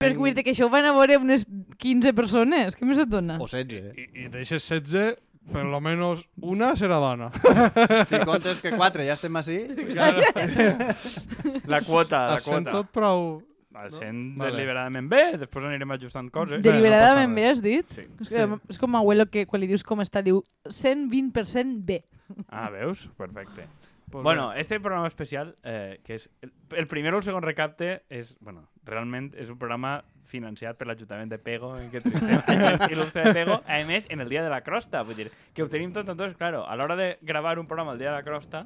Que, 0.00 0.14
vull 0.16 0.32
dir 0.32 0.42
que 0.46 0.54
això 0.54 0.64
ho 0.64 0.72
van 0.72 0.86
a 0.88 0.94
veure 0.96 1.18
unes 1.20 1.42
15 1.76 2.14
persones. 2.16 2.76
Què 2.78 2.86
més 2.88 3.00
et 3.02 3.10
dona? 3.12 3.34
O 3.36 3.44
16. 3.50 3.90
I, 4.00 4.06
i 4.24 4.28
d'aixes 4.32 4.64
16, 4.64 5.18
per 5.52 5.64
lo 5.68 5.76
menos 5.84 6.22
una 6.40 6.70
serà 6.80 6.96
dona. 7.02 7.28
Si 8.08 8.16
comptes 8.24 8.62
que 8.64 8.72
4 8.72 9.04
ja 9.04 9.18
estem 9.18 9.36
així... 9.36 9.58
Claro. 9.92 10.24
La 11.68 11.82
quota, 11.84 12.22
la 12.32 12.38
Et 12.40 12.46
sent 12.46 12.64
quota. 12.64 12.78
tot 12.80 12.92
prou... 12.96 13.28
El 13.70 13.92
No? 13.92 13.96
sent 14.00 14.22
Vale. 14.40 14.50
deliberadament 14.56 15.06
bé, 15.08 15.20
després 15.38 15.64
anirem 15.68 15.92
ajustant 15.94 16.26
coses. 16.34 16.58
Deliberadament 16.64 17.36
bé, 17.36 17.44
has 17.52 17.60
dit? 17.62 17.86
Sí. 17.94 18.02
És, 18.24 18.28
que, 18.32 18.46
és 18.72 18.80
com 18.82 18.96
abuelo 18.98 19.28
que 19.30 19.44
quan 19.46 19.62
li 19.62 19.68
dius 19.70 19.84
com 19.86 20.00
està, 20.02 20.24
diu 20.26 20.40
120% 20.66 21.76
bé. 21.86 22.00
Ah, 22.48 22.66
veus? 22.74 23.04
Perfecte. 23.20 23.68
Pues 24.10 24.24
Bueno, 24.24 24.52
este 24.52 24.80
programa 24.80 25.06
especial, 25.06 25.54
eh, 25.62 26.00
que 26.02 26.16
és 26.18 26.30
el, 26.42 26.52
el 26.74 26.88
primer 26.90 27.14
o 27.14 27.20
el 27.20 27.22
segon 27.22 27.44
recapte, 27.44 28.02
és, 28.10 28.32
bueno, 28.42 28.64
realment 28.84 29.30
és 29.38 29.52
un 29.52 29.58
programa 29.60 30.00
financiat 30.30 30.78
per 30.78 30.88
l'Ajuntament 30.90 31.30
de 31.30 31.38
Pego, 31.38 31.70
en 31.78 31.92
què 31.92 32.02
gent 32.02 32.90
il·lustre 32.94 33.28
de 33.28 33.34
Pego, 33.36 33.60
a 33.62 33.78
més, 33.86 34.08
en 34.10 34.22
el 34.24 34.32
dia 34.32 34.42
de 34.42 34.50
la 34.50 34.64
crosta, 34.66 35.04
vull 35.06 35.18
dir, 35.18 35.28
que 35.54 35.62
ho 35.62 35.70
tenim 35.70 35.94
tot, 35.94 36.10
entonces, 36.10 36.36
claro, 36.38 36.64
a 36.66 36.74
l'hora 36.78 36.98
de 36.98 37.12
gravar 37.22 37.58
un 37.62 37.70
programa 37.70 37.94
el 37.94 38.02
dia 38.02 38.10
de 38.10 38.16
la 38.18 38.26
crosta 38.26 38.64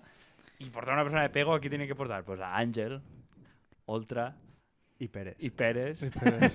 i 0.65 0.71
portar 0.73 0.97
una 0.97 1.05
persona 1.05 1.27
de 1.29 1.33
Pego, 1.35 1.53
aquí 1.53 1.69
tiene 1.69 1.87
que 1.87 1.99
portar? 1.99 2.25
Pues 2.25 2.41
a 2.41 2.55
Àngel, 2.57 3.03
Oltra 3.85 4.33
I 5.03 5.09
Pérez. 5.09 5.35
i 5.43 5.51
Pérez. 5.51 6.03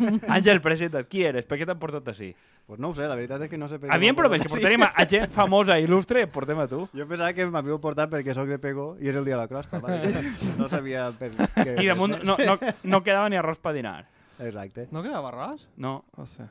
Àngel, 0.35 0.61
presenta't, 0.63 1.07
qui 1.11 1.25
eres? 1.27 1.45
Per 1.45 1.57
què 1.59 1.65
t'han 1.67 1.79
portat 1.81 2.07
així? 2.13 2.29
Pues 2.65 2.79
no 2.79 2.89
ho 2.91 2.95
sé, 2.95 3.03
la 3.09 3.17
veritat 3.19 3.41
és 3.43 3.49
que 3.51 3.57
no 3.59 3.67
sé 3.67 3.79
per 3.81 3.89
què 3.89 3.95
Havíem 3.97 4.15
m'han 4.15 4.21
promès 4.21 4.45
que 4.45 4.51
portaríem 4.53 4.85
a, 4.87 4.91
a 4.95 5.05
gent 5.11 5.33
famosa 5.35 5.75
i 5.79 5.83
il·lustre, 5.87 6.23
portem 6.31 6.61
a 6.63 6.67
tu. 6.71 6.85
Jo 6.95 7.07
pensava 7.09 7.33
que 7.35 7.47
m'havíeu 7.51 7.81
portat 7.83 8.11
perquè 8.13 8.35
sóc 8.37 8.47
de 8.47 8.59
Pego 8.63 8.93
i 9.03 9.11
és 9.11 9.17
el 9.19 9.27
dia 9.27 9.35
de 9.35 9.41
la 9.43 9.49
crosta. 9.51 9.81
Vale? 9.83 10.23
No 10.59 10.69
sabia 10.71 11.09
per 11.19 11.33
què. 11.35 11.75
I 11.83 11.89
damunt 11.91 12.15
no, 12.23 12.37
no, 12.39 12.55
no 12.83 13.01
quedava 13.03 13.27
ni 13.29 13.37
arròs 13.39 13.59
per 13.59 13.75
dinar. 13.75 14.05
Exacte. 14.39 14.87
No 14.95 15.03
quedava 15.03 15.33
arròs? 15.33 15.67
No. 15.75 16.05
No 16.15 16.25
sé. 16.29 16.47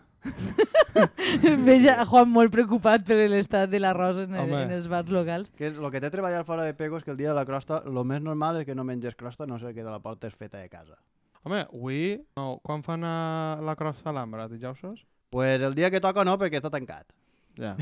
Veig 1.64 1.86
a 1.88 2.04
Juan 2.08 2.28
molt 2.32 2.50
preocupat 2.52 3.04
per 3.06 3.16
l'estat 3.30 3.70
de 3.70 3.80
l'arròs 3.80 4.18
en, 4.24 4.34
el, 4.34 4.52
en 4.64 4.72
els 4.76 4.88
bars 4.90 5.08
locals. 5.14 5.52
Que 5.56 5.70
el 5.70 5.90
que 5.94 6.02
té 6.02 6.10
treballar 6.12 6.44
fora 6.44 6.66
de 6.66 6.74
Pego 6.76 6.98
és 6.98 7.06
que 7.06 7.14
el 7.14 7.20
dia 7.20 7.30
de 7.32 7.38
la 7.38 7.46
crosta 7.48 7.80
el 7.86 8.00
més 8.04 8.20
normal 8.24 8.60
és 8.60 8.66
que 8.68 8.74
no 8.76 8.84
menges 8.84 9.16
crosta, 9.16 9.46
no 9.46 9.60
sé 9.62 9.72
que 9.74 9.84
de 9.86 9.90
la 9.92 10.00
porta 10.04 10.28
és 10.28 10.36
feta 10.36 10.58
de 10.60 10.68
casa. 10.68 10.98
Home, 11.44 11.62
avui... 11.68 12.18
No, 12.36 12.58
quan 12.64 12.82
fan 12.82 13.04
a 13.06 13.58
la 13.64 13.76
crosta 13.78 14.10
a 14.10 14.16
l'Ambra, 14.16 14.48
dijousos? 14.48 15.04
Pues 15.30 15.62
el 15.62 15.74
dia 15.74 15.90
que 15.90 16.00
toca 16.00 16.24
no, 16.24 16.36
perquè 16.40 16.60
està 16.60 16.70
tancat. 16.72 17.06
Ja. 17.58 17.74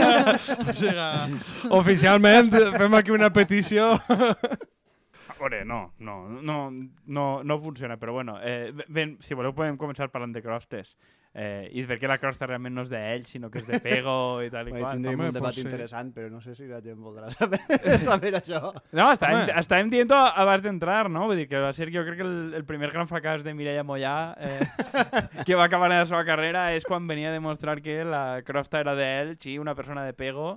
o 0.64 0.72
sigui, 0.72 1.40
oficialment 1.76 2.50
fem 2.54 2.96
aquí 2.96 3.12
una 3.12 3.28
petició. 3.32 3.92
A 4.00 5.36
veure, 5.38 5.62
no, 5.68 5.80
no, 5.98 6.16
no, 6.40 6.58
no, 7.06 7.26
no 7.44 7.58
funciona, 7.60 7.98
però 8.00 8.12
bueno, 8.16 8.38
eh, 8.42 8.72
ben, 8.88 9.18
si 9.20 9.36
voleu 9.36 9.54
podem 9.56 9.76
començar 9.80 10.10
parlant 10.12 10.32
de 10.36 10.42
crostes. 10.44 10.94
Eh, 11.32 11.68
I 11.78 11.84
perquè 11.86 12.08
la 12.10 12.16
crosta 12.18 12.42
realment 12.48 12.74
no 12.74 12.82
és 12.82 12.88
d'ell, 12.90 13.22
sinó 13.28 13.46
que 13.54 13.60
és 13.60 13.66
de 13.68 13.78
Pego 13.78 14.40
i 14.42 14.48
tal 14.50 14.66
i 14.66 14.72
qual. 14.72 14.96
tindríem 14.96 15.20
home, 15.20 15.28
un 15.30 15.36
debat 15.36 15.58
interessant, 15.62 16.08
però 16.16 16.26
no 16.26 16.40
sé 16.42 16.56
si 16.58 16.66
la 16.66 16.80
gent 16.82 16.98
voldrà 16.98 17.28
saber, 17.30 17.60
saber 18.02 18.32
això. 18.40 18.72
No, 18.90 19.04
estàvem, 19.12 19.44
Home. 19.44 19.54
estàvem 19.62 19.92
dient 19.92 20.10
abans 20.16 20.64
d'entrar, 20.64 21.04
no? 21.08 21.28
Vull 21.30 21.38
dir 21.38 21.46
que 21.46 21.60
va 21.62 21.70
ser, 21.76 21.86
jo 21.94 22.02
crec 22.08 22.18
que 22.18 22.26
el, 22.26 22.54
el 22.58 22.64
primer 22.66 22.90
gran 22.90 23.06
fracàs 23.06 23.44
de 23.46 23.54
Mireia 23.54 23.84
Mollà, 23.86 24.16
eh, 24.42 24.58
que 25.46 25.54
va 25.54 25.68
acabar 25.70 25.92
en 25.92 26.00
la 26.00 26.08
seva 26.10 26.24
carrera, 26.26 26.72
és 26.74 26.82
quan 26.88 27.06
venia 27.06 27.30
a 27.30 27.36
demostrar 27.38 27.78
que 27.80 28.00
la 28.02 28.42
crosta 28.42 28.82
era 28.82 28.96
d'ell, 28.98 29.36
sí, 29.38 29.54
una 29.62 29.76
persona 29.78 30.02
de 30.04 30.18
Pego, 30.18 30.56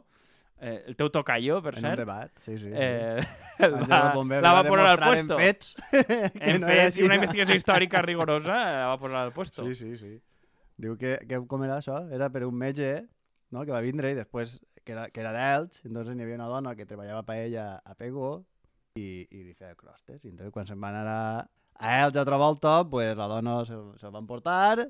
eh, 0.57 0.81
el 0.87 0.97
teu 0.97 1.13
tocayo, 1.13 1.61
per 1.61 1.75
En 1.77 1.83
un 1.85 1.89
cert, 1.91 2.01
debat, 2.01 2.33
sí, 2.41 2.57
sí. 2.57 2.73
sí. 2.73 2.73
eh, 2.73 3.21
va, 3.61 4.01
Bomber 4.17 4.41
la 4.41 4.57
va 4.57 4.65
posar 4.65 4.89
al 4.95 5.01
puesto. 5.05 5.37
En 5.37 5.45
fets, 5.45 5.75
que 6.33 6.49
En 6.49 6.61
no 6.65 6.73
fets, 6.73 6.97
i 6.97 7.05
una 7.05 7.21
investigació 7.21 7.53
històrica 7.61 8.01
rigorosa 8.01 8.57
eh, 8.57 8.77
la 8.81 8.93
va 8.95 8.97
posar 8.97 9.27
al 9.27 9.33
puesto. 9.37 9.69
Sí, 9.69 9.75
sí, 9.75 9.97
sí. 10.01 10.15
Diu 10.81 10.97
que, 10.97 11.17
que 11.29 11.39
com 11.49 11.63
era 11.65 11.77
això? 11.79 11.99
Era 12.13 12.29
per 12.33 12.45
un 12.47 12.55
metge 12.57 12.93
no? 13.53 13.63
que 13.65 13.73
va 13.73 13.83
vindre 13.85 14.11
i 14.11 14.17
després 14.17 14.57
que 14.83 14.95
era, 14.95 15.09
que 15.13 15.21
era 15.21 15.33
d'Elx, 15.35 15.83
entonces 15.87 16.15
n'hi 16.15 16.25
havia 16.25 16.39
una 16.39 16.49
dona 16.51 16.73
que 16.75 16.87
treballava 16.89 17.23
per 17.27 17.37
ella 17.45 17.67
a 17.85 17.95
Pego 17.95 18.33
i, 18.99 19.27
i 19.29 19.43
li 19.43 19.53
feia 19.53 19.77
crostes. 19.79 20.23
I 20.23 20.33
entonces 20.33 20.51
quan 20.55 20.67
se'n 20.67 20.81
van 20.81 20.97
anar 21.03 21.19
a, 21.37 21.45
a 21.79 21.93
Elx 22.03 22.19
altra 22.19 22.39
volta, 22.41 22.81
pues 22.89 23.15
la 23.17 23.29
dona 23.31 23.61
se'l 23.69 23.93
se 24.01 24.11
van 24.11 24.27
portar, 24.27 24.89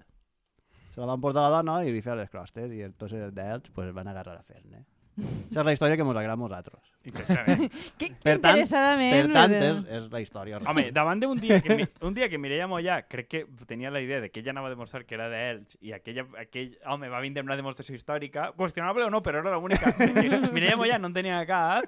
se 0.93 1.01
la 1.01 1.09
van 1.11 1.21
portar 1.21 1.43
a 1.43 1.49
la 1.49 1.59
dona 1.59 1.77
i 1.83 1.93
li 1.93 2.01
feia 2.05 2.17
les 2.19 2.31
crostes 2.33 2.73
i 2.73 2.81
entonces 2.87 3.21
els 3.27 3.35
d'Elx 3.35 3.75
pues, 3.75 3.93
van 3.93 4.09
agarrar 4.09 4.39
a 4.39 4.47
fer-ne. 4.47 4.85
Aquesta 5.13 5.59
és 5.61 5.65
la 5.67 5.73
història 5.75 5.97
que 5.99 6.05
mos 6.07 6.17
agrada 6.17 6.33
a 6.33 6.41
nosaltres. 6.41 6.79
Que, 7.03 7.11
Per 8.23 8.37
tant- 8.41 8.55
interessadament. 8.55 9.13
Per 9.13 9.33
tant, 9.35 9.53
és, 9.53 9.81
és 9.99 10.07
la 10.11 10.21
història. 10.23 10.61
Home, 10.65 10.85
davant 10.95 11.19
d'un 11.21 11.37
dia 11.37 11.59
que, 11.61 11.75
mi- 11.77 11.85
un 12.07 12.15
dia 12.15 12.29
que 12.31 12.39
Mireia 12.41 12.65
Mollà 12.71 13.01
crec 13.07 13.27
que 13.29 13.41
tenia 13.69 13.91
la 13.93 14.01
idea 14.01 14.21
de 14.23 14.31
que 14.31 14.39
ella 14.41 14.55
anava 14.55 14.71
a 14.71 14.73
demostrar 14.73 15.03
que 15.05 15.13
era 15.19 15.27
d'Elx 15.29 15.77
i 15.81 15.93
aquella, 15.93 16.25
aquell 16.41 16.73
home 16.89 17.09
va 17.13 17.21
vindre 17.21 17.43
amb 17.43 17.51
una 17.51 17.59
demostració 17.59 17.93
històrica, 17.99 18.47
qüestionable 18.57 19.05
o 19.05 19.11
no, 19.13 19.21
però 19.21 19.43
era 19.43 19.53
l'única. 19.53 19.93
Mireia 20.55 20.77
Mollà 20.79 20.97
no 20.97 21.11
en 21.11 21.17
tenia 21.19 21.43
cap. 21.45 21.85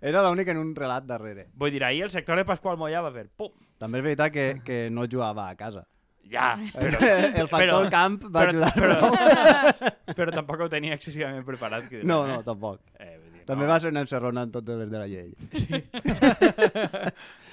Era 0.00 0.24
l'única 0.26 0.50
en 0.50 0.58
un 0.64 0.74
relat 0.74 1.06
darrere. 1.06 1.46
Vull 1.54 1.70
dir, 1.70 1.84
ahir 1.84 2.02
el 2.08 2.10
sector 2.10 2.40
de 2.40 2.46
Pasqual 2.48 2.80
Mollà 2.80 3.04
va 3.06 3.12
fer 3.14 3.28
pum, 3.36 3.52
També 3.78 4.00
és 4.00 4.04
veritat 4.10 4.32
que, 4.34 4.48
que 4.64 4.82
no 4.90 5.06
jugava 5.06 5.46
a 5.50 5.54
casa. 5.56 5.86
Ja, 6.30 6.56
però, 6.74 6.98
el 7.00 7.48
factor 7.48 7.70
però- 7.86 7.90
camp 7.90 8.24
va 8.28 8.44
però, 8.44 8.50
ajudar 8.50 8.72
però, 8.76 9.10
però 10.18 10.30
tampoc 10.34 10.60
ho 10.66 10.68
tenia 10.68 10.94
excessivament 10.98 11.44
preparat. 11.46 11.88
Que 11.88 12.02
No, 12.04 12.26
no, 12.26 12.42
tampoc. 12.46 12.80
Eh, 12.98 13.16
dir, 13.32 13.44
També 13.48 13.64
no. 13.66 13.70
va 13.72 13.80
ser 13.80 13.90
una 13.94 14.04
encerrona 14.04 14.42
en 14.46 14.52
totes 14.54 14.78
les 14.78 14.90
de 14.90 14.98
la 14.98 15.06
llei. 15.10 15.34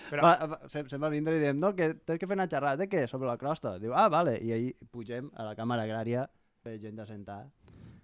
Però, 0.07 0.23
Va, 0.23 0.33
va, 0.47 0.57
se 0.72 0.97
va 1.01 1.09
vindre 1.11 1.35
i 1.35 1.39
diem, 1.41 1.57
no, 1.59 1.73
que 1.75 1.89
tens 2.07 2.19
que 2.22 2.27
fer 2.29 2.38
una 2.38 2.45
xerrada, 2.47 2.77
de 2.79 2.88
què? 2.88 3.01
Sobre 3.11 3.27
la 3.27 3.35
crosta. 3.38 3.73
Diu, 3.81 3.91
ah, 3.91 4.07
vale. 4.07 4.38
I 4.39 4.53
ahir 4.56 4.69
pugem 4.94 5.27
a 5.35 5.44
la 5.50 5.56
càmera 5.57 5.83
agrària, 5.83 6.22
gent 6.67 6.95
de 6.95 7.06
sentar, 7.07 7.41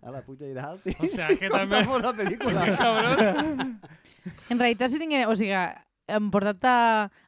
a 0.03 0.11
la 0.11 0.19
puja 0.25 0.47
i 0.49 0.53
dalt, 0.55 0.83
i 0.87 0.95
O 0.99 1.07
sigui, 1.07 1.37
que 1.39 1.49
també... 1.53 1.79
la 2.03 2.11
pel·lícula. 2.17 2.65
Cabrón. 2.75 3.79
En 4.51 4.59
realitat, 4.59 4.91
si 4.91 4.99
tinguem... 4.99 5.23
O 5.31 5.35
sigui, 5.39 5.55
hem 6.07 6.29
portat 6.33 6.65
a 6.67 6.75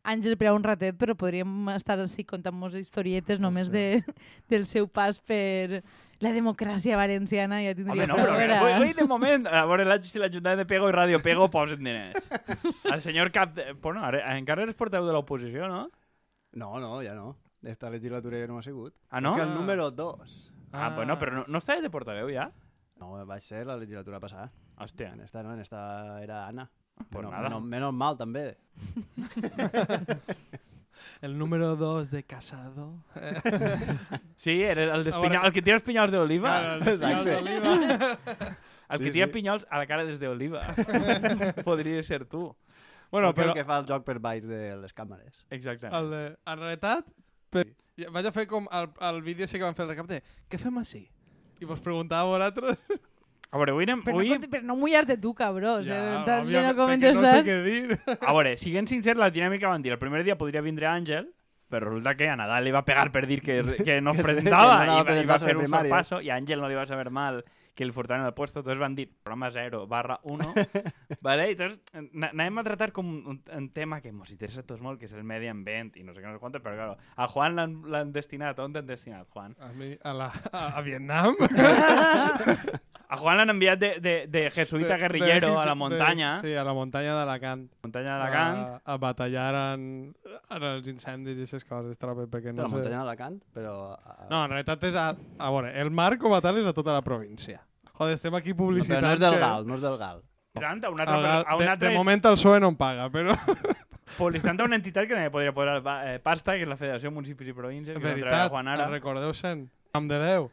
Àngel 0.04 0.36
per 0.38 0.50
a 0.50 0.54
un 0.56 0.64
ratet, 0.66 0.98
però 1.00 1.16
podríem 1.16 1.70
estar 1.76 1.96
així 2.00 2.26
contant-nos 2.28 2.76
historietes 2.76 3.40
només 3.40 3.70
de, 3.72 4.02
del 4.52 4.66
seu 4.68 4.88
pas 4.88 5.20
per 5.24 5.82
la 6.24 6.32
democràcia 6.36 6.98
valenciana. 7.00 7.62
Ja 7.64 7.72
home, 7.76 8.08
no, 8.08 8.18
però 8.20 8.36
era- 8.40 8.60
avui, 8.60 8.74
avui 8.74 8.94
de 8.98 9.06
moment, 9.08 9.48
a 9.48 9.64
veure 9.70 9.86
la, 9.88 9.98
si 10.04 10.20
l'Ajuntament 10.20 10.64
de 10.64 10.68
Pego 10.70 10.90
i 10.92 10.96
Ràdio 10.96 11.22
Pego 11.24 11.48
posen 11.52 11.80
diners. 11.84 12.28
El 12.92 13.02
senyor 13.02 13.32
Cap... 13.36 13.54
De, 13.56 13.72
bueno, 13.82 14.04
ara, 14.04 14.22
encara 14.38 14.64
eres 14.68 14.76
porteu 14.76 15.06
de 15.08 15.16
l'oposició, 15.16 15.68
no? 15.72 15.86
No, 16.56 16.76
no, 16.80 17.02
ja 17.04 17.16
no. 17.16 17.36
Esta 17.66 17.90
legislatura 17.90 18.38
ja 18.40 18.48
no 18.48 18.60
ha 18.60 18.64
sigut. 18.64 18.94
Ah, 19.10 19.20
no? 19.22 19.34
Que 19.36 19.42
el 19.42 19.54
número 19.56 19.90
2. 19.92 20.52
Ah, 20.76 20.92
bueno, 20.96 21.18
però 21.18 21.32
no, 21.34 21.46
no 21.48 21.58
estaves 21.58 21.82
de 21.84 21.90
portaveu 21.90 22.28
ja? 22.30 22.50
No, 23.00 23.14
va 23.28 23.40
ser 23.40 23.66
la 23.68 23.76
legislatura 23.80 24.20
passada. 24.20 24.52
Hòstia. 24.78 25.14
En 25.14 25.22
esta 25.24 25.42
no, 25.44 25.54
en 25.54 25.60
esta 25.64 26.22
era 26.24 26.46
Ana. 26.48 26.70
Pues 26.96 27.12
menos, 27.26 27.32
nada. 27.32 27.44
Menos, 27.50 27.64
menos 27.64 27.94
mal, 27.94 28.18
també. 28.18 28.58
El 31.22 31.38
número 31.38 31.76
2 31.76 32.12
de 32.12 32.24
Casado. 32.24 33.04
Sí, 34.36 34.62
era 34.62 34.84
el, 34.84 34.92
A 34.92 34.98
d'espinyol, 35.00 35.30
veure- 35.32 35.48
el 35.48 35.54
que 35.54 35.62
tira 35.62 35.76
els 35.78 35.84
pinyols 35.86 36.12
d'oliva. 36.12 36.78
Exacte. 36.78 37.38
El 38.90 39.00
que 39.00 39.06
Sí, 39.08 39.12
tira 39.12 39.26
sí. 39.28 39.32
pinyols 39.34 39.66
a 39.72 39.80
la 39.80 39.88
cara 39.88 40.04
des 40.06 40.20
d'oliva. 40.20 40.62
Podria 41.66 42.04
ser 42.04 42.26
tu. 42.30 42.56
Bueno, 43.12 43.32
però 43.34 43.50
el 43.50 43.54
que 43.58 43.64
fa 43.66 43.80
el 43.82 43.88
joc 43.88 44.04
per 44.06 44.20
baix 44.20 44.44
de 44.46 44.76
les 44.78 44.94
càmeres. 44.94 45.40
Exactament. 45.50 45.96
el 45.96 46.10
de, 46.12 46.22
en 46.52 46.60
realitat, 46.60 47.08
per, 47.50 47.64
vaig 48.12 48.28
a 48.28 48.32
fer 48.36 48.46
com 48.52 48.68
el, 48.70 48.90
el 49.10 49.22
vídeo 49.26 49.48
sí 49.48 49.58
que 49.58 49.64
van 49.66 49.74
fer 49.78 49.86
el 49.88 49.92
recapte. 49.96 50.20
Què 50.52 50.60
fem 50.62 50.78
així? 50.82 51.06
I 51.62 51.66
vos 51.66 51.80
preguntava 51.82 52.28
a 52.28 52.32
vosaltres. 52.36 52.84
A 53.52 53.58
veure, 53.62 53.72
avui 53.72 53.86
anem... 53.86 54.02
Però, 54.04 54.18
Avui, 54.18 54.30
no, 54.34 54.50
però 54.52 54.64
no 54.68 54.76
mullar-te 54.76 55.16
tu, 55.22 55.34
cabró. 55.38 55.78
O 55.80 55.84
sigui, 55.84 55.96
ja, 55.96 56.24
òbviament, 56.24 56.52
ja 56.52 56.62
no 56.66 56.74
perquè 56.74 56.80
comentes 56.82 57.16
no 57.16 57.26
sé 57.30 57.44
què 57.46 57.58
dir. 57.64 58.00
a 58.20 58.34
veure, 58.36 58.56
siguent 58.60 58.88
sincers, 58.90 59.20
la 59.22 59.30
dinàmica 59.32 59.70
van 59.72 59.86
dir 59.86 59.94
el 59.96 60.00
primer 60.02 60.24
dia 60.28 60.36
podria 60.38 60.62
vindre 60.66 60.90
Àngel, 60.92 61.30
però 61.72 61.88
resulta 61.90 62.16
que 62.20 62.28
a 62.30 62.36
Nadal 62.36 62.66
li 62.68 62.74
va 62.76 62.84
pegar 62.86 63.12
per 63.14 63.26
dir 63.30 63.40
que, 63.42 63.62
que 63.86 64.02
no 64.02 64.12
es 64.16 64.22
presentava 64.22 64.82
no 64.86 64.98
anava 64.98 65.02
i, 65.02 65.06
va, 65.06 65.14
a 65.16 65.24
i 65.24 65.30
va 65.30 65.40
fer 65.40 65.56
un 65.58 65.70
sorpasso 65.72 66.20
i 66.22 66.30
a 66.30 66.36
Àngel 66.42 66.60
no 66.62 66.68
li 66.70 66.76
va 66.78 66.86
saber 66.90 67.10
mal 67.10 67.44
que 67.76 67.84
el 67.84 67.92
furtaran 67.92 68.24
el 68.26 68.34
puesto, 68.34 68.60
entonces 68.62 68.80
van 68.80 68.94
dir 68.96 69.10
programa 69.22 69.50
0 69.52 69.86
barra 69.86 70.20
1, 70.24 70.54
¿vale? 71.22 71.50
Entonces 71.52 71.82
na- 72.14 72.30
anem 72.32 72.58
a 72.60 72.64
tratar 72.64 72.94
com 72.96 73.04
un, 73.10 73.42
un 73.52 73.70
tema 73.74 74.00
que 74.00 74.14
ens 74.14 74.32
interessa 74.32 74.62
a 74.62 74.64
tots 74.64 74.80
molt, 74.80 74.96
que 75.00 75.10
és 75.10 75.14
el 75.18 75.26
medi 75.28 75.50
ambient 75.52 75.92
i 76.00 76.04
no 76.08 76.14
sé 76.16 76.22
què 76.24 76.30
no 76.30 76.38
sé 76.38 76.40
quant, 76.40 76.56
però 76.64 76.72
claro, 76.78 76.96
a 77.16 77.28
Juan 77.28 77.58
l'han 77.92 78.14
destinat, 78.16 78.60
on 78.64 78.72
t'han 78.78 78.88
destinat, 78.88 79.28
Juan? 79.34 79.58
A, 79.60 79.74
mi, 79.76 79.92
a, 80.04 80.14
la, 80.16 80.30
a, 80.54 80.64
a 80.80 80.86
Vietnam. 80.88 81.36
A 83.08 83.18
Juan 83.18 83.38
l'han 83.38 83.52
enviat 83.54 83.78
de, 83.80 83.90
de, 84.02 84.14
de 84.28 84.42
jesuita 84.50 84.96
guerrillero 84.98 85.52
de- 85.52 85.58
a 85.62 85.66
la 85.66 85.74
de- 85.74 85.76
muntanya, 85.76 86.30
sí, 86.42 86.54
a 86.58 86.64
la 86.64 86.74
muntanya 86.74 87.14
d'Alacant. 87.14 87.68
muntanya 87.84 88.16
d'Alacant, 88.18 88.60
A, 88.84 88.94
a 88.94 88.98
batallar 88.98 89.52
en, 89.76 90.16
en 90.50 90.64
els 90.72 90.88
incendis 90.90 91.38
i 91.38 91.42
aquestes 91.46 91.64
coses, 91.70 91.98
trobo, 92.02 92.26
perquè 92.28 92.50
De 92.50 92.54
no 92.58 92.64
la 92.64 92.70
sé... 92.70 92.76
muntanya 92.80 92.98
d'Alacant, 93.04 93.40
però... 93.54 93.76
a- 93.94 94.26
No, 94.30 94.44
en 94.46 94.50
realitat 94.56 94.84
és 94.90 94.96
a... 94.96 95.12
A 95.38 95.52
veure, 95.52 95.72
el 95.82 95.92
mar 95.92 96.18
com 96.18 96.34
a 96.34 96.42
tal 96.42 96.58
és 96.58 96.66
a 96.66 96.74
tota 96.74 96.94
la 96.98 97.04
província. 97.06 97.62
Joder, 97.94 98.16
estem 98.18 98.34
aquí 98.36 98.52
No, 98.52 98.58
publicitant... 98.66 99.00
però 99.04 99.08
no 99.08 99.14
és 99.14 99.20
del 99.22 99.34
que- 99.38 99.40
Gal, 99.46 99.68
no 99.68 99.76
és 99.76 99.82
del 99.86 99.98
Gal. 100.02 100.24
Tant, 100.56 100.84
a 100.86 100.90
un 100.90 101.00
altre, 101.02 101.22
Gal- 101.22 101.46
a 101.48 101.56
un 101.56 101.64
de, 101.66 101.70
altre, 101.70 101.90
de 101.90 101.96
moment 101.96 102.26
el 102.26 102.34
PSOE 102.40 102.60
no 102.64 102.70
em 102.74 102.76
paga, 102.80 103.10
però... 103.12 103.36
publicitant 104.18 104.62
una 104.66 104.78
entitat 104.80 105.08
que 105.08 105.14
també 105.18 105.30
podria 105.34 105.52
posar 105.54 105.78
eh, 106.08 106.20
pasta, 106.24 106.54
que 106.56 106.64
és 106.64 106.70
la 106.70 106.78
Federació 106.80 107.10
de 107.10 107.16
Municipis 107.16 107.50
i 107.52 107.56
Províncies, 107.58 107.98
que 107.98 108.02
és 108.02 108.14
on 108.14 108.20
treballa 108.20 108.30
Veritat, 108.32 108.52
Juan 108.54 108.68
Ara. 108.74 108.86
recordeu-se'n. 108.92 109.66
Nom 109.96 110.08
de 110.12 110.20
Déu. 110.20 110.50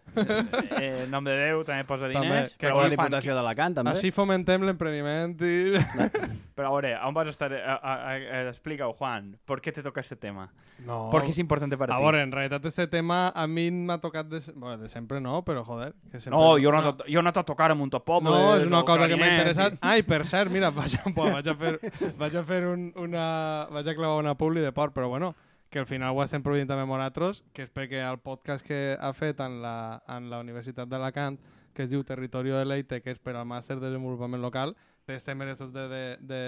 Eh, 0.78 1.06
nom 1.10 1.24
de 1.26 1.34
Déu 1.36 1.62
també 1.66 1.84
posa 1.88 2.06
També, 2.06 2.20
diners. 2.22 2.52
que 2.56 2.62
Que 2.66 2.70
però, 2.70 2.82
la 2.84 2.90
Diputació 2.92 3.34
d'Alacant, 3.36 3.74
també. 3.80 3.90
Així 3.92 4.12
fomentem 4.14 4.62
l'empreniment 4.66 5.34
i... 5.42 5.52
però 6.56 6.68
a 6.68 6.72
veure, 6.76 6.92
on 7.08 7.14
vas 7.16 7.28
estar? 7.32 7.50
Eh, 7.52 7.62
A, 7.62 7.74
a, 7.74 7.94
a, 7.94 8.14
a, 8.14 8.42
Explica-ho, 8.52 8.92
Juan. 8.94 9.36
¿Por 9.44 9.60
qué 9.60 9.72
te 9.72 9.82
toca 9.82 10.00
este 10.00 10.16
tema? 10.16 10.50
No. 10.86 11.08
¿Por 11.10 11.22
qué 11.22 11.30
es 11.30 11.38
importante 11.38 11.76
para 11.78 11.94
A 11.94 11.98
ti? 11.98 12.02
veure, 12.02 12.22
en 12.22 12.32
realitat 12.32 12.64
este 12.66 12.86
tema 12.86 13.28
a 13.34 13.46
mi 13.46 13.70
m'ha 13.70 13.98
tocat 14.00 14.26
de... 14.26 14.40
Bueno, 14.54 14.78
de 14.78 14.88
sempre 14.88 15.20
no, 15.20 15.42
però 15.44 15.64
joder. 15.64 15.94
Que 16.10 16.20
sempre 16.20 16.38
No, 16.38 16.56
jo 16.58 16.72
no, 16.72 16.82
t'ho- 16.96 17.06
jo 17.08 17.22
no 17.22 17.32
t'ho 17.32 17.44
tocar 17.44 17.70
amb 17.70 17.82
un 17.82 17.90
top 17.90 18.04
poble. 18.04 18.30
No, 18.30 18.56
és 18.56 18.66
una 18.66 18.82
cosa 18.84 19.08
que 19.08 19.16
m'ha 19.16 19.30
interessat. 19.34 19.78
Ai, 19.92 20.02
per 20.02 20.24
cert, 20.26 20.50
mira, 20.50 20.70
vaig 20.70 20.94
a, 20.98 21.08
vaig 21.14 21.48
a 21.48 21.54
fer, 21.56 21.78
vaig 22.18 22.36
a 22.36 22.42
fer 22.44 22.66
un, 22.66 22.92
una... 22.96 23.66
Vaig 23.70 23.88
a 23.88 23.94
clavar 23.94 24.18
una 24.22 24.34
publi 24.38 24.60
de 24.60 24.72
port, 24.72 24.92
però 24.94 25.08
bueno, 25.08 25.34
que 25.72 25.78
al 25.78 25.86
final 25.88 26.12
ho 26.12 26.20
estem 26.20 26.42
produint 26.44 26.68
també 26.68 26.84
amb 26.84 26.92
nosaltres, 26.92 27.38
que 27.56 27.64
és 27.64 27.70
perquè 27.72 28.02
el 28.04 28.18
podcast 28.20 28.60
que 28.66 28.92
ha 29.00 29.08
fet 29.16 29.38
en 29.40 29.62
la, 29.64 30.02
en 30.12 30.28
la 30.28 30.42
Universitat 30.44 30.90
d'Alacant, 30.90 31.38
que 31.72 31.86
es 31.86 31.90
diu 31.94 32.04
Territorio 32.04 32.58
de 32.58 32.66
Leite, 32.68 32.98
que 33.00 33.14
és 33.14 33.18
per 33.18 33.32
al 33.40 33.48
màster 33.48 33.78
de 33.78 33.86
desenvolupament 33.86 34.44
local, 34.44 34.74
té 35.08 35.16
temes 35.24 35.62
de, 35.62 35.70
de, 35.72 36.02
de, 36.20 36.42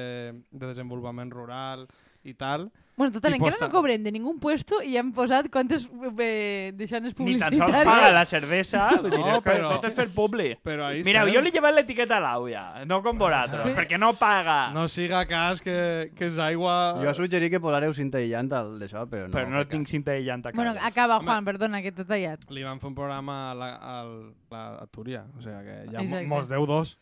de 0.52 0.66
desenvolupament 0.66 1.32
rural 1.32 1.86
i 2.22 2.36
tal. 2.36 2.68
Bueno, 2.96 3.10
total, 3.10 3.32
I 3.32 3.34
encara 3.40 3.50
posa- 3.56 3.66
no 3.66 3.72
cobrem 3.72 4.02
de 4.04 4.12
ningú 4.14 4.36
puesto 4.38 4.78
i 4.86 4.92
hem 4.96 5.08
posat 5.12 5.48
quantes 5.50 5.88
eh, 6.22 6.70
deixanes 6.78 7.10
Ni 7.18 7.38
tan 7.38 7.50
publicitàries. 7.50 7.58
sols 7.58 7.84
paga 7.88 8.12
la 8.14 8.24
cervesa. 8.24 8.84
No, 9.02 9.40
però- 9.42 9.72
Tot 9.74 9.88
és 9.88 9.94
fer 9.96 10.08
publi. 10.14 10.52
Però 10.62 10.86
ahí 10.86 11.02
Mira, 11.02 11.22
estem. 11.24 11.34
jo 11.34 11.40
li 11.42 11.48
he 11.50 11.52
llevat 11.56 11.74
l'etiqueta 11.74 12.18
a 12.18 12.20
l'Auia, 12.22 12.84
no 12.86 13.00
com 13.02 13.18
vosaltres, 13.18 13.64
Però- 13.66 13.74
perquè 13.74 13.98
no 13.98 14.12
paga. 14.14 14.70
No 14.70 14.86
siga 14.86 15.24
cas 15.26 15.60
que, 15.60 16.12
que 16.14 16.26
és 16.30 16.38
aigua... 16.38 17.00
Jo 17.02 17.14
suggerí 17.18 17.50
que 17.50 17.58
posareu 17.58 17.92
cinta 17.94 18.18
aïllant 18.22 18.52
al 18.54 18.78
d'això, 18.78 19.08
però 19.10 19.26
no. 19.26 19.34
Però 19.34 19.48
no 19.50 19.66
tinc 19.66 19.88
cinta 19.90 20.12
de 20.12 20.22
llanta 20.22 20.50
a 20.50 20.52
Bueno, 20.54 20.74
acaba, 20.80 21.18
Home. 21.18 21.26
Juan, 21.26 21.44
perdona, 21.44 21.82
que 21.82 21.90
t'he 21.90 22.04
tallat. 22.06 22.46
Li 22.50 22.62
van 22.62 22.78
fer 22.78 22.92
un 22.92 22.94
programa 22.94 23.50
a, 23.50 23.54
la, 23.58 23.70
a, 23.74 24.04
la, 24.54 24.66
a 24.82 24.86
Túria, 24.86 25.26
o 25.36 25.42
sigui 25.42 25.64
que 25.66 25.80
ja 25.90 26.02
mos 26.30 26.46
deu 26.48 26.64
dos. 26.66 26.98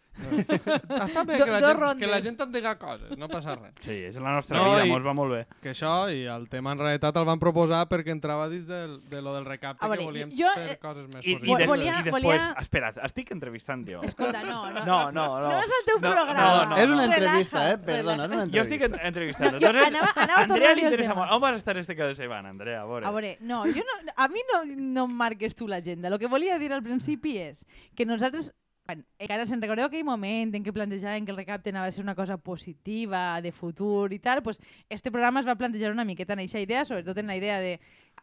a 0.92 1.08
saber 1.08 1.38
que, 1.42 1.50
la 1.50 1.58
gent, 1.60 1.98
que 1.98 2.06
la 2.06 2.18
gent 2.20 2.36
et 2.44 2.50
diga 2.52 2.74
coses, 2.76 3.14
no 3.16 3.28
passa 3.32 3.54
res. 3.56 3.72
Sí, 3.80 3.94
és 4.10 4.16
la 4.20 4.34
nostra 4.34 4.58
No, 4.60 4.74
vida, 4.74 4.84
mos 4.90 5.00
va 5.06 5.14
molt 5.16 5.32
bé. 5.32 5.38
Que 5.62 5.70
això 5.72 5.81
i 6.12 6.24
el 6.30 6.48
tema 6.48 6.72
en 6.72 6.78
realitat 6.78 7.16
el 7.16 7.24
van 7.28 7.38
proposar 7.42 7.82
perquè 7.90 8.12
entrava 8.14 8.48
dins 8.48 8.66
del, 8.68 8.98
de 9.10 9.20
lo 9.22 9.34
del 9.34 9.44
recapte 9.44 9.84
veure, 9.86 9.98
que 9.98 10.04
volíem 10.06 10.30
jo, 10.38 10.50
fer 10.54 10.70
eh, 10.72 10.78
coses 10.82 11.08
més 11.14 11.24
I, 11.26 11.32
i, 11.32 11.36
positives. 11.36 11.58
des, 11.58 11.68
volia- 11.68 11.92
i 11.98 12.02
després... 12.06 12.24
volia- 12.24 12.54
Espera, 12.62 12.92
estic 13.08 13.30
entrevistant 13.34 13.84
jo. 13.88 14.00
Escolta, 14.06 14.42
no, 14.44 14.70
no. 14.70 14.84
No, 14.86 14.98
no, 15.12 15.26
no. 15.40 15.48
No 15.50 15.58
és 15.62 15.74
el 15.78 15.84
teu 15.90 15.98
No, 16.00 16.12
programa. 16.12 16.42
no, 16.42 16.70
no, 16.70 16.76
És 16.76 16.88
una 16.88 17.06
no. 17.06 17.12
entrevista, 17.12 17.64
eh? 17.72 17.78
Perdona, 17.78 18.24
és 18.24 18.30
una 18.32 18.46
Jo 18.46 18.62
estic 18.62 18.82
entrevista. 18.82 19.02
en- 19.02 19.06
entrevistant. 19.12 19.52
No, 19.52 19.58
jo 19.62 19.66
Entonces, 19.66 19.92
anava- 19.92 20.12
anava 20.26 20.40
a 20.40 20.44
Andrea 20.44 20.74
li 20.74 20.82
interessa 20.86 21.14
molt. 21.14 21.32
On 21.32 21.40
vas 21.40 21.56
estar 21.56 21.76
este 21.76 21.96
cada 21.96 22.14
setmana, 22.14 22.48
Andrea? 22.50 22.82
A 22.82 22.86
veure. 22.86 23.06
A 23.06 23.10
veure, 23.10 23.36
no, 23.40 23.62
jo 23.66 23.82
no, 23.82 24.12
a 24.16 24.28
mi 24.28 24.40
no, 24.52 24.64
no 24.76 25.04
em 25.10 25.16
marques 25.24 25.54
tu 25.54 25.66
l'agenda. 25.68 26.08
El 26.08 26.18
que 26.18 26.26
volia 26.28 26.58
dir 26.58 26.72
al 26.72 26.82
principi 26.82 27.38
és 27.38 27.66
que 27.94 28.06
nosaltres, 28.06 28.52
encara 28.90 29.44
se'n 29.46 29.62
recordeu 29.62 29.86
aquell 29.86 30.04
moment 30.04 30.56
en 30.56 30.64
què 30.64 30.72
plantejaven 30.74 31.26
que 31.26 31.32
el 31.32 31.38
recapte 31.38 31.70
anava 31.70 31.86
a 31.86 31.94
ser 31.94 32.02
una 32.02 32.16
cosa 32.18 32.36
positiva, 32.36 33.40
de 33.40 33.52
futur 33.54 34.12
i 34.12 34.18
tal, 34.18 34.42
pues 34.42 34.60
este 34.90 35.12
programa 35.12 35.40
es 35.40 35.46
va 35.46 35.54
plantejar 35.56 35.92
una 35.92 36.04
miqueta 36.04 36.34
en 36.34 36.42
aquesta 36.42 36.60
idea, 36.60 36.84
sobretot 36.84 37.18
en 37.18 37.30
la 37.30 37.36
idea 37.38 37.60
de, 37.62 37.78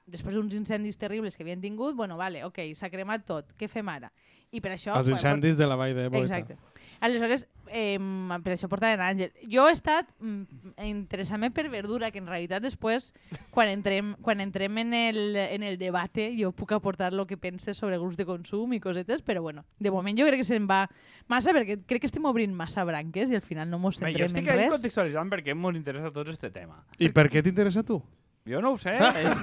després 0.05 0.35
d'uns 0.35 0.53
incendis 0.57 0.99
terribles 0.99 1.37
que 1.37 1.45
havien 1.47 1.61
tingut, 1.61 1.95
bueno, 1.95 2.17
vale, 2.17 2.43
ok, 2.45 2.59
s'ha 2.75 2.91
cremat 2.91 3.25
tot, 3.25 3.55
què 3.57 3.71
fem 3.71 3.87
ara? 3.89 4.11
I 4.51 4.59
per 4.59 4.73
això... 4.75 4.97
Els 4.97 5.07
bueno, 5.07 5.17
incendis 5.17 5.57
de 5.61 5.67
la 5.69 5.77
Vall 5.79 5.95
de 5.95 6.09
Boita. 6.09 6.25
Exacte. 6.25 6.57
Aleshores, 6.99 7.47
eh, 7.71 7.97
per 8.43 8.53
això 8.53 8.67
portaven 8.71 9.01
Àngel. 9.03 9.31
Jo 9.51 9.67
he 9.69 9.75
estat 9.75 10.09
mm, 10.19 10.81
interessant-me 10.89 11.51
per 11.55 11.69
verdura, 11.71 12.11
que 12.11 12.19
en 12.19 12.27
realitat 12.27 12.63
després, 12.63 13.13
quan 13.55 13.71
entrem, 13.71 14.15
quan 14.25 14.41
entrem 14.43 14.77
en, 14.83 14.93
el, 14.93 15.35
en 15.39 15.63
el 15.63 15.77
debate, 15.79 16.29
jo 16.39 16.51
puc 16.51 16.73
aportar 16.75 17.13
el 17.13 17.25
que 17.27 17.37
penses 17.37 17.77
sobre 17.77 17.97
grups 17.97 18.17
de 18.19 18.27
consum 18.27 18.73
i 18.75 18.81
cosetes, 18.83 19.23
però 19.23 19.41
bueno, 19.45 19.65
de 19.79 19.91
moment 19.91 20.17
jo 20.19 20.27
crec 20.27 20.43
que 20.43 20.49
se'n 20.49 20.67
va 20.69 20.85
massa, 21.31 21.53
perquè 21.55 21.79
crec 21.85 22.03
que 22.03 22.11
estem 22.11 22.25
obrint 22.27 22.53
massa 22.55 22.83
branques 22.87 23.31
i 23.31 23.39
al 23.39 23.45
final 23.45 23.69
no 23.69 23.79
mos 23.79 23.99
jo 23.99 24.05
centrem 24.05 24.27
estic 24.27 24.47
en 24.47 24.63
res. 24.65 24.73
contextualitzant 24.75 25.31
perquè 25.31 25.55
ens 25.55 25.77
interessa 25.77 26.11
a 26.11 26.15
tots 26.15 26.35
este 26.35 26.51
tema. 26.51 26.83
I 26.99 27.13
per 27.15 27.29
què 27.29 27.43
t'interessa 27.45 27.85
a 27.85 27.87
tu? 27.87 28.01
Jo 28.47 28.61
no 28.61 28.71
ho 28.71 28.77
sé. 28.77 28.95
eh? 28.99 29.33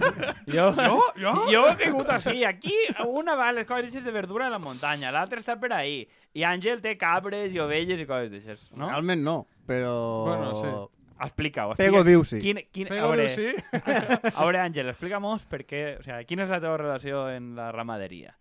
jo, 0.46 0.72
jo, 0.72 1.00
jo? 1.20 1.32
jo 1.52 1.62
he 1.69 1.76
caigut 1.82 2.10
així. 2.16 2.44
Aquí 2.48 2.75
una 3.06 3.37
va 3.37 3.50
a 3.50 3.56
les 3.56 3.66
coses 3.69 4.04
de 4.04 4.12
verdura 4.12 4.48
a 4.48 4.52
la 4.52 4.60
muntanya, 4.62 5.12
l'altra 5.14 5.43
està 5.43 5.58
per 5.60 5.72
ahí. 5.76 6.04
I 6.37 6.44
Àngel 6.48 6.82
té 6.84 6.96
cabres 7.00 7.54
i 7.54 7.62
ovelles 7.62 8.00
i 8.00 8.08
coses 8.08 8.32
d'aixes, 8.32 8.69
no? 8.75 8.90
Realment 8.90 9.25
no, 9.25 9.38
però... 9.69 9.96
Bueno, 10.26 10.54
sí. 10.58 10.75
Explica-ho. 11.16 11.72
Pego 11.78 12.02
explica. 12.02 12.08
viu, 12.10 12.25
sí. 12.28 12.40
Quin, 12.43 12.60
quin, 12.72 12.90
Pego 12.90 13.06
a 13.06 13.14
veure, 13.14 13.28
sí? 13.32 13.48
a 14.37 14.43
veure, 14.43 14.60
Àngel, 14.60 14.90
explica'm 14.93 15.28
per 15.49 15.62
què, 15.64 15.84
o 16.00 16.04
sea, 16.04 16.20
quina 16.28 16.44
és 16.44 16.52
la 16.52 16.60
teva 16.60 16.76
relació 16.76 17.28
en 17.32 17.54
la 17.56 17.70
ramaderia? 17.72 18.37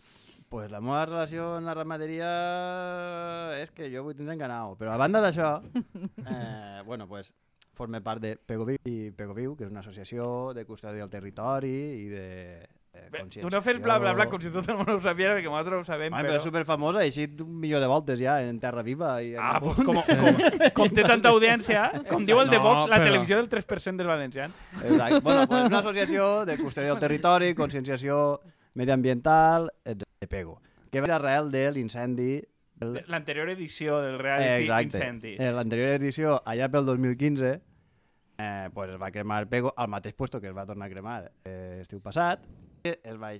Pues 0.51 0.69
la 0.71 0.81
meva 0.83 1.05
relació 1.07 1.55
amb 1.57 1.67
la 1.67 1.73
ramaderia 1.73 2.27
és 3.61 3.71
que 3.75 3.87
jo 3.91 4.03
vull 4.05 4.15
tindre 4.15 4.35
ganau. 4.37 4.75
Però 4.79 4.91
a 4.93 4.99
banda 4.99 5.23
d'això, 5.23 5.57
eh, 6.25 6.83
bueno, 6.85 7.07
pues, 7.07 7.33
forme 7.75 8.01
part 8.01 8.21
de 8.23 8.35
Pego 8.37 8.65
Viu 8.65 8.79
i 8.89 9.11
Pego 9.11 9.33
Viu, 9.37 9.55
que 9.55 9.65
és 9.67 9.71
una 9.71 9.81
associació 9.83 10.53
de 10.55 10.63
custòdia 10.65 11.03
del 11.05 11.11
territori 11.13 11.75
i 12.05 12.07
de 12.09 12.25
eh, 12.95 13.09
Bé, 13.11 13.25
tu 13.41 13.49
no 13.51 13.59
fes 13.61 13.81
bla 13.83 13.97
bla 13.99 14.13
bla 14.15 14.25
com 14.31 14.39
si 14.39 14.47
tot 14.53 14.69
el 14.71 14.77
món 14.79 14.87
ho 14.93 14.99
sabia, 15.03 15.33
perquè 15.35 15.49
nosaltres 15.51 15.81
ho 15.81 15.85
sabem, 15.87 16.13
Home, 16.13 16.21
però... 16.23 16.31
però 16.31 16.39
és 16.39 16.45
superfamosa, 16.47 17.01
ha 17.03 17.07
eixit 17.09 17.41
un 17.43 17.57
milió 17.59 17.81
de 17.83 17.89
voltes 17.91 18.17
ja 18.21 18.37
en 18.41 18.55
Terra 18.63 18.81
Viva. 18.87 19.17
I 19.21 19.33
Ah, 19.35 19.59
pues 19.59 19.81
com, 19.83 19.99
com, 19.99 20.39
com 20.79 20.93
té 20.95 21.03
tanta 21.03 21.33
audiència, 21.35 21.89
com 22.07 22.23
diu 22.25 22.39
el 22.39 22.49
de 22.49 22.55
No, 22.57 22.63
Vox, 22.69 22.87
la 22.87 23.01
però- 23.01 23.09
televisió 23.11 23.35
del 23.41 23.49
3% 23.51 23.99
dels 23.99 24.07
valencians. 24.07 24.55
Exacte. 24.81 25.19
Bueno, 25.19 25.43
pues 25.51 25.65
una 25.67 25.79
associació 25.83 26.45
de 26.47 26.55
custòdia 26.57 26.93
del 26.95 27.03
territori, 27.03 27.53
conscienciació 27.53 28.39
mediambiental, 28.75 29.71
etc. 29.83 30.03
de 30.21 30.27
Pego, 30.27 30.61
que 30.91 31.01
ve 31.01 31.11
arrel 31.11 31.51
de 31.51 31.71
l'incendi 31.75 32.31
L'anterior 32.79 33.49
edició 33.49 34.01
del 34.03 34.15
Eh, 34.15 34.21
reality 34.21 34.63
exacte. 34.63 34.97
Incendi. 34.97 35.35
En 35.39 35.55
l'anterior 35.55 35.95
edició, 35.95 36.41
allà 36.45 36.69
pel 36.71 36.85
2015, 36.85 37.61
eh, 38.37 38.69
pues 38.73 38.89
es 38.91 39.01
va 39.01 39.11
cremar 39.11 39.47
Pego 39.47 39.73
al 39.77 39.87
mateix 39.87 40.13
puesto 40.13 40.41
que 40.41 40.47
es 40.47 40.55
va 40.55 40.65
tornar 40.65 40.87
a 40.87 40.91
cremar 40.91 41.31
eh, 41.45 41.79
estiu 41.81 42.01
passat. 42.01 42.43
i 42.83 42.91
Es 43.01 43.15
va, 43.17 43.31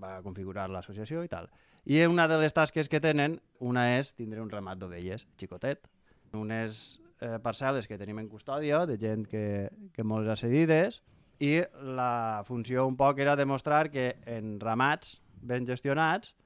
va 0.00 0.22
configurar 0.22 0.68
l'associació 0.70 1.24
i 1.24 1.28
tal. 1.28 1.48
I 1.84 2.04
una 2.06 2.28
de 2.28 2.38
les 2.38 2.54
tasques 2.54 2.88
que 2.88 3.00
tenen, 3.00 3.40
una 3.58 3.98
és 3.98 4.12
tindre 4.14 4.40
un 4.40 4.50
ramat 4.50 4.78
d'ovelles, 4.78 5.26
xicotet. 5.36 5.88
Unes 6.32 7.00
eh, 7.20 7.38
parcel·les 7.42 7.88
que 7.88 7.98
tenim 7.98 8.18
en 8.22 8.28
custòdia, 8.28 8.86
de 8.86 8.96
gent 8.96 9.26
que, 9.26 9.68
que 9.92 10.04
mos 10.04 10.28
ha 10.28 10.36
cedides, 10.36 11.02
i 11.42 11.58
la 11.82 12.44
funció 12.46 12.86
un 12.86 12.96
poc 12.96 13.18
era 13.18 13.34
demostrar 13.36 13.90
que 13.90 14.12
en 14.30 14.60
ramats 14.60 15.20
ben 15.42 15.66
gestionats 15.66 16.36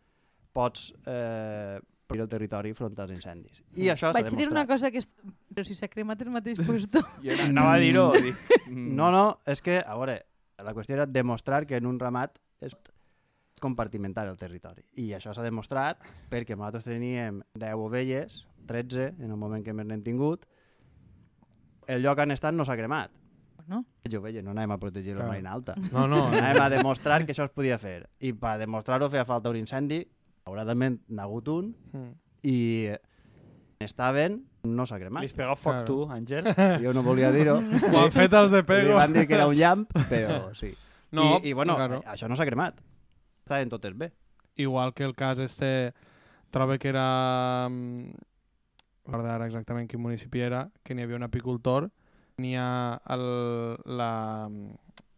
pots 0.56 0.94
eh, 1.04 1.78
protegir 2.06 2.22
el 2.22 2.28
territori 2.30 2.72
front 2.74 2.98
als 3.02 3.12
incendis. 3.12 3.62
I 3.74 3.90
això 3.92 4.12
s'ha 4.12 4.22
Vaig 4.22 4.34
dir 4.38 4.48
una 4.50 4.66
cosa 4.66 4.90
que... 4.94 5.02
És... 5.02 5.08
Però 5.52 5.64
si 5.66 5.74
s'ha 5.74 5.88
cremat 5.90 6.22
el 6.22 6.30
mateix 6.34 6.60
puesto... 6.62 7.02
Jo 7.24 7.36
anava 7.44 7.74
a 7.74 7.80
dir-ho. 7.82 8.08
dic, 8.14 8.36
mm, 8.70 8.94
No, 8.96 9.10
no, 9.14 9.24
és 9.46 9.62
que, 9.64 9.80
a 9.80 9.96
veure, 9.98 10.20
la 10.62 10.74
qüestió 10.76 10.96
era 11.00 11.06
demostrar 11.06 11.64
que 11.66 11.76
en 11.76 11.86
un 11.86 11.98
ramat 12.00 12.38
és 12.64 12.76
compartimentar 13.60 14.26
el 14.28 14.36
territori. 14.36 14.84
I 15.00 15.12
això 15.16 15.32
s'ha 15.34 15.44
demostrat 15.44 16.02
perquè 16.30 16.56
nosaltres 16.56 16.86
teníem 16.86 17.40
10 17.56 17.82
ovelles, 17.86 18.42
13 18.68 19.14
en 19.18 19.30
el 19.30 19.36
moment 19.40 19.64
que 19.64 19.74
més 19.74 19.86
n'hem 19.88 20.02
tingut, 20.04 20.46
el 21.86 22.02
lloc 22.02 22.18
on 22.20 22.34
estan 22.34 22.56
no 22.56 22.66
s'ha 22.66 22.76
cremat. 22.76 23.12
No? 23.66 23.80
Les 24.04 24.14
ovelles 24.14 24.44
no 24.46 24.52
anàvem 24.52 24.76
a 24.76 24.78
protegir 24.78 25.16
la 25.16 25.24
Clar. 25.24 25.30
marina 25.32 25.52
alta. 25.56 25.74
No, 25.90 26.04
no. 26.06 26.26
Anàvem 26.28 26.62
a 26.62 26.68
demostrar 26.70 27.24
que 27.26 27.34
això 27.34 27.48
es 27.48 27.54
podia 27.54 27.78
fer. 27.82 28.04
I 28.22 28.30
per 28.38 28.58
demostrar-ho 28.60 29.08
feia 29.10 29.24
falta 29.26 29.50
un 29.50 29.58
incendi, 29.58 30.04
hauradament 30.46 31.00
n'ha 31.08 31.24
hagut 31.26 31.48
un, 31.48 31.74
Mm. 31.92 32.12
i 32.46 32.56
estaven, 33.80 34.44
no 34.64 34.86
s'ha 34.86 34.98
cremat. 34.98 35.20
Li 35.22 35.26
has 35.30 35.34
pegat 35.36 35.58
foc 35.58 35.72
Claro. 35.72 35.86
tu, 35.86 35.96
Àngel. 36.10 36.44
Jo 36.84 36.92
no 36.94 37.02
volia 37.02 37.30
dir-ho. 37.32 37.58
Ho 37.92 37.98
han 38.04 38.12
fet 38.14 38.32
els 38.32 38.50
de 38.52 38.62
Li 38.62 38.66
Pego. 38.66 38.94
van 38.96 39.12
dir 39.12 39.26
que 39.26 39.34
era 39.34 39.46
un 39.46 39.56
llamp, 39.56 39.90
però 40.10 40.52
sí. 40.60 40.72
No, 41.12 41.38
I, 41.42 41.50
I 41.50 41.52
bueno, 41.52 41.76
claro. 41.76 42.00
això 42.06 42.28
no 42.28 42.36
s'ha 42.36 42.46
cremat. 42.46 42.80
Estaven 43.44 43.68
totes 43.70 43.94
bé. 43.96 44.12
Igual 44.56 44.94
que 44.94 45.04
el 45.04 45.14
cas 45.14 45.38
este, 45.38 45.92
trobo 46.50 46.78
que 46.78 46.88
era... 46.88 47.68
mm, 47.70 48.10
recordo 49.06 49.30
ara 49.30 49.46
exactament 49.46 49.86
quin 49.90 50.00
municipi 50.02 50.40
era, 50.40 50.70
que 50.82 50.94
n'hi 50.94 51.02
havia 51.04 51.16
un 51.16 51.22
apicultor, 51.22 51.90
n'hi 52.38 52.56
ha 52.58 52.98
el, 53.14 53.76
la... 53.84 54.48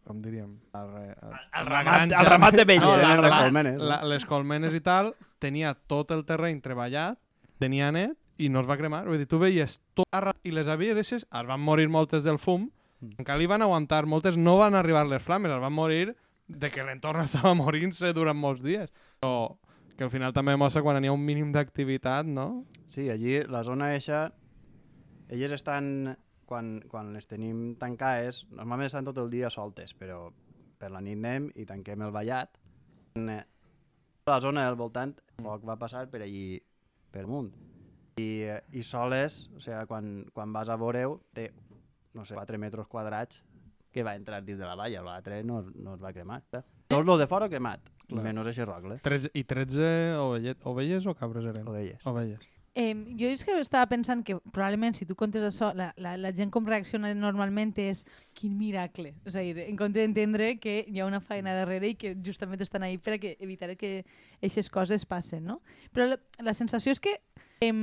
com 0.09 0.19
diríem? 0.25 0.55
La, 0.73 0.81
re- 0.89 1.13
El 1.21 1.29
la 1.29 1.63
ramat, 1.69 1.85
granja. 1.93 2.21
el 2.23 2.29
ramat 2.33 2.57
de 2.57 2.65
velles. 2.65 2.81
No, 2.87 2.95
la, 2.97 3.11
les 3.13 3.29
la, 3.29 3.41
colmenes. 3.43 3.77
la, 3.91 3.99
les 4.09 4.25
colmenes 4.25 4.73
i 4.75 4.81
tal, 4.81 5.13
tenia 5.37 5.75
tot 5.87 6.09
el 6.15 6.25
terreny 6.25 6.57
treballat, 6.65 7.19
tenia 7.61 7.91
net 7.93 8.17
i 8.41 8.49
no 8.49 8.63
es 8.63 8.67
va 8.69 8.77
cremar. 8.79 9.03
Vull 9.07 9.21
dir, 9.21 9.27
tu 9.29 9.37
veies 9.39 9.77
tot 9.93 10.07
arra... 10.15 10.33
I 10.43 10.51
les 10.55 10.67
avieres 10.71 11.11
es 11.13 11.25
van 11.31 11.61
morir 11.61 11.87
moltes 11.93 12.25
del 12.27 12.41
fum, 12.41 12.69
Mm. 12.99 13.13
encara 13.21 13.39
li 13.39 13.45
van 13.47 13.61
aguantar, 13.63 14.01
moltes 14.11 14.35
no 14.35 14.57
van 14.59 14.75
arribar 14.75 15.05
les 15.07 15.23
flames, 15.23 15.49
es 15.55 15.61
van 15.63 15.71
morir 15.71 16.17
de 16.51 16.67
que 16.69 16.83
l'entorn 16.83 17.21
estava 17.29 17.53
morint-se 17.55 18.09
durant 18.11 18.35
molts 18.35 18.59
dies. 18.61 18.89
Però 19.21 19.55
que 19.95 20.03
al 20.03 20.09
final 20.11 20.33
també 20.35 20.57
mostra 20.59 20.81
quan 20.83 20.99
hi 20.99 21.07
ha 21.07 21.13
un 21.15 21.23
mínim 21.23 21.53
d'activitat, 21.55 22.27
no? 22.27 22.65
Sí, 22.91 23.05
allí, 23.09 23.37
la 23.47 23.61
zona 23.63 23.93
eixa, 23.95 24.33
elles 25.29 25.53
estan 25.55 26.17
quan, 26.49 26.79
quan 26.89 27.13
les 27.13 27.29
tenim 27.29 27.75
tancades, 27.79 28.43
normalment 28.49 28.89
estan 28.89 29.05
tot 29.05 29.19
el 29.21 29.29
dia 29.29 29.51
soltes, 29.53 29.93
però 29.93 30.23
per 30.79 30.89
la 30.93 31.01
nit 31.05 31.19
anem 31.19 31.49
i 31.59 31.67
tanquem 31.69 32.01
el 32.07 32.13
ballat. 32.15 32.57
En 33.19 33.29
eh, 33.35 33.43
la 34.29 34.39
zona 34.41 34.65
del 34.65 34.77
voltant, 34.79 35.13
el 35.37 35.45
foc 35.45 35.67
va 35.69 35.77
passar 35.81 36.07
per 36.09 36.23
allí, 36.25 36.59
per 37.13 37.27
amunt. 37.27 37.51
I, 38.19 38.29
eh, 38.49 38.59
i 38.75 38.83
soles, 38.83 39.43
o 39.53 39.61
sigui, 39.61 39.85
quan, 39.91 40.09
quan 40.33 40.55
vas 40.55 40.71
a 40.71 40.77
veure-ho, 40.79 41.19
té, 41.37 41.49
no 42.17 42.25
sé, 42.25 42.35
4 42.39 42.59
metres 42.61 42.89
quadrats 42.89 43.43
que 43.93 44.03
va 44.05 44.15
entrar 44.17 44.41
dins 44.45 44.59
de 44.59 44.67
la 44.67 44.77
valla, 44.77 45.01
l'altre 45.05 45.41
no, 45.45 45.63
no 45.75 45.95
es 45.97 46.03
va 46.03 46.13
cremar. 46.13 46.43
Eh? 46.53 46.61
Tot 46.89 47.05
lo 47.05 47.17
de 47.21 47.29
fora 47.29 47.49
cremat, 47.49 47.89
Clar. 48.09 48.23
menys 48.25 48.61
rogle. 48.65 48.99
13, 49.05 49.33
I 49.33 49.43
13 49.45 49.89
ovellet, 50.21 50.65
ovelles 50.65 51.05
o 51.05 51.15
cabres 51.17 51.45
eren? 51.45 51.67
Ovelles. 51.69 52.05
Ovelles. 52.09 52.58
Eh, 52.75 52.93
jo 53.17 53.29
és 53.33 53.43
que 53.43 53.55
estava 53.59 53.87
pensant 53.89 54.21
que 54.25 54.37
probablement 54.53 54.95
si 54.95 55.07
tu 55.09 55.15
comptes 55.17 55.43
això, 55.43 55.71
la, 55.75 55.89
la, 55.97 56.15
la 56.21 56.31
gent 56.35 56.51
com 56.53 56.67
reacciona 56.67 57.11
normalment 57.17 57.73
és 57.81 58.03
quin 58.37 58.57
miracle. 58.57 59.13
És 59.25 59.35
a 59.35 59.43
dir, 59.45 59.57
en 59.65 59.77
compte 59.79 59.99
d'entendre 59.99 60.53
que 60.61 60.83
hi 60.87 61.01
ha 61.01 61.07
una 61.09 61.21
feina 61.23 61.55
darrere 61.57 61.93
i 61.93 61.97
que 61.99 62.15
justament 62.25 62.61
estan 62.61 62.85
ahí 62.85 62.97
per 62.97 63.17
a 63.17 63.21
que 63.21 63.35
evitar 63.39 63.75
que 63.77 64.03
aquestes 64.37 64.69
coses 64.69 65.05
passen, 65.05 65.45
no? 65.49 65.61
Però 65.93 66.11
la, 66.13 66.19
la 66.45 66.53
sensació 66.53 66.93
és 66.95 67.01
que 67.03 67.17
eh, 67.65 67.73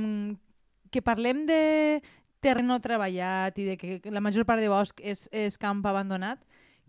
que 0.89 1.03
parlem 1.03 1.45
de 1.47 2.01
terreno 2.39 2.79
treballat 2.79 3.57
i 3.59 3.65
de 3.71 3.77
que 3.77 4.13
la 4.13 4.21
major 4.23 4.45
part 4.45 4.61
de 4.61 4.69
bosc 4.71 5.01
és, 5.03 5.25
és 5.33 5.57
camp 5.59 5.83
abandonat, 5.85 6.43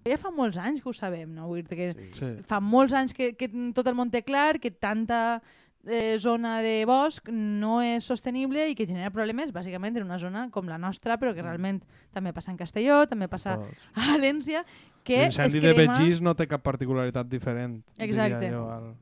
ja 0.06 0.18
fa 0.20 0.30
molts 0.32 0.58
anys 0.60 0.82
que 0.82 0.88
ho 0.90 0.94
sabem, 0.96 1.30
no? 1.34 1.48
Vull 1.50 1.64
dir 1.66 1.78
que. 1.78 2.10
Sí. 2.16 2.30
fa 2.48 2.60
molts 2.64 2.94
anys 2.96 3.14
que, 3.16 3.32
que 3.36 3.48
tot 3.76 3.88
el 3.88 3.96
món 3.98 4.12
té 4.12 4.22
clar 4.24 4.60
que 4.62 4.70
tanta 4.70 5.40
eh, 5.88 6.18
zona 6.20 6.60
de 6.62 6.84
bosc 6.86 7.28
no 7.32 7.80
és 7.82 8.04
sostenible 8.04 8.68
i 8.70 8.76
que 8.78 8.86
genera 8.86 9.10
problemes 9.10 9.50
bàsicament 9.52 9.96
en 9.96 10.04
una 10.06 10.18
zona 10.22 10.46
com 10.54 10.68
la 10.68 10.78
nostra, 10.78 11.16
però 11.18 11.34
que 11.34 11.42
realment 11.42 11.80
també 12.14 12.32
passa 12.36 12.52
en 12.52 12.58
Castelló, 12.60 13.06
també 13.08 13.28
passa 13.28 13.56
Tots. 13.58 13.88
a 13.94 14.12
València, 14.14 14.64
que 15.02 15.24
es 15.26 15.38
L'incendi 15.38 15.60
de. 15.66 15.74
Begís 15.74 16.20
no 16.22 16.34
té 16.36 16.46
cap 16.46 16.62
particularitat 16.62 17.26
diferent. 17.28 17.80
diria 17.98 18.10
Exacte. 18.12 18.50
Jo, 18.52 18.64
al... 18.70 18.94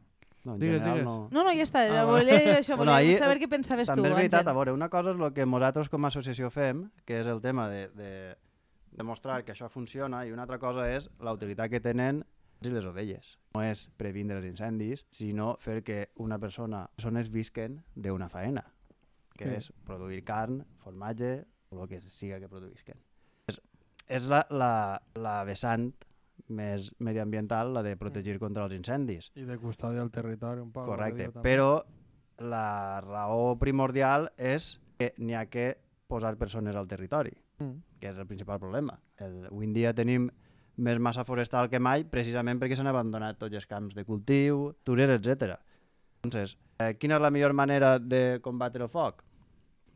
No, 0.46 0.54
en 0.54 0.60
Digues, 0.60 0.78
general 0.78 0.98
digues. 1.00 1.12
no. 1.12 1.28
No, 1.32 1.42
no, 1.42 1.50
ja 1.58 1.64
està. 1.66 1.80
Ah, 1.90 2.04
volia 2.06 2.36
dir 2.38 2.52
això, 2.54 2.76
Bueno, 2.78 2.92
volia 2.92 3.14
ahí 3.14 3.16
saber 3.18 3.40
què 3.42 3.48
pensaves 3.50 3.88
També 3.90 4.04
tu, 4.06 4.12
és 4.12 4.16
veritat, 4.20 4.44
Àngel. 4.44 4.52
a 4.52 4.54
veure, 4.54 4.72
una 4.76 4.88
cosa 4.88 5.10
és 5.10 5.18
el 5.18 5.32
que 5.34 5.44
nosaltres 5.44 5.88
com 5.90 6.04
a 6.04 6.08
associació 6.12 6.50
fem, 6.54 6.84
que 7.04 7.18
és 7.18 7.26
el 7.26 7.40
tema 7.42 7.68
de, 7.68 7.88
de 7.98 8.36
demostrar 8.92 9.40
que 9.44 9.50
això 9.56 9.66
funciona, 9.68 10.22
i 10.24 10.30
una 10.30 10.42
altra 10.46 10.60
cosa 10.62 10.86
és 10.88 11.10
la 11.18 11.32
utilitat 11.34 11.68
que 11.72 11.80
tenen 11.82 12.22
i 12.62 12.70
les 12.70 12.86
ovelles. 12.86 13.34
No 13.56 13.62
és 13.64 13.86
previndre 13.96 14.36
els 14.38 14.46
incendis, 14.50 15.06
sinó 15.10 15.54
fer 15.62 15.82
que 15.82 16.10
una 16.20 16.36
persona, 16.38 16.84
persones 16.96 17.30
visquen 17.32 17.78
d'una 17.94 18.28
faena, 18.28 18.64
que 19.36 19.44
Sí. 19.48 19.54
és 19.56 19.72
produir 19.84 20.22
carn, 20.24 20.62
formatge, 20.84 21.46
o 21.70 21.82
el 21.82 21.88
que 21.88 22.00
siga 22.02 22.38
que 22.40 22.48
produïsquen. 22.48 22.98
És, 23.48 23.60
és 24.08 24.26
la, 24.28 24.46
la, 24.50 25.00
la 25.14 25.38
vessant 25.44 25.90
més 26.48 26.92
mediambiental, 26.98 27.72
la 27.74 27.82
de 27.82 27.96
protegir 27.96 28.38
contra 28.38 28.64
els 28.64 28.74
incendis. 28.76 29.30
I 29.34 29.44
de 29.48 29.56
custòdia 29.58 30.00
del 30.04 30.10
territori, 30.12 30.60
un 30.60 30.70
poc. 30.72 30.86
Correcte, 30.86 31.30
però 31.42 31.82
la 32.38 33.00
raó 33.00 33.56
primordial 33.58 34.28
és 34.36 34.76
que 34.98 35.12
n'hi 35.18 35.34
ha 35.34 35.46
que 35.48 35.78
posar 36.06 36.36
persones 36.36 36.76
al 36.76 36.86
territori, 36.86 37.32
Mm. 37.58 37.80
que 37.98 38.10
és 38.10 38.16
el 38.18 38.26
principal 38.26 38.58
problema. 38.60 39.00
El, 39.16 39.46
avui 39.46 39.64
en 39.64 39.72
dia 39.72 39.94
tenim 39.94 40.28
més 40.76 40.98
massa 41.00 41.24
forestal 41.24 41.70
que 41.72 41.80
mai 41.80 42.04
precisament 42.08 42.60
perquè 42.60 42.76
s'han 42.76 42.90
abandonat 42.90 43.38
tots 43.40 43.56
els 43.56 43.66
camps 43.68 43.96
de 43.96 44.04
cultiu, 44.04 44.74
tures, 44.84 45.10
etc. 45.10 45.56
Entonces, 46.24 46.56
eh, 46.78 46.94
quina 47.00 47.16
és 47.16 47.24
la 47.24 47.30
millor 47.30 47.54
manera 47.56 47.98
de 47.98 48.40
combatre 48.44 48.84
el 48.84 48.92
foc? 48.92 49.22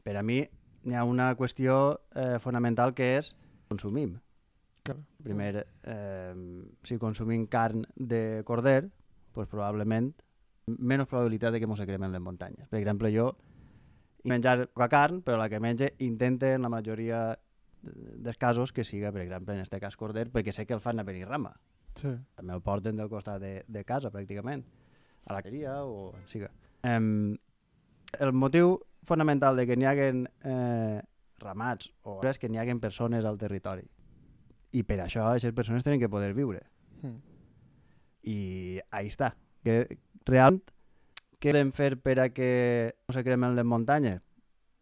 Per 0.05 0.17
a 0.17 0.23
mi 0.23 0.41
n'hi 0.85 0.97
ha 0.97 1.05
una 1.05 1.35
qüestió 1.37 2.01
eh, 2.17 2.39
fonamental 2.41 2.95
que 2.97 3.17
és 3.19 3.35
consumim. 3.69 4.17
Clar. 4.83 4.97
Primer, 5.23 5.67
eh, 5.85 6.35
si 6.89 6.97
consumim 6.99 7.47
carn 7.47 7.85
de 7.95 8.43
corder, 8.49 8.89
pues 9.33 9.49
probablement 9.49 10.15
menys 10.79 11.09
probabilitat 11.11 11.53
de 11.53 11.61
que 11.61 11.69
mos 11.69 11.81
cremen 11.85 12.13
les 12.13 12.23
muntanyes. 12.23 12.69
Per 12.69 12.79
exemple, 12.81 13.11
jo 13.13 13.35
menjar 14.25 14.69
poca 14.69 14.89
carn, 14.93 15.21
però 15.25 15.39
la 15.41 15.49
que 15.49 15.61
menge 15.61 15.95
intente 15.99 16.55
en 16.55 16.63
la 16.63 16.73
majoria 16.73 17.39
dels 17.83 18.39
casos 18.39 18.73
que 18.73 18.85
siga, 18.85 19.13
per 19.13 19.23
exemple, 19.23 19.55
en 19.55 19.61
este 19.61 19.81
cas 19.81 19.97
corder, 19.97 20.29
perquè 20.33 20.53
sé 20.53 20.67
que 20.67 20.77
el 20.77 20.81
fan 20.81 21.01
a 21.01 21.05
Benirrama. 21.07 21.55
Sí. 21.99 22.13
També 22.37 22.55
el 22.55 22.63
porten 22.63 22.97
del 23.01 23.09
costat 23.11 23.41
de, 23.43 23.55
de 23.67 23.85
casa, 23.85 24.13
pràcticament, 24.13 24.65
a 25.27 25.37
la 25.37 25.43
queria 25.43 25.81
o 25.85 26.11
on 26.13 26.27
siga. 26.31 26.51
Um, 26.87 27.37
el 28.19 28.33
motiu 28.33 28.79
fonamental 29.07 29.57
de 29.57 29.67
que 29.69 29.77
n'hi 29.79 29.89
haguen 29.89 30.27
eh, 30.45 31.01
ramats 31.41 31.91
o 32.05 32.21
és 32.29 32.39
que 32.39 32.51
n'hi 32.51 32.61
haguen 32.61 32.81
persones 32.81 33.25
al 33.25 33.39
territori. 33.41 33.87
I 34.77 34.85
per 34.87 35.01
això 35.03 35.25
aquestes 35.27 35.55
persones 35.57 35.85
tenen 35.87 36.01
que 36.01 36.11
poder 36.11 36.33
viure. 36.37 36.63
Mm. 37.03 37.17
I 38.31 38.39
ahí 38.91 39.09
està. 39.11 39.33
Que 39.65 39.99
realment, 40.29 40.63
què 41.41 41.55
podem 41.55 41.73
fer 41.73 41.95
per 41.97 42.19
a 42.21 42.29
que 42.37 42.51
no 43.09 43.17
se 43.17 43.25
cremen 43.25 43.57
les 43.57 43.67
muntanyes? 43.67 44.21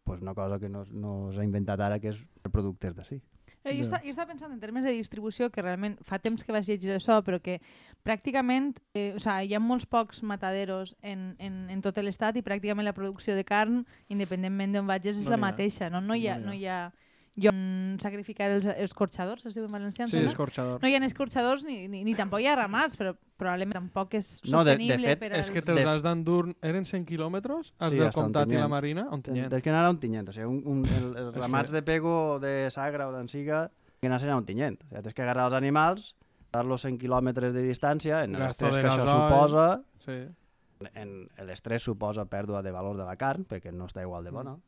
Pues 0.08 0.22
una 0.24 0.34
cosa 0.34 0.58
que 0.58 0.68
no, 0.72 0.86
no 0.90 1.28
s'ha 1.36 1.44
inventat 1.46 1.80
ara, 1.84 2.00
que 2.00 2.10
és 2.16 2.18
productes 2.50 2.96
d'ací. 2.96 3.20
Però 3.62 3.72
jo, 3.74 3.82
Ja. 3.82 3.84
està, 3.88 3.98
jo 4.04 4.10
estava 4.12 4.28
pensant 4.30 4.52
en 4.54 4.60
termes 4.60 4.84
de 4.84 4.92
distribució, 4.94 5.48
que 5.50 5.62
realment 5.62 5.96
fa 6.06 6.18
temps 6.22 6.44
que 6.44 6.52
vaig 6.54 6.64
llegir 6.68 6.92
això, 6.94 7.18
però 7.26 7.40
que 7.42 7.58
pràcticament 8.06 8.76
eh, 8.94 9.12
o 9.16 9.20
sea, 9.20 9.42
hi 9.44 9.54
ha 9.54 9.60
molts 9.60 9.86
pocs 9.86 10.22
mataderos 10.22 10.94
en, 11.02 11.34
en, 11.38 11.68
en 11.70 11.80
tot 11.84 11.96
l'estat 11.98 12.36
i 12.38 12.42
pràcticament 12.46 12.86
la 12.86 12.94
producció 12.96 13.34
de 13.36 13.44
carn, 13.44 13.82
independentment 14.08 14.72
d'on 14.76 14.86
vagis, 14.88 15.16
és 15.18 15.24
No 15.26 15.34
la 15.34 15.40
ha. 15.40 15.44
mateixa. 15.50 15.90
No, 15.90 16.00
no, 16.00 16.14
hi 16.14 16.28
ha, 16.28 16.38
No 16.38 16.46
no 16.46 16.52
n'hi 16.56 16.64
hi 16.64 16.66
ha 16.70 16.80
on 17.46 17.96
sacrificar 18.02 18.48
els 18.50 18.66
escorxadors, 18.66 19.44
es 19.46 19.54
diu 19.54 19.64
en 19.68 19.70
valencià, 19.70 20.08
Sí, 20.10 20.18
escorxador. 20.26 20.80
No 20.82 20.88
hi 20.90 20.96
ha 20.96 21.04
escorxadors 21.06 21.62
ni, 21.62 21.86
ni, 21.86 22.02
ni 22.02 22.14
tampoc 22.18 22.40
hi 22.42 22.48
ha 22.50 22.56
ramats, 22.56 22.96
però 22.98 23.12
probablement 23.38 23.76
tampoc 23.78 24.14
és 24.18 24.40
No, 24.50 24.64
de- 24.64 24.72
de 24.74 24.76
sostenible 24.82 25.06
fet, 25.12 25.18
per 25.20 25.30
És 25.32 25.38
als... 25.46 25.50
que 25.54 25.62
te'ls 25.62 25.78
De- 25.84 25.88
has 25.92 26.02
d'endur... 26.02 26.56
Eren 26.60 26.84
100 26.84 27.04
quilòmetres? 27.06 27.72
Els 27.78 27.92
Sí, 27.94 27.98
del 28.00 28.10
Comtat 28.10 28.48
i 28.50 28.56
la 28.58 28.64
Ontinyent. 28.66 28.70
Marina? 28.70 29.06
Ontinyent. 29.14 29.48
Tens 29.50 29.62
que 29.62 29.70
anar 29.70 29.84
a 29.86 29.90
un 29.90 30.00
tinyent, 30.00 30.28
o 30.28 30.32
sigui, 30.32 30.46
un, 30.50 30.62
un, 30.66 30.82
el, 30.98 31.10
els 31.28 31.36
És 31.36 31.42
ramats 31.44 31.70
que- 31.70 31.76
de 31.76 31.82
pego 31.86 32.16
o 32.34 32.38
de 32.42 32.70
sagra 32.74 33.06
o 33.06 33.12
d'ansiga 33.12 33.70
que 34.00 34.06
anar 34.10 34.18
a 34.24 34.36
un 34.36 34.44
tinyent. 34.44 34.82
O 34.82 34.88
sigui, 34.88 35.02
tens 35.02 35.14
que 35.14 35.22
agarrar 35.22 35.46
els 35.46 35.54
animals, 35.54 36.14
dar-los 36.50 36.82
100 36.82 36.98
quilòmetres 36.98 37.52
de 37.54 37.62
distància, 37.62 38.24
en 38.24 38.32
l'estrès 38.32 38.74
de 38.74 38.82
que 38.82 38.88
això 38.88 39.04
suposa, 39.06 39.82
Sí. 40.02 40.18
en 40.94 41.28
l'estrès 41.46 41.82
suposa 41.82 42.24
pèrdua 42.26 42.62
de 42.62 42.70
valor 42.72 42.96
de 42.96 43.04
la 43.04 43.16
carn, 43.16 43.44
perquè 43.44 43.72
no 43.72 43.86
està 43.86 44.02
igual 44.02 44.24
de 44.24 44.30
bona. 44.30 44.52
Mm. 44.56 44.62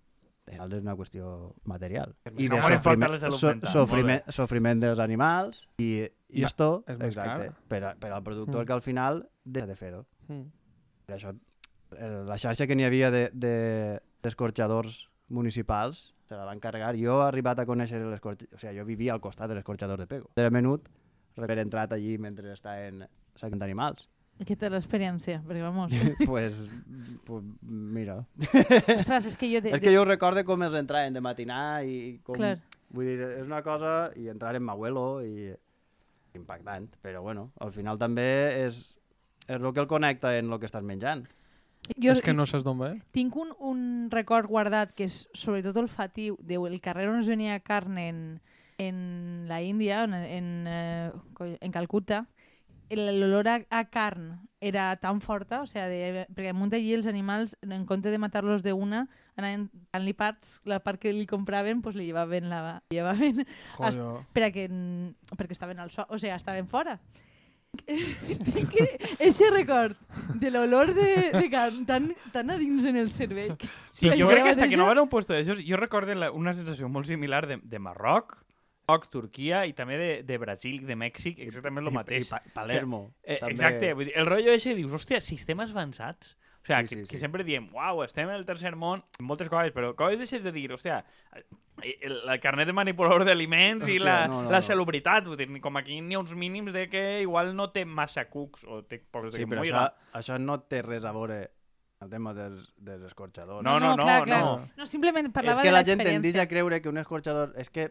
És 0.50 0.82
una 0.82 0.96
qüestió 0.96 1.54
material. 1.64 2.14
I 2.36 2.48
no 2.48 2.56
la 3.10 3.18
salut 3.20 3.38
so, 3.40 3.52
sofriment, 3.72 4.22
sofriment 4.34 4.80
dels 4.82 4.98
animals 4.98 5.66
i, 5.78 6.02
i 6.28 6.40
I 6.40 6.44
esto, 6.44 6.82
és 6.88 6.98
més 6.98 7.08
exacte, 7.14 7.46
car. 7.52 7.56
per, 7.68 7.84
a- 7.84 7.94
per 7.94 8.10
al 8.12 8.22
productor 8.22 8.62
Mm. 8.62 8.66
que 8.66 8.72
al 8.72 8.82
final 8.82 9.28
deixa 9.44 9.66
de 9.66 9.76
fer-ho. 9.76 10.06
Mm. 10.28 10.42
Per 11.06 11.16
això, 11.16 11.34
eh, 11.96 12.22
la 12.26 12.38
xarxa 12.38 12.66
que 12.66 12.74
n'hi 12.76 12.84
havia 12.84 13.10
de- 13.10 13.30
de- 13.32 14.00
d'escorxadors 14.22 15.04
de, 15.04 15.08
municipals 15.28 16.14
se 16.28 16.34
la 16.34 16.44
van 16.44 16.60
carregar. 16.60 16.94
Jo 16.96 17.22
he 17.22 17.28
arribat 17.28 17.58
a 17.58 17.66
conèixer 17.66 18.00
l'escorxador, 18.04 18.54
o 18.54 18.58
sigui, 18.58 18.76
jo 18.78 18.84
vivia 18.84 19.12
al 19.12 19.20
costat 19.20 19.48
de 19.48 19.54
l'escorxador 19.56 19.98
de 19.98 20.06
Pego. 20.06 20.30
Era 20.36 20.50
menut 20.50 20.88
haver 21.36 21.58
entrat 21.58 21.92
allí 21.92 22.18
mentre 22.18 22.52
estaven 22.52 23.06
sacant 23.34 23.62
animals. 23.62 24.08
Què 24.46 24.56
té 24.56 24.70
l'experiència? 24.72 25.40
Perquè, 25.44 25.62
vamos... 25.62 25.92
pues, 26.28 26.62
pues, 27.26 27.48
mira. 27.60 28.22
Ostres, 28.96 29.26
és 29.28 29.36
que 29.36 29.50
jo... 29.52 29.60
De, 29.60 29.74
És 29.76 29.82
que 29.82 29.92
jo 29.92 30.04
recordo 30.08 30.44
com 30.48 30.62
els 30.64 30.76
entraven 30.78 31.16
de 31.16 31.22
matinar 31.24 31.82
i 31.84 32.20
com... 32.24 32.38
Clar. 32.38 32.54
Vull 32.90 33.10
dir, 33.10 33.18
és 33.36 33.44
una 33.44 33.60
cosa... 33.66 34.12
I 34.16 34.30
entrar 34.32 34.54
en 34.56 34.64
Mahuelo 34.64 35.20
i... 35.26 35.50
Impactant. 36.38 36.88
Però, 37.02 37.20
bueno, 37.26 37.50
al 37.60 37.74
final 37.74 37.98
també 38.00 38.24
és, 38.62 38.80
és 39.48 39.58
el 39.58 39.68
que 39.74 39.82
el 39.82 39.90
connecta 39.90 40.32
en 40.38 40.48
el 40.48 40.60
que 40.62 40.68
estàs 40.70 40.86
menjant. 40.86 41.26
jo, 41.96 42.12
És 42.14 42.22
que 42.22 42.32
no 42.32 42.46
saps 42.46 42.64
d'on 42.64 42.78
ve. 42.78 42.90
Tinc 43.12 43.36
un, 43.36 43.50
un 43.58 43.82
record 44.12 44.48
guardat 44.48 44.94
que 44.96 45.08
és 45.10 45.24
sobretot 45.34 45.76
olfatiu 45.82 46.38
del 46.40 46.80
carrer 46.80 47.08
on 47.10 47.18
es 47.20 47.28
venia 47.28 47.58
carn 47.60 47.98
en, 47.98 48.20
en 48.78 49.00
la 49.50 49.60
Índia, 49.60 50.04
en, 50.04 50.14
en, 50.14 50.52
eh, 50.70 51.56
en 51.60 51.72
Calcuta, 51.74 52.24
el- 52.90 53.20
l'olor 53.20 53.48
a, 53.48 53.56
a 53.70 53.84
carn 53.88 54.40
era 54.60 54.94
tan 55.00 55.22
forta, 55.24 55.62
o 55.62 55.66
sea, 55.66 55.86
de, 55.88 56.26
perquè 56.36 56.50
amunt 56.52 56.74
allí 56.76 56.92
els 56.92 57.06
animals, 57.08 57.56
en 57.62 57.86
compte 57.88 58.10
de 58.12 58.18
matar-los 58.20 58.62
de 58.62 58.74
una, 58.76 59.06
anaven 59.40 59.70
dant-li 59.94 60.12
parts, 60.12 60.58
la 60.68 60.82
part 60.84 61.00
que 61.00 61.14
li 61.16 61.24
compraven, 61.26 61.80
pues 61.80 61.96
li 61.96 62.04
llevaven, 62.10 62.50
la, 62.50 62.82
li 62.90 62.98
llevaven 62.98 63.46
Collo. 63.78 64.26
per 64.36 64.44
a 64.44 64.52
que, 64.52 64.66
perquè 65.38 65.56
estaven 65.56 65.80
al 65.80 65.90
sol, 65.90 66.04
o 66.10 66.18
sigui, 66.20 66.34
estaven 66.36 66.68
fora. 66.68 66.98
que 67.86 68.98
ese 69.20 69.48
record 69.50 69.94
de 70.34 70.50
l'olor 70.50 70.92
de, 70.92 71.30
de 71.30 71.48
carn 71.50 71.86
tan, 71.86 72.08
tan 72.32 72.50
a 72.50 72.56
dins 72.58 72.84
en 72.84 72.96
el 72.96 73.10
cervell. 73.14 73.54
Sí, 73.92 74.10
jo 74.18 74.26
crec 74.30 74.42
que 74.42 74.50
hasta 74.50 74.68
que 74.68 74.76
no 74.76 74.86
van 74.90 74.98
a 74.98 75.04
un 75.06 75.08
puesto 75.08 75.32
d'aixòs, 75.32 75.62
jo 75.66 75.78
recordo 75.78 76.14
la, 76.18 76.32
una 76.34 76.52
sensació 76.52 76.88
molt 76.90 77.06
similar 77.06 77.46
de, 77.46 77.60
de 77.62 77.78
Marroc, 77.78 78.40
Turquia 79.10 79.62
i 79.66 79.72
també 79.72 79.96
de, 80.00 80.10
de 80.26 80.38
Brasil, 80.38 80.82
de 80.86 80.96
Mèxic, 80.96 81.38
exactament 81.46 81.86
el 81.86 81.92
I- 81.92 81.96
mateix. 81.96 82.26
I, 82.26 82.30
pa 82.30 82.42
Palermo. 82.54 83.14
Eh, 83.22 83.38
també. 83.38 83.54
exacte, 83.54 83.92
vull 83.94 84.06
dir, 84.10 84.16
el 84.18 84.26
rotllo 84.26 84.52
eixe 84.52 84.74
dius, 84.74 84.92
hòstia, 84.92 85.20
sistemes 85.20 85.70
avançats, 85.70 86.36
O 86.60 86.66
sigui, 86.66 86.88
Sí, 86.88 86.94
que, 86.94 87.04
sí, 87.06 87.08
que 87.08 87.16
sí. 87.16 87.20
sempre 87.22 87.42
diem, 87.42 87.70
uau, 87.72 88.02
estem 88.04 88.28
en 88.28 88.34
el 88.36 88.44
tercer 88.44 88.74
món, 88.76 89.00
en 89.18 89.24
moltes 89.24 89.48
coses, 89.48 89.72
però 89.72 89.94
coses 89.96 90.18
deixes 90.20 90.42
de 90.44 90.52
dir, 90.52 90.66
hòstia, 90.74 90.98
el, 91.80 92.18
el 92.28 92.40
carnet 92.42 92.68
de 92.68 92.74
manipulador 92.76 93.24
d'aliments 93.24 93.88
i 93.88 93.96
la, 93.98 94.26
no, 94.28 94.42
no, 94.42 94.50
la 94.52 94.58
no. 94.60 94.66
salubritat, 94.66 95.24
vull 95.24 95.38
dir, 95.40 95.46
com 95.64 95.78
aquí 95.80 95.96
n'hi 96.04 96.18
ha 96.18 96.20
uns 96.20 96.34
mínims 96.36 96.74
de 96.76 96.82
que 96.92 97.22
igual 97.22 97.54
no 97.56 97.70
té 97.72 97.86
massa 97.88 98.26
cucs 98.28 98.66
o 98.68 98.82
té 98.84 98.98
pocs 99.00 99.32
de 99.32 99.38
Sí, 99.38 99.46
que 99.46 99.48
però 99.54 99.64
això, 99.64 99.86
això 100.20 100.36
no 100.38 100.58
té 100.68 100.82
res 100.84 101.06
a 101.08 101.14
veure 101.16 101.40
el 102.04 102.10
tema 102.12 102.34
dels, 102.36 102.68
dels 102.76 103.08
escorxadors. 103.08 103.64
No, 103.64 103.78
no, 103.80 103.94
no, 103.96 104.04
clar, 104.04 104.20
no. 104.20 104.26
clar. 104.26 104.68
no 104.76 104.86
simplement 104.86 105.32
parlava 105.32 105.60
és 105.62 105.66
que 105.68 105.72
la 105.72 105.82
gent 105.84 106.04
tendeix 106.04 106.36
a 106.40 106.46
creure 106.48 106.82
que 106.84 106.88
un 106.92 107.00
escorxador... 107.00 107.54
És 107.56 107.72
que 107.72 107.88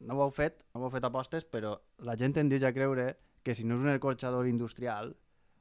no 0.00 0.14
ho 0.16 0.24
heu 0.26 0.30
fet, 0.34 0.64
no 0.74 0.80
ho 0.80 0.84
heu 0.88 0.90
fet 0.94 1.04
apostes, 1.04 1.44
però 1.44 1.74
la 2.06 2.16
gent 2.16 2.34
tendeix 2.36 2.62
a 2.64 2.72
creure 2.72 3.16
que 3.42 3.54
si 3.54 3.64
no 3.64 3.74
és 3.76 3.80
un 3.80 3.88
escorxador 3.94 4.48
industrial, 4.48 5.14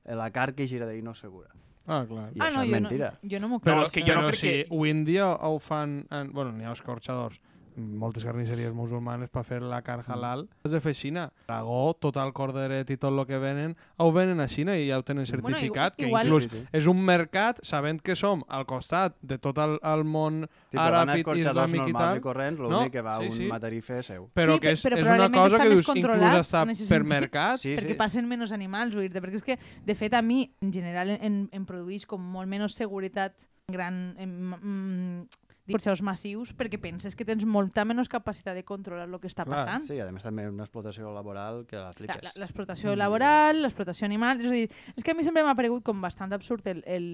la 0.05 0.29
carn 0.31 0.55
que 0.55 0.67
gira 0.67 0.85
d'ahir 0.87 1.03
no 1.03 1.11
és 1.15 1.19
segura. 1.19 1.49
Ah, 1.89 2.03
clar. 2.07 2.29
I 2.35 2.39
Ah, 2.41 2.49
no, 2.53 2.61
és 2.63 2.69
jo 2.69 2.75
no, 2.75 2.81
mentira. 2.81 3.11
jo 3.23 3.39
no 3.39 3.47
m'ho 3.49 3.59
Però, 3.59 3.83
crec. 3.83 3.87
és 3.87 3.91
que 3.91 4.01
jo 4.05 4.15
no 4.15 4.21
però 4.21 4.27
crec 4.29 4.39
si 4.39 4.47
que- 4.49 4.67
avui 4.69 4.89
en 4.91 5.05
dia 5.05 5.27
ho 5.35 5.59
fan... 5.59 6.05
En, 6.11 6.31
bueno, 6.31 6.51
n'hi 6.51 6.65
ha 6.65 6.73
escorxadors 6.73 7.39
moltes 7.79 8.23
carnisseries 8.25 8.73
musulmanes 8.73 9.29
per 9.29 9.43
fer 9.47 9.61
la 9.61 9.81
carn 9.81 10.03
halal. 10.07 10.47
Has 10.63 10.71
de 10.71 10.81
fer 10.83 10.93
Xina. 10.93 11.29
Dragó, 11.47 11.93
tot 11.99 12.17
el 12.21 12.33
corderet 12.33 12.89
i 12.89 12.97
tot 12.97 13.11
el 13.13 13.25
que 13.25 13.39
venen, 13.39 13.75
ho 13.97 14.11
venen 14.11 14.39
a 14.41 14.47
Xina 14.47 14.75
i 14.77 14.87
ja 14.89 14.99
ho 14.99 15.03
tenen 15.03 15.25
Bueno, 15.41 15.57
certificat, 15.57 15.95
que 15.95 16.07
igual- 16.07 16.27
inclús 16.27 16.43
Sí, 16.49 16.57
sí, 16.59 16.65
és 16.71 16.87
un 16.87 17.03
mercat, 17.03 17.59
sabent 17.63 18.01
que 18.01 18.15
som 18.15 18.43
al 18.47 18.65
costat 18.65 19.15
de 19.21 19.37
tot 19.37 19.57
el, 19.57 19.79
el 19.83 20.03
món 20.03 20.47
Sí, 20.69 20.77
àrab 20.77 21.15
i 21.17 21.21
islàmic 21.23 21.73
i 21.87 21.93
normals 21.93 21.97
tal, 21.99 22.17
i 22.17 22.21
corrents, 22.21 22.59
l'únic 22.59 22.85
No, 22.85 22.91
que 22.91 23.01
va 23.01 23.17
sí, 23.19 23.25
un 23.25 23.31
sí. 23.31 23.47
matarife 23.47 24.03
seu. 24.03 24.29
però 24.35 24.53
Sí, 24.55 24.59
que 24.59 24.71
és, 24.71 24.83
però 24.85 24.97
és 24.99 25.07
una 25.07 25.29
cosa 25.31 25.57
que 25.59 25.69
dius, 25.69 25.87
inclús 25.95 26.39
està 26.39 26.65
per 26.89 27.03
mercat. 27.03 27.59
Sí, 27.59 27.75
perquè 27.75 27.95
sí. 27.95 27.99
passen 27.99 28.27
menys 28.27 28.51
animals, 28.51 28.93
vull 28.95 29.07
dir 29.09 29.21
perquè 29.21 29.35
és 29.35 29.43
que, 29.43 29.59
de 29.85 29.95
fet, 29.95 30.13
a 30.13 30.21
mi, 30.21 30.51
en 30.61 30.71
general, 30.73 31.09
em, 31.21 31.47
em 31.51 31.65
produeix 31.65 32.05
com 32.05 32.21
molt 32.21 32.47
menys 32.47 32.75
seguretat 32.75 33.33
gran, 33.67 34.15
em, 34.17 34.55
mm, 34.61 35.27
porxaus 35.71 36.01
massius, 36.05 36.51
perquè 36.57 36.79
penses 36.81 37.15
que 37.15 37.25
tens 37.27 37.45
molta 37.45 37.85
menys 37.87 38.09
capacitat 38.11 38.57
de 38.57 38.65
controlar 38.67 39.07
el 39.07 39.17
que 39.21 39.29
està 39.31 39.45
Clar, 39.47 39.61
passant. 39.61 39.87
Sí, 39.87 39.99
a 40.01 40.09
més 40.11 40.25
també 40.25 40.47
una 40.49 40.65
explotació 40.67 41.13
laboral 41.15 41.63
que 41.69 41.79
la 41.79 41.93
fliques. 41.95 42.35
L'explotació 42.39 42.95
laboral, 42.97 43.63
l'explotació 43.63 44.09
animal... 44.09 44.43
És 44.43 44.51
a 44.51 44.55
dir, 44.55 44.67
és 44.95 45.05
que 45.05 45.15
a 45.15 45.17
mi 45.17 45.25
sempre 45.27 45.45
m'ha 45.45 45.57
paregut 45.57 45.85
com 45.85 46.01
bastant 46.03 46.33
absurd 46.35 46.67
el, 46.71 46.83
el, 46.89 47.09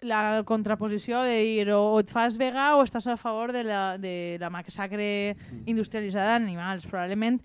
la 0.00 0.42
contraposició 0.48 1.22
de 1.26 1.38
dir 1.44 1.70
o 1.76 2.00
et 2.00 2.10
fas 2.10 2.38
vegà 2.40 2.74
o 2.78 2.84
estàs 2.86 3.08
a 3.10 3.18
favor 3.20 3.52
de 3.52 3.64
la, 3.66 3.82
de 4.00 4.36
la 4.40 4.50
massacre 4.52 5.36
industrialitzada 5.66 6.38
d'animals. 6.38 6.88
Probablement 6.88 7.40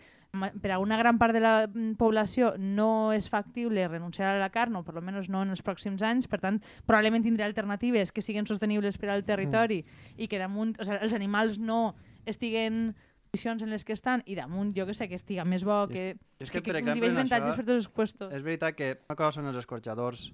per 0.62 0.72
a 0.76 0.80
una 0.80 0.98
gran 0.98 1.20
part 1.22 1.36
de 1.36 1.42
la 1.44 1.56
mm, 1.68 1.96
població 2.00 2.54
no 2.58 3.14
és 3.16 3.30
factible 3.32 3.88
renunciar 3.88 4.34
a 4.34 4.40
la 4.42 4.52
carn, 4.54 4.76
o 4.80 4.84
per 4.86 4.96
almenys 4.96 5.30
no 5.34 5.44
en 5.46 5.56
els 5.56 5.64
pròxims 5.66 6.04
anys, 6.06 6.30
per 6.32 6.42
tant, 6.44 6.62
probablement 6.86 7.26
tindrà 7.26 7.48
alternatives 7.48 8.12
que 8.12 8.24
siguin 8.26 8.48
sostenibles 8.50 9.00
per 9.02 9.12
al 9.14 9.26
territori 9.28 9.82
i 10.18 10.30
que 10.32 10.42
damunt, 10.42 10.76
o 10.80 10.88
sigui, 10.88 11.02
els 11.02 11.18
animals 11.18 11.60
no 11.60 11.96
estiguen 12.26 12.96
condicions 13.36 13.64
en 13.64 13.70
les 13.70 13.84
que 13.84 13.94
estan 13.94 14.24
i 14.26 14.36
damunt, 14.36 14.72
jo 14.76 14.86
que 14.88 14.96
sé, 14.96 15.10
que 15.12 15.20
estiga 15.20 15.44
més 15.44 15.66
bo, 15.68 15.86
que, 15.92 16.16
És 16.40 16.50
que, 16.50 16.62
que, 16.62 16.72
per 16.72 16.80
que 16.80 16.84
exemple, 16.84 17.12
avantatges 17.12 17.52
això, 17.52 17.58
per 17.60 17.66
tots 17.66 17.80
els 17.82 17.90
puestos. 17.92 18.32
és 18.32 18.44
veritat 18.44 18.76
que 18.76 18.92
una 19.10 19.18
cosa 19.20 19.40
són 19.40 19.50
els 19.52 19.60
escorxadors 19.60 20.30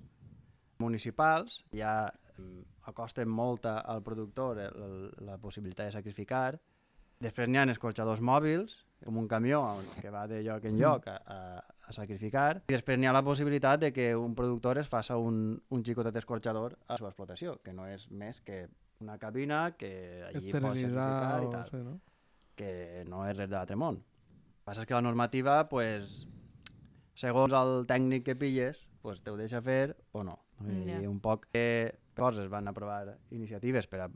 municipals, 0.81 1.63
ja 1.73 2.11
mm, 2.37 2.61
acosten 2.91 3.29
molt 3.29 3.65
al 3.69 4.03
productor 4.05 4.59
el, 4.61 5.09
la 5.25 5.37
possibilitat 5.41 5.89
de 5.89 5.97
sacrificar. 5.97 6.59
Després 7.21 7.49
n'hi 7.49 7.61
ha 7.61 7.65
escorxadors 7.73 8.21
mòbils, 8.21 8.81
com 9.03 9.17
un 9.17 9.27
camió 9.27 9.63
que 10.01 10.09
va 10.13 10.27
de 10.27 10.41
lloc 10.43 10.65
en 10.65 10.77
lloc 10.79 11.07
a, 11.07 11.15
a, 11.25 11.63
a 11.87 11.93
sacrificar. 11.93 12.61
I 12.69 12.73
després 12.75 12.99
n'hi 12.99 13.07
ha 13.09 13.13
la 13.15 13.23
possibilitat 13.25 13.79
de 13.81 13.91
que 13.93 14.11
un 14.15 14.35
productor 14.35 14.77
es 14.81 14.87
faça 14.89 15.17
un, 15.17 15.61
un 15.69 15.83
xicotet 15.83 16.15
escorxador 16.21 16.77
a 16.87 16.93
la 16.93 16.97
seva 17.01 17.09
explotació, 17.09 17.57
que 17.63 17.73
no 17.73 17.87
és 17.87 18.07
més 18.11 18.41
que 18.41 18.67
una 19.01 19.17
cabina 19.17 19.71
que 19.77 19.91
allí 20.29 20.51
pot 20.53 20.61
sacrificar 20.69 21.41
i 21.43 21.49
tal 21.51 21.65
Sí, 21.71 21.77
no? 21.83 21.99
que 22.55 23.03
no 23.09 23.23
és 23.27 23.35
res 23.37 23.49
de 23.49 23.55
l'altre 23.55 23.75
món. 23.79 23.95
El 23.97 24.61
que 24.61 24.65
passa 24.69 24.81
és 24.83 24.87
que 24.87 24.93
la 24.93 25.01
normativa, 25.01 25.55
pues, 25.69 26.27
segons 27.17 27.53
el 27.57 27.85
tècnic 27.89 28.23
que 28.27 28.35
pilles, 28.37 28.83
pues, 29.01 29.21
te 29.25 29.31
ho 29.31 29.37
deixa 29.39 29.61
fer 29.65 29.95
o 30.13 30.23
no. 30.23 30.37
I 30.61 30.85
Ja. 30.91 30.99
un 31.09 31.19
poc 31.19 31.47
que 31.51 31.95
coses 32.13 32.47
van 32.49 32.67
aprovar 32.69 33.17
iniciatives 33.31 33.87
per 33.87 34.01
a 34.05 34.09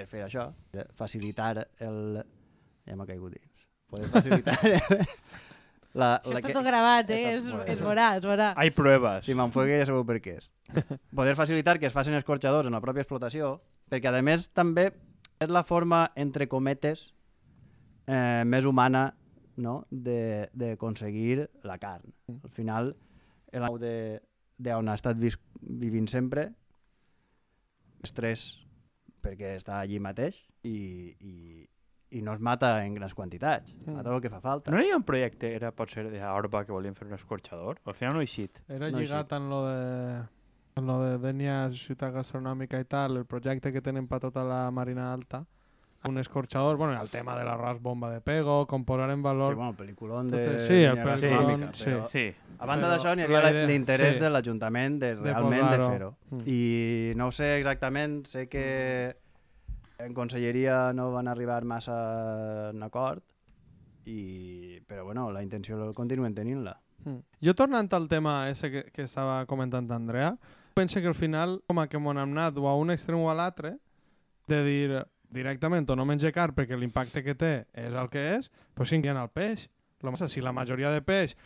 per 0.00 0.06
fer 0.06 0.22
això, 0.24 0.46
facilitar 0.96 1.66
el... 1.84 2.22
Ja 2.86 2.94
m'ha 2.96 3.04
caigut 3.06 3.34
dins. 3.34 3.49
Poder 3.90 4.08
facilitar... 4.12 4.56
la, 6.00 6.16
Això 6.20 6.32
la 6.32 6.40
està 6.40 6.46
que... 6.48 6.54
tot 6.54 6.66
gravat, 6.66 7.10
eh? 7.10 7.22
Bueno. 7.42 7.62
es 7.66 7.80
veurà, 7.82 8.08
es 8.20 8.24
veurà. 8.24 8.52
Hay 8.60 8.70
pruebas. 8.74 9.24
Si 9.26 9.34
m'enfoque 9.34 9.80
ja 9.80 9.88
sabeu 9.88 10.06
per 10.08 10.20
què 10.22 10.36
és. 10.38 10.50
Poder 11.18 11.34
facilitar 11.38 11.78
que 11.78 11.88
es 11.90 11.96
facin 11.96 12.14
escorxadors 12.18 12.70
en 12.70 12.76
la 12.76 12.82
pròpia 12.84 13.04
explotació, 13.04 13.56
perquè 13.90 14.12
a 14.12 14.22
més 14.22 14.48
també 14.54 14.90
és 15.40 15.50
la 15.50 15.64
forma, 15.66 16.04
entre 16.14 16.46
cometes, 16.48 17.10
eh, 18.06 18.44
més 18.46 18.66
humana 18.68 19.10
no? 19.56 19.84
de- 19.90 20.48
d'aconseguir 20.52 21.48
la 21.64 21.78
carn. 21.78 22.12
Al 22.30 22.50
final, 22.54 22.94
de 23.50 23.94
d'on 24.60 24.90
ha 24.92 24.94
estat 24.98 25.16
vis 25.16 25.38
vivint 25.60 26.06
sempre, 26.08 26.50
estrès 28.04 28.50
perquè 29.24 29.54
està 29.56 29.78
allí 29.80 29.98
mateix 30.00 30.36
i, 30.64 31.12
i, 31.20 31.64
i 32.10 32.22
no 32.22 32.32
es 32.34 32.40
mata 32.40 32.84
en 32.84 32.94
grans 32.94 33.14
quantitats, 33.14 33.74
Mm. 33.86 33.94
mata 33.96 34.14
el 34.14 34.20
que 34.20 34.30
fa 34.30 34.40
falta. 34.40 34.70
No 34.70 34.78
hi 34.78 34.84
havia 34.88 34.96
un 34.96 35.04
projecte, 35.04 35.54
era 35.54 35.70
potser 35.72 36.08
d'Orba, 36.10 36.64
que 36.64 36.72
volien 36.72 36.94
fer 36.94 37.06
un 37.08 37.14
escorxador? 37.14 37.78
Al 37.84 37.94
final 37.94 38.14
no 38.14 38.20
ha 38.20 38.22
eixit. 38.22 38.58
Era 38.68 38.90
No, 38.90 38.98
lligat 38.98 39.32
en 39.32 39.48
lo 39.48 39.66
de 39.66 40.22
en 40.76 40.86
lo 40.86 41.00
de 41.02 41.18
Denia, 41.18 41.68
ciutat 41.70 42.12
gastronòmica 42.14 42.78
i 42.80 42.84
tal, 42.84 43.16
el 43.18 43.24
projecte 43.26 43.72
que 43.72 43.80
tenen 43.82 44.06
per 44.08 44.20
tota 44.20 44.42
la 44.44 44.70
Marina 44.70 45.12
Alta, 45.12 45.44
un 46.08 46.16
escorxador, 46.16 46.76
bueno, 46.78 46.98
el 47.00 47.10
tema 47.10 47.36
de 47.36 47.44
l'arròs 47.44 47.78
bomba 47.82 48.08
de 48.10 48.20
pego, 48.22 48.66
com 48.66 48.84
posar 48.86 49.10
en 49.10 49.22
valor... 49.22 49.52
Sí, 49.52 49.54
bueno, 49.58 49.74
Tot 50.30 50.38
de... 50.38 50.60
sí, 50.60 50.82
el 50.84 50.96
gastronòmica, 50.96 51.74
sí. 51.74 51.84
però 51.90 52.06
Sí. 52.08 52.34
A 52.60 52.66
banda 52.66 52.88
d'això, 52.88 53.14
n'hi 53.16 53.22
havia 53.24 53.66
l'interès 53.66 54.14
sí. 54.14 54.20
de 54.20 54.30
l'Ajuntament 54.30 54.98
de 55.00 55.14
De 55.16 55.22
realment 55.22 55.60
de, 55.60 55.76
posar-ho. 55.76 55.90
fer-ho. 55.90 56.14
Mm. 56.30 56.42
I 56.46 57.12
no 57.16 57.26
ho 57.26 57.32
sé 57.32 57.58
exactament, 57.58 58.24
sé 58.26 58.48
que 58.48 59.16
en 60.04 60.14
conselleria 60.14 60.92
no 60.92 61.10
van 61.12 61.28
arribar 61.28 61.64
massa 61.64 62.70
en 62.70 62.82
acord, 62.82 63.22
i... 64.06 64.80
però 64.88 65.04
bueno, 65.04 65.30
la 65.30 65.42
intenció 65.42 65.92
continuen 65.94 66.34
tenint-la. 66.34 66.76
Mm. 67.04 67.20
Jo 67.44 67.54
tornant 67.56 67.88
al 67.96 68.08
tema 68.08 68.50
ese 68.50 68.70
que, 68.70 68.82
que 68.92 69.06
estava 69.08 69.44
comentant 69.46 69.90
Andrea, 69.92 70.34
penso 70.74 71.00
que 71.00 71.08
al 71.08 71.14
final, 71.14 71.60
com 71.66 71.80
a 71.80 71.86
que 71.88 71.96
hem 71.96 72.08
anat 72.12 72.58
o 72.58 72.68
a 72.68 72.76
un 72.76 72.90
extrem 72.90 73.20
o 73.20 73.30
a 73.30 73.36
l'altre, 73.36 73.76
de 74.48 74.62
dir 74.64 75.02
directament 75.30 75.88
o 75.90 75.96
no 75.96 76.06
menjar 76.08 76.32
car 76.34 76.50
perquè 76.56 76.76
l'impacte 76.76 77.22
que 77.22 77.36
té 77.38 77.52
és 77.72 77.94
el 77.94 78.10
que 78.10 78.24
és, 78.36 78.50
però 78.74 78.86
sí 78.86 79.00
que 79.00 79.10
hi 79.10 79.14
ha 79.14 79.22
el 79.22 79.30
peix. 79.30 79.68
Lo 80.02 80.10
massa, 80.10 80.30
si 80.32 80.40
la 80.40 80.52
majoria 80.56 80.90
de 80.90 81.02
peix 81.04 81.36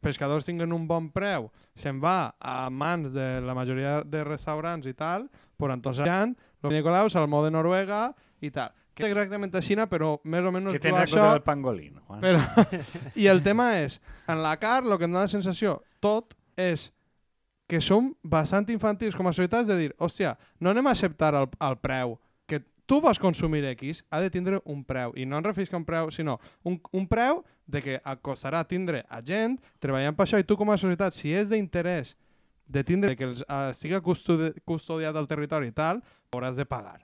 pescadors 0.00 0.46
tinguen 0.48 0.72
un 0.72 0.86
bon 0.88 1.08
preu, 1.12 1.50
se'n 1.78 2.00
va 2.02 2.34
a 2.40 2.68
mans 2.72 3.12
de 3.14 3.28
la 3.44 3.54
majoria 3.56 4.00
de 4.04 4.24
restaurants 4.26 4.88
i 4.88 4.94
tal, 4.96 5.28
però 5.60 5.76
entonces 5.76 6.06
hi 6.06 6.10
ha 6.10 6.22
el 6.24 6.74
Nicolau, 6.74 7.08
salmó 7.12 7.44
de 7.44 7.50
Noruega 7.52 8.10
i 8.40 8.50
tal. 8.50 8.72
Que 8.96 9.06
és 9.06 9.12
exactament 9.14 9.54
a 9.56 9.62
Xina, 9.64 9.86
però 9.88 10.16
més 10.28 10.44
o 10.44 10.52
menys 10.52 10.74
Que 10.74 10.82
tens 10.82 10.96
en 10.96 11.02
això... 11.04 11.26
del 11.30 11.44
pangolín, 11.46 12.00
Juan? 12.06 12.20
Però, 12.24 12.40
I 13.22 13.28
el 13.32 13.42
tema 13.44 13.72
és, 13.80 14.00
en 14.28 14.42
la 14.44 14.56
carn, 14.60 14.90
el 14.90 14.98
que 14.98 15.06
em 15.08 15.14
dona 15.14 15.28
la 15.28 15.32
sensació, 15.32 15.78
tot 16.04 16.34
és 16.60 16.90
que 17.70 17.78
som 17.80 18.10
bastant 18.26 18.66
infantils 18.74 19.14
com 19.16 19.28
a 19.30 19.32
societats 19.32 19.70
de 19.70 19.76
dir, 19.78 19.92
hòstia, 20.02 20.34
no 20.58 20.72
anem 20.72 20.90
a 20.90 20.96
acceptar 20.96 21.32
el, 21.38 21.46
el 21.62 21.78
preu 21.78 22.16
tu 22.90 22.98
vols 22.98 23.20
consumir 23.22 23.62
X, 23.76 24.02
ha 24.10 24.18
de 24.18 24.30
tindre 24.34 24.58
un 24.66 24.80
preu. 24.82 25.12
I 25.14 25.22
no 25.22 25.38
em 25.38 25.44
referisc 25.46 25.70
a 25.70 25.78
un 25.78 25.84
preu, 25.86 26.08
sinó 26.10 26.40
un, 26.66 26.80
un 26.90 27.04
preu 27.06 27.44
de 27.70 27.78
que 27.84 28.00
et 28.00 28.22
costarà 28.26 28.64
tindre 28.66 29.04
a 29.06 29.20
gent 29.22 29.54
treballant 29.78 30.16
per 30.18 30.26
això 30.26 30.40
i 30.42 30.46
tu 30.46 30.56
com 30.58 30.72
a 30.74 30.78
societat, 30.80 31.14
si 31.14 31.30
és 31.30 31.52
d'interès 31.52 32.16
de 32.66 32.82
tindre 32.82 33.14
que 33.14 33.28
els, 33.28 33.44
uh, 33.46 33.70
estigui 33.70 34.00
custodi 34.02 34.50
custodiat 34.66 35.14
el 35.14 35.30
territori 35.30 35.70
i 35.70 35.76
tal, 35.76 36.02
hauràs 36.34 36.58
de 36.58 36.66
pagar. 36.66 36.98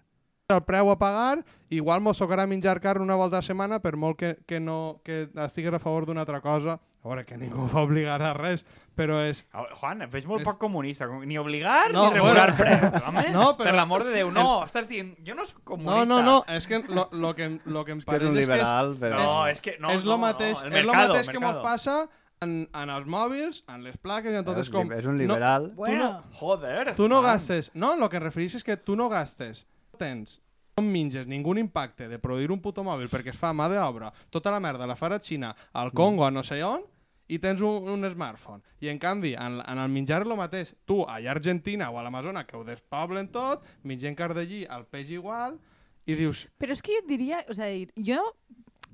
El 0.51 0.65
preu 0.67 0.91
a 0.91 0.99
pagar, 0.99 1.45
igual 1.71 2.03
mos 2.03 2.19
tocarà 2.19 2.49
menjar 2.51 2.81
carn 2.83 3.07
una 3.07 3.15
volta 3.19 3.39
a 3.39 3.47
setmana 3.47 3.79
per 3.83 3.95
molt 3.95 4.19
que, 4.19 4.35
que, 4.47 4.59
no, 4.59 4.99
que 5.07 5.29
estigués 5.47 5.75
a 5.75 5.83
favor 5.83 6.07
d'una 6.07 6.27
altra 6.27 6.43
cosa. 6.43 6.81
A 7.07 7.09
veure, 7.09 7.25
que 7.25 7.37
ningú 7.39 7.69
va 7.71 7.85
obligar 7.87 8.17
a 8.21 8.33
res, 8.35 8.65
però 8.99 9.21
és... 9.23 9.45
Ah, 9.55 9.63
Juan, 9.79 10.03
em 10.03 10.11
veig 10.11 10.25
molt 10.27 10.41
És- 10.43 10.47
poc 10.49 10.59
comunista. 10.59 11.07
com- 11.07 11.23
Ni 11.23 11.39
obligar 11.39 11.93
No, 11.95 12.09
ni 12.09 12.15
regular 12.19 12.51
bueno. 12.57 12.81
preus, 12.91 13.03
home. 13.07 13.25
No, 13.31 13.45
però- 13.57 13.69
Per 13.71 13.75
l'amor 13.79 14.05
de 14.05 14.11
Déu, 14.17 14.33
no. 14.35 14.65
Estàs 14.67 14.89
dient, 14.91 15.15
jo 15.25 15.37
no 15.39 15.47
soc 15.47 15.61
No, 15.61 15.65
comunista. 15.77 16.05
no, 16.11 16.21
no, 16.23 16.45
és 16.49 16.67
que 16.67 16.81
lo, 16.89 17.09
lo 17.13 17.35
que, 17.37 17.45
em- 17.45 17.61
lo 17.65 17.85
que 17.85 17.93
em 17.95 17.99
Que 18.01 18.03
és 18.03 18.07
pareix 18.11 18.29
un 18.31 18.39
és 18.39 18.47
que 18.49 18.53
és, 18.55 18.59
liberal, 18.59 18.97
però... 18.99 19.21
No, 19.23 19.47
és 19.47 19.61
que 19.61 19.77
no, 19.79 19.91
és 19.95 20.03
no, 20.05 20.11
lo 20.11 20.19
mateix, 20.19 20.63
no, 20.63 20.67
el 20.67 20.75
és 20.81 20.85
lo 20.85 20.93
mercado, 20.93 21.13
mateix 21.15 21.29
que 21.29 21.39
mercado. 21.39 21.61
mos 21.61 21.63
passa 21.63 22.09
en, 22.41 22.69
en 22.75 22.91
els 22.91 23.07
mòbils, 23.07 23.63
en 23.69 23.85
les 23.85 23.97
plaques 23.97 24.33
i 24.33 24.37
en 24.37 24.45
tot. 24.45 24.59
és, 24.59 24.67
És 24.67 24.71
com... 24.75 24.91
és 24.93 25.07
un 25.07 25.17
liberal. 25.17 25.71
Bueno, 25.77 26.25
Joder. 26.41 26.97
Tu 26.97 27.07
no 27.09 27.23
gastes... 27.23 27.71
No, 27.75 27.95
el 27.95 28.09
que 28.11 28.19
em 28.19 28.23
refereix 28.27 28.57
és 28.59 28.65
que 28.67 28.77
tu 28.77 28.97
no 28.99 29.07
gastes. 29.09 29.63
Tens 29.97 30.41
no 30.77 30.83
minges 30.85 31.25
ningú 31.27 31.55
impacte 31.57 32.05
de 32.07 32.19
produir 32.21 32.51
un 32.53 32.61
puto 32.61 32.83
mòbil 32.85 33.09
perquè 33.09 33.31
es 33.33 33.39
fa 33.41 33.55
mà 33.57 33.65
d'obra, 33.73 34.11
tota 34.29 34.51
la 34.53 34.59
merda 34.61 34.85
la 34.85 34.93
farà 34.95 35.17
a 35.17 35.23
Xina, 35.25 35.55
al 35.73 35.89
Congo, 35.97 36.27
a 36.27 36.31
no 36.31 36.43
sé 36.45 36.59
on, 36.63 36.83
i 37.29 37.39
tens 37.43 37.63
un, 37.65 37.89
un 37.91 38.11
smartphone. 38.11 38.63
I 38.81 38.91
en 38.93 39.01
canvi, 39.03 39.35
en, 39.35 39.61
en 39.63 39.83
el 39.83 39.91
menjar 39.93 40.23
el 40.27 40.37
mateix. 40.39 40.75
Tu, 40.87 41.01
a 41.03 41.19
Argentina 41.31 41.91
o 41.91 41.99
a 41.99 42.05
l'Amazona, 42.07 42.47
que 42.47 42.57
ho 42.57 42.65
despoblen 42.67 43.31
tot, 43.35 43.67
mengem 43.83 44.15
carn 44.19 44.37
d'allí, 44.39 44.65
el 44.71 44.87
peix 44.91 45.11
igual, 45.15 45.59
i 46.07 46.15
dius, 46.15 46.47
Però 46.63 46.73
és 46.73 46.83
que 46.85 46.95
jo 46.95 47.03
et 47.03 47.09
diria, 47.11 47.43
o 47.51 47.55
sigui, 47.57 47.89
jo 48.07 48.21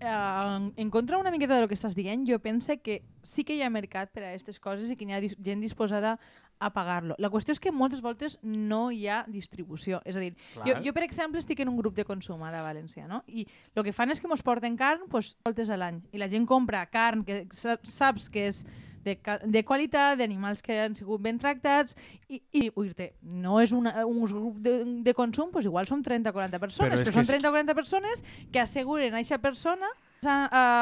eh, 0.00 0.70
en 0.76 0.90
contra 0.90 1.18
una 1.18 1.30
miqueta 1.30 1.58
del 1.58 1.68
que 1.68 1.76
estàs 1.76 1.94
dient, 1.94 2.24
jo 2.28 2.38
pense 2.40 2.78
que 2.80 3.02
sí 3.22 3.44
que 3.44 3.56
hi 3.56 3.62
ha 3.62 3.70
mercat 3.70 4.12
per 4.12 4.24
a 4.24 4.30
aquestes 4.32 4.58
coses 4.60 4.90
i 4.90 4.96
que 4.96 5.06
hi 5.06 5.12
ha 5.12 5.20
dis 5.22 5.36
gent 5.38 5.60
disposada 5.62 6.16
a 6.62 6.70
pagar-lo. 6.74 7.16
La 7.18 7.30
qüestió 7.32 7.52
és 7.56 7.60
que 7.60 7.72
moltes 7.74 8.00
voltes 8.04 8.38
no 8.42 8.90
hi 8.94 9.06
ha 9.10 9.22
distribució. 9.28 10.00
És 10.06 10.16
a 10.16 10.22
dir, 10.22 10.32
jo, 10.54 10.62
Clar. 10.62 10.82
jo, 10.86 10.92
per 10.94 11.02
exemple, 11.06 11.42
estic 11.42 11.60
en 11.64 11.72
un 11.72 11.76
grup 11.80 11.96
de 11.98 12.06
consum 12.08 12.42
ara 12.46 12.62
a 12.62 12.66
València, 12.70 13.08
no? 13.10 13.22
I 13.26 13.46
el 13.74 13.84
que 13.86 13.92
fan 13.96 14.10
és 14.14 14.20
que 14.22 14.30
mos 14.30 14.42
porten 14.46 14.76
carn 14.78 15.08
pues, 15.10 15.34
voltes 15.44 15.70
a 15.70 15.76
l'any. 15.80 16.00
I 16.12 16.22
la 16.22 16.30
gent 16.30 16.46
compra 16.46 16.84
carn 16.86 17.24
que 17.26 17.44
sa- 17.58 17.78
saps 17.82 18.30
que 18.30 18.46
és 18.52 18.62
de, 19.02 19.16
de 19.50 19.64
qualitat, 19.66 20.14
d'animals 20.20 20.62
que 20.62 20.76
han 20.78 20.94
sigut 20.94 21.20
ben 21.24 21.38
tractats, 21.42 21.96
i, 22.30 22.38
i 22.54 22.68
dir-te, 22.70 23.08
no 23.34 23.56
és 23.58 23.72
una, 23.74 24.04
un 24.06 24.20
grup 24.22 24.60
de, 24.62 24.76
de 25.02 25.14
consum, 25.18 25.50
pues 25.50 25.66
igual 25.66 25.88
són 25.90 26.04
30 26.06 26.30
o 26.30 26.36
40 26.36 26.60
persones, 26.62 27.00
Però 27.00 27.10
però, 27.10 27.16
són 27.18 27.26
que 27.26 27.32
30 27.34 27.50
o 27.50 27.56
40 27.56 27.74
persones 27.74 28.22
que 28.54 28.62
asseguren 28.62 29.14
a 29.14 29.18
aquesta 29.18 29.40
persona 29.42 29.90
a, 30.22 30.36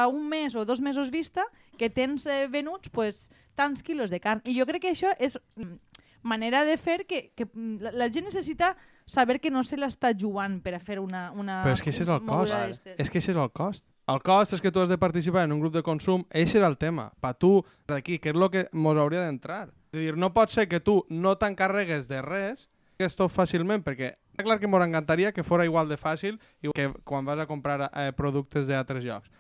a 0.04 0.08
un 0.12 0.28
mes 0.28 0.52
o 0.54 0.66
dos 0.68 0.82
mesos 0.84 1.08
vista 1.10 1.46
que 1.80 1.88
tens 1.88 2.26
eh, 2.28 2.46
venuts 2.52 2.90
pues, 2.92 3.30
tants 3.60 3.84
quilos 3.84 4.10
de 4.10 4.20
carn. 4.24 4.40
I 4.48 4.56
jo 4.56 4.66
crec 4.68 4.86
que 4.86 4.94
això 4.94 5.12
és 5.20 5.36
mm, 5.60 5.76
manera 6.22 6.64
de 6.64 6.76
fer 6.80 7.04
que, 7.06 7.28
que 7.36 7.46
mm, 7.46 7.76
la, 7.84 7.92
la 8.04 8.08
gent 8.12 8.26
necessita 8.28 8.74
saber 9.10 9.40
que 9.40 9.50
no 9.50 9.64
se 9.66 9.76
l'està 9.76 10.12
jugant 10.16 10.60
per 10.62 10.76
a 10.76 10.80
fer 10.80 11.00
una, 11.02 11.28
una 11.32 11.60
Però 11.64 11.74
és 11.74 11.82
que 11.82 11.90
ese 11.90 12.04
és 12.06 12.10
el 12.10 12.22
cost. 12.26 12.90
És 12.96 13.10
que 13.10 13.20
això 13.20 13.34
és 13.34 13.40
el 13.42 13.52
cost. 13.52 13.86
El 14.10 14.22
cost 14.26 14.56
és 14.56 14.62
que 14.62 14.72
tu 14.74 14.82
has 14.82 14.90
de 14.90 14.98
participar 14.98 15.44
en 15.46 15.54
un 15.56 15.60
grup 15.62 15.74
de 15.74 15.82
consum. 15.86 16.24
Eix 16.30 16.54
era 16.58 16.70
el 16.70 16.78
tema. 16.78 17.10
Pa 17.20 17.32
tu, 17.34 17.60
d'aquí, 17.90 18.18
que 18.18 18.32
és 18.32 18.38
el 18.38 18.50
que 18.50 18.66
mos 18.72 18.98
hauria 18.98 19.24
d'entrar. 19.26 19.68
És 19.90 19.98
a 19.98 20.04
dir, 20.04 20.16
no 20.18 20.32
pot 20.34 20.50
ser 20.50 20.68
que 20.70 20.80
tu 20.80 21.00
no 21.10 21.36
t'encarregues 21.38 22.08
de 22.10 22.22
res, 22.22 22.68
que 22.98 23.08
és 23.08 23.16
tot 23.16 23.32
fàcilment, 23.32 23.82
perquè 23.82 24.12
està 24.30 24.44
clar 24.46 24.58
que 24.60 24.68
m'encantaria 24.70 25.32
que 25.32 25.44
fora 25.46 25.66
igual 25.66 25.88
de 25.90 25.98
fàcil 25.98 26.38
i 26.62 26.70
que 26.76 26.90
quan 27.04 27.26
vas 27.26 27.40
a 27.42 27.48
comprar 27.50 27.88
eh, 27.88 28.10
productes 28.16 28.68
d'altres 28.68 29.04
llocs. 29.04 29.30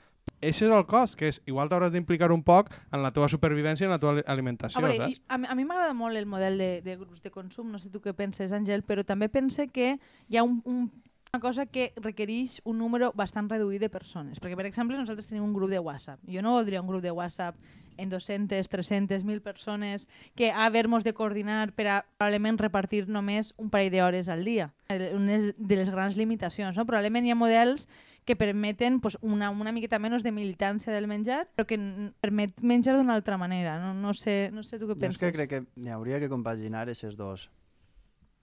Eix 0.40 0.62
és 0.62 0.70
el 0.72 0.86
cost, 0.88 1.18
que 1.20 1.28
és 1.28 1.42
igual 1.44 1.68
t'hauràs 1.68 1.92
d'implicar 1.92 2.30
un 2.32 2.40
poc 2.42 2.70
en 2.92 3.02
la 3.04 3.10
teva 3.12 3.28
supervivència 3.28 3.84
i 3.84 3.88
en 3.88 3.92
la 3.92 3.98
teva 4.00 4.14
ali- 4.14 4.24
alimentació, 4.26 4.80
A, 4.80 4.86
veure, 4.86 4.96
saps? 4.96 5.20
a, 5.28 5.36
mi- 5.36 5.48
a 5.52 5.54
mi 5.58 5.66
m'agrada 5.68 5.92
molt 5.92 6.16
el 6.16 6.24
model 6.24 6.56
de, 6.56 6.70
de 6.80 6.96
grups 6.96 7.20
de 7.20 7.30
consum, 7.30 7.68
no 7.70 7.78
sé 7.78 7.90
tu 7.92 8.00
què 8.00 8.14
penses, 8.16 8.52
Àngel, 8.56 8.80
però 8.82 9.04
també 9.04 9.28
pense 9.28 9.68
que 9.68 9.98
hi 10.28 10.38
ha 10.40 10.42
un, 10.42 10.62
un, 10.64 10.86
una 11.34 11.40
cosa 11.44 11.66
que 11.66 11.92
requereix 12.00 12.62
un 12.64 12.78
número 12.80 13.12
bastant 13.14 13.50
reduït 13.52 13.80
de 13.84 13.90
persones. 13.92 14.40
Perquè, 14.40 14.56
per 14.56 14.64
exemple, 14.66 14.96
nosaltres 14.96 15.28
tenim 15.28 15.44
un 15.44 15.52
grup 15.52 15.68
de 15.70 15.78
WhatsApp. 15.78 16.18
Jo 16.26 16.40
no 16.42 16.56
voldria 16.56 16.80
un 16.80 16.88
grup 16.88 17.02
de 17.04 17.12
WhatsApp 17.12 17.54
en 18.00 18.08
200, 18.08 18.66
300, 18.66 19.22
1.000 19.26 19.42
persones 19.44 20.08
que 20.34 20.50
haver-nos 20.50 21.04
de 21.04 21.12
coordinar 21.12 21.74
per 21.76 21.86
a 21.86 21.98
probablement 22.16 22.56
repartir 22.58 23.04
només 23.12 23.52
un 23.58 23.68
parell 23.68 23.92
d'hores 23.92 24.30
al 24.32 24.42
dia. 24.48 24.72
Una 24.88 25.36
de 25.54 25.76
les 25.76 25.90
grans 25.92 26.16
limitacions. 26.16 26.78
No? 26.80 26.86
Probablement 26.88 27.26
hi 27.28 27.30
ha 27.30 27.36
models 27.36 27.86
que 28.24 28.36
permeten 28.36 29.00
pues, 29.00 29.16
una, 29.22 29.50
una 29.50 29.72
miqueta 29.72 29.98
menys 29.98 30.22
de 30.22 30.30
militància 30.32 30.92
del 30.92 31.06
menjar, 31.08 31.48
però 31.56 31.66
que 31.66 31.78
permet 32.20 32.60
menjar 32.62 32.96
d'una 32.98 33.14
altra 33.14 33.38
manera. 33.40 33.78
No, 33.80 33.94
no, 33.94 34.12
sé, 34.14 34.50
no 34.52 34.62
sé 34.62 34.78
tu 34.78 34.86
què 34.86 34.94
Jo 34.94 34.98
és 34.98 35.00
penses. 35.06 35.20
que 35.20 35.32
crec 35.32 35.50
que 35.50 35.60
n'hi 35.80 35.90
hauria 35.90 36.20
que 36.20 36.28
compaginar 36.28 36.84
aquestes 36.84 37.16
dos. 37.16 37.48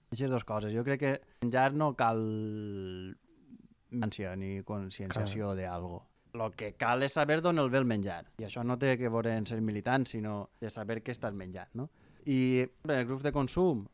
Aquestes 0.07 0.29
dues 0.31 0.43
coses. 0.47 0.73
Jo 0.73 0.83
crec 0.83 0.99
que 0.99 1.13
menjar 1.41 1.73
no 1.73 1.93
cal 1.95 2.19
menció 3.91 4.35
ni 4.35 4.61
conscienciació 4.63 5.53
d'algo. 5.55 6.03
Lo 6.33 6.51
que 6.51 6.73
cal 6.77 7.01
és 7.03 7.13
saber 7.15 7.39
d'on 7.41 7.57
el 7.59 7.69
ve 7.71 7.79
el 7.79 7.85
menjar. 7.87 8.25
I 8.37 8.45
això 8.45 8.63
no 8.67 8.75
té 8.77 8.97
que 8.99 9.09
veure 9.09 9.31
en 9.37 9.45
ser 9.47 9.61
militant, 9.63 10.05
sinó 10.05 10.49
de 10.61 10.69
saber 10.69 10.99
què 11.01 11.15
estàs 11.15 11.33
menjant, 11.33 11.69
no? 11.73 11.87
I 12.27 12.65
en 12.67 12.91
els 12.91 13.07
grups 13.07 13.23
de 13.23 13.31
consum, 13.31 13.85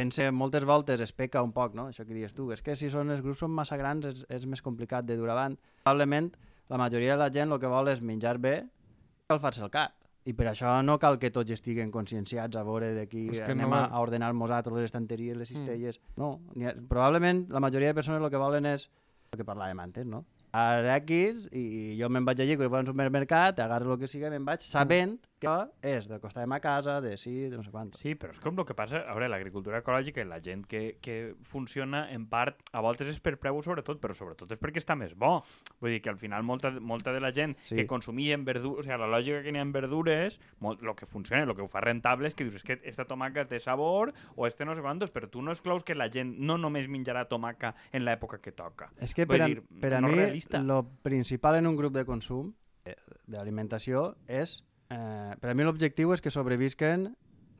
pense 0.00 0.30
moltes 0.32 0.64
voltes 0.64 1.00
es 1.04 1.12
peca 1.12 1.42
un 1.44 1.52
poc, 1.52 1.76
no? 1.76 1.88
Això 1.92 2.06
que 2.08 2.16
dius 2.16 2.34
tu, 2.36 2.48
és 2.54 2.64
que 2.64 2.76
si 2.78 2.90
són 2.92 3.12
els 3.12 3.22
grups 3.24 3.44
són 3.44 3.52
massa 3.52 3.78
grans 3.80 4.08
és, 4.08 4.24
és 4.32 4.46
més 4.48 4.62
complicat 4.64 5.06
de 5.06 5.18
dur 5.20 5.30
avant. 5.32 5.56
Probablement 5.84 6.30
la 6.72 6.78
majoria 6.80 7.16
de 7.16 7.24
la 7.24 7.30
gent 7.34 7.52
el 7.52 7.60
que 7.60 7.70
vol 7.70 7.90
és 7.92 8.00
menjar 8.00 8.38
bé 8.40 8.60
i 8.62 9.32
calfar-se 9.32 9.66
el 9.66 9.72
cap. 9.74 9.96
I 10.28 10.34
per 10.36 10.50
això 10.50 10.74
no 10.84 10.98
cal 11.00 11.16
que 11.18 11.30
tots 11.32 11.52
estiguen 11.52 11.90
conscienciats 11.92 12.56
a 12.56 12.64
veure 12.64 12.90
d'aquí 12.96 13.30
que 13.32 13.54
anem 13.54 13.72
no 13.72 13.78
a, 13.78 14.02
ordenar 14.02 14.34
nosaltres 14.36 14.76
les 14.76 14.90
estanteries, 14.90 15.36
les 15.36 15.48
cistelles... 15.48 16.00
Mm. 16.14 16.20
No, 16.20 16.28
ha, 16.68 16.74
probablement 16.90 17.46
la 17.48 17.62
majoria 17.64 17.92
de 17.92 17.96
persones 17.96 18.20
el 18.20 18.32
que 18.32 18.40
volen 18.40 18.68
és 18.68 18.90
el 19.32 19.40
que 19.40 19.46
parlàvem 19.48 19.80
antes, 19.80 20.06
no? 20.06 20.24
Ara 20.56 20.98
X, 20.98 21.46
i, 21.56 21.64
jo 21.98 22.10
me'n 22.12 22.26
vaig 22.26 22.42
allí, 22.42 22.58
quan 22.58 22.72
vaig 22.72 22.84
al 22.84 22.92
supermercat, 22.92 23.62
agarro 23.64 23.94
el 23.94 24.02
que 24.02 24.10
sigui, 24.10 24.28
me'n 24.32 24.44
vaig 24.48 24.66
sabent 24.66 25.16
que 25.40 25.54
és 25.82 26.06
de 26.08 26.18
ma 26.46 26.60
casa, 26.60 27.00
de 27.00 27.16
sí, 27.16 27.48
de 27.48 27.56
no 27.56 27.64
sé 27.64 27.70
quant. 27.72 27.90
Sí, 27.98 28.14
però 28.14 28.30
és 28.34 28.40
com 28.40 28.58
el 28.58 28.66
que 28.68 28.74
passa, 28.76 29.00
a 29.08 29.14
veure, 29.16 29.28
l'agricultura 29.32 29.80
ecològica 29.80 30.20
i 30.20 30.28
la 30.28 30.40
gent 30.44 30.66
que, 30.68 30.98
que 31.00 31.34
funciona 31.42 32.04
en 32.12 32.26
part, 32.28 32.60
a 32.72 32.80
voltes 32.84 33.08
és 33.08 33.20
per 33.24 33.38
preu 33.40 33.62
sobretot, 33.64 34.00
però 34.02 34.14
sobretot 34.14 34.52
és 34.52 34.60
perquè 34.60 34.82
està 34.82 34.96
més 34.96 35.14
bo. 35.16 35.40
Vull 35.80 35.96
dir 35.96 36.02
que 36.04 36.10
al 36.12 36.18
final 36.20 36.44
molta, 36.44 36.70
molta 36.80 37.12
de 37.16 37.20
la 37.20 37.32
gent 37.32 37.56
Sí. 37.64 37.76
que 37.76 37.86
consumeix 37.86 38.34
en 38.34 38.44
verdures, 38.44 38.80
o 38.80 38.82
sigui, 38.86 38.98
la 39.00 39.08
lògica 39.10 39.42
que 39.42 39.52
n'hi 39.52 39.58
ha 39.58 39.62
en 39.66 39.72
verdures, 39.72 40.38
molt, 40.60 40.82
lo 40.82 40.94
que 40.94 41.06
funciona, 41.06 41.44
lo 41.46 41.54
que 41.56 41.62
ho 41.62 41.68
fa 41.68 41.80
rentable 41.80 42.28
és 42.28 42.34
que 42.34 42.44
dius, 42.44 42.56
és 42.60 42.62
que 42.64 42.80
esta 42.84 43.04
tomaca 43.06 43.46
té 43.48 43.58
sabor 43.60 44.12
o 44.36 44.46
este 44.46 44.64
no 44.64 44.74
sé 44.74 44.82
quantos, 44.82 45.10
però 45.12 45.28
tu 45.30 45.40
no 45.42 45.52
exclous 45.52 45.84
que 45.84 45.94
la 45.94 46.10
gent 46.10 46.36
no 46.38 46.58
només 46.58 46.88
menjarà 46.88 47.26
tomaca 47.28 47.74
en 47.92 48.04
l'època 48.04 48.40
que 48.40 48.52
toca. 48.52 48.92
És 49.00 49.14
que 49.14 49.24
Vull 49.24 49.38
per 49.38 49.42
a, 49.42 49.46
dir, 49.48 49.62
per 49.80 49.94
a 49.94 50.00
no 50.00 50.08
mi, 50.08 50.14
realista. 50.20 50.60
lo 50.60 50.82
principal 51.02 51.56
en 51.56 51.66
un 51.66 51.76
grup 51.76 51.94
de 51.94 52.04
consum 52.04 52.52
eh, 52.84 52.94
d'alimentació 53.26 54.14
és... 54.28 54.60
Eh, 54.90 55.34
per 55.40 55.50
a 55.50 55.54
mi 55.54 55.66
l'objectiu 55.66 56.12
és 56.14 56.20
que 56.20 56.32
sobrevisquen 56.34 57.12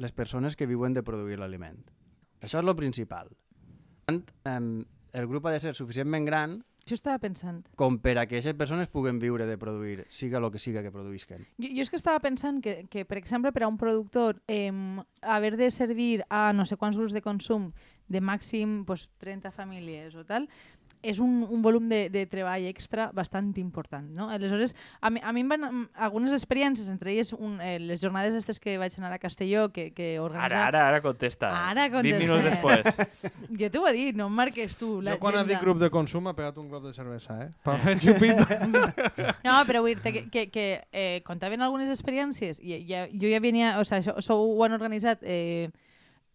les 0.03 0.13
persones 0.13 0.57
que 0.57 0.67
viuen 0.67 0.97
de 0.97 1.05
produir 1.07 1.39
l'aliment. 1.39 1.79
Això 2.41 2.59
és 2.59 2.67
lo 2.67 2.75
principal. 2.75 3.31
Eh, 4.11 4.85
el 5.13 5.27
grup 5.27 5.47
ha 5.47 5.55
de 5.55 5.61
ser 5.61 5.75
suficientment 5.75 6.27
gran 6.27 6.61
Jo 6.89 6.97
estava 6.97 7.19
pensant. 7.23 7.67
com 7.77 7.99
per 8.03 8.17
a 8.19 8.25
que 8.27 8.39
aquestes 8.39 8.57
persones 8.59 8.89
puguen 8.89 9.19
viure 9.21 9.47
de 9.47 9.59
produir, 9.59 10.07
siga 10.09 10.39
el 10.39 10.51
que 10.51 10.59
siga 10.59 10.83
que 10.83 10.91
produïsquen. 10.91 11.45
Jo, 11.59 11.69
jo 11.69 11.85
és 11.85 11.91
que 11.91 11.99
estava 12.01 12.19
pensant 12.25 12.61
que, 12.65 12.87
que, 12.91 13.05
per 13.05 13.19
exemple, 13.19 13.53
per 13.53 13.63
a 13.65 13.69
un 13.69 13.77
productor 13.79 14.41
eh, 14.49 14.73
haver 15.23 15.57
de 15.57 15.71
servir 15.71 16.25
a 16.31 16.53
no 16.53 16.65
sé 16.67 16.77
quants 16.77 16.97
grups 16.97 17.13
de 17.13 17.23
consum 17.23 17.71
de 18.09 18.21
màxim 18.21 18.85
pues, 18.87 19.11
30 19.23 19.53
famílies 19.55 20.17
o 20.17 20.25
tal, 20.27 20.49
és 21.03 21.19
un, 21.19 21.47
un 21.49 21.63
volum 21.63 21.89
de, 21.89 22.09
de 22.13 22.27
treball 22.29 22.67
extra 22.69 23.11
bastant 23.17 23.53
important. 23.59 24.07
No? 24.17 24.29
Aleshores, 24.31 24.75
a 25.01 25.11
mi, 25.11 25.21
a 25.25 25.33
mi 25.33 25.41
em 25.45 25.49
van 25.49 25.67
algunes 25.95 26.33
experiències, 26.37 26.89
entre 26.93 27.13
elles 27.15 27.33
un, 27.33 27.59
eh, 27.61 27.79
les 27.81 28.01
jornades 28.03 28.35
aquestes 28.35 28.61
que 28.61 28.77
vaig 28.79 28.95
anar 28.99 29.13
a 29.15 29.19
Castelló, 29.19 29.71
que, 29.73 29.91
que 29.97 30.19
organitza... 30.21 30.47
Ara, 30.67 30.67
ara, 30.69 30.83
ara 30.89 31.03
contesta. 31.05 31.51
Ara 31.71 31.89
20 31.89 32.19
minuts 32.21 32.45
després. 32.45 33.01
Jo 33.61 33.69
t'ho 33.73 33.83
he 33.89 33.93
dit, 33.97 34.17
no 34.17 34.29
em 34.31 34.37
marques 34.37 34.77
tu 34.79 35.01
Jo 35.03 35.17
quan 35.19 35.35
ha 35.35 35.41
l'agenda. 35.41 35.49
dit 35.55 35.61
grup 35.65 35.81
de 35.81 35.91
consum 35.91 36.25
m'ha 36.29 36.35
pegat 36.39 36.57
un 36.63 36.69
glob 36.71 36.85
de 36.87 36.93
cervesa, 36.95 37.37
eh? 37.45 37.49
Per 37.65 37.77
fer 37.83 37.97
el 37.97 38.01
xupito. 38.05 38.47
No, 39.45 39.57
però 39.67 39.83
vull 39.85 39.97
dir 39.99 40.13
que, 40.15 40.25
que, 40.31 40.47
que 40.53 40.67
eh, 40.93 41.21
contaven 41.27 41.61
algunes 41.65 41.91
experiències 41.93 42.61
i 42.63 42.83
ja, 42.89 43.07
jo 43.11 43.31
ja 43.31 43.41
venia, 43.43 43.77
o 43.81 43.85
sigui, 43.85 44.01
això, 44.05 44.15
això 44.21 44.37
ho 44.41 44.65
han 44.65 44.77
organitzat 44.77 45.25
eh, 45.25 45.71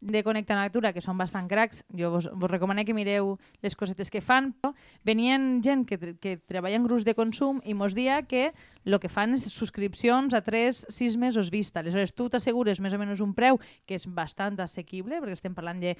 de 0.06 0.24
Connecta 0.24 0.54
Natura, 0.54 0.92
que 0.94 1.02
són 1.02 1.18
bastant 1.18 1.48
cracs, 1.50 1.82
jo 1.98 2.12
vos, 2.14 2.28
vos 2.30 2.52
recomano 2.52 2.84
que 2.86 2.94
mireu 2.94 3.36
les 3.66 3.76
cosetes 3.76 4.12
que 4.14 4.22
fan, 4.22 4.52
però 4.62 4.76
venien 5.04 5.64
gent 5.66 5.86
que, 5.90 5.98
que 6.22 6.36
treballa 6.38 6.78
en 6.78 6.86
grups 6.86 7.08
de 7.08 7.16
consum 7.18 7.58
i 7.66 7.74
mos 7.74 7.98
dia 7.98 8.22
que 8.30 8.52
el 8.86 9.00
que 9.02 9.10
fan 9.10 9.34
és 9.34 9.48
subscripcions 9.50 10.36
a 10.38 10.44
3-6 10.46 11.18
mesos 11.18 11.50
vista. 11.50 11.82
Aleshores, 11.82 12.14
tu 12.14 12.30
t'assegures 12.30 12.80
més 12.86 12.94
o 12.94 13.02
menys 13.02 13.24
un 13.26 13.34
preu 13.34 13.58
que 13.90 13.98
és 13.98 14.06
bastant 14.06 14.60
assequible, 14.62 15.18
perquè 15.24 15.40
estem 15.40 15.58
parlant 15.58 15.82
de 15.82 15.96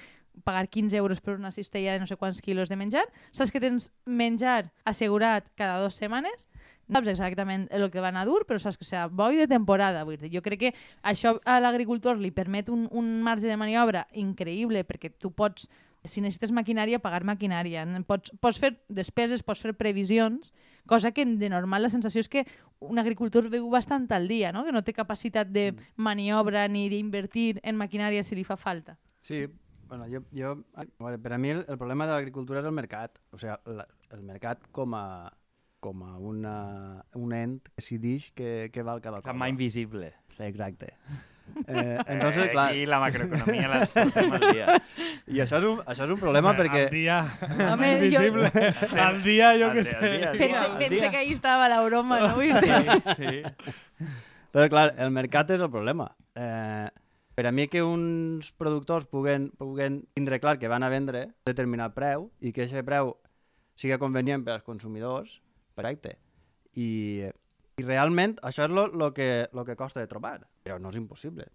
pagar 0.46 0.68
15 0.70 0.94
euros 1.02 1.20
per 1.20 1.34
una 1.34 1.50
cistella 1.50 1.96
de 1.96 2.04
no 2.04 2.06
sé 2.06 2.14
quants 2.14 2.40
quilos 2.40 2.70
de 2.70 2.78
menjar. 2.78 3.08
Saps 3.34 3.50
que 3.50 3.62
tens 3.62 3.90
menjar 4.06 4.70
assegurat 4.86 5.50
cada 5.58 5.80
dues 5.82 5.98
setmanes, 5.98 6.46
no 6.86 7.00
saps 7.00 7.10
exactament 7.14 7.66
el 7.74 7.88
que 7.90 8.02
van 8.02 8.16
a 8.16 8.24
dur, 8.28 8.44
però 8.46 8.60
saps 8.62 8.78
que 8.78 8.86
serà 8.86 9.06
bo 9.10 9.30
i 9.34 9.40
de 9.40 9.48
temporada. 9.50 10.04
Vull 10.06 10.20
dir. 10.20 10.30
Jo 10.34 10.42
crec 10.44 10.60
que 10.60 10.72
això 11.02 11.36
a 11.44 11.58
l'agricultor 11.60 12.20
li 12.20 12.30
permet 12.34 12.70
un, 12.70 12.86
un 12.90 13.18
marge 13.26 13.50
de 13.50 13.58
maniobra 13.58 14.06
increïble, 14.14 14.84
perquè 14.86 15.10
tu 15.10 15.32
pots, 15.34 15.66
si 16.06 16.22
necessites 16.22 16.54
maquinària, 16.54 17.02
pagar 17.02 17.24
maquinària. 17.26 17.82
Pots, 18.06 18.32
pots 18.40 18.62
fer 18.62 18.76
despeses, 18.88 19.42
pots 19.42 19.64
fer 19.66 19.74
previsions, 19.74 20.52
cosa 20.86 21.10
que 21.10 21.26
de 21.26 21.50
normal 21.50 21.82
la 21.82 21.90
sensació 21.90 22.22
és 22.22 22.30
que 22.30 22.46
un 22.78 23.02
agricultor 23.02 23.50
viu 23.50 23.66
bastant 23.72 24.06
al 24.14 24.28
dia, 24.30 24.52
no? 24.54 24.64
que 24.64 24.74
no 24.74 24.84
té 24.86 24.94
capacitat 24.94 25.50
de 25.50 25.72
maniobra 25.96 26.68
ni 26.68 26.86
d'invertir 26.92 27.56
en 27.62 27.78
maquinària 27.80 28.22
si 28.22 28.38
li 28.38 28.46
fa 28.46 28.56
falta. 28.56 28.94
Sí, 29.18 29.48
bueno, 29.88 30.06
jo, 30.10 30.22
jo, 30.34 30.54
per 31.22 31.32
a 31.32 31.38
mi 31.38 31.50
el, 31.50 31.64
el 31.66 31.78
problema 31.78 32.06
de 32.06 32.14
l'agricultura 32.14 32.62
és 32.62 32.66
el 32.68 32.74
mercat. 32.74 33.18
O 33.34 33.38
sigui, 33.42 33.56
la, 33.74 33.86
el 34.14 34.22
mercat 34.26 34.62
com 34.74 34.94
a, 34.94 35.06
com 35.86 36.02
a 36.02 36.16
una, 36.18 36.56
un 37.14 37.32
ent 37.36 37.56
que 37.70 37.76
decideix 37.78 38.28
què, 38.34 38.50
què 38.74 38.82
val 38.86 39.00
cada 39.04 39.20
La 39.20 39.22
cosa. 39.22 39.38
mà 39.38 39.48
invisible. 39.52 40.12
Sí, 40.34 40.42
exacte. 40.50 40.92
Eh, 41.68 41.98
entonces, 42.08 42.48
eh, 42.48 42.50
clar, 42.50 42.70
Aquí 42.72 42.86
la 42.86 42.98
macroeconomia 42.98 43.68
la 43.68 43.76
al 43.86 44.40
dia. 44.52 44.82
i 45.30 45.38
això 45.38 45.60
és 45.60 45.64
un, 45.68 45.78
això 45.86 46.02
és 46.02 46.10
un 46.10 46.18
problema 46.18 46.56
perquè... 46.58 46.80
Al 46.88 46.90
dia, 46.90 47.18
Home, 47.70 47.86
jo- 47.86 48.24
invisible. 48.26 48.50
Al 49.04 49.20
dia, 49.22 49.52
jo 49.54 49.68
què 49.76 49.84
sé. 49.86 49.94
pense 50.36 50.90
dia. 50.90 51.10
que 51.12 51.16
ahí 51.22 51.30
estava 51.32 51.68
la 51.70 51.78
broma, 51.86 52.18
no? 52.18 52.34
Sí, 52.40 53.14
sí. 53.14 54.10
Però, 54.50 54.66
clar, 54.74 54.88
el 54.98 55.14
mercat 55.14 55.54
és 55.54 55.62
el 55.62 55.70
problema. 55.70 56.08
Eh, 56.34 56.90
per 57.38 57.46
a 57.46 57.52
mi 57.54 57.68
que 57.70 57.82
uns 57.86 58.50
productors 58.56 59.06
puguen, 59.06 59.50
puguen 59.56 60.02
tindre 60.18 60.40
clar 60.42 60.58
que 60.58 60.68
van 60.72 60.82
a 60.82 60.90
vendre 60.90 61.28
determinat 61.46 61.94
preu 61.94 62.30
i 62.40 62.50
que 62.50 62.66
aquest 62.66 62.82
preu 62.88 63.14
siga 63.78 64.00
convenient 64.02 64.42
per 64.42 64.56
als 64.58 64.66
consumidors, 64.66 65.38
perfecte. 65.76 66.16
I, 66.76 66.88
i 67.76 67.84
realment 67.84 68.36
això 68.46 68.66
és 68.66 68.72
lo, 68.72 68.86
lo, 68.88 69.12
que, 69.16 69.46
lo 69.52 69.64
que 69.64 69.76
costa 69.76 70.02
de 70.02 70.10
trobar, 70.10 70.40
però 70.64 70.80
no 70.80 70.92
és 70.92 70.98
impossible. 71.00 71.46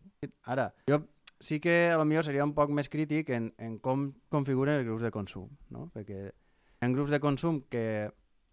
Ara, 0.54 0.70
jo 0.90 1.02
sí 1.42 1.60
que 1.60 1.90
a 1.90 1.98
lo 1.98 2.06
millor 2.06 2.26
seria 2.26 2.46
un 2.46 2.54
poc 2.54 2.70
més 2.70 2.90
crític 2.90 3.34
en, 3.34 3.52
en 3.58 3.80
com 3.82 4.12
configuren 4.30 4.78
els 4.78 4.88
grups 4.88 5.04
de 5.04 5.12
consum, 5.14 5.50
no? 5.74 5.90
perquè 5.94 6.30
en 6.86 6.94
grups 6.94 7.14
de 7.14 7.20
consum 7.22 7.64
que 7.70 8.12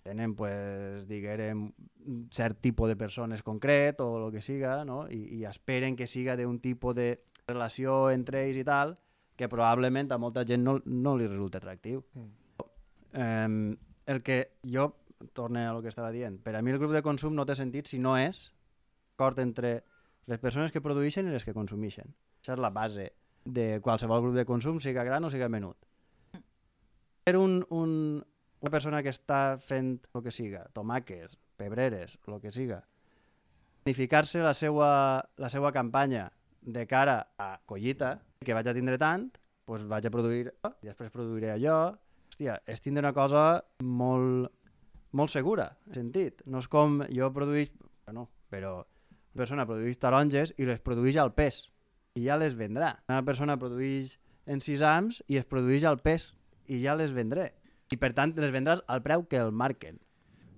tenen, 0.09 0.35
pues, 0.35 1.05
diguem, 1.09 1.67
un 2.09 2.21
cert 2.33 2.63
tipus 2.65 2.89
de 2.89 2.97
persones 2.97 3.43
concret 3.45 4.01
o 4.01 4.09
el 4.17 4.33
que 4.33 4.41
siga, 4.41 4.81
no? 4.89 5.03
I, 5.13 5.21
i 5.37 5.43
esperen 5.45 5.99
que 5.99 6.07
siga 6.09 6.37
d'un 6.39 6.61
tipus 6.65 6.97
de 6.97 7.09
relació 7.49 8.09
entre 8.15 8.47
ells 8.47 8.63
i 8.63 8.65
tal, 8.65 8.95
que 9.37 9.51
probablement 9.53 10.09
a 10.13 10.21
molta 10.21 10.47
gent 10.49 10.65
no, 10.65 10.79
no 10.87 11.17
li 11.19 11.29
resulta 11.29 11.61
atractiu. 11.61 12.01
Mm. 12.15 12.31
Eh, 13.13 13.77
el 14.15 14.23
que 14.25 14.39
jo, 14.65 14.89
torne 15.35 15.67
a 15.67 15.73
lo 15.73 15.83
que 15.83 15.91
estava 15.93 16.13
dient, 16.15 16.39
per 16.43 16.55
a 16.57 16.63
mi 16.63 16.73
el 16.75 16.79
grup 16.79 16.95
de 16.95 17.03
consum 17.03 17.35
no 17.35 17.47
té 17.47 17.57
sentit 17.59 17.91
si 17.91 17.99
no 17.99 18.17
és 18.19 18.49
acord 19.19 19.41
entre 19.43 19.83
les 20.31 20.39
persones 20.39 20.71
que 20.71 20.83
produeixen 20.85 21.27
i 21.27 21.35
les 21.35 21.45
que 21.45 21.57
consumeixen. 21.57 22.13
Això 22.39 22.55
és 22.55 22.63
la 22.63 22.71
base 22.71 23.11
de 23.45 23.81
qualsevol 23.83 24.23
grup 24.23 24.37
de 24.37 24.47
consum, 24.47 24.79
siga 24.81 25.05
gran 25.05 25.25
o 25.25 25.31
siga 25.33 25.49
menut. 25.49 25.79
Per 27.25 27.35
un, 27.37 27.59
un, 27.75 27.91
una 28.61 28.73
persona 28.73 29.03
que 29.03 29.13
està 29.13 29.59
fent 29.61 29.97
el 30.15 30.25
que 30.25 30.33
siga, 30.35 30.67
tomàquers, 30.77 31.35
pebreres, 31.59 32.17
el 32.29 32.39
que 32.41 32.53
siga, 32.55 32.83
planificar-se 33.83 34.43
la 34.45 34.55
seva, 34.55 34.91
la 35.41 35.49
seva 35.49 35.73
campanya 35.73 36.29
de 36.61 36.87
cara 36.87 37.23
a 37.41 37.57
collita, 37.67 38.19
que 38.45 38.55
vaig 38.55 38.69
a 38.69 38.75
tindre 38.77 38.99
tant, 39.01 39.31
doncs 39.69 39.89
vaig 39.89 40.07
a 40.07 40.13
produir, 40.13 40.53
i 40.83 40.91
després 40.91 41.13
produiré 41.15 41.55
allò. 41.55 41.97
Hòstia, 42.29 42.59
és 42.69 42.83
tindre 42.85 43.01
una 43.01 43.15
cosa 43.17 43.63
molt, 43.81 44.53
molt 45.13 45.33
segura, 45.33 45.73
en 45.89 45.97
sentit. 45.97 46.43
No 46.47 46.63
és 46.63 46.69
com 46.71 47.01
jo 47.09 47.31
produïx, 47.35 47.73
bueno, 48.07 48.29
però 48.53 48.79
una 48.81 49.45
persona 49.45 49.67
produeix 49.69 50.01
taronges 50.01 50.55
i 50.59 50.67
les 50.69 50.81
produeix 50.85 51.19
al 51.21 51.33
pes 51.37 51.67
i 52.19 52.25
ja 52.27 52.39
les 52.41 52.57
vendrà. 52.59 52.97
Una 53.09 53.23
persona 53.25 53.59
produeix 53.61 54.17
en 54.47 54.63
sisams 54.65 55.23
i 55.29 55.39
es 55.41 55.47
produeix 55.47 55.85
al 55.85 56.01
pes 56.03 56.33
i 56.67 56.83
ja 56.83 56.97
les 56.99 57.15
vendré. 57.15 57.53
I 57.93 57.97
per 57.97 58.13
tant 58.17 58.35
les 58.37 58.53
vendràs 58.53 58.83
al 58.87 59.03
preu 59.05 59.25
que 59.29 59.41
el 59.41 59.53
marquen. 59.53 60.01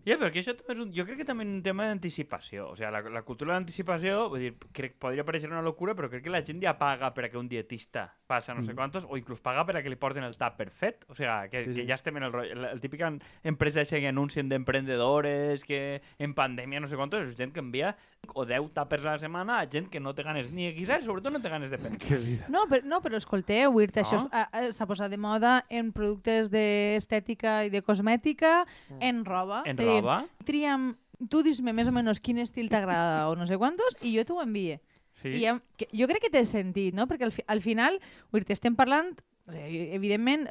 Ja, 0.06 0.16
però 0.16 0.30
que 0.32 0.40
això 0.40 0.54
també 0.56 0.74
és 0.74 0.80
un, 0.82 0.94
jo 0.96 1.04
crec 1.06 1.20
que 1.20 1.26
també 1.28 1.44
és 1.44 1.52
un 1.52 1.60
tema 1.62 1.86
d'anticipació. 1.86 2.70
O 2.72 2.78
sigui, 2.78 2.88
la, 2.90 3.02
la 3.12 3.22
cultura 3.26 3.52
d'anticipació, 3.52 4.30
vull 4.32 4.46
dir, 4.46 4.54
crec, 4.74 4.96
podria 4.98 5.26
parecer 5.28 5.50
una 5.52 5.62
locura, 5.62 5.94
però 5.94 6.08
crec 6.10 6.24
que 6.24 6.32
la 6.32 6.42
gent 6.46 6.62
ja 6.64 6.78
paga 6.80 7.12
per 7.14 7.26
a 7.26 7.30
que 7.30 7.38
un 7.38 7.50
dietista 7.52 8.08
passa 8.30 8.54
no 8.54 8.62
sé 8.62 8.70
Mm. 8.72 8.76
quantos, 8.78 9.06
o 9.10 9.16
inclús 9.18 9.40
paga 9.42 9.64
per 9.66 9.76
a 9.76 9.82
que 9.82 9.90
li 9.90 9.96
porten 9.98 10.22
el 10.22 10.36
tap 10.38 10.54
per 10.56 10.68
fet. 10.70 11.02
O 11.10 11.14
sigui, 11.18 11.50
que, 11.50 11.64
Sí, 11.64 11.74
que 11.74 11.82
sí. 11.82 11.86
ja 11.88 11.96
estem 11.98 12.16
en 12.16 12.22
el 12.28 12.32
rotllo. 12.32 12.52
El, 12.54 12.64
el 12.76 12.80
típic 12.80 13.02
empresa 13.42 13.82
que 13.84 14.06
anuncien 14.08 14.48
d'emprendedores, 14.48 15.64
que 15.64 16.00
en 16.18 16.34
pandèmia 16.34 16.78
no 16.80 16.86
sé 16.86 16.94
quantos, 16.96 17.26
és 17.26 17.36
gent 17.36 17.52
que 17.52 17.60
envia 17.60 17.96
o 18.34 18.44
10 18.46 18.70
tapers 18.76 19.02
a 19.04 19.12
la 19.16 19.18
setmana 19.18 19.58
a 19.60 19.66
gent 19.66 19.88
que 19.90 19.98
no 20.00 20.14
té 20.14 20.22
ganes 20.22 20.52
ni 20.52 20.66
de 20.68 20.72
guisar, 20.76 21.02
sobretot 21.02 21.32
no 21.32 21.40
té 21.42 21.48
ganes 21.48 21.70
de 21.72 21.78
prendre. 21.78 22.38
No, 22.48 22.66
però, 22.70 22.84
no, 22.84 23.00
però 23.02 23.16
escolteu, 23.16 23.72
Wirt, 23.74 23.96
No? 23.96 24.02
això 24.02 24.72
s'ha 24.72 24.86
posat 24.86 25.10
de 25.10 25.18
moda 25.18 25.64
en 25.68 25.90
productes 25.92 26.50
d'estètica 26.50 27.64
i 27.66 27.70
de 27.70 27.82
cosmètica, 27.82 28.66
en 29.00 29.24
roba. 29.24 29.62
En 29.66 29.76
dir, 29.76 29.86
roba? 29.86 30.24
Tria'm, 30.44 30.92
tu 31.28 31.42
dis-me 31.42 31.72
més 31.76 31.88
o 31.88 31.92
menys 31.92 32.20
quin 32.20 32.38
estil 32.38 32.68
t'agrada 32.72 33.28
o 33.28 33.34
no 33.36 33.46
sé 33.46 33.58
quantos 33.60 33.96
i 34.02 34.14
jo 34.16 34.24
t'ho 34.24 34.40
envie. 34.42 34.80
Sí. 35.22 35.36
I 35.36 35.44
ja, 35.44 35.56
que, 35.76 35.88
jo 35.92 36.08
crec 36.10 36.26
que 36.26 36.32
té 36.32 36.44
sentit, 36.48 36.96
no? 36.96 37.06
Perquè 37.10 37.28
al, 37.28 37.34
fi, 37.34 37.44
al 37.46 37.60
final, 37.64 38.00
Wirt, 38.34 38.50
estem 38.54 38.76
parlant 38.78 39.12
o 39.50 39.54
sigui, 39.54 39.88
evidentment, 39.96 40.46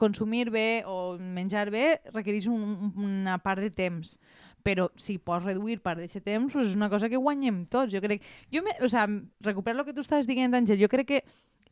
consumir 0.00 0.50
bé 0.52 0.82
o 0.88 1.16
menjar 1.18 1.70
bé 1.72 2.00
requereix 2.12 2.48
un, 2.52 2.92
una 3.00 3.38
part 3.42 3.62
de 3.64 3.70
temps 3.72 4.18
però 4.64 4.88
si 4.96 5.18
pots 5.20 5.44
reduir 5.44 5.82
part 5.84 6.00
d'aquest 6.00 6.24
temps, 6.24 6.48
doncs 6.54 6.70
és 6.70 6.76
una 6.78 6.88
cosa 6.88 7.10
que 7.12 7.20
guanyem 7.20 7.66
tots. 7.70 7.92
Jo 7.92 8.00
crec... 8.00 8.24
Jo, 8.50 8.62
me, 8.64 8.72
o 8.80 8.88
sea, 8.88 9.04
recuperar 9.44 9.82
el 9.82 9.84
que 9.84 9.92
tu 9.92 10.00
estaves 10.00 10.26
dient, 10.26 10.56
Àngel, 10.56 10.80
jo 10.80 10.88
crec 10.88 11.10
que 11.10 11.20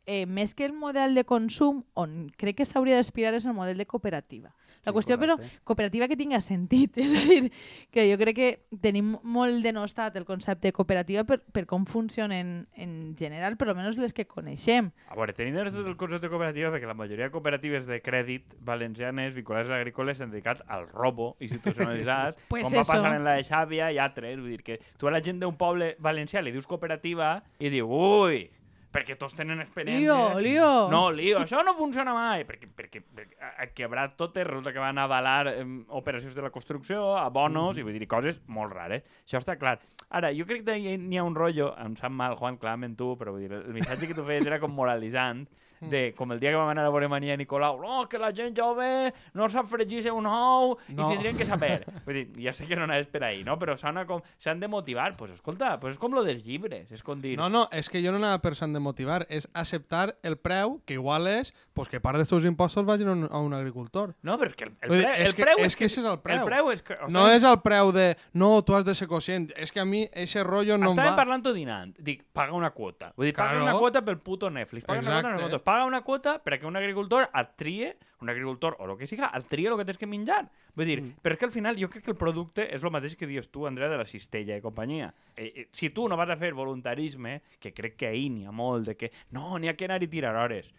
eh, 0.05 0.27
més 0.29 0.53
que 0.53 0.67
el 0.69 0.75
model 0.77 1.17
de 1.17 1.25
consum, 1.25 1.81
on 1.97 2.29
crec 2.37 2.61
que 2.61 2.67
s'hauria 2.69 2.99
d'aspirar 2.99 3.33
és 3.33 3.47
el 3.49 3.57
model 3.57 3.81
de 3.81 3.87
cooperativa. 3.89 4.53
La 4.83 4.91
Sí, 4.91 4.95
qüestió, 4.97 5.17
però, 5.17 5.37
correcte. 5.37 5.59
cooperativa 5.63 6.07
que 6.07 6.17
tinga 6.19 6.41
sentit. 6.41 6.97
És 7.03 7.13
a 7.15 7.23
dir, 7.29 7.51
que 7.89 8.03
jo 8.11 8.17
crec 8.19 8.35
que 8.35 8.49
tenim 8.83 9.13
molt 9.23 9.63
denostat 9.63 10.15
el 10.19 10.25
concepte 10.25 10.67
de 10.67 10.73
cooperativa 10.75 11.23
per, 11.23 11.39
per 11.39 11.65
com 11.65 11.85
funcionen 11.87 12.67
en 12.75 13.15
general, 13.17 13.55
per 13.57 13.69
almenys 13.69 13.97
les 13.97 14.11
que 14.13 14.25
coneixem. 14.27 14.91
A 15.07 15.15
veure, 15.15 15.33
tenint 15.33 15.55
tot 15.71 15.87
el 15.87 15.95
concepte 15.95 16.27
de 16.27 16.31
cooperativa, 16.33 16.71
perquè 16.73 16.87
la 16.89 16.93
majoria 16.97 17.29
de 17.29 17.31
cooperatives 17.31 17.87
de 17.87 18.01
crèdit 18.03 18.57
valencianes 18.59 19.33
vinculades 19.33 19.69
a 19.71 19.77
agrícoles 19.79 20.17
s'han 20.17 20.31
dedicat 20.31 20.61
al 20.67 20.87
robo 20.89 21.35
institucionalitzat, 21.39 22.37
Pues 22.49 22.67
com 22.67 22.73
va 22.75 22.81
eso. 22.81 22.91
passar 22.91 23.15
en 23.15 23.23
la 23.23 23.37
de 23.39 23.43
Xàbia 23.47 23.91
i 23.93 23.97
altres. 23.97 24.39
Vull 24.39 24.51
dir 24.57 24.63
que 24.63 24.79
tu 24.97 25.07
a 25.07 25.11
la 25.11 25.21
gent 25.23 25.39
d'un 25.39 25.55
poble 25.55 25.95
valencià 25.99 26.41
li 26.43 26.51
dius 26.51 26.67
cooperativa 26.67 27.37
i 27.59 27.69
diu, 27.71 27.87
ui, 27.87 28.49
perquè 28.93 29.15
tots 29.17 29.33
tenen 29.33 29.59
experiències. 29.63 30.05
Lío, 30.05 30.39
lío. 30.45 30.67
No, 30.93 31.07
lío, 31.11 31.39
això 31.41 31.63
no 31.65 31.73
funciona 31.73 32.13
mai, 32.13 32.43
perquè, 32.45 32.69
perquè, 32.69 33.01
perquè 33.03 33.39
a, 33.41 33.49
a 33.63 33.67
quebrar 33.73 34.11
tot 34.19 34.37
resulta 34.37 34.71
que 34.75 34.79
van 34.83 35.01
avalar 35.01 35.47
eh, 35.49 35.65
operacions 35.97 36.35
de 36.37 36.45
la 36.45 36.51
construcció, 36.53 37.15
a 37.17 37.27
bonos, 37.33 37.77
i 37.77 37.83
vull 37.83 37.97
dir, 37.97 38.07
coses 38.07 38.39
molt 38.47 38.71
rares. 38.77 39.03
Això 39.25 39.41
està 39.41 39.57
clar. 39.57 39.79
Ara, 40.13 40.29
jo 40.37 40.45
crec 40.45 40.63
que 40.67 40.77
hi- 40.77 40.97
n'hi 41.01 41.17
ha 41.17 41.25
un 41.25 41.33
rotllo, 41.35 41.71
em 41.81 41.95
sap 41.97 42.13
mal, 42.13 42.37
Juan, 42.37 42.57
clarament 42.61 42.95
tu, 42.95 43.15
però 43.17 43.33
vull 43.33 43.47
dir, 43.47 43.51
el 43.57 43.73
missatge 43.73 44.07
que 44.07 44.13
tu 44.13 44.23
feies 44.27 44.45
era 44.45 44.59
com 44.61 44.71
moralitzant, 44.77 45.47
de 45.89 46.13
com 46.17 46.31
el 46.31 46.39
dia 46.39 46.51
que 46.51 46.57
vam 46.59 46.69
anar 46.69 46.85
a 46.85 46.89
veure 46.93 47.07
Mania 47.11 47.35
Nicolau, 47.37 47.79
no, 47.81 48.07
que 48.09 48.19
la 48.19 48.31
gent 48.35 48.55
jove 48.57 49.13
no 49.33 49.47
sap 49.49 49.67
fregir-se 49.67 50.11
un 50.11 50.25
ou 50.27 50.77
No. 50.89 51.07
i 51.07 51.13
tindrien 51.15 51.37
que 51.37 51.45
saber. 51.45 51.83
Vull 52.05 52.15
dir, 52.15 52.27
ja 52.45 52.53
sé 52.53 52.65
que 52.67 52.75
no 52.75 52.83
anaves 52.83 53.07
per 53.07 53.23
ahí, 53.23 53.43
no? 53.43 53.57
Però 53.57 53.75
com... 54.07 54.21
S'han 54.37 54.59
de 54.59 54.67
motivar. 54.67 55.11
Doncs 55.13 55.17
pues, 55.19 55.31
escolta, 55.33 55.79
pues 55.79 55.93
és 55.95 55.99
com 55.99 56.13
lo 56.13 56.23
dels 56.23 56.43
llibres. 56.45 56.91
És 56.91 57.03
com 57.03 57.19
dir... 57.21 57.37
No, 57.37 57.49
no, 57.49 57.67
és 57.71 57.89
que 57.89 58.01
jo 58.03 58.11
no 58.11 58.17
anava 58.17 58.39
pensant 58.41 58.73
de 58.73 58.79
motivar, 58.79 59.25
és 59.29 59.47
acceptar 59.53 60.15
el 60.23 60.37
preu, 60.37 60.81
que 60.85 60.93
igual 60.95 61.27
és 61.27 61.53
pues, 61.73 61.89
que 61.89 61.99
part 61.99 62.17
dels 62.17 62.29
teus 62.29 62.45
impostos 62.45 62.85
vagin 62.85 63.07
a 63.07 63.11
un, 63.13 63.27
a 63.31 63.39
un 63.39 63.53
agricultor. 63.53 64.15
No, 64.21 64.37
però 64.39 64.49
és 64.51 64.55
que 64.55 64.65
el, 64.65 64.73
el, 64.81 64.91
dir, 64.97 65.03
pre, 65.03 65.13
és 65.23 65.29
el 65.29 65.35
que- 65.35 65.43
preu 65.47 65.63
és 65.65 65.75
que 65.75 65.85
ese 65.85 66.01
és 66.01 66.07
el 66.09 66.19
preu. 66.23 66.41
El 66.41 66.45
preu 66.49 66.71
és 66.71 66.81
que... 66.81 66.97
o 67.01 67.09
No 67.13 67.27
és 67.31 67.43
el 67.43 67.59
preu 67.63 67.91
de, 67.95 68.07
no, 68.33 68.61
tu 68.63 68.75
has 68.75 68.85
de 68.85 68.95
ser 68.95 69.07
conscient. 69.07 69.51
És 69.55 69.71
que 69.71 69.79
a 69.81 69.85
mi 69.85 70.05
ese 70.11 70.43
rotllo 70.43 70.77
no 70.77 70.91
em 70.91 70.97
Estàvem 70.97 71.13
va. 71.13 71.19
parlant 71.19 71.43
dinant. 71.53 71.93
Dic, 71.99 72.23
paga 72.33 72.53
una 72.55 72.71
quota. 72.71 73.11
Vull 73.17 73.27
dir, 73.27 73.33
paga 73.35 73.53
Claro. 73.57 73.63
una 73.65 73.77
quota 73.79 74.01
pel 74.05 74.17
puto 74.19 74.49
Netflix. 74.49 74.85
Paga 74.85 74.99
Exacte. 74.99 75.27
una 75.27 75.41
quota. 75.43 75.59
Paga 75.73 75.89
una 75.89 76.03
quota 76.05 76.37
perquè 76.43 76.69
un 76.69 76.77
agricultor 76.77 77.25
et 77.33 77.53
trie, 77.57 77.93
un 78.21 78.29
agricultor 78.29 78.77
o 78.77 78.85
el 78.85 78.97
que 78.99 79.07
siga, 79.09 79.31
et 79.33 79.47
trie 79.49 79.71
el 79.71 79.79
que 79.79 79.87
tens 79.89 79.97
que 79.97 80.09
menjar. 80.09 80.43
Vull 80.77 80.89
dir, 80.89 80.99
mm. 81.01 81.23
però 81.25 81.33
és 81.33 81.41
que 81.41 81.49
al 81.49 81.55
final 81.55 81.79
jo 81.79 81.89
crec 81.89 82.05
que 82.05 82.13
el 82.13 82.19
producte 82.19 82.67
és 82.69 82.85
el 82.85 82.93
mateix 82.93 83.17
que 83.17 83.29
dius 83.29 83.49
tu, 83.49 83.65
Andrea, 83.69 83.89
de 83.89 83.97
la 83.97 84.05
cistella 84.09 84.57
i 84.57 84.61
companyia. 84.61 85.09
Eh, 85.33 85.49
eh, 85.49 85.67
si 85.73 85.89
tu 85.89 86.05
no 86.09 86.17
vas 86.19 86.29
a 86.29 86.37
fer 86.37 86.53
voluntarisme, 86.53 87.39
que 87.59 87.73
crec 87.73 87.97
que 87.97 88.11
ahir 88.11 88.29
n'hi 88.35 88.45
ha 88.45 88.53
molt, 88.53 88.91
de 88.91 88.97
que 88.99 89.11
no, 89.33 89.57
n'hi 89.57 89.71
ha 89.71 89.77
que 89.77 89.89
anar 89.89 90.01
i 90.05 90.11
tirar 90.11 90.35
hores. 90.37 90.69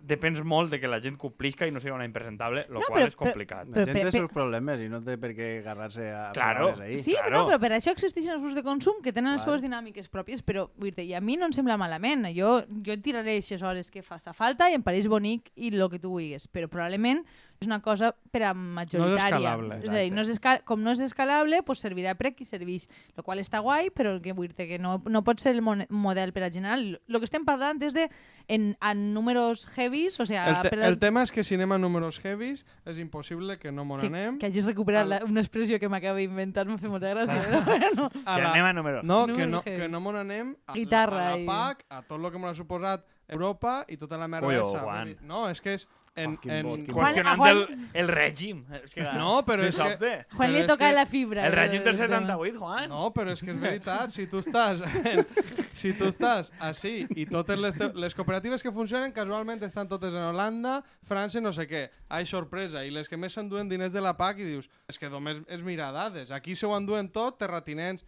Depens 0.00 0.40
molt 0.48 0.70
de 0.72 0.78
que 0.80 0.88
la 0.88 0.96
gent 1.04 1.18
complisca 1.20 1.66
i 1.68 1.72
no 1.74 1.80
sigui 1.82 1.92
una 1.92 2.06
impresentable, 2.08 2.62
el 2.68 2.72
No, 2.72 2.80
qual 2.86 3.02
però- 3.02 3.06
és 3.10 3.16
complicat. 3.16 3.66
La 3.68 3.74
Però 3.74 3.84
gent 3.84 3.92
pe- 3.96 4.00
té 4.00 4.06
els 4.06 4.14
seus 4.16 4.30
problemes 4.32 4.80
i 4.80 4.88
no 4.88 5.02
té 5.04 5.18
per 5.18 5.34
què 5.36 5.58
agarrar-se 5.60 6.06
a 6.10 6.30
Claro. 6.32 6.70
paraules 6.72 6.80
ahí. 6.80 6.98
Sí, 7.00 7.12
claro. 7.12 7.30
no, 7.30 7.48
però 7.50 7.58
per 7.60 7.72
això 7.72 7.92
existeixen 7.92 8.32
els 8.32 8.40
grups 8.40 8.54
de 8.54 8.62
consum 8.62 9.02
que 9.02 9.12
tenen 9.12 9.34
les 9.34 9.42
seves 9.42 9.60
dinàmiques 9.60 10.08
pròpies, 10.08 10.42
però 10.42 10.70
vull 10.78 10.90
dir, 10.94 11.04
i 11.04 11.12
a 11.14 11.20
mi 11.20 11.36
no 11.36 11.44
em 11.44 11.52
sembla 11.52 11.76
malament. 11.76 12.24
Jo, 12.34 12.62
jo 12.82 12.92
et 12.92 13.02
tiraré 13.02 13.36
aquestes 13.36 13.62
hores 13.62 13.90
que 13.90 14.00
faça 14.02 14.32
falta 14.32 14.70
i 14.70 14.74
em 14.74 14.82
pareix 14.82 15.06
bonic 15.06 15.50
i 15.54 15.68
el 15.68 15.90
que 15.90 15.98
tu 15.98 16.08
vulguis, 16.08 16.48
però 16.50 16.66
probablement 16.66 17.22
és 17.60 17.66
una 17.66 17.80
cosa 17.82 18.12
per 18.30 18.42
a 18.44 18.52
majoritària. 18.54 19.16
escalable, 19.26 19.78
és 19.82 19.88
a 19.88 19.96
dir, 19.98 20.12
no 20.14 20.20
és 20.22 20.28
esca 20.30 20.60
com 20.64 20.82
no 20.82 20.92
és 20.92 21.00
escalable, 21.02 21.62
pues 21.66 21.80
servirà 21.82 22.14
per 22.14 22.28
a 22.28 22.30
qui 22.36 22.44
serveix, 22.46 22.86
el 23.16 23.24
qual 23.24 23.40
està 23.42 23.58
guai, 23.60 23.90
però 23.90 24.20
que 24.22 24.32
vull 24.32 24.48
dir 24.54 24.68
que 24.68 24.78
no, 24.78 25.02
no 25.06 25.24
pot 25.24 25.40
ser 25.42 25.54
el 25.56 25.62
mon- 25.62 25.86
model 25.90 26.32
per 26.32 26.44
a 26.44 26.50
general. 26.54 27.00
El 27.08 27.18
que 27.18 27.24
estem 27.26 27.44
parlant 27.44 27.82
és 27.82 27.92
de 27.94 28.08
en, 28.46 28.76
en 28.80 29.02
números 29.12 29.66
heavies, 29.76 30.20
o 30.20 30.24
sigui, 30.26 30.38
El, 30.38 30.60
te 30.62 30.70
per 30.70 30.78
el 30.86 30.98
tema 31.02 31.22
és 31.26 31.32
que 31.34 31.42
si 31.42 31.56
anem 31.58 31.72
a 31.72 31.78
números 31.78 32.20
heavies 32.24 32.64
és 32.86 32.98
impossible 32.98 33.58
que 33.58 33.72
no 33.72 33.84
me 33.84 33.98
que, 33.98 34.08
n'anem. 34.08 34.38
que 34.38 34.46
hagis 34.46 34.64
recuperat 34.64 35.02
Al- 35.02 35.10
la, 35.10 35.24
una 35.26 35.40
expressió 35.40 35.80
que 35.80 35.88
m'acaba 35.88 36.18
d'inventar, 36.22 36.64
m'ha 36.66 36.78
fet 36.78 36.88
molta 36.90 37.10
gràcia. 37.10 37.42
Però 37.42 37.64
bueno. 37.66 38.10
A 38.24 38.36
Que 38.36 38.42
la- 38.42 38.52
anem 38.54 38.64
a 38.64 38.72
números. 38.72 39.04
No, 39.04 39.26
Números 39.26 39.36
que 39.38 39.46
no, 39.50 39.62
heavy. 39.62 39.80
que 39.82 39.88
no 39.88 40.00
me 40.00 40.12
n'anem 40.12 40.56
a, 40.66 40.72
Guitarra 40.74 41.26
a 41.26 41.30
la 41.34 41.38
i- 41.42 41.46
PAC, 41.46 41.84
a 41.90 42.02
tot 42.02 42.20
el 42.24 42.30
que 42.30 42.38
m'ha 42.38 42.54
suposat 42.54 43.04
Europa 43.28 43.84
i 43.88 43.96
tota 43.98 44.16
la 44.16 44.28
merda. 44.28 44.46
Vull 44.46 45.04
dir, 45.04 45.18
No, 45.22 45.48
és 45.50 45.60
que 45.60 45.74
és... 45.74 45.88
En, 46.18 46.32
Oh, 46.34 46.50
en, 46.50 46.66
bot, 46.66 46.80
Juan- 46.90 47.04
Qüestionant 47.14 47.38
Juan- 47.38 47.56
el, 47.56 47.88
el 48.02 48.08
règim. 48.08 48.64
És 48.74 48.90
que, 48.90 49.02
No, 49.14 49.44
però 49.46 49.62
és 49.68 49.76
que- 49.76 49.82
sobte. 49.92 50.26
Juan 50.36 50.52
li 50.52 50.62
toca 50.66 50.88
que 50.88 50.92
la 50.96 51.04
fibra. 51.06 51.46
El 51.46 51.52
règim 51.52 51.84
del 51.84 51.96
tema. 51.96 52.18
78, 52.18 52.58
Juan. 52.58 52.88
No, 52.88 53.12
però 53.14 53.32
és 53.36 53.40
que 53.42 53.50
és 53.52 53.60
veritat, 53.60 54.10
si 54.10 54.26
tu 54.26 54.38
estàs 54.42 54.82
en, 54.82 55.24
si 55.78 55.92
tu 55.94 56.04
estàs 56.10 56.50
així 56.60 57.06
i 57.16 57.26
totes 57.26 57.58
les, 57.58 57.76
te- 57.78 57.92
les 57.94 58.14
cooperatives 58.18 58.62
que 58.62 58.72
funcionen 58.72 59.12
casualment 59.12 59.62
estan 59.62 59.86
totes 59.88 60.12
en 60.12 60.22
Holanda, 60.32 60.82
França 61.06 61.38
i 61.38 61.42
no 61.44 61.52
sé 61.52 61.68
què. 61.68 61.84
Ai, 62.08 62.26
sorpresa. 62.26 62.84
I 62.84 62.90
les 62.90 63.08
que 63.08 63.16
més 63.16 63.32
s'enduen 63.32 63.68
diners 63.68 63.92
de 63.92 64.00
la 64.00 64.16
PAC 64.16 64.40
i 64.40 64.44
dius, 64.44 64.68
és 64.88 64.98
que 64.98 65.08
només 65.08 65.44
és 65.46 65.62
mirar 65.62 65.92
dades. 65.92 66.30
Aquí 66.32 66.54
se 66.54 66.66
ho 66.66 66.74
enduen 66.76 67.08
tot, 67.10 67.38
terratinents. 67.38 68.04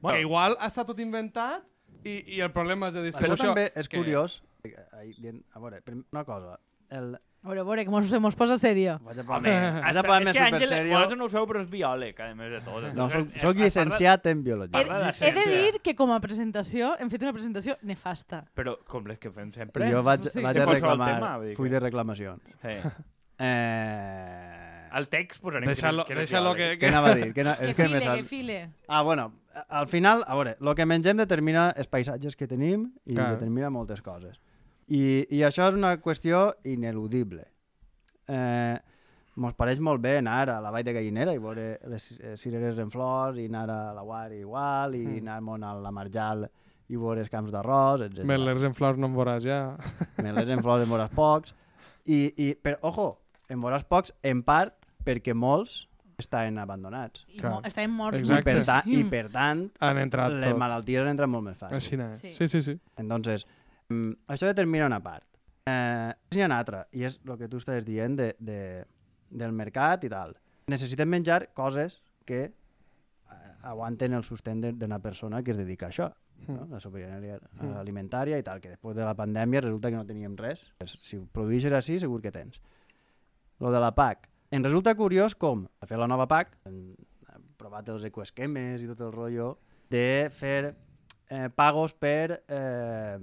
Bueno, 0.00 0.16
que 0.16 0.20
igual 0.26 0.56
està 0.60 0.84
tot 0.84 0.98
inventat 1.00 1.64
i, 2.04 2.36
i 2.36 2.40
el 2.40 2.52
problema 2.52 2.88
és 2.88 2.94
de 2.94 3.00
Això 3.00 3.06
distribució. 3.12 3.48
també 3.54 3.72
és 3.74 3.88
que- 3.88 3.96
curiós. 3.98 4.42
eh, 4.64 5.14
dient- 5.18 5.44
A 5.54 5.60
veure, 5.60 5.82
una 6.12 6.24
cosa. 6.24 6.58
El... 6.90 7.16
A 7.48 7.50
veure, 7.50 7.62
a 7.62 7.64
veure, 7.64 7.84
que 7.86 7.90
mos, 7.90 8.04
se 8.10 8.18
mos 8.20 8.34
posa 8.36 8.58
serio. 8.60 8.98
Home, 9.00 9.22
hasta, 9.24 10.00
a 10.00 10.02
parlar 10.04 10.18
és 10.20 10.26
més 10.28 10.36
que 10.36 10.42
Àngel, 10.44 10.60
superserio. 10.66 10.92
vosaltres 10.92 11.18
no 11.18 11.24
ho 11.24 11.28
sabeu, 11.32 11.46
però 11.48 11.62
és 11.62 11.70
biòleg, 11.72 12.20
a 12.20 12.26
més 12.36 12.50
de 12.52 12.60
tot. 12.60 12.88
No, 12.92 13.06
soc, 13.08 13.30
es- 13.32 13.40
soc 13.40 13.54
es 13.56 13.62
llicenciat 13.62 14.26
en 14.28 14.42
biologia. 14.44 14.82
He, 14.82 14.84
de 14.84 15.28
he 15.30 15.32
de 15.32 15.46
dir 15.72 15.80
que 15.80 15.94
com 15.96 16.12
a 16.12 16.20
presentació 16.20 16.90
hem 17.00 17.08
fet 17.08 17.24
una 17.24 17.32
presentació 17.32 17.78
nefasta. 17.88 18.42
Però 18.54 18.76
com 18.84 19.06
les 19.08 19.16
que 19.18 19.32
fem 19.32 19.48
sempre. 19.56 19.88
Jo 19.90 20.02
vaig, 20.04 20.28
Sí. 20.28 20.42
vaig 20.44 20.56
De 20.60 20.62
a 20.62 20.66
reclamar, 20.66 21.14
tema, 21.14 21.32
full 21.56 21.68
que- 21.68 21.72
de 21.72 21.80
reclamacions. 21.80 22.42
Sí. 22.60 22.76
Eh... 23.40 24.88
Al 24.90 25.06
text 25.08 25.40
posarem 25.40 25.68
Deixa-lo 25.68 26.04
que, 26.08 26.14
deixa 26.16 26.40
biòleg. 26.40 26.56
que... 26.56 26.78
Què 26.80 26.88
anava 26.90 27.10
a 27.12 27.14
dir? 27.14 27.32
Que, 27.36 27.44
no, 27.44 27.52
Que 27.60 27.68
és 27.70 27.76
que 27.76 27.84
file, 27.86 28.00
que 28.16 28.22
file. 28.24 28.56
Ah, 28.88 29.02
bueno, 29.02 29.32
al 29.68 29.86
final, 29.86 30.24
a 30.26 30.34
veure, 30.34 30.56
el 30.60 30.74
que 30.74 30.86
mengem 30.88 31.16
determina 31.20 31.68
els 31.76 31.86
paisatges 31.92 32.34
que 32.36 32.48
tenim 32.50 32.88
i 33.06 33.14
determina 33.14 33.68
moltes 33.70 34.00
coses. 34.02 34.40
I, 34.88 35.26
I 35.36 35.42
això 35.44 35.66
és 35.68 35.74
una 35.76 35.96
qüestió 36.00 36.54
ineludible. 36.64 37.44
Eh, 38.28 38.76
mos 39.38 39.54
pareix 39.54 39.78
molt 39.84 40.00
bé 40.02 40.16
anar 40.18 40.48
a 40.50 40.58
la 40.64 40.70
Vall 40.74 40.84
de 40.86 40.92
Gallinera 40.96 41.34
i 41.36 41.40
veure 41.42 41.78
les 41.92 42.06
cireres 42.40 42.78
en 42.82 42.90
flors 42.90 43.38
i 43.38 43.46
anar 43.46 43.66
a 43.70 43.80
la 43.96 44.02
Guàrdia 44.02 44.40
igual 44.42 44.96
i 44.98 45.04
Mm. 45.06 45.18
anar 45.22 45.40
món 45.42 45.64
a 45.64 45.74
la 45.78 45.90
Marjal 45.92 46.48
i 46.88 46.96
veure 46.96 47.20
els 47.20 47.28
camps 47.30 47.52
d'arròs, 47.52 48.00
etc. 48.08 48.24
Melers 48.24 48.62
en 48.64 48.74
flors 48.74 48.98
no 48.98 49.06
en 49.06 49.14
veuràs 49.14 49.44
ja. 49.44 49.76
Melers 50.24 50.48
en 50.50 50.62
flors 50.64 50.82
en 50.84 50.90
veuràs 50.90 51.12
pocs. 51.14 51.54
I, 52.08 52.32
i, 52.40 52.54
però, 52.56 52.78
ojo, 52.88 53.18
en 53.48 53.60
veuràs 53.60 53.84
pocs 53.84 54.12
en 54.24 54.42
part 54.42 54.74
perquè 55.04 55.34
molts 55.36 55.84
estan 56.18 56.56
abandonats. 56.58 57.26
I 57.28 57.38
Clar. 57.38 57.52
mo 57.52 57.60
estàvem 57.62 57.92
morts 57.94 58.18
I 58.18 58.22
Exacte. 58.24 58.42
per, 58.56 58.64
ta 58.66 58.80
I 58.90 59.04
per 59.04 59.28
tant, 59.30 59.68
Han 59.78 59.98
entrat 60.02 60.32
les 60.32 60.50
tot. 60.50 60.58
malalties 60.58 60.98
han 61.04 61.12
entrat 61.12 61.28
molt 61.30 61.44
més 61.44 61.56
fàcil. 61.60 61.76
Així. 61.76 61.96
Sí. 62.18 62.32
Sí, 62.34 62.48
sí, 62.48 62.60
sí. 62.62 62.74
Entonces, 62.96 63.46
això 64.28 64.46
determina 64.46 64.86
una 64.86 65.00
part. 65.02 65.24
Eh, 65.68 66.12
n'hi 66.32 66.42
ha 66.42 66.46
una 66.48 66.58
altra, 66.58 66.86
i 66.92 67.04
és 67.04 67.18
el 67.24 67.36
que 67.40 67.48
tu 67.48 67.58
estàs 67.60 67.84
dient 67.84 68.16
de, 68.16 68.30
de, 68.40 68.84
del 69.30 69.52
mercat 69.52 70.04
i 70.04 70.10
tal. 70.12 70.34
Necessitem 70.68 71.08
menjar 71.08 71.50
coses 71.56 71.98
que 72.28 72.40
eh, 72.48 73.52
aguanten 73.62 74.14
el 74.16 74.24
sostén 74.24 74.60
d'una 74.60 74.98
persona 75.04 75.42
que 75.42 75.52
es 75.52 75.60
dedica 75.60 75.88
a 75.88 75.92
això, 75.92 76.08
no? 76.46 76.54
Mm. 76.54 76.70
la 76.70 76.80
sobirania 76.80 77.38
Mm. 77.58 77.74
alimentària 77.80 78.38
i 78.38 78.44
tal, 78.46 78.60
que 78.60 78.70
després 78.70 78.94
de 78.96 79.02
la 79.04 79.16
pandèmia 79.18 79.60
resulta 79.60 79.90
que 79.90 79.96
no 79.96 80.06
teníem 80.06 80.36
res. 80.38 80.60
Si 80.86 81.16
ho 81.18 81.24
produeixes 81.26 81.72
així, 81.72 81.98
segur 81.98 82.20
que 82.22 82.30
tens. 82.30 82.60
Lo 83.58 83.72
de 83.72 83.80
la 83.80 83.90
PAC. 83.94 84.28
Em 84.50 84.62
resulta 84.62 84.94
curiós 84.94 85.34
com, 85.34 85.66
a 85.80 85.86
fer 85.86 85.98
la 85.98 86.06
nova 86.06 86.28
PAC, 86.30 86.54
hem 86.64 86.94
provat 87.58 87.88
els 87.90 88.04
ecoesquemes 88.06 88.80
i 88.80 88.86
tot 88.86 89.00
el 89.00 89.12
rotllo, 89.12 89.58
de 89.90 90.28
fer 90.30 90.76
eh, 91.28 91.48
pagos 91.50 91.92
per 91.92 92.44
eh, 92.46 93.18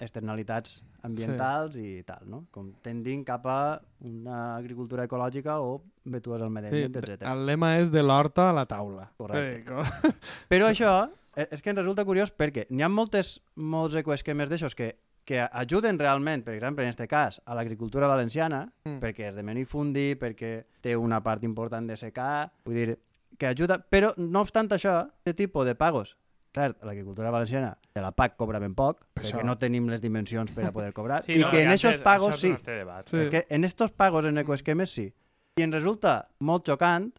externalitats 0.00 0.80
ambientals 1.02 1.74
sí. 1.76 1.84
i 2.00 2.02
tal, 2.06 2.24
no? 2.28 2.42
Com 2.52 2.72
tendint 2.84 3.22
cap 3.24 3.46
a 3.48 3.58
una 4.04 4.56
agricultura 4.56 5.04
ecològica 5.08 5.58
o 5.64 5.80
vetues 6.04 6.42
al 6.42 6.50
medi 6.50 6.70
sí 6.72 6.82
ambient, 6.84 6.96
etc. 7.04 7.22
el 7.30 7.46
lema 7.48 7.74
és 7.80 7.92
de 7.92 8.02
l'horta 8.02 8.48
a 8.50 8.56
la 8.56 8.66
taula. 8.66 9.10
Correcte. 9.16 9.64
Com- 9.68 10.14
Però 10.52 10.68
això 10.70 10.94
eh, 11.36 11.46
és 11.50 11.62
que 11.62 11.70
em 11.72 11.76
resulta 11.80 12.04
curiós 12.08 12.32
perquè 12.32 12.66
n'hi 12.70 12.82
ha 12.84 12.88
moltes, 12.92 13.38
molts 13.56 13.96
ecoesquemes 14.00 14.48
d'aixòs 14.50 14.74
que, 14.76 14.90
que 15.24 15.40
ajuden 15.44 15.98
realment, 16.00 16.42
per 16.44 16.54
exemple, 16.56 16.84
en 16.84 16.90
aquest 16.92 17.08
cas, 17.10 17.40
a 17.46 17.54
l'agricultura 17.54 18.08
valenciana, 18.10 18.66
Mm. 18.84 18.98
perquè 19.02 19.28
és 19.30 19.34
de 19.36 19.42
minifundi, 19.44 20.14
perquè 20.16 20.64
té 20.80 20.96
una 20.96 21.20
part 21.22 21.44
important 21.44 21.86
de 21.86 21.96
secar, 21.96 22.50
vull 22.64 22.74
dir, 22.74 22.98
que 23.38 23.46
ajuda, 23.46 23.76
però 23.88 24.10
no 24.18 24.40
obstant 24.42 24.68
això, 24.74 25.06
aquest 25.22 25.36
tipus 25.38 25.64
de 25.68 25.74
pagos, 25.78 26.16
cert, 26.52 26.82
l'agricultura 26.84 27.30
valenciana 27.30 27.76
de 27.94 28.00
la 28.02 28.12
PAC 28.12 28.36
cobra 28.36 28.58
ben 28.58 28.74
poc, 28.74 29.04
Per 29.14 29.22
perquè 29.24 29.36
això. 29.38 29.44
no 29.44 29.56
tenim 29.58 29.88
les 29.88 30.00
dimensions 30.00 30.50
per 30.52 30.64
a 30.66 30.72
poder 30.72 30.92
cobrar, 30.92 31.22
Sí, 31.26 31.32
i 31.38 31.40
no, 31.40 31.50
que 31.50 31.62
en 31.62 31.68
aquests 31.72 32.02
pagos 32.02 32.40
sí, 32.40 32.54
debat. 32.64 33.06
Sí. 33.08 33.16
perquè 33.16 33.46
en 33.50 33.64
estos 33.64 33.92
pagos 33.92 34.24
en 34.26 34.38
ecoesquemes 34.38 34.90
sí. 34.90 35.12
I 35.58 35.62
em 35.62 35.72
resulta 35.72 36.28
molt 36.40 36.66
xocant 36.66 37.10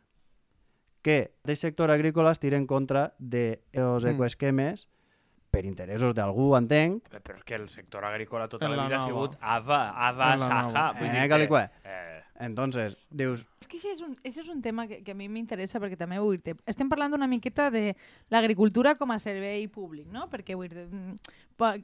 que 1.01 1.33
el 1.43 1.57
sector 1.57 1.89
agrícola 1.91 2.31
es 2.31 2.39
tira 2.39 2.57
en 2.57 2.67
contra 2.67 3.13
dels 3.17 4.03
Mm. 4.05 4.09
ecoesquemes 4.15 4.87
per 5.51 5.65
interessos 5.65 6.13
d'algú, 6.15 6.55
entenc. 6.55 7.03
Però 7.09 7.35
és 7.37 7.43
que 7.43 7.55
el 7.55 7.67
sector 7.69 8.05
agrícola 8.05 8.47
tota 8.47 8.65
En 8.65 8.71
la 8.71 8.77
la 8.77 8.83
vida 8.85 8.95
ha 8.95 8.99
nova. 8.99 9.09
sigut 9.09 9.35
AVA, 9.41 9.81
AVA, 10.07 10.33
En 10.33 10.39
Saja. 10.39 10.91
Vull 10.99 11.07
Eh, 11.09 11.21
dir 11.21 11.29
calicué. 11.29 11.69
Eh, 11.83 12.21
Entonces, 12.41 12.97
dius, 13.11 13.45
És 13.61 13.67
que 13.69 13.77
això 13.77 13.91
és 13.93 13.99
un, 14.01 14.15
això 14.25 14.41
és 14.41 14.49
un 14.49 14.63
tema 14.65 14.87
que, 14.89 15.03
que 15.05 15.13
a 15.13 15.17
mi 15.17 15.27
m'interessa 15.29 15.79
perquè 15.79 15.95
també 15.99 16.17
vull 16.17 16.39
dir 16.41 16.55
estem 16.65 16.89
parlant 16.89 17.13
una 17.13 17.27
miqueta 17.29 17.69
de 17.69 17.93
l'agricultura 18.33 18.95
com 18.97 19.13
a 19.13 19.19
servei 19.21 19.67
públic, 19.69 20.07
no? 20.09 20.25
Perquè 20.31 20.57
vull 20.57 20.71
dir 20.71 20.87
mm, 20.87 21.15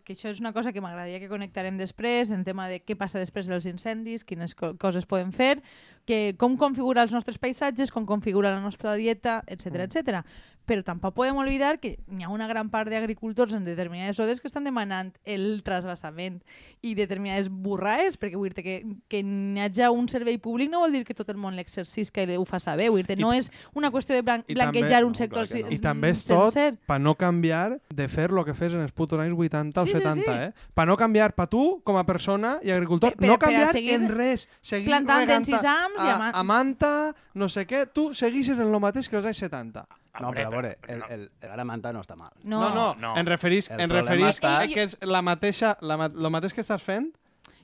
que 0.04 0.16
això 0.16 0.32
és 0.34 0.42
una 0.42 0.54
cosa 0.56 0.74
que 0.74 0.82
m'agradaria 0.82 1.22
que 1.22 1.30
connectarem 1.30 1.78
després 1.78 2.32
en 2.34 2.42
tema 2.44 2.66
de 2.72 2.82
què 2.82 2.98
passa 2.98 3.22
després 3.22 3.46
dels 3.46 3.70
incendis, 3.70 4.26
quines 4.26 4.58
co 4.58 4.74
coses 4.82 5.06
podem 5.06 5.30
fer, 5.30 5.62
que 6.10 6.34
com 6.42 6.58
configurar 6.58 7.06
els 7.06 7.14
nostres 7.14 7.38
paisatges, 7.38 7.92
com 7.94 8.08
configurar 8.10 8.56
la 8.56 8.64
nostra 8.64 8.96
dieta, 8.98 9.44
etc 9.46 9.68
Mm. 9.68 9.86
etc. 9.86 10.26
Però 10.68 10.84
tampoc 10.84 11.14
podem 11.16 11.38
oblidar 11.38 11.78
que 11.80 11.94
hi 11.96 12.24
ha 12.24 12.30
una 12.30 12.48
gran 12.48 12.70
part 12.70 12.90
d'agricultors 12.90 13.54
en 13.54 13.64
determinades 13.64 14.18
zones 14.18 14.42
que 14.42 14.50
estan 14.50 14.66
demanant 14.66 15.14
el 15.24 15.62
trasbassament 15.64 16.42
i 16.82 16.96
determinades 16.96 17.48
burraes, 17.48 18.18
perquè 18.20 18.36
vull 18.36 18.52
dir 18.52 18.64
que, 18.66 18.76
que 19.08 19.22
n'hi 19.24 19.62
hagi 19.62 19.88
un 19.94 20.10
servei 20.10 20.38
públic 20.38 20.47
no 20.70 20.80
vol 20.80 20.92
dir 20.92 21.04
que 21.06 21.14
tot 21.14 21.28
el 21.30 21.38
món 21.38 21.56
l'exercisca 21.56 22.24
i 22.24 22.36
ho 22.38 22.46
fa 22.46 22.60
saber. 22.60 22.90
Vull 22.90 23.04
dir 23.04 23.18
I 23.20 23.22
no 23.22 23.34
és 23.34 23.52
una 23.74 23.92
qüestió 23.92 24.16
de 24.16 24.22
blan 24.22 24.44
blanquejar 24.48 25.02
també- 25.02 25.06
un 25.06 25.12
no, 25.12 25.16
sector 25.16 25.48
que 25.48 25.64
no. 25.64 25.70
si- 25.70 25.76
I 25.76 25.80
també 25.80 26.10
és 26.10 26.26
tot 26.26 26.54
per 26.88 27.00
no 27.02 27.16
canviar 27.16 27.80
de 27.90 28.08
fer 28.08 28.30
el 28.32 28.46
que 28.46 28.54
fes 28.54 28.74
en 28.74 28.82
els 28.82 28.92
putos 28.92 29.20
anys 29.20 29.34
80 29.38 29.84
Sí, 29.84 29.90
o 29.90 29.92
sí, 29.92 29.98
70, 30.04 30.24
sí. 30.26 30.40
eh? 30.50 30.54
Per 30.74 30.88
no 30.88 30.96
canviar, 30.98 31.34
per 31.36 31.48
tu, 31.48 31.82
com 31.84 31.98
a 31.98 32.06
persona 32.06 32.60
i 32.64 32.72
agricultor, 32.72 33.12
Per- 33.12 33.18
per- 33.20 33.28
no 33.28 33.34
a 33.34 33.40
canviar 33.40 33.72
seguir 33.72 33.94
en 33.96 34.10
res. 34.10 34.48
Seguir 34.62 34.88
plantant 34.88 35.28
regant 35.28 35.66
a, 35.66 35.86
ama- 36.16 36.32
a 36.34 36.44
manta, 36.44 37.16
no 37.34 37.50
sé 37.50 37.68
què, 37.68 37.88
tu 37.92 38.14
seguixes 38.14 38.58
en 38.58 38.74
el 38.74 38.80
mateix 38.80 39.10
que 39.10 39.18
els 39.18 39.26
anys 39.26 39.38
70. 39.38 39.86
no, 40.20 40.32
però 40.32 40.48
a 40.48 40.50
veure, 40.50 40.78
el, 40.88 40.98
no. 41.00 41.06
el, 41.10 41.32
el 41.42 41.50
ara 41.52 41.64
manta 41.64 41.92
no 41.94 42.02
està 42.02 42.16
mal. 42.16 42.32
No, 42.44 42.60
no, 42.60 42.74
no, 42.74 42.96
no. 42.96 43.18
en 43.18 43.26
referís, 43.28 43.70
El 43.70 43.82
en 43.82 43.90
referís 43.92 44.40
està- 44.40 44.64
a 44.64 44.68
que 44.68 44.82
és 44.84 44.98
la 45.02 45.22
mateixa, 45.22 45.78
la, 45.82 46.08
lo 46.10 46.30
mateix 46.32 46.54
que 46.56 46.62
estàs 46.62 46.82
fent 46.82 47.12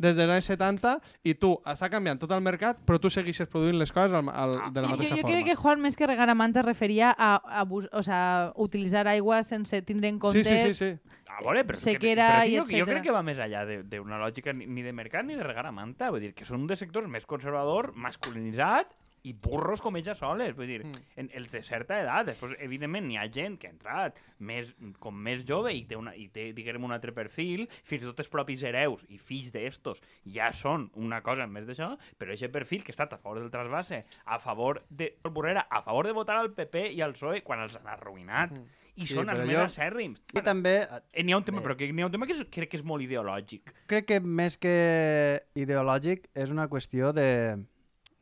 des 0.03 0.15
dels 0.19 0.29
anys 0.35 0.51
70 0.51 0.93
i 1.23 1.33
tu 1.39 1.53
està 1.65 1.89
canviant 1.89 2.19
tot 2.21 2.31
el 2.35 2.43
mercat, 2.45 2.83
però 2.85 2.99
tu 2.99 3.09
segueixes 3.09 3.47
produint 3.49 3.79
les 3.79 3.91
coses 3.95 4.13
al, 4.19 4.29
al, 4.29 4.57
de 4.75 4.81
la 4.83 4.87
Jo, 4.91 4.93
mateixa 4.97 5.15
jo 5.15 5.21
forma. 5.23 5.33
crec 5.37 5.45
que 5.49 5.55
Juan, 5.63 5.81
més 5.81 5.95
que 5.97 6.07
regar 6.11 6.29
a 6.29 6.35
manta, 6.35 6.59
es 6.61 6.65
referia 6.67 7.09
a, 7.17 7.35
a, 7.39 7.63
bus- 7.63 7.89
o 7.91 8.03
sea, 8.03 8.51
utilitzar 8.55 9.07
aigua 9.07 9.41
sense 9.47 9.81
tindre 9.81 10.09
en 10.11 10.19
compte... 10.19 10.43
Sí, 10.43 10.57
sí, 10.59 10.73
sí, 10.73 10.73
sí. 10.73 11.19
A 11.33 11.39
veure, 11.41 11.63
però, 11.65 11.73
és 11.79 11.83
que- 11.83 11.93
Sequera 11.95 12.27
però 12.29 12.45
i 12.45 12.57
jo, 12.59 12.63
jo 12.77 12.85
crec 12.85 13.01
que 13.07 13.11
va 13.15 13.23
més 13.25 13.39
allà 13.41 13.63
de- 13.65 13.81
d'una 13.89 14.19
lògica 14.21 14.53
ni, 14.53 14.67
ni 14.69 14.83
de 14.85 14.91
mercat 14.93 15.25
ni 15.25 15.33
de 15.33 15.41
regar 15.41 15.65
a 15.65 15.71
manta. 15.73 16.11
Vull 16.13 16.21
dir, 16.21 16.33
que 16.37 16.45
són 16.45 16.59
un 16.61 16.67
dels 16.69 16.83
sectors 16.83 17.07
més 17.09 17.25
conservador, 17.25 17.89
masculinitzat 17.95 18.93
i 19.23 19.31
burros 19.33 19.81
com 19.81 19.95
ella 19.95 20.13
soles. 20.15 20.55
Vull 20.55 20.67
dir, 20.67 20.83
Mm. 20.85 20.91
en, 21.15 21.29
els 21.33 21.51
de 21.51 21.61
certa 21.63 21.99
edat. 22.01 22.25
Després, 22.27 22.55
evidentment, 22.59 23.05
n'hi 23.07 23.17
ha 23.17 23.27
gent 23.31 23.57
que 23.57 23.67
ha 23.67 23.71
entrat 23.71 24.17
més, 24.39 24.73
com 24.99 25.15
més 25.15 25.45
jove 25.47 25.71
i 25.73 25.85
té, 25.85 25.95
una, 25.95 26.15
i 26.15 26.27
té 26.27 26.51
diguem, 26.53 26.83
un 26.83 26.91
altre 26.91 27.13
perfil, 27.13 27.67
fins 27.83 28.03
i 28.03 28.05
tot 28.05 28.19
els 28.19 28.29
propis 28.29 28.63
hereus 28.63 29.05
i 29.09 29.17
fills 29.17 29.51
d'estos 29.53 30.01
ja 30.25 30.51
són 30.51 30.89
una 30.95 31.21
cosa 31.23 31.47
més 31.47 31.65
d'això, 31.65 31.97
però 32.19 32.33
aquest 32.33 32.51
perfil 32.51 32.83
que 32.83 32.91
ha 32.91 32.97
estat 32.97 33.13
a 33.13 33.17
favor 33.17 33.39
del 33.39 33.49
trasbase, 33.51 34.03
a 34.25 34.39
favor 34.39 34.83
de 34.89 35.15
Borrera, 35.31 35.67
a 35.69 35.81
favor 35.81 36.05
de 36.05 36.11
votar 36.13 36.37
al 36.37 36.51
PP 36.53 36.91
i 36.93 37.01
al 37.01 37.13
PSOE 37.13 37.41
quan 37.43 37.61
els 37.61 37.75
han 37.75 37.87
arruïnat. 37.87 38.51
Mm. 38.51 38.65
I 38.95 39.07
Sí, 39.07 39.15
són 39.15 39.27
els 39.29 39.39
però 39.39 39.45
més 39.47 39.55
jo- 39.57 39.63
acèrrims. 39.65 40.19
I 40.37 40.41
també 40.45 40.83
eh, 40.83 40.99
Eh, 41.13 41.23
N'hi 41.23 41.31
ha 41.33 41.37
un 41.37 41.43
tema, 41.43 41.61
Bé. 41.61 41.65
però 41.65 41.75
que 41.77 41.87
ha 41.89 42.05
un 42.05 42.11
tema 42.11 42.27
que 42.27 42.33
és, 42.33 42.43
crec 42.51 42.69
que 42.69 42.77
és 42.77 42.83
molt 42.83 43.01
ideològic. 43.01 43.71
crec 43.87 44.05
que 44.05 44.19
més 44.19 44.55
que 44.57 45.41
ideològic 45.55 46.27
és 46.35 46.49
una 46.51 46.67
qüestió 46.69 47.11
de, 47.11 47.65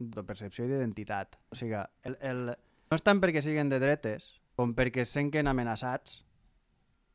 de 0.10 0.24
percepció 0.24 0.66
i 0.66 0.72
d'identitat. 0.72 1.38
O 1.52 1.56
sigui, 1.60 1.78
el, 2.10 2.18
el, 2.22 2.46
no 2.92 2.98
és 2.98 3.04
tant 3.06 3.22
perquè 3.22 3.42
siguin 3.46 3.70
de 3.70 3.80
dretes 3.80 4.26
com 4.58 4.74
perquè 4.76 5.06
es 5.06 5.10
senten 5.14 5.48
amenaçats 5.48 6.24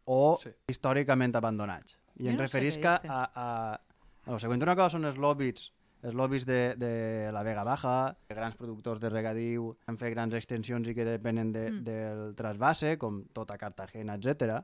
o 0.07 0.37
Sí. 0.39 0.51
històricament 0.71 1.35
abandonats. 1.37 1.99
I 2.19 2.25
Jo 2.25 2.31
em 2.31 2.37
no 2.39 2.47
dir-te. 2.47 2.87
a, 2.87 3.01
a, 3.09 3.81
a... 4.27 4.31
La 4.33 4.39
següent 4.43 4.63
una 4.63 4.75
cosa 4.77 4.97
són 4.97 5.05
els 5.05 5.19
lobbies 5.19 5.73
els 6.07 6.15
lobbies 6.15 6.45
de, 6.47 6.77
de 6.79 7.31
la 7.33 7.43
Vega 7.43 7.65
Baja, 7.65 8.15
grans 8.29 8.55
productors 8.55 9.01
de 9.01 9.09
regadiu, 9.11 9.73
han 9.89 9.97
fet 9.99 10.13
grans 10.13 10.35
extensions 10.35 10.87
i 10.89 10.95
que 10.95 11.05
depenen 11.05 11.51
de, 11.53 11.71
Mm. 11.73 11.83
del 11.85 12.35
trasbase, 12.37 12.97
com 12.99 13.25
tota 13.33 13.57
Cartagena, 13.59 14.15
etc. 14.15 14.61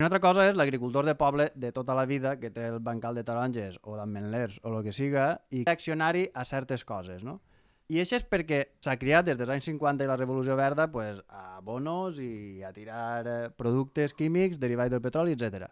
Una 0.00 0.06
altra 0.06 0.20
cosa 0.24 0.46
és 0.48 0.54
l'agricultor 0.56 1.04
de 1.04 1.12
poble 1.12 1.50
de 1.60 1.68
tota 1.76 1.92
la 1.92 2.06
vida 2.08 2.30
que 2.40 2.48
té 2.48 2.62
el 2.70 2.78
bancal 2.80 3.18
de 3.18 3.20
taronges 3.20 3.74
o 3.84 3.98
d'ametllers 3.98 4.54
o 4.64 4.70
el 4.72 4.86
que 4.86 4.94
siga 4.96 5.24
i 5.52 5.66
reaccionari 5.66 6.22
a 6.32 6.46
certes 6.48 6.86
coses, 6.88 7.20
no? 7.20 7.34
I 7.92 7.98
això 8.00 8.16
és 8.16 8.24
perquè 8.24 8.62
s'ha 8.80 8.94
criat 8.96 9.26
des 9.28 9.36
dels 9.36 9.52
anys 9.52 9.68
50 9.68 10.06
i 10.06 10.08
la 10.08 10.16
Revolució 10.16 10.56
Verda 10.56 10.86
pues, 10.88 11.18
a 11.28 11.60
bonos 11.60 12.16
i 12.16 12.62
a 12.64 12.72
tirar 12.72 13.26
eh, 13.26 13.50
productes 13.60 14.16
químics 14.16 14.56
derivats 14.62 14.94
del 14.94 15.02
petroli, 15.04 15.36
etc. 15.36 15.68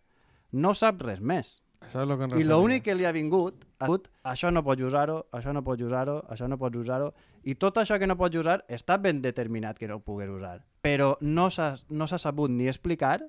No 0.52 0.74
sap 0.76 1.00
res 1.08 1.24
més. 1.24 1.54
Això 1.88 2.04
és 2.04 2.12
el 2.12 2.20
que 2.20 2.42
I 2.42 2.44
l'únic 2.44 2.84
que 2.84 2.98
li 2.98 3.08
ha 3.08 3.14
vingut 3.16 3.64
ha 3.78 3.88
sigut 3.88 4.12
això 4.28 4.52
no 4.52 4.60
pots 4.66 4.84
usar-ho, 4.90 5.22
això 5.32 5.56
no 5.56 5.64
pots 5.64 5.88
usar-ho, 5.88 6.18
això 6.28 6.50
no 6.52 6.60
pots 6.60 6.76
usar-ho, 6.76 7.14
i 7.48 7.56
tot 7.56 7.80
això 7.80 7.96
que 7.96 8.12
no 8.12 8.20
pots 8.20 8.36
usar 8.44 8.60
està 8.68 9.00
ben 9.00 9.24
determinat 9.24 9.80
que 9.80 9.88
no 9.88 10.02
ho 10.02 10.04
pugues 10.04 10.28
usar. 10.28 10.58
Però 10.84 11.14
no 11.22 11.48
s'ha 11.48 11.78
no 11.88 12.12
sabut 12.12 12.52
ni 12.52 12.68
explicar 12.68 13.22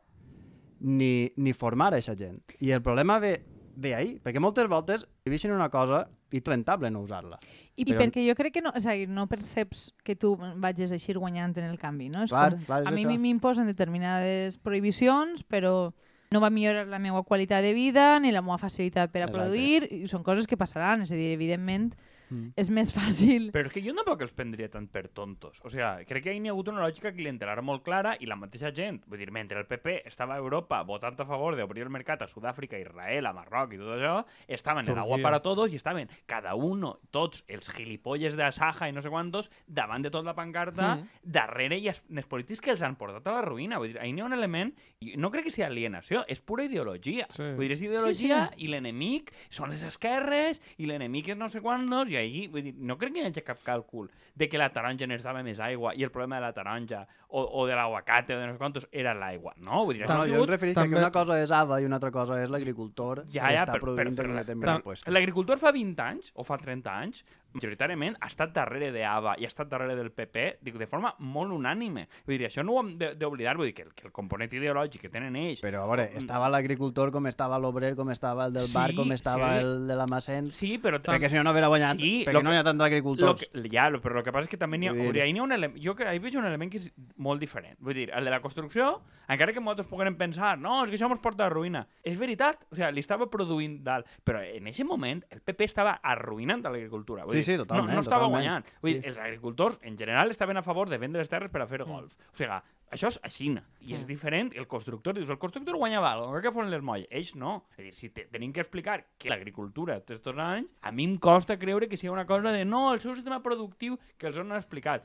ni, 0.79 1.31
ni 1.37 1.53
formar 1.53 1.93
a 1.93 1.97
aquesta 1.97 2.15
gent. 2.15 2.41
I 2.59 2.71
el 2.71 2.81
problema 2.81 3.19
ve, 3.19 3.41
ve 3.75 3.95
ahí, 3.95 4.19
perquè 4.23 4.39
moltes 4.39 4.67
voltes 4.67 5.05
viveixen 5.25 5.51
una 5.55 5.69
cosa 5.69 6.07
i 6.31 6.41
rentable 6.45 6.91
no 6.91 7.01
usar-la. 7.01 7.39
I 7.75 7.85
Però- 7.85 8.01
perquè 8.03 8.21
jo 8.27 8.35
crec 8.35 8.53
que 8.53 8.61
no, 8.61 8.69
o 8.75 8.79
sigui, 8.81 9.07
no 9.07 9.27
perceps 9.27 9.93
que 10.03 10.15
tu 10.15 10.35
vagis 10.37 10.91
així 10.91 11.13
guanyant 11.13 11.57
en 11.57 11.65
el 11.71 11.79
canvi, 11.79 12.09
no? 12.09 12.23
És 12.23 12.29
Clar, 12.29 12.51
com, 12.53 12.65
clar, 12.67 12.81
és 12.83 12.87
a 12.87 12.91
mi 12.91 13.17
m'imposen 13.17 13.65
determinades 13.65 14.57
prohibicions, 14.57 15.43
però 15.43 15.91
no 16.31 16.39
va 16.39 16.51
millorar 16.53 16.85
la 16.87 16.99
meva 16.99 17.23
qualitat 17.23 17.63
de 17.65 17.73
vida 17.73 18.19
ni 18.19 18.31
la 18.31 18.43
meva 18.43 18.59
facilitat 18.61 19.09
per 19.11 19.23
a 19.23 19.25
Exacte. 19.25 19.39
produir, 19.39 19.87
i 19.89 20.07
són 20.07 20.21
coses 20.23 20.45
que 20.45 20.57
passaran, 20.57 21.01
és 21.01 21.11
a 21.11 21.15
dir, 21.15 21.31
evidentment 21.33 21.95
Mm. 22.29 22.51
és 22.55 22.69
més 22.69 22.91
fàcil. 22.93 23.49
Però 23.51 23.65
és 23.67 23.73
que 23.73 23.81
jo 23.81 23.93
tampoc 23.97 24.21
els 24.21 24.33
prendria 24.33 24.69
tant 24.69 24.87
per 24.87 25.07
tontos. 25.09 25.59
O 25.63 25.69
sigui, 25.69 26.05
crec 26.05 26.23
que 26.23 26.33
hi 26.35 26.41
ha 26.47 26.51
hagut 26.51 26.67
una 26.69 26.81
lògica 26.85 27.11
clientelar 27.13 27.61
molt 27.65 27.83
clara 27.83 28.15
i 28.19 28.25
la 28.29 28.35
mateixa 28.35 28.71
gent, 28.75 29.01
vull 29.07 29.17
dir, 29.19 29.31
mentre 29.31 29.59
el 29.59 29.65
PP 29.65 30.03
estava 30.05 30.35
a 30.35 30.37
Europa 30.37 30.81
votant 30.83 31.19
a 31.19 31.25
favor 31.25 31.55
d'obrir 31.57 31.83
el 31.83 31.89
mercat 31.89 32.21
a 32.21 32.27
Sud-àfrica, 32.27 32.77
a 32.77 32.79
Israel, 32.83 33.25
a 33.25 33.33
Marroc 33.33 33.73
i 33.73 33.77
tot 33.81 33.95
això, 33.97 34.25
estaven 34.47 34.87
en 34.87 34.97
agua 34.97 35.17
Turquia. 35.17 35.23
para 35.23 35.39
todos 35.41 35.73
i 35.73 35.75
estaven 35.77 36.09
cada 36.25 36.55
uno, 36.55 36.99
tots 37.11 37.43
els 37.47 37.67
gilipolles 37.73 38.35
de 38.37 38.51
Saja 38.51 38.87
i 38.89 38.91
no 38.93 39.01
sé 39.01 39.09
quantos, 39.09 39.49
davant 39.67 40.01
de 40.03 40.09
tota 40.11 40.25
la 40.31 40.35
pancarta, 40.35 40.95
Mm. 40.95 41.07
darrere 41.23 41.77
i 41.77 41.87
els, 41.89 42.03
els 42.09 42.25
polítics 42.27 42.61
que 42.61 42.71
els 42.71 42.81
han 42.81 42.95
portat 42.95 43.25
a 43.27 43.31
la 43.31 43.41
ruïna. 43.41 43.77
Vull 43.77 43.93
dir, 43.93 43.99
n'hi 44.01 44.21
ha 44.21 44.25
un 44.25 44.33
element, 44.33 44.73
i 45.01 45.15
no 45.17 45.29
crec 45.31 45.45
que 45.45 45.51
sigui 45.51 45.65
alienació, 45.65 46.23
és 46.27 46.41
pura 46.41 46.63
ideologia. 46.65 47.25
Sí. 47.29 47.43
Vull 47.55 47.67
dir, 47.67 47.71
és 47.73 47.83
ideologia 47.83 48.49
i 48.57 48.67
l'enemic 48.67 49.31
són 49.49 49.69
les 49.71 49.83
esquerres 49.83 50.61
i 50.77 50.85
l'enemic 50.89 51.29
és 51.29 51.37
no 51.37 51.47
sé 51.49 51.61
quantos 51.61 52.09
i 52.09 52.18
ahir, 52.21 52.49
vull 52.51 52.63
dir, 52.63 52.73
no 52.77 52.97
crec 52.97 53.13
que 53.13 53.21
hi 53.23 53.25
hagi 53.29 53.41
cap 53.45 53.59
càlcul 53.65 54.09
de 54.39 54.47
que 54.47 54.57
la 54.57 54.69
taronja 54.71 55.07
necessitava 55.07 55.41
més 55.43 55.59
aigua 55.59 55.93
i 55.95 56.03
el 56.03 56.11
problema 56.11 56.37
de 56.37 56.41
la 56.47 56.53
taronja 56.53 57.01
o, 57.29 57.41
o 57.43 57.65
de 57.67 57.75
l'aguacate 57.75 58.35
o 58.35 58.39
de 58.39 58.45
no 58.47 58.53
sé 58.53 58.57
quantos 58.57 58.87
era 58.91 59.13
l'aigua, 59.13 59.53
no? 59.57 59.83
Vull 59.85 59.97
dir, 59.97 60.05
això 60.05 60.15
No, 60.17 60.25
jo 60.25 60.43
em 60.43 60.49
refereixo 60.49 60.79
també- 60.79 60.95
que 60.95 61.01
una 61.03 61.11
cosa 61.11 61.41
és 61.41 61.51
AVA 61.51 61.81
i 61.81 61.85
una 61.85 61.95
altra 61.99 62.11
cosa 62.11 62.41
és 62.41 62.49
l'agricultor 62.49 63.25
Ja, 63.29 63.47
que 63.47 63.53
ja, 63.53 63.65
està 63.65 63.73
però- 63.75 63.81
produint 63.81 64.15
però- 64.17 64.33
determinat 64.37 64.77
però- 64.79 64.83
puesto. 64.83 65.11
L'agricultor 65.11 65.57
fa 65.59 65.71
20 65.71 65.99
anys 66.01 66.31
o 66.35 66.43
fa 66.43 66.57
30 66.57 66.95
anys 66.97 67.25
majoritàriament 67.53 68.15
ha 68.21 68.27
estat 68.27 68.53
darrere 68.53 68.91
d'AVA 68.93 69.35
i 69.39 69.45
ha 69.45 69.47
estat 69.51 69.69
darrere 69.69 69.95
del 69.95 70.11
PP 70.11 70.59
dic, 70.61 70.77
de 70.77 70.87
forma 70.87 71.13
molt 71.19 71.51
unànime. 71.51 72.07
Vull 72.27 72.37
dir, 72.37 72.47
això 72.47 72.63
no 72.65 72.73
ho 72.73 72.79
hem 72.81 72.97
de- 72.97 73.13
d'oblidar, 73.15 73.55
vull 73.57 73.65
dir 73.67 73.73
que 73.73 73.83
el, 73.83 73.93
que 73.93 74.05
el 74.07 74.11
component 74.13 74.51
ideològic 74.53 75.01
que 75.01 75.09
tenen 75.09 75.35
ells 75.35 75.61
Però, 75.61 75.83
a 75.83 75.87
veure, 75.87 76.09
estava 76.17 76.49
l'agricultor 76.49 77.11
com 77.11 77.27
estava 77.27 77.57
l'obrer, 77.59 77.95
com 77.95 78.09
estava 78.11 78.45
el 78.45 78.53
del 78.53 78.67
bar, 78.73 78.89
Sí, 78.91 78.95
com 78.95 79.11
estava 79.11 79.53
sí. 79.57 79.63
el 79.65 79.87
de 79.87 79.95
la 79.95 80.05
Macent, 80.07 80.51
Sí, 80.51 80.77
però... 80.77 80.99
perquè 81.01 81.29
si 81.29 81.35
no 81.35 81.43
no 81.43 81.49
haguera 81.51 81.67
guanyat, 81.67 81.97
Sí, 81.97 82.23
perquè 82.25 82.33
lo 82.33 82.43
no 82.43 82.49
que- 82.51 82.55
hi 82.55 82.59
ha 82.59 82.63
tants 82.63 82.79
Lo 82.79 82.85
agricultors. 82.85 83.45
que, 83.51 83.69
ja, 83.69 83.89
però 83.91 84.17
el 84.19 84.23
que 84.23 84.31
passa 84.31 84.43
és 84.43 84.49
que 84.49 84.57
també 84.57 84.77
n'hi 84.77 84.87
ha, 84.87 84.93
Vull 84.93 85.11
dir- 85.13 85.23
n'hi 85.33 85.39
ha 85.39 85.43
un 85.43 85.51
element, 85.51 85.81
jo 85.83 85.95
que 85.95 86.05
ahir 86.07 86.19
veig 86.21 86.35
un 86.37 86.45
element 86.45 86.71
que 86.71 86.77
és 86.77 86.91
molt 87.17 87.39
diferent. 87.39 87.77
Vull 87.79 87.93
dir, 87.93 88.09
el 88.13 88.23
de 88.25 88.29
la 88.31 88.39
construcció, 88.41 89.01
encara 89.27 89.53
que 89.53 89.59
molts 89.59 89.85
puguem 89.87 90.15
pensar, 90.17 90.57
no, 90.59 90.83
és 90.83 90.89
que 90.89 90.97
això 90.97 91.09
ens 91.11 91.19
porta 91.21 91.45
a 91.45 91.49
ruïna. 91.49 91.87
És 92.03 92.17
veritat, 92.17 92.65
o 92.71 92.75
sigui, 92.75 92.91
li 92.93 92.99
estava 92.99 93.29
produint 93.29 93.83
dalt, 93.83 94.05
però 94.23 94.41
en 94.43 94.67
aquest 94.67 94.87
moment 94.87 95.23
el 95.29 95.41
PP 95.41 95.63
estava 95.65 95.99
arruïnant 96.03 96.61
l'agricultura. 96.63 97.25
Vull 97.25 97.38
Sí, 97.43 97.51
sí, 97.53 97.57
totalment, 97.57 97.87
No, 97.89 97.93
no 97.95 97.99
estava 98.01 98.25
totalment. 98.25 98.43
guanyant. 98.43 98.65
Vull 98.81 98.93
dir, 98.93 99.01
Sí. 99.01 99.07
els 99.07 99.17
agricultors, 99.17 99.79
en 99.81 99.97
general, 99.97 100.31
estaven 100.31 100.57
a 100.57 100.63
favor 100.63 100.89
de 100.89 100.97
vendre 100.97 101.19
les 101.21 101.29
terres 101.29 101.49
per 101.51 101.61
a 101.61 101.67
fer 101.67 101.83
golf. 101.83 102.13
O 102.13 102.35
sigui, 102.35 102.49
això 102.91 103.07
és 103.07 103.19
a 103.23 103.29
Xina. 103.29 103.63
I 103.81 103.93
és 103.95 104.07
diferent, 104.07 104.51
el 104.55 104.67
constructor, 104.67 105.13
dius, 105.15 105.29
el 105.29 105.37
constructor 105.37 105.75
guanyava 105.77 106.11
alguna 106.13 106.41
que 106.41 106.51
foren 106.51 106.71
les 106.71 106.81
molles. 106.81 107.07
Ells 107.11 107.35
no. 107.35 107.65
És 107.73 107.79
a 107.79 107.81
dir, 107.83 107.93
si 107.93 108.09
te, 108.09 108.25
tenim 108.25 108.51
que 108.53 108.61
explicar 108.61 109.05
que 109.17 109.29
l'agricultura 109.29 109.97
aquests 109.97 110.27
anys, 110.37 110.67
a 110.81 110.91
mi 110.91 111.03
em 111.05 111.17
costa 111.17 111.57
creure 111.57 111.87
que 111.87 111.97
sigui 111.97 112.11
una 112.11 112.25
cosa 112.25 112.51
de 112.51 112.65
no, 112.65 112.93
el 112.93 112.99
seu 112.99 113.15
sistema 113.15 113.41
productiu 113.41 113.97
que 114.17 114.27
els 114.27 114.37
han 114.37 114.51
explicat. 114.51 115.03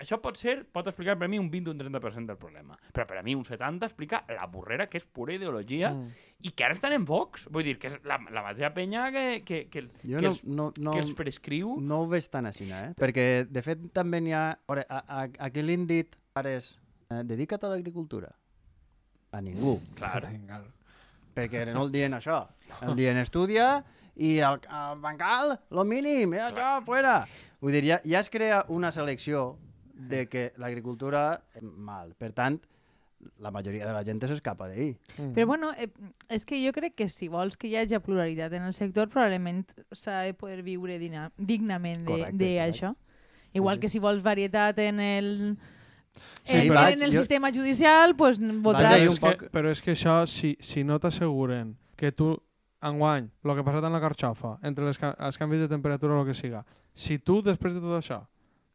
Això 0.00 0.16
pot 0.22 0.38
ser, 0.40 0.62
pot 0.72 0.86
explicar 0.88 1.18
per 1.20 1.26
a 1.26 1.28
mi 1.28 1.38
un 1.38 1.50
20 1.52 1.68
o 1.68 1.72
un 1.74 1.80
30% 1.82 2.26
del 2.32 2.38
problema. 2.40 2.78
Però 2.96 3.04
per 3.06 3.18
a 3.20 3.22
mi 3.22 3.34
un 3.36 3.44
70 3.44 3.84
explica 3.86 4.22
la 4.32 4.46
burrera 4.48 4.86
que 4.88 4.96
és 4.98 5.04
pura 5.04 5.34
ideologia 5.36 5.90
Mm. 5.92 6.08
i 6.48 6.50
que 6.56 6.64
ara 6.64 6.72
estan 6.74 6.92
en 6.96 7.04
Vox. 7.04 7.44
Vull 7.52 7.64
dir, 7.64 7.76
que 7.78 7.88
és 7.90 7.98
la, 8.08 8.16
la 8.32 8.42
mateixa 8.42 8.72
penya 8.72 9.10
que, 9.12 9.24
que, 9.44 9.58
que, 9.68 9.82
Jo 10.02 10.16
que, 10.16 10.22
no, 10.24 10.30
els, 10.30 10.42
no, 10.44 10.72
no, 10.80 10.94
que 10.96 11.02
els 11.04 11.12
prescriu. 11.18 11.76
no 11.80 12.00
ho 12.02 12.08
veig 12.08 12.26
tan 12.32 12.46
així, 12.48 12.70
eh? 12.72 12.94
Perquè, 12.96 13.46
de 13.50 13.62
fet, 13.62 13.78
també 13.92 14.20
n'hi 14.24 14.32
ha... 14.32 14.44
A, 14.56 14.78
a, 14.88 15.00
a, 15.20 15.28
a 15.46 15.50
qui 15.52 15.62
li 15.62 15.76
han 15.76 15.86
dit, 15.86 16.16
pares, 16.32 16.78
eh, 17.10 17.22
dedica't 17.28 17.64
a 17.68 17.74
l'agricultura? 17.74 18.32
A 19.32 19.40
ningú. 19.44 19.78
Clar. 20.00 20.24
Vinga. 20.30 20.62
perquè 21.34 21.62
no 21.72 21.84
el 21.86 21.92
dient 21.92 22.16
això. 22.16 22.40
El 22.82 22.96
dient 22.98 23.16
estudia 23.20 23.84
i 24.16 24.38
el, 24.42 24.58
el 24.66 24.98
bancal, 25.00 25.54
lo 25.70 25.84
mínim, 25.84 26.34
eh, 26.34 26.42
això, 26.48 26.80
fuera. 26.84 27.20
Vull 27.60 27.72
dir, 27.76 27.84
ja, 27.86 28.00
ja 28.04 28.20
es 28.24 28.28
crea 28.32 28.64
una 28.68 28.90
selecció 28.92 29.58
de 30.08 30.26
que 30.28 30.52
l'agricultura 30.56 31.42
és 31.54 31.62
mal. 31.62 32.14
Per 32.18 32.32
tant, 32.32 32.56
la 33.38 33.50
majoria 33.52 33.84
de 33.86 33.92
la 33.92 34.00
gent 34.04 34.20
s'escapa 34.24 34.66
d'ahir. 34.70 34.94
Mm. 35.18 35.32
Però 35.36 35.46
bueno, 35.46 35.72
eh, 35.76 35.90
és 36.32 36.46
que 36.48 36.56
jo 36.64 36.72
crec 36.72 36.94
que 36.96 37.08
si 37.12 37.28
vols 37.28 37.56
que 37.60 37.68
hi 37.68 37.76
hagi 37.76 37.98
pluralitat 38.00 38.52
en 38.56 38.62
el 38.64 38.72
sector, 38.74 39.08
probablement 39.12 39.66
s'ha 39.92 40.22
de 40.24 40.32
poder 40.34 40.62
viure 40.64 40.96
dignament 40.98 41.98
de, 42.00 42.04
Correcte, 42.06 42.36
de 42.38 42.54
correcte. 42.56 42.70
això. 42.70 42.94
Igual 43.52 43.76
sí. 43.76 43.80
que 43.80 43.88
si 43.88 43.98
vols 43.98 44.22
varietat 44.22 44.78
en 44.78 45.00
el, 45.00 45.58
Sí, 46.44 46.56
en, 46.56 46.68
però- 46.72 46.88
en 46.92 47.02
el 47.02 47.12
jo- 47.12 47.18
sistema 47.20 47.50
judicial, 47.52 48.16
pues 48.16 48.38
Vaja, 48.40 48.52
votaràs... 48.62 49.02
un 49.06 49.12
és 49.12 49.20
que, 49.20 49.26
poc- 49.26 49.50
però 49.52 49.70
és 49.70 49.80
que 49.82 49.92
això, 49.92 50.26
si, 50.26 50.56
si 50.60 50.82
no 50.82 50.98
t'asseguren 50.98 51.76
que 51.96 52.10
tu, 52.12 52.32
enguany, 52.82 53.28
el 53.44 53.52
que 53.54 53.60
ha 53.60 53.64
passat 53.64 53.84
en 53.84 53.92
la 53.92 54.00
carxofa, 54.00 54.56
entre 54.62 54.86
les, 54.86 54.98
els 54.98 55.38
canvis 55.38 55.60
de 55.60 55.68
temperatura 55.68 56.14
o 56.16 56.22
el 56.22 56.26
que 56.26 56.34
siga, 56.34 56.64
si 56.94 57.18
tu, 57.18 57.42
després 57.42 57.74
de 57.74 57.80
tot 57.80 57.98
això, 58.00 58.22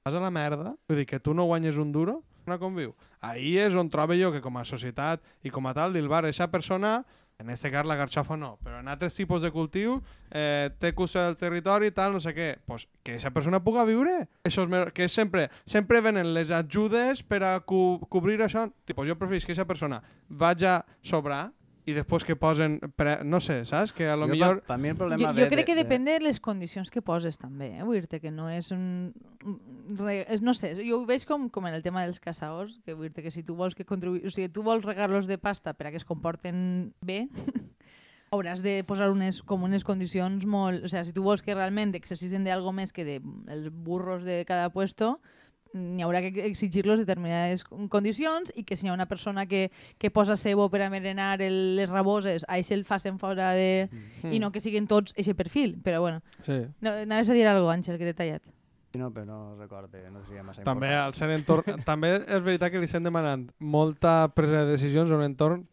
vas 0.06 0.14
a 0.14 0.20
la 0.20 0.30
merda, 0.30 0.76
vull 0.86 1.00
dir 1.02 1.08
que 1.10 1.18
tu 1.20 1.34
no 1.34 1.48
guanyes 1.50 1.80
un 1.82 1.92
duro, 1.92 2.20
no 2.46 2.60
conviu. 2.62 2.92
Ahí 3.26 3.56
és 3.58 3.74
on 3.74 3.90
trobo 3.90 4.14
jo 4.14 4.30
que 4.30 4.42
com 4.42 4.60
a 4.62 4.64
societat 4.64 5.24
i 5.42 5.50
com 5.50 5.66
a 5.66 5.74
tal, 5.74 5.96
dir, 5.98 6.04
vale, 6.06 6.30
aquesta 6.30 6.52
persona, 6.54 7.00
en 7.42 7.50
este 7.50 7.72
cas 7.74 7.88
la 7.90 7.98
garxofa 7.98 8.38
no, 8.38 8.52
però 8.62 8.84
en 8.84 8.88
altres 8.88 9.18
tipus 9.18 9.42
de 9.42 9.50
cultiu 9.52 9.98
eh, 10.30 10.70
té 10.78 10.94
cura 10.94 11.26
del 11.26 11.40
territori 11.42 11.90
tal, 11.90 12.14
no 12.14 12.22
sé 12.22 12.36
què, 12.38 12.52
pues, 12.70 12.86
que 13.02 13.16
aquesta 13.16 13.34
persona 13.34 13.64
puga 13.66 13.88
viure. 13.90 14.28
Això 14.46 14.68
és, 14.70 14.94
que 14.94 15.10
és 15.10 15.18
sempre, 15.18 15.50
sempre 15.66 16.04
venen 16.06 16.36
les 16.38 16.54
ajudes 16.54 17.26
per 17.26 17.42
a 17.42 17.56
co 17.66 17.98
cobrir 18.06 18.38
això. 18.46 18.70
Tipo, 18.86 19.10
jo 19.10 19.18
preferís 19.18 19.42
que 19.42 19.58
aquesta 19.58 19.66
persona 19.66 20.04
vagi 20.30 20.70
a 20.70 20.84
sobrar 21.02 21.48
i 21.86 21.94
després 21.94 22.26
que 22.26 22.34
posen, 22.36 22.80
pre... 22.98 23.20
no 23.24 23.38
sé, 23.44 23.60
saps? 23.70 23.94
Que 23.94 24.08
a 24.10 24.16
lo 24.18 24.26
Jo, 24.26 24.34
millor... 24.34 24.62
Per, 24.64 24.74
per 24.74 24.78
mi 24.82 24.90
el 24.90 24.98
problema 24.98 25.22
Jo, 25.22 25.34
jo 25.38 25.50
crec 25.52 25.62
de, 25.62 25.66
que 25.68 25.78
depèn 25.78 26.08
de 26.08 26.16
les 26.24 26.40
condicions 26.42 26.90
que 26.90 27.04
poses 27.06 27.38
també, 27.38 27.76
eh? 27.78 27.86
vull 27.86 28.02
dir 28.02 28.22
que 28.24 28.32
no 28.34 28.48
és 28.50 28.72
un... 28.74 29.14
Re, 30.00 30.24
és, 30.24 30.42
no 30.42 30.56
sé, 30.58 30.74
jo 30.80 31.04
ho 31.04 31.06
veig 31.06 31.28
com, 31.30 31.46
com 31.54 31.70
en 31.70 31.78
el 31.78 31.86
tema 31.86 32.02
dels 32.08 32.18
caçadors, 32.24 32.80
que 32.86 32.98
vull 32.98 33.12
dir 33.14 33.26
que 33.28 33.34
si 33.34 33.46
tu 33.46 33.58
vols 33.60 33.78
que 33.78 33.86
contribu... 33.86 34.18
o 34.18 34.34
sigui, 34.34 34.50
tu 34.50 34.66
vols 34.66 34.86
regar-los 34.88 35.30
de 35.30 35.38
pasta 35.38 35.76
per 35.78 35.92
a 35.92 35.94
que 35.94 36.02
es 36.02 36.10
comporten 36.10 36.92
bé, 37.06 37.28
hauràs 38.34 38.66
de 38.66 38.80
posar 38.88 39.12
unes, 39.14 39.44
com 39.46 39.70
unes 39.70 39.86
condicions 39.86 40.50
molt... 40.50 40.88
O 40.88 40.90
sigui, 40.90 41.06
si 41.06 41.14
tu 41.14 41.24
vols 41.26 41.46
que 41.46 41.54
realment 41.54 41.94
exercicin 41.94 42.50
d'algo 42.50 42.74
més 42.74 42.96
que 42.96 43.06
de 43.06 43.20
els 43.54 43.70
burros 43.70 44.26
de 44.26 44.42
cada 44.50 44.72
puesto, 44.74 45.20
n'hi 45.76 46.02
haurà 46.08 46.22
que 46.24 46.46
exigir-los 46.48 47.02
determinades 47.04 47.66
con- 47.68 47.90
condicions 47.92 48.54
i 48.56 48.64
que 48.64 48.78
si 48.80 48.88
hi 48.88 48.90
ha 48.90 48.96
una 48.96 49.06
persona 49.12 49.46
que, 49.46 49.70
que 50.00 50.10
posa 50.10 50.38
cebo 50.40 50.70
per 50.72 50.82
a 50.86 50.90
merenar 50.90 51.42
el, 51.44 51.76
les 51.76 51.90
raboses, 51.92 52.46
a 52.48 52.56
això 52.58 52.74
el 52.74 52.86
facin 52.88 53.20
fora 53.20 53.52
de... 53.54 53.90
Mm. 54.24 54.32
i 54.34 54.40
no 54.40 54.52
que 54.56 54.62
siguin 54.64 54.88
tots 54.88 55.14
eixe 55.20 55.36
perfil, 55.36 55.76
però 55.84 56.00
bueno. 56.02 56.22
Sí. 56.48 56.62
No, 56.82 56.96
anaves 57.04 57.30
a 57.30 57.34
dir 57.38 57.46
alguna 57.46 57.66
cosa, 57.76 57.76
Àngel, 57.82 57.98
que 58.00 58.06
t'he 58.10 58.18
tallat. 58.18 58.42
No, 58.96 59.10
però 59.12 59.26
no 59.28 59.58
recordo, 59.60 59.90
no 60.10 60.22
seria 60.24 60.42
massa 60.42 60.64
També, 60.64 60.88
important. 60.88 61.06
al 61.06 61.14
ser 61.14 61.30
entorn... 61.36 61.84
també 61.92 62.14
és 62.16 62.42
veritat 62.46 62.72
que 62.72 62.80
li 62.80 62.88
estem 62.88 63.04
demanant 63.04 63.50
molta 63.60 64.30
presa 64.34 64.64
de 64.64 64.72
decisions 64.78 65.12
en 65.12 65.18
un 65.20 65.26
entorn 65.28 65.66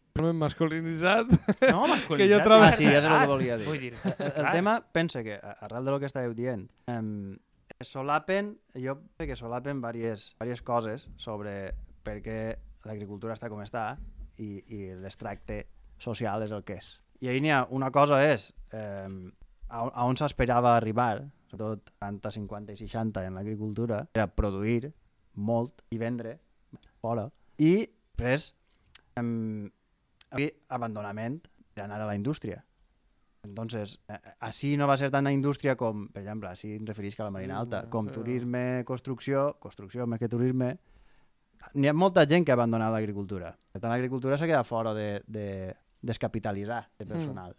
masculinitzat. 0.43 1.31
No, 1.71 1.85
Que 2.17 2.27
jo 2.29 2.41
trobo- 2.43 2.63
Ah, 2.67 2.73
sí, 2.73 2.83
ja 2.85 2.99
sé 3.01 3.07
el 3.07 3.19
que 3.21 3.27
volia 3.31 3.57
dir. 3.57 3.65
Vull 3.67 3.79
dir, 3.79 3.93
El, 4.19 4.31
el 4.45 4.51
tema, 4.51 4.75
pensa 4.91 5.23
que, 5.23 5.35
a- 5.39 5.55
arrel 5.65 5.85
de 5.85 5.91
lo 5.95 5.99
que 5.99 6.11
estàveu 6.11 6.35
dient, 6.35 6.67
um, 6.91 7.37
solapen, 7.81 8.53
jo 8.79 8.97
crec 9.17 9.33
que 9.33 9.39
solapen 9.39 9.81
diverses, 9.81 10.33
diverses 10.39 10.61
coses 10.65 11.07
sobre 11.17 11.73
per 12.03 12.19
què 12.23 12.39
l'agricultura 12.85 13.35
està 13.35 13.49
com 13.51 13.63
està 13.63 13.97
i, 14.37 14.63
i 14.67 14.79
l'extracte 14.99 15.63
social 16.01 16.43
és 16.43 16.51
el 16.51 16.63
que 16.67 16.77
és. 16.81 16.89
I 17.23 17.31
ahir 17.31 17.43
n'hi 17.43 17.53
ha 17.55 17.63
una 17.71 17.91
cosa 17.95 18.19
és 18.25 18.49
eh, 18.75 19.07
a, 19.69 19.85
a 19.87 20.05
on 20.05 20.19
s'esperava 20.19 20.75
arribar, 20.77 21.23
sobretot 21.51 21.93
40, 22.01 22.33
50 22.37 22.75
i 22.75 22.81
60 22.81 23.23
en 23.29 23.39
l'agricultura, 23.39 24.03
era 24.13 24.27
produir 24.27 24.91
molt 25.33 25.83
i 25.93 25.99
vendre 26.01 26.37
fora. 27.01 27.29
I 27.57 27.87
després, 28.13 28.51
eh, 29.17 30.49
abandonament 30.69 31.41
per 31.73 31.85
anar 31.85 32.01
a 32.01 32.09
la 32.09 32.15
indústria. 32.15 32.63
Entonces, 33.43 33.99
eh, 34.07 34.17
així 34.47 34.73
no 34.79 34.87
va 34.87 34.95
ser 34.97 35.09
tant 35.11 35.27
la 35.27 35.33
indústria 35.35 35.75
com, 35.79 36.07
per 36.13 36.23
exemple, 36.23 36.49
així 36.49 36.77
em 36.77 36.87
referís 36.87 37.19
a 37.19 37.27
la 37.27 37.33
Marina 37.35 37.59
Alta, 37.59 37.83
Turisme, 37.83 37.91
com 37.91 38.07
sí. 38.07 38.15
turisme, 38.15 38.63
construcció, 38.87 39.45
construcció 39.59 40.07
més 40.07 40.21
que 40.21 40.31
turisme, 40.31 40.71
n'hi 41.75 41.89
ha 41.89 41.95
molta 41.95 42.25
gent 42.29 42.45
que 42.45 42.53
ha 42.53 42.57
abandonat 42.57 42.93
l'agricultura. 42.95 43.51
Per 43.71 43.81
tant, 43.81 43.91
l'agricultura 43.91 44.39
s'ha 44.39 44.47
quedat 44.49 44.67
fora 44.67 44.93
de, 44.95 45.09
de 45.27 45.73
descapitalitzar 46.01 46.85
de 46.99 47.07
personal. 47.07 47.55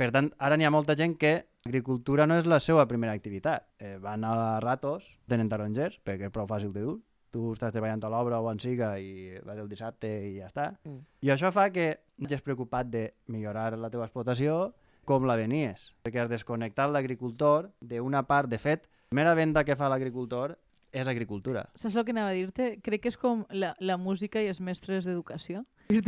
Per 0.00 0.10
tant, 0.14 0.30
ara 0.38 0.56
n'hi 0.56 0.66
ha 0.66 0.72
molta 0.72 0.96
gent 0.96 1.16
que 1.20 1.34
agricultura 1.66 2.26
no 2.26 2.38
és 2.40 2.48
la 2.48 2.60
seva 2.62 2.86
primera 2.88 3.14
activitat. 3.16 3.66
Eh, 3.78 3.96
van 4.02 4.24
a 4.24 4.58
ratos, 4.64 5.06
tenen 5.28 5.50
tarongers, 5.50 5.98
perquè 6.06 6.30
és 6.30 6.34
prou 6.34 6.48
fàcil 6.50 6.74
de 6.74 6.84
dur. 6.86 6.98
Tu 7.30 7.52
estàs 7.54 7.70
treballant 7.70 8.02
a 8.02 8.10
l'obra 8.10 8.40
o 8.42 8.48
en 8.50 8.58
siga 8.58 8.96
i 8.98 9.36
vas 9.46 9.58
el 9.60 9.68
dissabte 9.70 10.08
i 10.26 10.38
ja 10.40 10.48
està. 10.48 10.72
Mm. 10.82 11.02
I 11.22 11.30
això 11.36 11.52
fa 11.54 11.68
que 11.70 11.92
no 12.18 12.42
preocupat 12.42 12.90
de 12.90 13.04
millorar 13.30 13.76
la 13.78 13.90
teva 13.90 14.08
explotació 14.08 14.72
com 15.10 15.26
la 15.26 15.34
venies, 15.38 15.88
perquè 16.04 16.22
has 16.22 16.30
desconnectat 16.30 16.92
l'agricultor 16.94 17.72
d'una 17.82 18.22
part. 18.28 18.50
De 18.50 18.60
fet, 18.62 18.86
la 18.86 19.16
primera 19.16 19.34
venda 19.34 19.64
que 19.66 19.74
fa 19.74 19.88
l'agricultor 19.90 20.54
és 20.94 21.08
agricultura. 21.10 21.64
Saps 21.78 21.96
el 21.96 22.04
que 22.06 22.14
anava 22.14 22.30
a 22.30 22.36
dir-te? 22.36 22.76
Crec 22.82 23.04
que 23.04 23.10
és 23.10 23.18
com 23.18 23.44
la, 23.50 23.72
la 23.82 23.96
música 23.98 24.42
i 24.42 24.50
els 24.50 24.62
mestres 24.62 25.06
d'educació. 25.06 25.64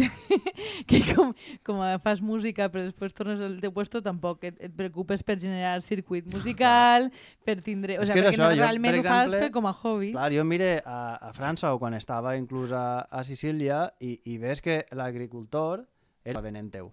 Que 0.87 1.01
com, 1.09 1.33
com 1.67 1.81
fas 2.05 2.21
música 2.23 2.69
però 2.71 2.85
després 2.85 3.15
tornes 3.17 3.41
al 3.43 3.57
teu 3.63 3.73
puesto 3.75 3.99
tampoc 4.03 4.45
et, 4.47 4.57
et 4.63 4.75
preocupes 4.77 5.25
per 5.27 5.37
generar 5.43 5.83
circuit 5.83 6.27
musical, 6.31 7.09
per 7.47 7.57
tindre... 7.65 7.97
O 7.99 8.07
sigui, 8.07 8.21
perquè 8.21 8.33
això, 8.37 8.45
no, 8.45 8.51
jo, 8.55 8.63
realment 8.63 8.95
per 8.95 9.01
ho 9.01 9.05
fas 9.07 9.25
exemple, 9.27 9.43
per, 9.43 9.53
com 9.57 9.67
a 9.67 9.75
hobby. 9.75 10.13
Clar, 10.15 10.31
jo 10.37 10.47
mire 10.47 10.71
a, 10.87 11.01
a 11.19 11.33
França 11.35 11.73
o 11.75 11.81
quan 11.83 11.99
estava 11.99 12.37
inclús 12.39 12.75
a, 12.75 12.87
a 13.11 13.25
Sicília 13.27 13.85
i, 13.99 14.15
i 14.31 14.39
ves 14.43 14.63
que 14.63 14.85
l'agricultor 14.95 15.83
era 16.23 16.43
venent 16.45 16.71
teu. 16.79 16.93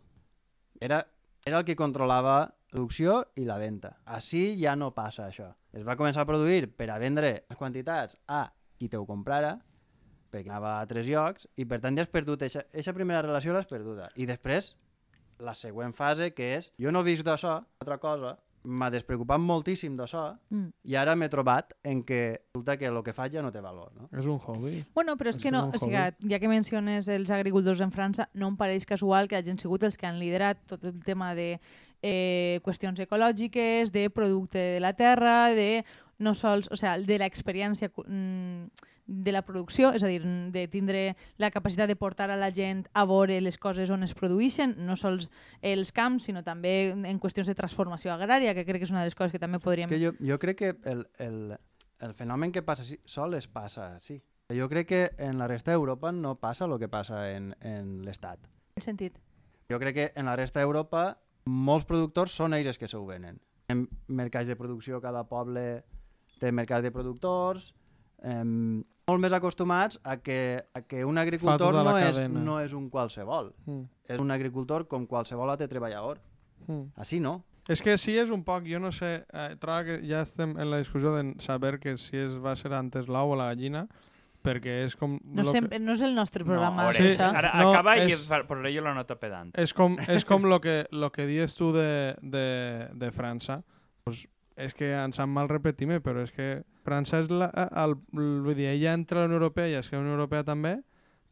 Era, 0.82 1.03
era 1.45 1.59
el 1.59 1.65
que 1.65 1.75
controlava 1.79 2.35
la 2.39 2.51
producció 2.71 3.23
i 3.39 3.45
la 3.47 3.57
venda. 3.57 3.95
Així 4.05 4.53
ja 4.59 4.75
no 4.75 4.91
passa 4.95 5.27
això. 5.27 5.49
Es 5.73 5.85
va 5.87 5.97
començar 5.99 6.25
a 6.25 6.29
produir 6.29 6.69
per 6.77 6.89
a 6.91 6.99
vendre 7.01 7.31
les 7.41 7.57
quantitats 7.57 8.17
a 8.27 8.47
qui 8.77 8.89
te 8.89 8.99
ho 8.99 9.05
comprara, 9.07 9.57
perquè 10.29 10.51
anava 10.51 10.75
a 10.79 10.85
tres 10.89 11.07
llocs, 11.09 11.47
i 11.57 11.65
per 11.65 11.79
tant 11.81 11.97
ja 11.97 12.05
has 12.05 12.11
perdut, 12.11 12.45
aquesta 12.45 12.93
primera 12.93 13.23
relació 13.25 13.55
l'has 13.55 13.69
perduda. 13.69 14.11
I 14.15 14.27
després, 14.29 14.75
la 15.39 15.55
següent 15.57 15.95
fase, 15.95 16.31
que 16.35 16.53
és, 16.59 16.69
jo 16.79 16.93
no 16.93 17.03
visc 17.03 17.25
d'això, 17.25 17.57
altra 17.81 17.97
cosa, 17.97 18.37
m'ha 18.64 18.89
despreocupat 18.91 19.39
moltíssim 19.39 19.95
d'això, 19.97 20.38
Mm. 20.49 20.72
i 20.84 20.95
ara 20.95 21.16
m'he 21.16 21.30
trobat 21.30 21.74
en 21.84 22.03
que 22.03 22.41
resulta 22.53 22.78
que 22.78 22.86
el 22.88 23.03
que 23.03 23.14
faig 23.14 23.32
ja 23.34 23.41
no 23.41 23.51
té 23.51 23.62
valor, 23.62 23.91
no? 23.95 24.10
És 24.12 24.26
un 24.26 24.39
hobby. 24.39 24.84
Bueno, 24.93 25.16
però 25.18 25.30
és 25.30 25.38
És 25.38 25.43
que 25.43 25.51
no, 25.51 25.70
o 25.74 25.78
sigui, 25.78 25.95
ja 26.30 26.39
que 26.39 26.47
menciones 26.47 27.07
els 27.07 27.30
agricultors 27.32 27.80
en 27.82 27.91
França, 27.91 28.28
no 28.34 28.47
em 28.47 28.57
pareix 28.57 28.86
casual 28.86 29.28
que 29.28 29.38
hagin 29.38 29.57
sigut 29.57 29.84
els 29.84 29.97
que 29.97 30.07
han 30.07 30.20
liderat 30.20 30.57
tot 30.68 30.84
el 30.84 30.99
tema 31.03 31.34
de 31.36 31.60
eh, 32.01 32.60
qüestions 32.64 32.99
ecològiques, 32.99 33.91
de 33.91 34.10
producte 34.10 34.57
de 34.57 34.80
la 34.80 34.93
terra, 34.93 35.49
de 35.53 35.84
no 36.20 36.34
sols, 36.36 36.70
o 36.72 36.76
sigui, 36.76 37.05
de 37.05 37.18
l'experiència 37.20 37.89
mm, 37.95 38.66
de 39.10 39.32
la 39.34 39.41
producció, 39.41 39.89
és 39.97 40.03
a 40.05 40.10
dir, 40.12 40.22
de 40.53 40.68
tindre 40.70 41.16
la 41.41 41.49
capacitat 41.49 41.89
de 41.89 41.97
portar 41.97 42.30
a 42.30 42.38
la 42.38 42.51
gent 42.53 42.86
a 42.93 43.07
veure 43.10 43.39
les 43.41 43.57
coses 43.57 43.89
on 43.89 44.05
es 44.05 44.14
produeixen, 44.14 44.76
no 44.86 44.95
sols 44.99 45.32
els 45.66 45.91
camps, 45.91 46.30
sinó 46.30 46.43
també 46.45 46.91
en 46.93 47.20
qüestions 47.20 47.49
de 47.49 47.57
transformació 47.57 48.14
agrària, 48.14 48.53
que 48.53 48.68
crec 48.68 48.84
que 48.84 48.88
és 48.88 48.93
una 48.93 49.01
de 49.01 49.10
les 49.10 49.18
coses 49.18 49.34
que 49.34 49.41
també 49.41 49.60
podríem... 49.60 49.89
que 49.89 49.99
jo, 50.01 50.14
jo 50.22 50.38
crec 50.39 50.62
que 50.62 50.76
el, 50.91 51.07
el, 51.18 51.57
el 52.05 52.14
fenomen 52.14 52.53
que 52.53 52.62
passa 52.62 52.86
així, 52.86 52.99
sols 53.10 53.49
passa 53.49 53.95
així. 53.95 54.20
Jo 54.53 54.70
crec 54.70 54.88
que 54.89 55.01
en 55.18 55.41
la 55.41 55.49
resta 55.49 55.74
d'Europa 55.74 56.12
no 56.14 56.36
passa 56.41 56.66
el 56.66 56.78
que 56.82 56.89
passa 56.89 57.26
en, 57.34 57.51
en 57.62 57.99
l'Estat. 58.05 58.45
En 58.78 58.86
sentit. 58.86 59.18
Jo 59.70 59.78
crec 59.82 59.95
que 59.95 60.07
en 60.18 60.30
la 60.30 60.38
resta 60.38 60.62
d'Europa 60.62 61.20
molts 61.49 61.86
productors 61.89 62.34
són 62.38 62.53
ells 62.57 62.72
els 62.72 62.82
que 62.82 62.89
s'ho 62.89 63.01
venen. 63.05 63.41
En 63.70 63.86
mercats 64.07 64.49
de 64.49 64.57
producció, 64.57 65.01
cada 65.01 65.26
poble 65.30 65.84
té 66.41 66.49
mercats 66.55 66.86
de 66.86 66.93
productors, 66.93 67.74
em, 68.24 68.84
molt 69.09 69.22
més 69.22 69.34
acostumats 69.34 69.99
a 70.03 70.17
que, 70.17 70.63
a 70.74 70.82
que 70.82 71.03
un 71.05 71.17
agricultor 71.17 71.74
tota 71.74 71.84
no 71.84 71.97
és, 71.97 72.20
no 72.30 72.59
és 72.61 72.74
un 72.74 72.89
qualsevol. 72.89 73.53
Mm. 73.65 73.84
És 74.09 74.20
un 74.22 74.32
agricultor 74.32 74.88
com 74.88 75.05
qualsevol 75.07 75.49
altre 75.49 75.67
treballador. 75.67 76.20
Mm. 76.67 76.91
Així 76.97 77.20
no. 77.20 77.43
És 77.70 77.82
que 77.86 77.97
sí 78.01 78.15
és 78.17 78.30
un 78.34 78.43
poc, 78.43 78.63
jo 78.65 78.80
no 78.82 78.91
sé, 78.91 79.26
eh, 79.32 79.55
trobo 79.61 79.84
que 79.86 79.99
ja 80.09 80.22
estem 80.26 80.55
en 80.57 80.72
la 80.72 80.80
discussió 80.80 81.11
de 81.13 81.36
saber 81.39 81.80
que 81.80 81.97
si 81.97 82.17
es 82.17 82.38
va 82.43 82.55
ser 82.55 82.74
antes 82.74 83.07
l'ou 83.07 83.32
o 83.32 83.36
la 83.38 83.51
gallina, 83.53 83.88
perquè 84.41 84.86
és 84.88 84.95
com... 84.95 85.20
No, 85.24 85.43
lo 85.43 85.51
sempre, 85.51 85.78
no 85.80 85.93
és 85.93 86.01
el 86.01 86.15
nostre 86.15 86.43
No, 86.43 86.47
programa, 86.53 86.88
a 86.88 86.93
Sí. 86.93 87.03
això. 87.11 87.28
ara 87.36 87.51
No, 87.61 87.70
acaba 87.74 87.97
i 87.97 88.07
és- 88.07 88.13
es 88.22 88.28
fa- 88.28 88.41
posaré 88.47 88.74
jo 88.74 88.82
la 88.82 88.93
nota 88.95 89.20
pedant. 89.20 89.51
que 89.53 89.61
és 89.61 89.74
com, 89.74 89.97
és 90.07 90.26
com 90.26 90.43
lo 90.49 90.59
que, 90.61 90.86
lo 90.91 91.11
que 91.11 91.28
dius 91.28 91.53
tu 91.55 91.72
de, 91.72 92.15
de, 92.22 92.89
de 92.93 93.11
França. 93.11 93.63
Pues 94.03 94.28
és 94.60 94.76
que 94.76 94.91
em 94.93 95.14
sap 95.16 95.30
mal 95.32 95.49
repetir-me, 95.49 95.99
però 96.03 96.24
és 96.26 96.34
que 96.36 96.62
França 96.86 97.22
és 97.24 97.32
la, 97.32 97.49
el, 97.84 97.95
vull 98.12 98.55
dir, 98.57 98.70
ella 98.74 98.93
entra 98.97 99.20
a 99.20 99.24
la 99.24 99.32
Unió 99.32 99.39
Europea 99.39 99.70
i 99.70 99.78
és 99.80 99.89
que 99.89 99.97
la 99.97 100.03
Unió 100.03 100.18
Europea 100.18 100.45
també 100.47 100.78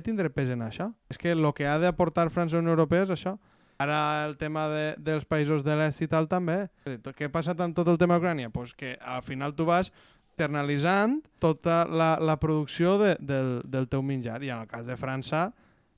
tindré 0.06 0.30
pes 0.30 0.52
en 0.54 0.64
això. 0.66 0.92
És 1.10 1.18
que 1.18 1.34
el 1.34 1.46
que 1.58 1.68
ha 1.68 1.78
d'aportar 1.82 2.30
França 2.30 2.56
a 2.56 2.62
la 2.62 2.66
Unió 2.66 2.78
Europea 2.78 3.08
és 3.08 3.14
això. 3.16 3.38
Ara 3.82 4.26
el 4.26 4.38
tema 4.42 4.66
de, 4.72 4.86
dels 4.98 5.26
països 5.30 5.64
de 5.66 5.76
l'est 5.78 6.02
i 6.02 6.08
tal 6.10 6.30
també. 6.30 6.64
Què 6.86 7.30
ha 7.30 7.34
passat 7.34 7.60
amb 7.62 7.78
tot 7.78 7.90
el 7.92 8.00
tema 8.02 8.18
d'Ucrània? 8.18 8.50
Pues 8.54 8.74
que 8.74 8.96
al 9.02 9.22
final 9.26 9.54
tu 9.58 9.68
vas 9.70 9.92
externalitzant 10.38 11.24
tota 11.42 11.84
la, 11.90 12.18
la 12.22 12.38
producció 12.38 12.98
de, 13.02 13.16
del, 13.20 13.62
del 13.66 13.88
teu 13.90 14.04
menjar. 14.06 14.44
I 14.46 14.54
en 14.54 14.62
el 14.62 14.70
cas 14.70 14.86
de 14.86 14.98
França 14.98 15.48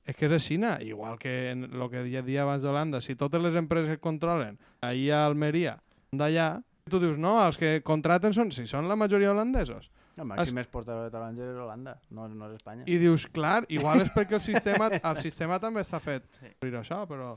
és 0.08 0.16
que 0.16 0.26
és 0.26 0.32
així, 0.32 0.56
igual 0.88 1.18
que 1.20 1.52
en 1.52 1.68
el 1.68 1.88
que 1.92 2.06
ja 2.08 2.22
dia 2.24 2.42
abans 2.42 2.64
d'Holanda. 2.64 3.00
Si 3.00 3.14
totes 3.16 3.40
les 3.40 3.56
empreses 3.56 3.88
que 3.92 4.00
controlen 4.00 4.58
ahir 4.80 5.12
a 5.12 5.26
Almeria 5.26 5.78
d'allà, 6.10 6.62
tu 6.90 7.00
dius, 7.02 7.18
no, 7.20 7.36
els 7.44 7.58
que 7.60 7.78
contraten 7.86 8.34
són, 8.36 8.50
si 8.54 8.66
són 8.70 8.88
la 8.90 8.98
majoria 8.98 9.32
holandesos. 9.32 9.88
El 10.20 10.26
màxim 10.28 10.58
exportador 10.60 11.06
de 11.06 11.14
taronges 11.14 11.52
és 11.54 11.56
Holanda, 11.62 11.94
no, 12.10 12.26
no 12.28 12.50
és 12.50 12.58
Espanya. 12.58 12.84
I 12.90 12.98
dius, 13.00 13.24
clar, 13.32 13.62
igual 13.72 14.02
és 14.04 14.10
perquè 14.12 14.36
el 14.36 14.44
sistema, 14.44 14.90
el 14.98 15.16
sistema 15.22 15.60
també 15.62 15.80
està 15.86 16.02
fet 16.02 16.26
Sí. 16.40 16.52
per 16.60 16.74
això, 16.82 17.06
però... 17.08 17.36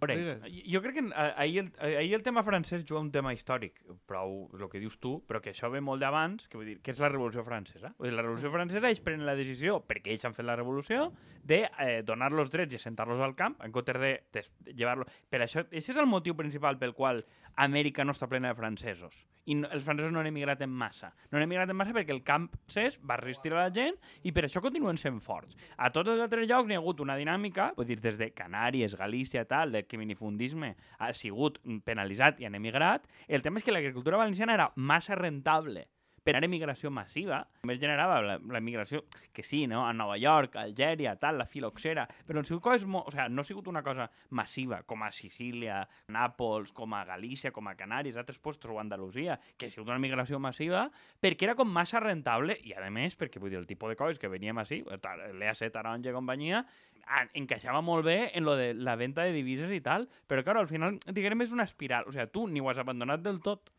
Veure, 0.00 0.38
jo 0.64 0.80
crec 0.80 0.94
que 0.96 1.02
ahir 1.36 1.58
el, 1.60 1.66
ahir 1.84 2.14
el 2.16 2.22
tema 2.24 2.40
francès 2.42 2.86
juga 2.88 3.02
un 3.02 3.10
tema 3.12 3.34
històric, 3.36 3.82
prou 4.08 4.46
el 4.56 4.62
que 4.72 4.80
dius 4.80 4.94
tu, 4.96 5.18
però 5.28 5.42
que 5.44 5.52
això 5.52 5.68
ve 5.68 5.82
molt 5.84 6.00
d'abans, 6.00 6.46
que 6.48 6.56
vull 6.56 6.70
dir, 6.70 6.76
que 6.80 6.94
és 6.94 7.02
la 7.02 7.10
Revolució 7.12 7.44
Francesa. 7.44 7.90
Vull 7.98 8.08
dir, 8.08 8.14
la 8.16 8.24
Revolució 8.24 8.48
Francesa 8.54 8.88
ells 8.88 9.02
prenen 9.04 9.26
la 9.28 9.34
decisió, 9.36 9.82
perquè 9.84 10.14
ells 10.14 10.24
han 10.24 10.32
fet 10.32 10.46
la 10.48 10.56
revolució, 10.56 11.10
de 11.44 11.66
eh, 11.68 12.00
donar 12.02 12.30
los 12.32 12.48
drets 12.48 12.72
i 12.72 12.80
assentar-los 12.80 13.20
al 13.20 13.36
camp, 13.36 13.58
en 13.60 13.72
comptes 13.76 14.00
de, 14.00 14.14
de, 14.32 14.46
de 14.64 14.72
llevar-los... 14.72 15.12
Per 15.28 15.42
això, 15.44 15.66
aquest 15.68 15.92
és 15.92 16.00
el 16.00 16.08
motiu 16.08 16.32
principal 16.38 16.80
pel 16.80 16.96
qual 16.96 17.20
Amèrica 17.56 18.04
no 18.04 18.14
està 18.14 18.28
plena 18.30 18.50
de 18.50 18.58
francesos. 18.58 19.26
I 19.50 19.56
no, 19.58 19.68
els 19.72 19.84
francesos 19.84 20.12
no 20.12 20.20
han 20.20 20.28
emigrat 20.30 20.60
en 20.62 20.70
massa. 20.70 21.10
No 21.30 21.38
han 21.38 21.46
emigrat 21.46 21.70
en 21.72 21.78
massa 21.78 21.94
perquè 21.96 22.14
el 22.14 22.22
camp 22.26 22.48
cés 22.70 22.98
va 23.02 23.18
resistir 23.20 23.52
a 23.54 23.58
la 23.62 23.74
gent 23.74 23.96
i 24.22 24.32
per 24.36 24.44
això 24.46 24.62
continuen 24.62 25.00
sent 25.00 25.20
forts. 25.24 25.56
A 25.76 25.90
tots 25.94 26.12
els 26.12 26.22
altres 26.22 26.48
llocs 26.48 26.68
n'hi 26.68 26.78
ha 26.78 26.82
hagut 26.82 27.00
una 27.04 27.18
dinàmica, 27.18 27.70
vull 27.76 27.88
dir, 27.88 28.00
des 28.00 28.18
de 28.20 28.30
Canàries, 28.36 28.96
Galícia, 28.98 29.46
tal, 29.48 29.72
del 29.72 29.86
que 29.88 30.00
minifundisme 30.00 30.74
ha 30.98 31.12
sigut 31.16 31.58
penalitzat 31.84 32.40
i 32.40 32.48
han 32.48 32.58
emigrat. 32.58 33.08
El 33.28 33.42
tema 33.42 33.58
és 33.58 33.66
que 33.66 33.74
l'agricultura 33.74 34.20
valenciana 34.20 34.54
era 34.58 34.70
massa 34.76 35.18
rentable 35.18 35.88
per 36.22 36.34
a 36.36 36.40
emigració 36.44 36.90
massiva. 36.92 37.40
Només 37.64 37.78
generava 37.80 38.18
la, 38.20 38.34
la 38.38 38.60
migració, 38.60 39.04
que 39.32 39.42
sí, 39.42 39.66
no? 39.66 39.86
a 39.86 39.92
Nova 39.96 40.18
York, 40.20 40.56
a 40.56 40.66
Algèria, 40.68 41.14
tal, 41.16 41.38
la 41.40 41.46
filoxera, 41.48 42.06
però 42.26 42.38
han 42.42 42.44
sigut 42.48 42.62
coses 42.62 42.84
o 42.84 43.04
sigui, 43.10 43.28
no 43.32 43.40
ha 43.40 43.44
sigut 43.48 43.68
una 43.72 43.82
cosa 43.82 44.10
massiva, 44.36 44.82
com 44.84 45.02
a 45.02 45.10
Sicília, 45.12 45.80
Nàpols, 46.12 46.72
com 46.76 46.92
a 46.94 47.04
Galícia, 47.08 47.52
com 47.52 47.68
a 47.68 47.74
Canàries, 47.78 48.16
altres 48.20 48.38
postos, 48.38 48.70
o 48.70 48.78
Andalusia, 48.80 49.38
que 49.56 49.66
ha 49.66 49.70
sigut 49.72 49.88
una 49.88 49.98
migració 50.02 50.38
massiva, 50.38 50.84
perquè 51.20 51.48
era 51.48 51.56
com 51.58 51.68
massa 51.72 52.00
rentable, 52.04 52.58
i 52.68 52.74
a 52.76 52.84
més, 52.90 53.16
perquè 53.16 53.40
vull 53.40 53.50
dir, 53.54 53.58
el 53.62 53.66
tipus 53.70 53.94
de 53.94 53.96
coses 53.96 54.18
que 54.20 54.28
veníem 54.28 54.58
així, 54.60 54.82
l'EAC, 54.84 55.66
Taronja 55.72 56.10
i 56.12 56.14
companyia, 56.16 56.64
en- 57.10 57.30
encaixava 57.42 57.80
molt 57.82 58.04
bé 58.06 58.30
en 58.36 58.44
lo 58.44 58.54
de 58.60 58.72
la 58.74 58.94
venda 58.96 59.24
de 59.24 59.32
divises 59.32 59.70
i 59.72 59.80
tal, 59.80 60.04
però 60.28 60.44
claro, 60.44 60.60
al 60.60 60.68
final, 60.70 60.98
diguem, 61.08 61.40
és 61.42 61.52
una 61.56 61.64
espiral, 61.66 62.04
o 62.06 62.12
sigui, 62.12 62.28
tu 62.30 62.46
ni 62.46 62.60
ho 62.60 62.68
has 62.70 62.78
abandonat 62.78 63.22
del 63.24 63.40
tot, 63.40 63.70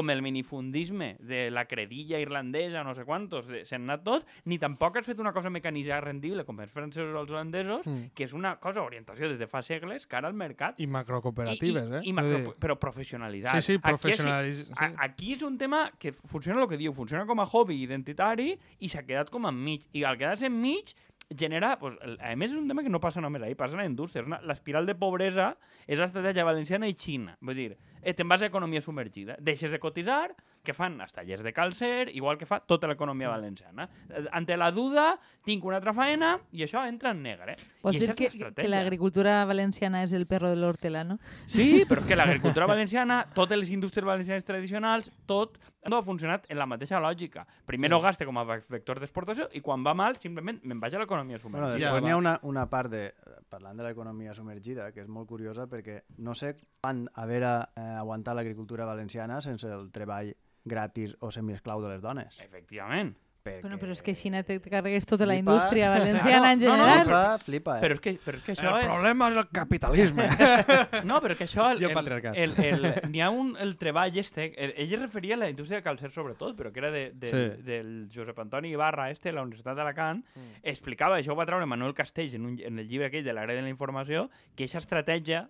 com 0.00 0.10
el 0.10 0.22
minifundisme 0.24 1.12
de 1.20 1.50
la 1.52 1.66
credilla 1.68 2.18
irlandesa, 2.18 2.82
no 2.86 2.94
sé 2.96 3.04
quantos, 3.04 3.46
s'han 3.68 3.84
anat 3.86 4.02
tots, 4.06 4.26
ni 4.48 4.58
tampoc 4.58 4.96
has 4.98 5.06
fet 5.06 5.20
una 5.20 5.32
cosa 5.36 5.50
mecanitzada 5.52 6.00
rendible 6.08 6.44
com 6.48 6.58
els 6.64 6.72
francesos 6.72 7.14
o 7.14 7.20
els 7.20 7.30
holandesos, 7.30 7.86
Mm. 7.86 8.10
que 8.14 8.24
és 8.24 8.32
una 8.32 8.56
cosa 8.58 8.82
orientació 8.82 9.28
des 9.28 9.38
de 9.38 9.46
fa 9.46 9.62
segles 9.62 10.06
cara 10.06 10.28
al 10.28 10.34
mercat, 10.34 10.80
I 10.80 10.86
macrocooperatives, 10.86 11.92
eh? 11.92 12.00
i 12.04 12.12
macro, 12.12 12.54
però 12.58 12.78
professionalitzat. 12.78 13.60
Sí, 13.60 13.74
sí, 13.74 13.80
Aquí 13.82 14.10
és-. 14.10 14.64
Sí. 14.66 14.72
a- 14.76 14.94
Aquí 15.04 15.32
és 15.34 15.42
un 15.42 15.58
tema 15.58 15.90
que 15.98 16.12
funciona 16.12 16.62
el 16.62 16.68
que 16.68 16.76
diu, 16.76 16.92
funciona 16.92 17.26
com 17.26 17.40
a 17.40 17.44
hobby 17.46 17.82
identitari 17.82 18.58
i 18.80 18.88
s'ha 18.88 19.02
quedat 19.06 19.30
com 19.30 19.46
enmig. 19.46 19.86
I 19.92 20.04
al 20.04 20.16
quedar-se 20.18 20.46
enmig 20.46 20.94
genera... 21.36 21.78
Pues, 21.78 21.94
a 22.18 22.34
més, 22.36 22.50
és 22.50 22.56
un 22.58 22.66
tema 22.68 22.82
que 22.82 22.88
no 22.90 22.98
passa 23.00 23.20
només 23.20 23.42
ahí, 23.42 23.54
passa 23.54 23.76
a 23.76 23.82
la 23.82 23.86
indústria. 23.86 24.24
L'espiral 24.42 24.86
de 24.86 24.94
pobresa 24.94 25.56
és 25.86 25.98
l'estratègia 25.98 26.44
valenciana 26.44 26.88
i 26.88 26.94
Xina. 26.94 27.36
Vull 27.40 27.54
dir, 27.54 27.76
eh, 28.02 28.14
te'n 28.14 28.28
vas 28.28 28.42
a 28.42 28.48
economia 28.50 28.82
submergida. 28.82 29.36
Deixes 29.40 29.70
de 29.70 29.78
cotitzar, 29.78 30.34
que 30.62 30.74
fan 30.76 30.98
els 31.00 31.12
tallers 31.12 31.42
de 31.42 31.52
calcer, 31.56 32.10
igual 32.14 32.36
que 32.38 32.46
fa 32.46 32.60
tota 32.60 32.88
l'economia 32.90 33.30
valenciana. 33.32 33.88
Eh, 34.08 34.26
Ante 34.32 34.56
la 34.56 34.70
duda, 34.70 35.18
tinc 35.44 35.64
una 35.64 35.78
altra 35.80 35.94
faena 35.96 36.34
i 36.52 36.64
això 36.66 36.82
entra 36.88 37.14
en 37.14 37.22
negre. 37.24 37.56
Vols 37.82 37.96
I 37.96 38.00
dir 38.04 38.14
que, 38.14 38.28
que 38.54 38.68
l'agricultura 38.68 39.44
valenciana 39.48 40.02
és 40.04 40.12
el 40.12 40.26
perro 40.26 40.50
de 40.52 40.56
l'hortelano? 40.60 41.18
Sí, 41.48 41.84
però 41.88 42.04
és 42.04 42.08
que 42.08 42.18
l'agricultura 42.18 42.68
valenciana, 42.68 43.22
totes 43.34 43.58
les 43.58 43.70
indústries 43.72 44.04
valencianes 44.06 44.44
tradicionals, 44.44 45.10
tot 45.26 45.56
no 45.88 45.96
ha 45.96 46.04
funcionat 46.04 46.44
en 46.52 46.58
la 46.60 46.66
mateixa 46.68 47.00
lògica. 47.00 47.46
Primer 47.66 47.88
Sí. 47.90 47.96
sí. 47.96 48.02
gaste 48.02 48.26
com 48.28 48.36
a 48.38 48.44
vector 48.44 49.00
d'exportació 49.00 49.48
i 49.56 49.60
quan 49.64 49.82
va 49.84 49.94
mal, 49.94 50.16
simplement 50.20 50.60
me'n 50.62 50.80
vaig 50.80 50.94
a 50.94 50.98
l'economia 51.00 51.38
Bueno, 51.38 51.42
submergida. 51.42 51.78
Ja, 51.78 51.92
després 51.94 52.04
n'hi 52.04 52.12
ha 52.12 52.16
una, 52.20 52.38
una 52.42 52.66
part 52.68 52.90
de, 52.92 53.14
parlant 53.48 53.76
de 53.80 53.84
l'economia 53.88 54.34
submergida, 54.34 54.90
que 54.92 55.00
és 55.00 55.08
molt 55.08 55.26
curiosa 55.28 55.66
perquè 55.66 56.02
no 56.18 56.34
sé 56.34 56.54
quan 56.82 57.06
haver 57.14 57.42
eh, 57.42 57.80
aguantat 57.98 58.36
l'agricultura 58.36 58.84
valenciana 58.84 59.40
sense 59.40 59.66
el 59.66 59.90
treball 59.90 60.34
gratis 60.64 61.16
o 61.20 61.30
semiesclau 61.30 61.80
de 61.82 61.94
les 61.96 62.02
dones. 62.02 62.38
Efectivament. 62.40 63.16
Perquè... 63.40 63.62
Bueno, 63.64 63.78
però 63.80 63.94
és 63.94 64.02
que 64.04 64.12
Xina 64.12 64.42
te 64.44 64.58
carregues 64.60 65.06
tota 65.08 65.24
la 65.24 65.32
Flipa. 65.32 65.52
indústria 65.54 65.88
valenciana 65.96 66.50
en 66.52 66.58
Claro, 66.60 66.76
no, 66.76 66.84
no, 66.84 66.92
general. 66.92 67.38
Flipa, 67.38 67.38
flipa, 67.46 67.76
eh? 67.78 67.80
Però 67.80 67.94
és 67.96 68.00
que, 68.04 68.12
però 68.20 68.36
és 68.36 68.42
que 68.44 68.52
això 68.52 68.72
és... 68.76 68.84
problema 68.84 69.28
és 69.30 69.36
el 69.40 69.46
capitalisme. 69.48 70.26
No, 71.08 71.22
però 71.24 71.36
que 71.38 71.46
això... 71.46 71.70
El, 71.72 71.80
I 71.80 71.86
el 71.86 71.90
el, 71.90 71.96
patriarcat. 71.96 72.36
el, 72.36 72.52
el, 72.60 72.84
N'hi 73.08 73.22
ha 73.24 73.30
un, 73.32 73.54
el 73.64 73.72
treball 73.80 74.18
este... 74.20 74.50
El, 74.60 74.74
ell 74.76 74.92
es 74.92 75.00
referia 75.00 75.38
a 75.38 75.40
la 75.40 75.48
indústria 75.48 75.80
de 75.80 75.86
calcer 75.88 76.10
sobretot, 76.12 76.52
però 76.58 76.68
que 76.70 76.82
era 76.84 76.90
de, 76.92 77.06
de, 77.14 77.30
Sí. 77.32 77.62
del 77.64 78.10
Josep 78.12 78.38
Antoni 78.44 78.74
Ibarra, 78.76 79.08
este, 79.10 79.30
de 79.30 79.36
la 79.38 79.46
Universitat 79.48 79.74
d'Alacant, 79.80 80.20
Mm. 80.36 80.60
explicava, 80.62 81.16
això 81.18 81.32
ho 81.32 81.38
va 81.40 81.46
treure 81.48 81.64
Manuel 81.64 81.94
Castells 81.96 82.34
en, 82.36 82.44
un, 82.44 82.58
en 82.60 82.78
el 82.78 82.86
llibre 82.92 83.08
aquell 83.08 83.24
de 83.24 83.32
l'àrea 83.32 83.56
de 83.56 83.62
la 83.64 83.72
informació, 83.72 84.28
que 84.54 84.64
aquesta 84.68 84.84
estratègia 84.84 85.46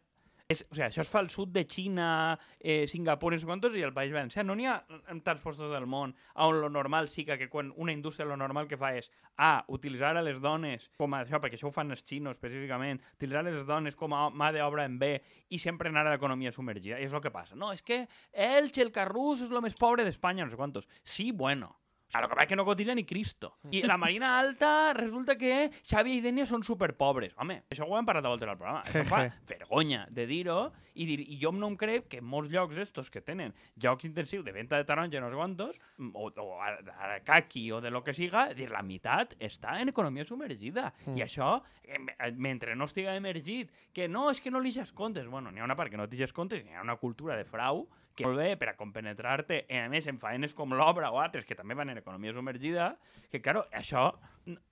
és, 0.51 0.65
o 0.67 0.75
sigui, 0.75 0.87
això 0.89 1.05
es 1.05 1.11
fa 1.11 1.21
al 1.23 1.31
sud 1.31 1.53
de 1.55 1.63
Xina, 1.71 2.37
eh, 2.59 2.87
Singapur 2.91 3.33
i 3.35 3.41
quantos, 3.47 3.77
i 3.79 3.85
el 3.87 3.95
País 3.95 4.13
Valencià. 4.13 4.43
No 4.43 4.57
n'hi 4.59 4.67
ha 4.67 4.81
en 5.13 5.21
tants 5.23 5.43
postos 5.45 5.71
del 5.71 5.87
món 5.87 6.15
on 6.35 6.61
lo 6.61 6.69
normal 6.69 7.09
sí 7.09 7.25
que 7.25 7.49
quan 7.49 7.73
una 7.77 7.93
indústria 7.93 8.27
lo 8.27 8.37
normal 8.37 8.67
que 8.67 8.79
fa 8.81 8.93
és 8.97 9.11
A, 9.37 9.65
utilitzar 9.69 10.17
a 10.17 10.23
les 10.23 10.41
dones 10.41 10.91
com 10.99 11.15
a 11.15 11.23
això, 11.25 11.39
perquè 11.41 11.57
això 11.57 11.71
ho 11.71 11.73
fan 11.73 11.91
els 11.95 12.03
xinos 12.05 12.37
específicament, 12.37 13.01
utilitzar 13.17 13.45
les 13.47 13.65
dones 13.67 13.97
com 13.97 14.13
a 14.13 14.29
mà 14.31 14.51
d'obra 14.53 14.85
en 14.85 14.99
B 14.99 15.15
i 15.49 15.59
sempre 15.59 15.89
anar 15.89 16.07
a 16.07 16.17
l'economia 16.17 16.53
submergida. 16.53 16.99
És 16.99 17.13
el 17.13 17.23
que 17.23 17.31
passa. 17.31 17.55
No, 17.55 17.73
és 17.73 17.83
que 17.83 18.07
Elche, 18.33 18.83
el 18.83 18.93
Carrús, 18.93 19.47
és 19.47 19.55
el 19.55 19.63
més 19.63 19.79
pobre 19.79 20.05
d'Espanya, 20.05 20.45
no 20.45 20.51
sé 20.51 20.59
quantos. 20.59 20.89
Sí, 21.05 21.31
bueno. 21.33 21.77
A 22.13 22.21
lo 22.21 22.29
que 22.29 22.35
pasa 22.35 22.43
es 22.43 22.49
que 22.49 22.57
no 22.57 22.65
cotiza 22.65 22.95
ni 22.95 23.05
Cristo. 23.05 23.57
I 23.71 23.83
la 23.83 23.97
Marina 24.03 24.39
Alta 24.39 24.93
resulta 24.95 25.37
que 25.39 25.71
Xavi 25.89 26.17
i 26.19 26.21
Denia 26.25 26.47
són 26.47 26.65
superpobres. 26.67 27.35
Home, 27.39 27.61
això 27.71 27.87
ho 27.87 27.97
hem 27.99 28.07
parlat 28.09 28.27
a 28.27 28.33
voltes 28.33 28.49
al 28.51 28.59
programa. 28.59 28.83
Això 28.83 29.05
fa 29.07 29.21
vergonya 29.47 30.07
de 30.11 30.27
dir-ho 30.27 30.73
i, 30.95 31.07
dir, 31.07 31.21
i 31.23 31.39
jo 31.41 31.53
no 31.55 31.69
em 31.71 31.77
crec 31.79 32.09
que 32.11 32.21
molts 32.21 32.51
llocs 32.51 32.77
estos 32.83 33.11
que 33.15 33.23
tenen 33.23 33.55
jocs 33.81 34.05
intensius 34.09 34.45
de 34.45 34.53
venda 34.53 34.77
de 34.77 34.85
taronja 34.85 35.21
no 35.23 35.31
sé 35.31 35.37
quantos, 35.39 35.79
mm, 35.99 36.11
o, 36.15 36.33
o 36.35 36.59
a, 36.61 36.73
a 37.15 37.21
caqui 37.25 37.71
o 37.73 37.81
de 37.81 37.91
lo 37.91 38.03
que 38.03 38.13
siga, 38.13 38.49
dir, 38.55 38.71
la 38.75 38.83
meitat 38.83 39.37
està 39.39 39.79
en 39.81 39.89
economia 39.95 40.27
submergida. 40.27 40.91
Mm. 41.07 41.17
I 41.17 41.23
això, 41.29 41.61
em- 41.85 42.11
eh, 42.11 42.33
mentre 42.35 42.75
no 42.75 42.91
estiga 42.91 43.15
emergit, 43.17 43.71
que 43.95 44.09
no, 44.09 44.31
és 44.31 44.41
que 44.41 44.51
no 44.51 44.59
li 44.59 44.75
comptes. 44.95 45.27
Bueno, 45.29 45.51
n'hi 45.51 45.61
ha 45.61 45.65
una 45.65 45.77
part 45.77 45.91
que 45.91 45.97
no 45.97 46.09
t'eixes 46.09 46.33
comptes, 46.33 46.65
n'hi 46.65 46.75
ha 46.75 46.83
una 46.83 46.97
cultura 46.97 47.37
de 47.37 47.45
frau 47.45 47.87
que 48.21 48.29
molt 48.29 48.41
bé 48.41 48.55
per 48.61 48.71
a 48.71 48.77
compenetrarte, 48.79 49.65
i 49.67 49.81
a 49.81 49.89
més 49.93 50.07
en 50.11 50.21
faenes 50.23 50.55
com 50.57 50.77
l'obra 50.77 51.11
o 51.11 51.19
altres 51.23 51.49
que 51.49 51.57
també 51.59 51.77
van 51.79 51.91
en 51.93 52.01
economia 52.01 52.35
submergida, 52.37 52.93
que, 53.33 53.43
claro, 53.43 53.65
això 53.73 54.07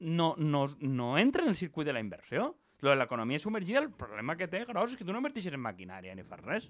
no, 0.01 0.35
no, 0.39 0.65
no 0.81 1.11
entra 1.19 1.45
en 1.45 1.55
el 1.55 1.59
circuit 1.59 1.89
de 1.89 1.97
la 1.97 2.05
inversió. 2.05 2.53
Lo 2.81 2.93
de 2.93 2.97
l'economia 3.01 3.41
submergida, 3.43 3.81
el 3.83 3.91
problema 3.91 4.37
que 4.39 4.47
té 4.47 4.63
gros 4.69 4.93
és 4.93 4.99
que 5.01 5.05
tu 5.07 5.11
no 5.11 5.19
invertixes 5.19 5.57
en 5.57 5.65
maquinària 5.65 6.15
ni 6.15 6.23
fas 6.23 6.45
res. 6.45 6.69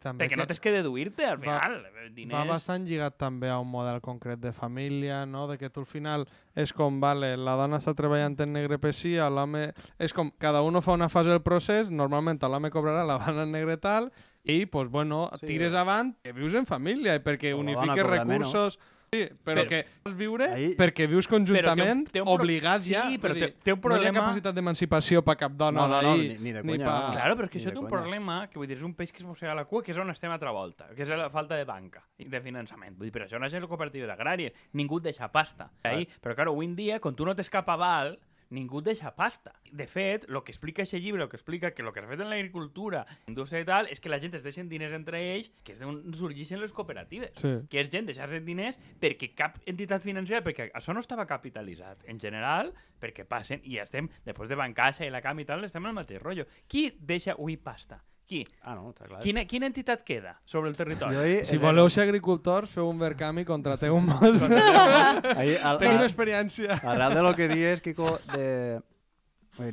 També 0.00 0.24
perquè 0.24 0.32
que 0.32 0.40
no 0.40 0.46
tens 0.48 0.60
que 0.64 0.70
deduir-te, 0.72 1.26
al 1.28 1.36
va- 1.36 1.58
final. 1.60 1.74
eh, 1.84 2.08
diners... 2.16 2.32
va 2.38 2.44
bastant 2.54 2.86
lligat 2.88 3.18
també 3.20 3.50
a 3.52 3.58
un 3.60 3.68
model 3.68 4.00
concret 4.00 4.40
de 4.40 4.50
família, 4.52 5.26
no? 5.26 5.46
De 5.46 5.58
que 5.60 5.68
tu 5.68 5.80
al 5.80 5.86
final 5.86 6.24
és 6.56 6.72
com, 6.72 7.00
vale, 7.02 7.34
la 7.36 7.54
dona 7.60 7.76
està 7.76 7.92
treballant 7.94 8.34
en 8.40 8.52
negre 8.56 8.78
per 8.80 8.94
si, 8.96 9.18
a 9.20 9.28
l'home... 9.28 9.74
És 9.98 10.14
com, 10.16 10.30
cada 10.40 10.62
uno 10.64 10.80
fa 10.80 10.92
una 10.96 11.10
fase 11.12 11.28
del 11.28 11.42
procés, 11.44 11.90
normalment 11.90 12.40
l'home 12.48 12.70
cobrarà 12.72 13.04
la 13.04 13.18
dona 13.20 13.44
en 13.44 13.52
negre 13.52 13.76
tal, 13.76 14.10
i, 14.42 14.64
pues, 14.64 14.88
bueno, 14.88 15.28
Sí, 15.38 15.46
tires 15.46 15.74
o- 15.74 15.78
avant 15.84 16.14
que 16.24 16.32
vius 16.32 16.54
en 16.54 16.64
família, 16.64 17.14
i 17.14 17.20
perquè 17.20 17.52
unifiques 17.54 18.06
recursos... 18.08 18.78
Sí, 19.12 19.24
però, 19.42 19.64
Però- 19.64 19.68
que 19.68 19.86
vols 20.04 20.14
viure 20.14 20.46
Ahí- 20.54 20.76
perquè 20.78 21.08
vius 21.10 21.26
conjuntament, 21.26 22.04
té 22.12 22.20
un 22.20 22.26
pro- 22.28 22.34
obligats 22.44 22.84
sí, 22.84 22.92
ja. 22.92 23.08
però 23.18 23.32
vull 23.34 23.40
té- 23.40 23.56
té 23.64 23.72
un 23.72 23.80
No 23.82 23.88
hi 23.90 23.90
ha 23.90 23.98
problema- 23.98 24.20
capacitat 24.20 24.54
d'emancipació 24.54 25.24
per 25.24 25.36
cap 25.36 25.50
dona 25.50 25.80
No, 25.80 25.88
no, 25.88 26.00
no, 26.00 26.16
ni- 26.16 26.38
ni 26.38 26.52
de 26.52 26.62
ni 26.62 26.74
conya, 26.74 26.84
pa- 26.86 27.00
no. 27.08 27.10
Claro, 27.10 27.34
però 27.34 27.44
és 27.46 27.50
que 27.50 27.58
això 27.58 27.72
té 27.72 27.78
un 27.80 27.88
problema, 27.88 28.46
que 28.48 28.56
vull 28.60 28.68
dir, 28.68 28.76
és 28.76 28.84
un 28.84 28.94
peix 28.94 29.10
que 29.10 29.18
es 29.18 29.24
mossega 29.24 29.52
la 29.52 29.64
cua, 29.64 29.82
que 29.82 29.90
és 29.90 29.98
on 29.98 30.08
estem 30.10 30.30
a 30.30 30.34
altra 30.34 30.52
volta, 30.52 30.86
que 30.94 31.02
és 31.02 31.08
la 31.08 31.28
falta 31.28 31.56
de 31.56 31.64
banca 31.64 32.04
i 32.18 32.24
de 32.26 32.40
finançament. 32.40 32.96
Vull 32.96 33.06
dir, 33.10 33.12
per 33.12 33.22
això 33.26 33.40
naixen 33.40 33.60
les 33.60 33.68
cooperatives 33.68 34.08
agràries, 34.08 34.52
ningú 34.74 34.98
et 34.98 35.02
deixa 35.02 35.26
pasta. 35.26 35.72
Ahí, 35.82 36.06
però, 36.22 36.36
claro, 36.36 36.52
avui 36.52 36.66
en 36.66 36.76
dia, 36.76 37.00
quan 37.00 37.16
tu 37.16 37.24
no 37.26 37.34
tens 37.34 37.50
cap 37.50 37.68
aval, 37.68 38.16
ningú 38.50 38.82
deixa 38.82 39.14
pasta. 39.16 39.54
De 39.70 39.86
fet, 39.86 40.26
el 40.28 40.40
que 40.44 40.52
explica 40.52 40.82
aquest 40.82 41.02
llibre, 41.02 41.22
el 41.22 41.30
que 41.30 41.38
explica 41.38 41.70
que 41.72 41.82
el 41.82 41.92
que 41.94 42.02
s'ha 42.02 42.10
fet 42.10 42.22
en 42.24 42.30
l'agricultura, 42.30 43.04
indústria 43.30 43.62
i 43.62 43.68
tal, 43.68 43.88
és 43.90 44.02
que 44.02 44.12
la 44.12 44.20
gent 44.22 44.34
es 44.38 44.44
deixen 44.46 44.68
diners 44.68 44.94
entre 44.96 45.22
ells, 45.22 45.50
que 45.64 45.74
és 45.76 45.80
d'on 45.80 46.02
sorgeixen 46.18 46.60
les 46.60 46.74
cooperatives. 46.76 47.38
Sí. 47.40 47.54
que 47.70 47.80
és 47.80 47.90
gent 47.92 48.08
deixar-se 48.08 48.40
diners 48.44 48.78
perquè 49.00 49.30
cap 49.38 49.58
entitat 49.70 50.02
financera, 50.02 50.42
perquè 50.44 50.70
això 50.74 50.94
no 50.94 51.02
estava 51.02 51.26
capitalitzat 51.30 52.04
en 52.10 52.20
general, 52.20 52.74
perquè 53.00 53.24
passen, 53.28 53.62
i 53.64 53.78
estem, 53.78 54.10
després 54.26 54.50
de 54.50 54.58
Bancaixa 54.58 55.06
i 55.06 55.10
la 55.14 55.22
CAM 55.24 55.40
i 55.40 55.48
tal, 55.48 55.64
estem 55.64 55.84
en 55.86 55.94
el 55.94 55.98
mateix 56.02 56.22
rotllo. 56.22 56.46
Qui 56.68 56.90
deixa 56.98 57.36
avui 57.36 57.56
pasta? 57.56 58.02
Qui? 58.30 58.44
Ah, 58.62 58.76
no, 58.78 58.92
està 58.92 59.08
clar. 59.08 59.18
Quina, 59.24 59.42
quina 59.50 59.66
entitat 59.66 60.04
queda 60.06 60.36
sobre 60.46 60.70
el 60.70 60.76
territori? 60.78 61.16
Jo 61.16 61.22
ahir, 61.24 61.40
Si 61.48 61.56
eh, 61.56 61.58
voleu 61.58 61.88
ser 61.90 62.04
agricultors, 62.04 62.70
feu 62.70 62.86
un 62.86 63.00
vercam 63.00 63.40
i 63.42 63.44
contrateu 63.48 63.96
un 63.96 64.06
mos. 64.06 64.42
ahir, 64.46 65.56
al, 65.66 65.80
experiència. 66.04 66.76
arrel 66.84 67.14
de 67.18 67.22
lo 67.26 67.34
que 67.34 67.48
dius, 67.50 67.80
Kiko, 67.82 68.18
de... 68.36 68.80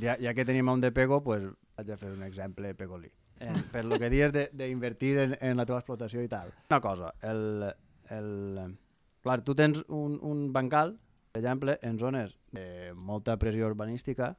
Ja, 0.01 0.17
ja 0.19 0.33
que 0.33 0.43
tenim 0.43 0.67
a 0.67 0.73
un 0.73 0.81
de 0.81 0.89
pego, 0.91 1.21
pues 1.23 1.45
vaig 1.77 1.91
a 1.93 1.97
fer 2.01 2.09
un 2.11 2.23
exemple 2.25 2.73
pegolí. 2.75 3.11
Eh, 3.39 3.53
per 3.71 3.85
lo 3.85 3.99
que 4.01 4.09
dius 4.09 4.33
de- 4.33 4.49
d'invertir 4.51 5.13
en, 5.21 5.37
en 5.39 5.55
la 5.61 5.65
teva 5.69 5.77
explotació 5.83 6.23
i 6.25 6.27
tal. 6.27 6.49
Una 6.71 6.81
cosa, 6.81 7.13
el, 7.21 7.69
el... 8.09 8.73
Clar, 9.21 9.43
tu 9.45 9.53
tens 9.53 9.83
un, 9.87 10.17
un 10.25 10.47
bancal, 10.51 10.95
per 11.31 11.43
exemple, 11.43 11.77
en 11.85 11.99
zones 12.01 12.33
de 12.51 12.93
molta 13.05 13.37
pressió 13.37 13.67
urbanística, 13.69 14.33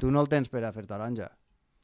tu 0.00 0.10
no 0.10 0.22
el 0.24 0.32
tens 0.32 0.48
per 0.48 0.64
a 0.64 0.72
fer 0.72 0.86
taronja. 0.88 1.28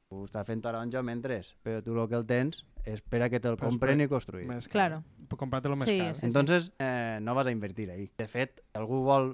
Tu 0.07 0.22
estàs 0.28 0.46
fent 0.46 0.61
taronja 0.62 1.00
mentre, 1.02 1.40
però 1.66 1.80
tu 1.82 1.96
el 1.98 2.04
que 2.11 2.14
el 2.20 2.26
tens 2.26 2.61
és 2.86 3.00
per 3.02 3.24
a 3.24 3.28
que 3.30 3.40
te'l 3.42 3.57
compren 3.59 3.98
i 4.04 4.07
construir. 4.07 4.44
Més 4.46 4.68
car. 4.68 4.76
Claro. 4.76 5.00
Comprar-te-lo 5.34 5.74
més 5.74 5.88
Sí, 5.90 5.96
car. 5.98 6.12
sí. 6.14 6.26
Entonces, 6.28 6.70
eh, 6.78 7.18
no 7.20 7.34
vas 7.34 7.48
a 7.48 7.50
invertir 7.50 7.90
ahí. 7.90 8.09
De 8.16 8.28
fet, 8.28 8.61
si 8.62 8.78
algú 8.78 9.00
vol 9.02 9.32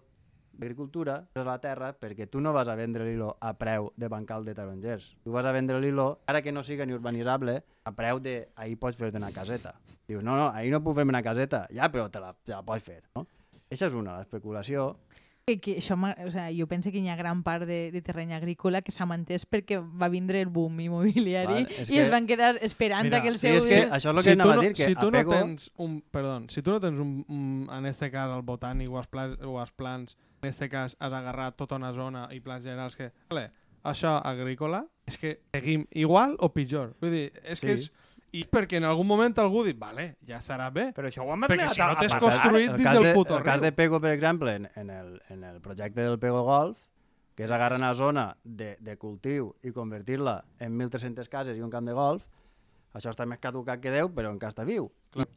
agricultura, 0.56 1.26
és 1.34 1.44
la 1.44 1.58
terra 1.60 1.90
perquè 1.98 2.26
tu 2.30 2.40
no 2.40 2.52
vas 2.52 2.68
a 2.68 2.74
vendre 2.76 3.04
l'hilo 3.04 3.36
a 3.40 3.52
preu 3.58 3.90
de 3.96 4.08
bancal 4.08 4.44
de 4.46 4.54
tarongers. 4.54 5.10
Tu 5.24 5.30
vas 5.32 5.44
a 5.44 5.52
vendre 5.52 5.78
l'hilo, 5.80 6.22
ara 6.26 6.40
que 6.40 6.52
no 6.52 6.62
siga 6.62 6.86
ni 6.86 6.94
urbanitzable, 6.96 7.62
a 7.84 7.92
preu 7.92 8.20
de 8.20 8.48
ahir 8.56 8.78
pots 8.78 8.96
fer-te 8.96 9.18
una 9.18 9.32
caseta. 9.32 9.74
Dius, 10.08 10.22
no, 10.24 10.36
no, 10.36 10.48
ahir 10.48 10.72
no 10.72 10.80
puc 10.82 10.94
fer-me 10.96 11.10
una 11.12 11.22
caseta. 11.22 11.66
Ja, 11.72 11.90
però 11.92 12.08
te 12.10 12.20
la, 12.20 12.32
te 12.32 12.52
la 12.52 12.62
pots 12.64 12.84
fer, 12.84 13.02
no? 13.16 13.26
Això 13.72 13.88
és 13.88 13.94
una, 13.96 14.18
l'especulació. 14.20 14.94
Que, 15.45 15.59
que 15.59 15.72
això, 15.80 15.97
o 15.99 16.30
sea, 16.30 16.51
jo 16.55 16.68
penso 16.70 16.93
que 16.93 17.01
hi 17.03 17.09
ha 17.11 17.16
gran 17.18 17.40
part 17.43 17.64
de, 17.66 17.90
de 17.90 18.01
terreny 18.01 18.30
agrícola 18.32 18.78
que 18.80 18.93
s'ha 18.95 19.07
mantès 19.11 19.43
perquè 19.51 19.80
va 19.82 20.07
vindre 20.09 20.38
el 20.40 20.47
boom 20.55 20.78
immobiliari 20.84 21.64
Clar, 21.64 21.80
és 21.82 21.88
i 21.90 21.95
que- 21.97 22.03
es 22.05 22.12
van 22.12 22.28
quedar 22.28 22.61
esperant 22.62 23.09
Mira, 23.09 23.18
a 23.18 23.22
que 23.24 23.28
el 23.32 23.38
Sí, 23.40 23.49
seu... 23.49 23.57
és 23.59 23.66
que 23.66 23.80
això 23.90 23.97
és 23.97 24.07
el 24.12 24.20
que 24.20 24.22
si 24.22 24.30
anava 24.36 24.55
tu 24.55 24.61
a 24.61 24.62
dir, 24.62 24.72
que 24.78 24.84
si 24.86 24.95
tu 24.95 25.09
a 25.09 25.11
no 25.11 25.24
tens 25.32 25.64
un, 25.82 25.97
perdó, 26.14 26.36
si 26.49 26.62
tu 26.62 26.70
no 26.70 26.78
tens 26.80 27.01
un, 27.03 27.24
un, 27.26 27.66
en 27.74 27.86
este 27.90 28.11
cas 28.14 28.30
el 28.36 28.45
botànic 28.47 28.88
o 28.95 29.01
els, 29.03 29.09
plans, 29.11 29.34
o 29.43 29.59
els 29.61 29.72
plans, 29.72 30.14
en 30.43 30.49
este 30.49 30.68
cas 30.70 30.95
has 31.01 31.12
agarrat 31.12 31.57
tota 31.59 31.74
una 31.74 31.90
zona 31.93 32.28
i 32.30 32.38
plans 32.38 32.62
generals 32.62 32.95
que, 32.95 33.11
vale, 33.34 33.49
això 33.82 34.20
agrícola, 34.22 34.84
és 35.11 35.18
que 35.18 35.40
seguim 35.51 35.88
igual 35.90 36.36
o 36.38 36.53
pitjor. 36.55 36.95
Vull 37.03 37.11
dir, 37.11 37.32
és 37.43 37.59
que 37.61 37.74
Sí. 37.76 37.90
és... 37.90 37.93
I 38.33 38.47
perquè 38.49 38.78
en 38.80 38.87
algun 38.89 39.07
moment 39.07 39.35
algú 39.43 39.61
dit, 39.66 39.76
vale, 39.78 40.14
ja 40.24 40.39
serà 40.41 40.70
bé. 40.72 40.87
Però 40.97 41.09
això 41.09 41.26
ho 41.26 41.33
hem 41.35 41.45
Perquè 41.51 41.68
si 41.68 41.83
no 41.83 41.97
t'has 41.99 42.14
construït 42.16 42.70
el 42.72 42.78
dins 42.80 42.95
el 42.95 43.09
de, 43.11 43.12
puto 43.12 43.37
el 43.37 43.45
cas 43.45 43.59
riu. 43.59 43.66
de 43.66 43.72
Pego, 43.76 44.01
per 44.01 44.14
exemple, 44.14 44.55
en, 44.57 44.70
en, 44.74 44.91
el, 44.91 45.18
en 45.28 45.45
el 45.45 45.61
projecte 45.61 46.01
del 46.01 46.18
Pego 46.18 46.41
Golf, 46.47 46.80
que 47.37 47.45
és 47.45 47.53
agarrar 47.53 47.78
una 47.78 47.93
zona 47.95 48.30
de, 48.45 48.76
de 48.80 48.97
cultiu 49.01 49.53
i 49.64 49.72
convertir-la 49.72 50.43
en 50.61 50.78
1.300 50.78 51.28
cases 51.33 51.61
i 51.61 51.64
un 51.64 51.72
camp 51.72 51.89
de 51.89 51.97
golf, 51.97 52.24
això 52.97 53.12
està 53.12 53.26
més 53.28 53.41
caducat 53.41 53.80
que 53.80 53.93
Déu, 53.93 54.11
però 54.12 54.33
encara 54.33 54.53
està 54.53 54.66
viu. 54.68 54.91
I, 55.16 55.28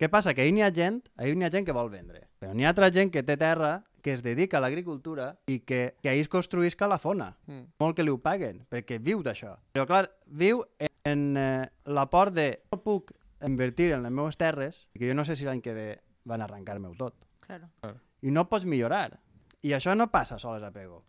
què 0.00 0.08
passa? 0.12 0.32
Que 0.36 0.44
ahir 0.44 0.54
n'hi 0.56 0.64
ha 0.64 0.72
gent, 0.74 1.02
ahir 1.16 1.36
n'hi 1.36 1.48
ha 1.48 1.52
gent 1.52 1.66
que 1.66 1.76
vol 1.76 1.92
vendre, 1.92 2.26
però 2.40 2.52
n'hi 2.52 2.64
ha 2.64 2.72
altra 2.72 2.90
gent 2.92 3.12
que 3.12 3.22
té 3.22 3.36
terra 3.40 3.78
que 4.04 4.12
es 4.12 4.22
dedica 4.24 4.58
a 4.58 4.60
l'agricultura 4.60 5.30
i 5.48 5.62
que, 5.64 5.94
que 6.02 6.10
ahir 6.10 6.26
es 6.26 6.32
construïsca 6.32 6.88
la 6.90 6.98
fona. 7.00 7.30
Mm. 7.46 7.70
Molt 7.80 7.96
que 7.96 8.04
li 8.04 8.12
ho 8.12 8.18
paguen, 8.20 8.64
perquè 8.68 8.98
viu 9.00 9.22
d'això. 9.24 9.54
Però 9.72 9.86
clar, 9.88 10.10
viu 10.28 10.60
en, 10.76 10.90
en 11.04 11.36
eh, 11.36 11.68
l'aport 11.84 12.32
de 12.34 12.48
no 12.72 12.80
puc 12.80 13.12
invertir 13.44 13.92
en 13.92 14.02
les 14.02 14.12
meves 14.12 14.38
terres, 14.40 14.88
que 14.96 15.06
jo 15.08 15.14
no 15.14 15.24
sé 15.28 15.36
si 15.36 15.44
l'any 15.44 15.60
que 15.60 15.76
ve 15.76 15.88
van 16.24 16.42
arrencar-me-ho 16.42 16.96
tot. 16.96 17.16
Claro. 17.44 17.68
I 18.24 18.32
no 18.32 18.46
pots 18.48 18.64
millorar. 18.64 19.20
I 19.64 19.74
això 19.76 19.92
no 19.96 20.08
passa 20.12 20.38
sols 20.40 20.64
a 20.64 20.72
Pego. 20.72 21.02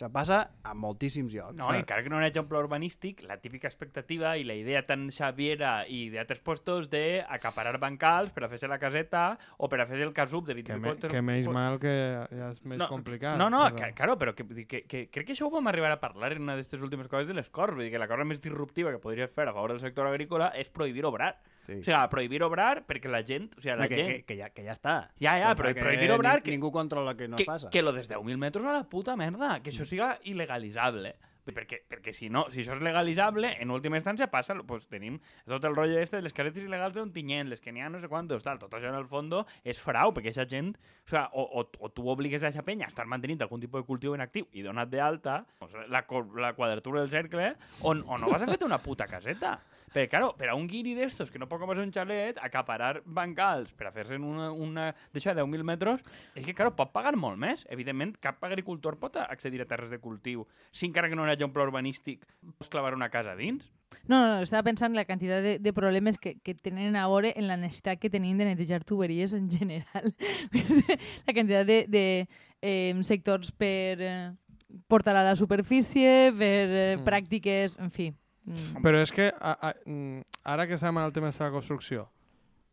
Això 0.00 0.08
passa 0.08 0.36
a 0.64 0.72
moltíssims 0.72 1.34
llocs. 1.36 1.58
No, 1.58 1.66
i 1.76 1.82
encara 1.82 2.00
que 2.00 2.08
no 2.08 2.16
un 2.16 2.46
pla 2.48 2.60
urbanístic, 2.62 3.20
la 3.28 3.36
típica 3.36 3.68
expectativa 3.68 4.30
i 4.40 4.46
la 4.48 4.54
idea 4.56 4.80
tan 4.88 5.10
xaviera 5.12 5.84
i 5.84 6.08
d'altres 6.08 6.40
puestos 6.40 6.88
de 6.88 7.20
acaparar 7.28 7.76
bancals 7.78 8.32
per 8.32 8.46
a 8.46 8.48
fer-se 8.48 8.70
la 8.70 8.78
caseta 8.80 9.36
o 9.58 9.68
per 9.68 9.82
a 9.82 9.86
fer 9.86 10.00
el 10.00 10.14
casup 10.16 10.46
de 10.48 10.54
Que, 10.54 10.78
20 10.78 10.80
me, 10.80 11.12
que 11.12 11.20
menys 11.20 11.50
mal 11.52 11.76
que 11.78 11.92
ja 12.32 12.48
és 12.48 12.64
més 12.64 12.80
complicat. 12.88 13.36
No, 13.36 13.50
no, 13.52 13.66
però- 13.66 13.76
que, 13.76 13.92
claro, 13.92 14.16
però 14.16 14.34
que, 14.34 14.48
que, 14.64 14.82
que, 14.88 15.04
crec 15.10 15.26
que 15.26 15.36
això 15.36 15.50
ho 15.50 15.52
vam 15.52 15.68
arribar 15.68 15.92
a 15.92 16.00
parlar 16.00 16.32
en 16.32 16.48
una 16.48 16.56
d'aquestes 16.56 16.80
últimes 16.80 17.08
coses 17.12 17.28
de 17.28 17.36
les 17.36 17.50
Corts. 17.50 17.76
Vull 17.76 17.84
dir 17.84 17.92
que 17.92 18.00
la 18.00 18.08
cosa 18.08 18.24
més 18.24 18.40
disruptiva 18.40 18.94
que 18.96 19.04
podries 19.04 19.28
fer 19.36 19.50
a 19.50 19.52
favor 19.52 19.74
del 19.74 19.84
sector 19.84 20.08
agrícola 20.08 20.54
és 20.56 20.72
prohibir 20.72 21.04
obrar. 21.04 21.34
Sí. 21.70 21.78
O 21.80 21.84
sigui, 21.86 22.02
prohibir 22.10 22.42
obrar 22.42 22.82
perquè 22.88 23.08
la 23.12 23.22
gent... 23.24 23.48
O 23.56 23.62
sigui, 23.62 23.76
la 23.78 23.88
que, 23.88 23.96
gent... 23.96 24.10
que, 24.10 24.24
que, 24.26 24.36
ja, 24.42 24.50
que 24.50 24.66
ja 24.66 24.74
està. 24.76 24.96
Ja, 25.22 25.38
ja, 25.38 25.54
però 25.54 25.70
prohibir 25.78 26.10
obrar 26.18 26.36
ni- 26.40 26.42
que- 26.48 26.50
Ningú 26.58 26.72
controla 26.74 27.16
que 27.16 27.28
no 27.30 27.36
que, 27.40 27.46
passa. 27.48 27.70
que 27.70 27.82
lo 27.82 27.92
dels 27.96 28.10
10.000 28.10 28.36
metres 28.36 28.64
a 28.66 28.72
la 28.80 28.84
puta 28.90 29.16
merda, 29.16 29.60
que 29.62 29.70
això 29.70 29.86
siga 29.88 30.16
il·legalitzable. 30.24 31.14
Perquè, 31.50 31.80
perquè 31.88 32.12
si 32.14 32.28
no, 32.30 32.44
si 32.52 32.60
això 32.60 32.76
és 32.76 32.82
legalitzable, 32.84 33.48
en 33.58 33.72
última 33.74 33.96
instància 33.98 34.28
passa, 34.30 34.54
pues 34.68 34.84
tenim 34.86 35.16
tot 35.48 35.64
el 35.64 35.74
rotllo 35.74 35.96
este 35.98 36.18
de 36.20 36.22
les 36.22 36.34
caretes 36.36 36.62
il·legals 36.62 36.94
d'un 36.94 37.10
tinyent, 37.10 37.48
les 37.50 37.62
que 37.64 37.72
n'hi 37.72 37.80
ha 37.82 37.88
no 37.90 37.98
sé 37.98 38.06
quantos, 38.12 38.44
tal, 38.44 38.60
tot 38.60 38.70
això 38.76 38.92
en 38.92 38.94
el 38.94 39.08
fondo 39.10 39.40
és 39.64 39.80
frau, 39.82 40.12
perquè 40.14 40.30
aquesta 40.30 40.46
gent, 40.46 40.76
o, 40.76 41.08
sea, 41.10 41.24
o, 41.32 41.42
o, 41.42 41.64
o 41.80 41.90
tu 41.90 42.06
obligues 42.12 42.44
a 42.44 42.52
aquesta 42.52 42.62
penya 42.62 42.86
a 42.86 42.92
estar 42.92 43.06
mantenint 43.10 43.40
algun 43.42 43.58
tipus 43.64 43.82
de 43.82 43.86
cultiu 43.88 44.14
en 44.14 44.20
actiu 44.22 44.46
i 44.52 44.62
donat 44.62 44.92
d'alta, 44.92 45.40
pues, 45.58 45.74
la, 45.88 46.04
co- 46.06 46.22
la 46.38 46.52
quadratura 46.54 47.00
del 47.00 47.10
cercle, 47.10 47.54
on, 47.82 48.04
on 48.06 48.20
no 48.20 48.30
vas 48.30 48.42
a 48.42 48.46
fer 48.46 48.60
una 48.68 48.78
puta 48.78 49.08
caseta. 49.10 49.56
Perquè, 49.90 50.06
claro, 50.12 50.32
per 50.38 50.48
a 50.50 50.54
un 50.54 50.68
guiri 50.70 50.94
d'estos 50.94 51.32
que 51.32 51.38
no 51.42 51.48
pot 51.50 51.58
comprar 51.58 51.82
un 51.82 51.90
xalet, 51.90 52.38
acaparar 52.38 53.02
bancals 53.04 53.72
per 53.74 53.88
a 53.88 53.92
fer-se 53.92 54.14
una, 54.22 54.52
una 54.52 54.84
d'això 55.12 55.34
de 55.34 55.42
10.000 55.42 55.64
metres, 55.66 56.04
és 56.34 56.44
que, 56.46 56.54
claro, 56.54 56.76
pot 56.78 56.92
pagar 56.94 57.16
molt 57.18 57.38
més. 57.42 57.66
Evidentment, 57.68 58.14
cap 58.22 58.38
agricultor 58.46 58.96
pot 59.02 59.16
accedir 59.18 59.60
a 59.62 59.66
terres 59.66 59.90
de 59.90 59.98
cultiu 59.98 60.46
si 60.70 60.86
encara 60.86 61.08
que 61.10 61.18
no 61.18 61.26
hi 61.26 61.32
hagi 61.34 61.44
un 61.44 61.52
pla 61.52 61.66
urbanístic 61.66 62.22
pots 62.58 62.70
clavar 62.70 62.94
una 62.94 63.10
casa 63.10 63.34
dins. 63.34 63.66
No, 64.06 64.20
no, 64.22 64.42
estava 64.44 64.62
pensant 64.68 64.94
la 64.94 65.02
quantitat 65.04 65.42
de, 65.42 65.56
de 65.58 65.72
problemes 65.74 66.16
que, 66.22 66.36
que 66.38 66.54
tenen 66.54 66.94
a 66.94 67.08
veure 67.10 67.32
en 67.34 67.48
la 67.50 67.56
necessitat 67.58 67.98
que 67.98 68.10
tenim 68.14 68.38
de 68.38 68.46
netejar 68.46 68.84
tuberies 68.86 69.32
en 69.34 69.50
general. 69.50 70.14
la 71.26 71.34
quantitat 71.34 71.66
de, 71.66 71.80
de 71.90 72.04
eh, 72.62 72.94
sectors 73.02 73.50
per 73.50 73.98
eh, 73.98 74.30
portar 74.86 75.16
a 75.18 75.24
la 75.26 75.34
superfície, 75.34 76.30
per 76.38 76.66
eh, 76.70 76.96
Mm. 77.00 77.04
pràctiques, 77.06 77.74
en 77.82 77.90
fi. 77.90 78.12
Mm. 78.50 78.82
Però 78.82 79.00
és 79.02 79.12
que 79.14 79.30
a, 79.32 79.52
a, 79.70 79.74
mm, 79.86 80.20
ara 80.44 80.66
que 80.66 80.74
estem 80.74 80.96
en 80.98 81.04
el 81.06 81.12
tema 81.14 81.30
de 81.30 81.44
la 81.44 81.50
construcció, 81.54 82.08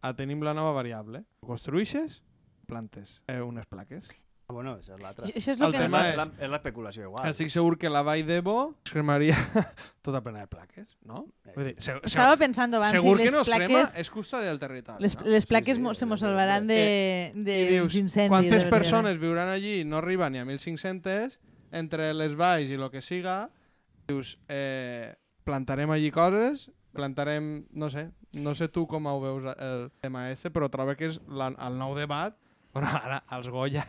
a 0.01 0.13
tenim 0.17 0.41
la 0.45 0.53
nova 0.53 0.71
variable. 0.73 1.23
Construïixes, 1.45 2.21
plantes 2.67 3.21
eh, 3.27 3.41
unes 3.41 3.65
plaques. 3.65 4.09
Ah, 4.49 4.53
Bueno, 4.53 4.77
això 4.79 4.95
és 4.95 5.01
l'altre. 5.03 5.25
Això 5.27 5.51
és 5.51 5.59
El 5.59 5.65
el 5.67 5.73
que... 5.73 5.79
tema 5.83 6.01
és, 6.07 6.13
és- 6.13 6.17
la- 6.21 6.45
és 6.45 6.49
l'especulació 6.53 7.03
igual. 7.09 7.25
Estic 7.27 7.49
segur 7.51 7.73
que 7.77 7.89
la 7.91 7.99
Vall 8.07 8.21
d'Ebo 8.25 8.53
es 8.85 8.91
cremaria 8.93 9.35
tota 10.01 10.21
plena 10.23 10.45
de 10.45 10.47
plaques, 10.47 10.93
no? 11.03 11.25
Vull 11.53 11.65
dir, 11.65 11.73
se, 11.77 11.91
se, 11.97 11.99
Estava 12.07 12.37
pensant 12.39 12.71
abans 12.77 12.95
segur 12.95 13.17
si 13.17 13.25
que 13.25 13.27
les 13.27 13.35
no 13.35 13.41
es 13.43 13.49
crema, 13.51 13.67
plaques... 13.67 13.97
és 13.99 14.09
custòdia 14.09 14.47
del 14.53 14.61
territori. 14.61 15.03
Les, 15.03 15.17
no? 15.19 15.25
les 15.27 15.43
Sí, 15.43 15.49
plaques 15.51 15.75
sí, 15.75 15.83
mo- 15.83 15.93
se 15.99 16.05
mos 16.07 16.23
salvaran 16.23 16.65
de, 16.65 17.33
de 17.35 17.57
I 17.59 17.67
dius, 17.73 17.95
incendis. 17.99 18.29
quantes 18.31 18.63
de 18.63 18.69
persones 18.71 19.19
viuran 19.19 19.49
allí? 19.51 19.83
No 19.83 19.97
arriba 19.99 20.29
ni 20.29 20.39
a 20.39 20.45
1.500, 20.47 21.39
entre 21.83 22.13
les 22.15 22.37
valls 22.39 22.71
i 22.71 22.79
el 22.79 22.87
que 22.89 23.01
siga, 23.03 23.49
dius, 24.07 24.37
eh, 24.47 25.11
plantarem 25.47 25.91
allí 25.93 26.11
coses, 26.11 26.67
plantarem, 26.97 27.67
no 27.71 27.89
sé, 27.93 28.09
no 28.35 28.53
sé 28.57 28.67
tu 28.67 28.83
com 28.89 29.07
ho 29.07 29.17
veus 29.23 29.47
el 29.55 29.87
tema 30.03 30.27
ese, 30.33 30.51
però 30.51 30.67
trobo 30.73 30.97
que 30.99 31.07
és 31.11 31.21
la, 31.27 31.53
el 31.55 31.79
nou 31.79 31.95
debat 31.97 32.35
Bueno, 32.77 32.89
ara, 32.93 33.23
els 33.33 33.47
Goya, 33.49 33.85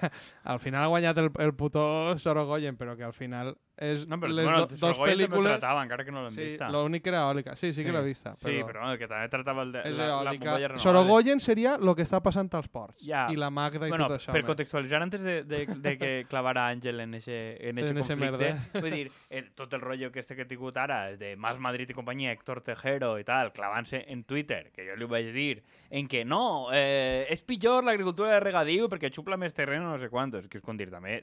al 0.49 0.61
final 0.63 0.87
ha 0.87 0.89
guanyat 0.89 1.19
el, 1.21 1.27
el 1.45 1.51
puto 1.59 1.83
Sorogoyen, 2.17 2.79
però 2.79 2.95
que 2.97 3.05
al 3.05 3.13
final 3.13 3.51
és 3.79 4.07
No, 4.09 4.19
però 4.19 4.33
les 4.33 4.45
bueno, 4.45 4.67
do, 4.67 4.77
dos 4.77 4.99
pel·lícules... 4.99 5.53
tratava, 5.59 5.83
encara 5.87 6.05
que 6.05 6.13
no 6.13 6.23
l'hem 6.25 6.33
Sí, 6.35 6.45
vista. 6.51 6.69
l'únic 6.71 7.07
era 7.07 7.23
eòlica. 7.29 7.55
Sí, 7.57 7.73
sí 7.73 7.83
que 7.85 7.89
Sí. 7.91 7.97
l'he 7.97 8.03
vista. 8.03 8.35
Sí, 8.37 8.57
però 8.67 8.81
bueno, 8.83 8.99
que 8.99 9.07
també 9.09 9.29
tractava 9.29 9.63
el 9.63 9.73
de, 9.73 9.81
és 9.89 9.97
la, 9.97 10.07
la 10.23 10.33
bombolla 10.33 10.69
renovable. 10.69 10.79
Sorogoyen 10.83 11.41
seria 11.41 11.75
el 11.77 11.95
que 11.95 12.03
està 12.03 12.21
passant 12.23 12.49
als 12.55 12.69
ports. 12.69 13.05
Ja. 13.07 13.27
I 13.31 13.37
la 13.37 13.51
Magda 13.51 13.87
i 13.87 13.91
bueno, 13.91 14.09
tot 14.09 14.19
això. 14.21 14.33
per 14.33 14.43
més. 14.43 14.47
contextualitzar 14.51 15.03
antes 15.03 15.23
de, 15.23 15.43
de, 15.45 15.67
de 15.67 15.97
que 15.99 16.13
clavara 16.31 16.69
Àngel 16.69 17.01
en 17.01 17.15
ese, 17.15 17.57
en 17.69 17.79
ese 17.79 17.91
En 17.91 17.99
ese 17.99 18.15
conflicte, 18.17 18.53
merder. 18.55 18.83
vull 18.83 18.91
dir, 18.91 19.13
el, 19.31 19.51
tot 19.53 19.73
el 19.75 19.81
rotllo 19.81 20.11
que 20.13 20.21
este 20.21 20.35
que 20.37 20.43
he 20.43 20.47
tingut 20.47 20.77
ara, 20.77 21.17
de 21.17 21.37
Más 21.37 21.59
Madrid 21.59 21.91
i 21.91 21.95
companyia, 21.95 22.33
Héctor 22.33 22.61
Tejero 22.63 23.19
i 23.19 23.25
tal, 23.25 23.53
clavant-se 23.53 24.05
en 24.09 24.25
Twitter, 24.25 24.71
que 24.75 24.87
jo 24.91 24.97
li 24.97 25.05
vaig 25.07 25.33
dir, 25.33 25.63
en 25.91 26.09
que 26.09 26.25
no, 26.25 26.69
eh, 26.73 27.27
és 27.31 27.43
pitjor 27.43 27.85
l'agricultura 27.85 28.33
de 28.35 28.41
regadiu 28.41 28.89
perquè 28.89 29.11
xupla 29.15 29.37
més 29.37 29.55
terreno, 29.55 29.91
no 29.93 29.99
sé 29.99 30.09
quantos, 30.11 30.49
que 30.49 30.59
és 30.59 30.65
com 30.65 30.77
dir 30.77 30.91
també, 30.91 31.23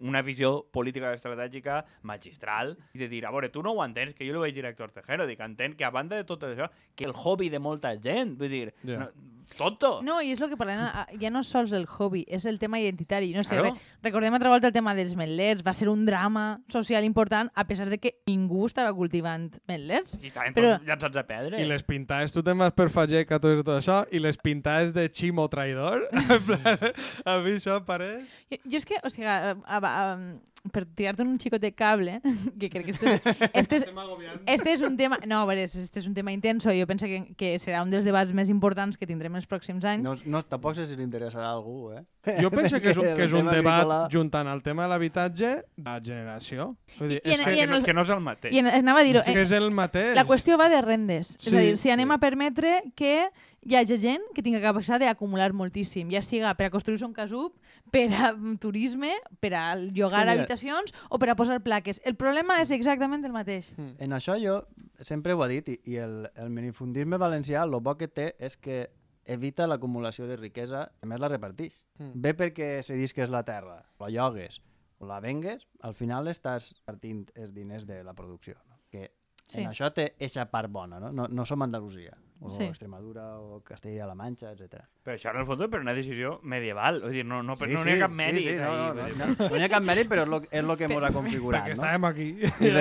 una 0.00 0.22
visió 0.22 0.64
política 0.72 1.12
estratègica 1.14 1.65
magistral, 2.06 2.74
i 2.94 3.00
de 3.02 3.08
dir, 3.12 3.22
a 3.26 3.32
veure, 3.34 3.50
tu 3.52 3.62
no 3.64 3.72
ho 3.76 3.84
entens, 3.84 4.14
que 4.16 4.26
jo 4.26 4.36
li 4.36 4.42
vaig 4.46 4.54
dir 4.56 4.64
a 4.66 4.72
Héctor 4.72 4.92
Tejero, 4.96 5.26
dic, 5.28 5.40
entenc 5.44 5.76
que 5.78 5.86
a 5.86 5.92
banda 5.94 6.18
de 6.20 6.26
tot 6.28 6.46
això, 6.48 6.68
que 6.96 7.08
el 7.08 7.14
hobby 7.14 7.50
de 7.52 7.60
molta 7.62 7.94
gent, 8.00 8.36
vull 8.40 8.52
dir, 8.52 8.66
Ja. 8.86 8.98
no, 9.04 9.08
tonto. 9.56 10.00
No, 10.02 10.18
i 10.22 10.32
és 10.34 10.40
el 10.42 10.50
que 10.50 10.56
parlem, 10.58 10.80
ah, 10.82 11.06
ja 11.20 11.30
no 11.30 11.40
és 11.44 11.50
sols 11.52 11.72
el 11.76 11.86
hobby, 11.86 12.24
és 12.28 12.44
el 12.46 12.58
tema 12.58 12.80
identitari. 12.80 13.32
No 13.34 13.42
sé, 13.44 13.54
Claro. 13.56 13.74
re, 13.74 13.80
recordem 14.02 14.34
altra 14.34 14.50
volta 14.50 14.66
el 14.68 14.72
tema 14.74 14.94
dels 14.94 15.14
metlers, 15.16 15.62
va 15.66 15.72
ser 15.72 15.88
un 15.88 16.04
drama 16.06 16.60
social 16.68 17.04
important, 17.04 17.50
a 17.54 17.66
pesar 17.66 17.88
de 17.90 17.98
que 17.98 18.16
ningú 18.26 18.66
estava 18.66 18.92
cultivant 18.94 19.50
metlers. 19.68 20.18
I 20.22 20.26
estaven 20.26 20.54
Però- 20.54 20.76
tots 20.78 20.86
llançats 20.88 21.16
a 21.16 21.26
pedra. 21.26 21.60
I 21.60 21.64
les 21.66 21.82
pintades, 21.86 22.32
tu 22.32 22.42
te'n 22.42 22.58
vas 22.58 22.72
per 22.72 22.88
Fageca, 22.90 23.38
tot, 23.40 23.62
tot 23.64 23.78
això, 23.78 24.02
i 24.12 24.18
les 24.18 24.36
pintades 24.36 24.92
de 24.92 25.08
Chimo 25.10 25.48
traïdor, 25.48 26.08
plan, 26.46 26.78
a 27.24 27.38
mi 27.44 27.56
això 27.56 27.78
pareix... 27.86 28.26
Jo, 28.50 28.58
jo 28.64 28.76
és 28.82 28.84
que, 28.86 28.98
o 29.04 29.10
sigui, 29.10 29.26
a, 29.26 29.54
a, 29.64 29.78
a, 29.78 30.70
per 30.72 30.82
tirar-te 30.98 31.22
un 31.22 31.36
xicot 31.38 31.60
de 31.62 31.70
cable, 31.74 32.20
que 32.60 32.68
crec 32.70 32.86
que 32.86 32.92
este, 32.96 33.14
este, 33.54 33.76
és, 33.76 33.82
Estem 33.86 33.98
agobiant. 33.98 34.40
este 34.46 34.72
és 34.72 34.82
un 34.82 34.96
tema... 34.98 35.18
No, 35.26 35.42
a 35.42 35.46
veure, 35.46 35.64
este 35.68 36.00
és 36.00 36.06
un 36.08 36.14
tema 36.14 36.32
intenso, 36.34 36.70
jo 36.74 36.86
penso 36.90 37.06
que, 37.06 37.34
que 37.38 37.54
serà 37.62 37.82
un 37.84 37.90
dels 37.94 38.04
debats 38.04 38.32
més 38.34 38.50
importants 38.50 38.96
que 38.98 39.06
tindrem 39.06 39.35
els 39.36 39.46
pròxims 39.48 39.84
anys. 39.84 40.02
No, 40.04 40.14
no, 40.26 40.42
tampoc 40.42 40.74
sé 40.76 40.86
si 40.86 40.96
li 40.96 41.04
interessarà 41.04 41.46
a 41.50 41.54
algú, 41.54 41.92
eh? 41.92 42.02
Jo 42.42 42.50
penso 42.50 42.80
que 42.82 42.90
és 42.90 42.98
un, 42.98 43.04
que 43.16 43.24
és 43.28 43.32
un 43.32 43.44
tema 43.46 43.54
debat 43.54 43.80
agrícola- 43.84 44.08
juntant 44.12 44.48
el 44.50 44.62
tema 44.66 44.82
de 44.84 44.88
l'habitatge 44.94 45.50
de 45.76 45.96
generació. 46.04 46.72
Vull 46.98 47.08
dir, 47.14 47.20
I- 47.24 47.28
i 47.28 47.32
és 47.34 47.40
en- 47.40 47.44
que, 47.46 47.52
i 47.52 47.56
que, 47.56 47.62
en 47.62 47.70
no, 47.70 47.76
el- 47.76 47.84
que 47.84 47.94
no 47.94 48.02
és 48.02 48.10
el 48.10 48.20
mateix. 48.20 48.54
I 48.54 48.58
en, 48.64 48.66
anava 48.82 49.00
a 49.00 49.04
dir-ho, 49.06 49.20
és 49.20 49.30
que 49.30 49.38
eh, 49.38 49.42
és 49.46 49.52
el 49.52 49.70
mateix. 49.70 50.14
la 50.16 50.24
qüestió 50.26 50.58
va 50.58 50.68
de 50.68 50.80
rendes. 50.82 51.36
és 51.36 51.46
a 51.46 51.50
Sí, 51.50 51.56
dir, 51.56 51.76
si 51.78 51.90
anem 51.90 52.08
sí. 52.08 52.14
a 52.14 52.18
permetre 52.18 52.82
que 52.96 53.28
hi 53.66 53.74
hagi 53.74 53.96
gent 53.98 54.22
que 54.34 54.42
tingui 54.46 54.60
capacitat 54.62 55.00
d'acumular 55.02 55.52
moltíssim, 55.52 56.08
ja 56.10 56.22
siga 56.22 56.52
per 56.54 56.66
a 56.68 56.70
construir 56.70 57.02
un 57.04 57.12
casub, 57.12 57.52
per 57.90 58.06
a 58.14 58.32
mm, 58.32 58.58
turisme, 58.62 59.12
per 59.40 59.54
a 59.54 59.74
llogar 59.76 60.22
Sí, 60.22 60.30
mira. 60.30 60.32
habitacions 60.32 60.94
o 61.10 61.18
per 61.18 61.30
a 61.30 61.34
posar 61.36 61.60
plaques. 61.62 62.00
El 62.04 62.14
problema 62.14 62.60
és 62.62 62.70
exactament 62.70 63.24
el 63.26 63.32
mateix. 63.34 63.74
Mm. 63.76 63.96
En 63.98 64.10
això 64.12 64.36
jo 64.38 64.60
sempre 65.02 65.32
ho 65.34 65.44
he 65.44 65.48
dit, 65.48 65.68
i, 65.68 65.80
i 65.92 65.96
el, 65.96 66.28
el 66.36 66.48
minifundisme 66.50 67.18
valencià, 67.18 67.64
el 67.66 67.70
bo 67.80 67.96
que 67.98 68.06
té 68.08 68.34
és 68.38 68.56
que 68.56 68.88
evita 69.26 69.66
l'acumulació 69.66 70.26
de 70.30 70.36
riquesa, 70.38 70.86
a 71.02 71.06
més 71.06 71.20
la 71.20 71.28
reparteix. 71.28 71.82
Mm. 71.98 72.22
Bé 72.22 72.32
perquè 72.38 72.70
se 72.86 72.94
dis 72.94 73.12
que 73.12 73.22
és 73.26 73.30
la 73.30 73.42
terra, 73.44 73.80
la 74.00 74.08
llogues 74.10 74.60
o 74.98 75.06
la 75.06 75.20
vengues, 75.20 75.66
al 75.84 75.92
final 75.94 76.28
estàs 76.32 76.70
partint 76.86 77.26
els 77.34 77.52
diners 77.52 77.84
de 77.86 78.02
la 78.04 78.14
producció. 78.14 78.54
No? 78.70 78.78
Que 78.90 79.10
Sí. 79.46 79.60
en 79.62 79.68
això 79.70 79.92
té 79.94 80.16
eixa 80.18 80.46
part 80.50 80.70
bona, 80.72 80.98
no? 80.98 81.12
No, 81.12 81.28
no 81.28 81.44
som 81.46 81.62
Andalusia, 81.62 82.16
o 82.40 82.50
Sí. 82.50 82.64
Extremadura, 82.64 83.38
o 83.38 83.60
Castella-La 83.62 84.14
Manxa, 84.16 84.50
etc. 84.50 84.80
Però 85.04 85.14
això 85.14 85.30
en 85.30 85.36
el 85.38 85.46
fons 85.46 85.60
és 85.62 85.68
per 85.70 85.80
una 85.80 85.94
decisió 85.94 86.40
medieval. 86.42 87.00
Vull 87.02 87.12
dir, 87.12 87.24
no, 87.24 87.42
no, 87.44 87.54
no, 87.54 87.56
Sí, 87.56 87.70
no 87.72 87.82
sí, 87.84 87.90
hi 87.90 87.92
ha 87.92 87.98
cap 88.00 88.10
sí, 88.10 88.16
mèrit. 88.16 88.42
sí, 88.42 88.54
no, 88.56 88.72
ahí, 88.72 88.78
no, 88.78 88.94
no, 88.94 89.26
no, 89.38 89.48
no 89.50 89.56
hi 89.56 89.62
ha 89.62 89.68
cap 89.68 89.82
mèrit, 89.84 90.08
però 90.10 90.22
és 90.24 90.28
lo, 90.28 90.40
és 90.50 90.64
lo 90.64 90.76
que 90.76 90.84
ens 90.84 90.96
ha 91.02 91.12
configurat. 91.12 91.62
Perquè 91.64 91.76
no? 91.76 91.82
estàvem 91.82 92.04
aquí. 92.08 92.28
I 92.40 92.72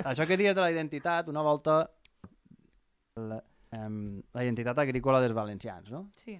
això 0.14 0.26
que 0.26 0.36
dius 0.40 0.54
de 0.54 0.60
la 0.62 0.70
identitat, 0.72 1.28
una 1.28 1.42
volta 1.42 1.90
la, 3.16 3.42
em, 3.74 4.22
la 4.34 4.44
identitat 4.46 4.78
agrícola 4.82 5.20
dels 5.22 5.34
valencians, 5.36 5.90
no? 5.90 6.06
Sí. 6.16 6.38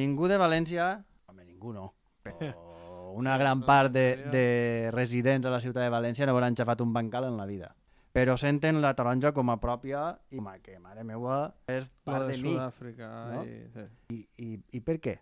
Ningú 0.00 0.28
de 0.30 0.38
València, 0.40 0.90
home, 1.30 1.44
ningú 1.44 1.72
no, 1.72 1.92
però 2.22 2.52
una 3.20 3.36
gran 3.38 3.62
part 3.62 3.92
de, 3.94 4.06
de 4.32 4.90
residents 4.92 5.46
a 5.46 5.54
la 5.54 5.62
ciutat 5.62 5.86
de 5.86 5.92
València 5.92 6.26
no 6.26 6.34
hauran 6.34 6.56
xafat 6.58 6.82
un 6.82 6.92
bancal 6.92 7.28
en 7.30 7.38
la 7.38 7.46
vida. 7.46 7.74
Però 8.14 8.36
senten 8.38 8.78
la 8.82 8.92
taronja 8.94 9.32
com 9.34 9.50
a 9.50 9.56
pròpia 9.58 10.04
i 10.30 10.38
com 10.38 10.46
a 10.52 10.58
que, 10.62 10.78
mare 10.78 11.02
meua, 11.02 11.48
és 11.66 11.88
part 12.06 12.28
de 12.28 12.36
de 12.36 12.42
mi. 12.42 12.52
Sud-àfrica. 12.52 13.08
no? 13.32 13.40
I, 13.42 13.56
sí. 13.74 13.86
I, 14.14 14.18
i, 14.38 14.50
I 14.78 14.82
per 14.86 15.00
què? 15.02 15.16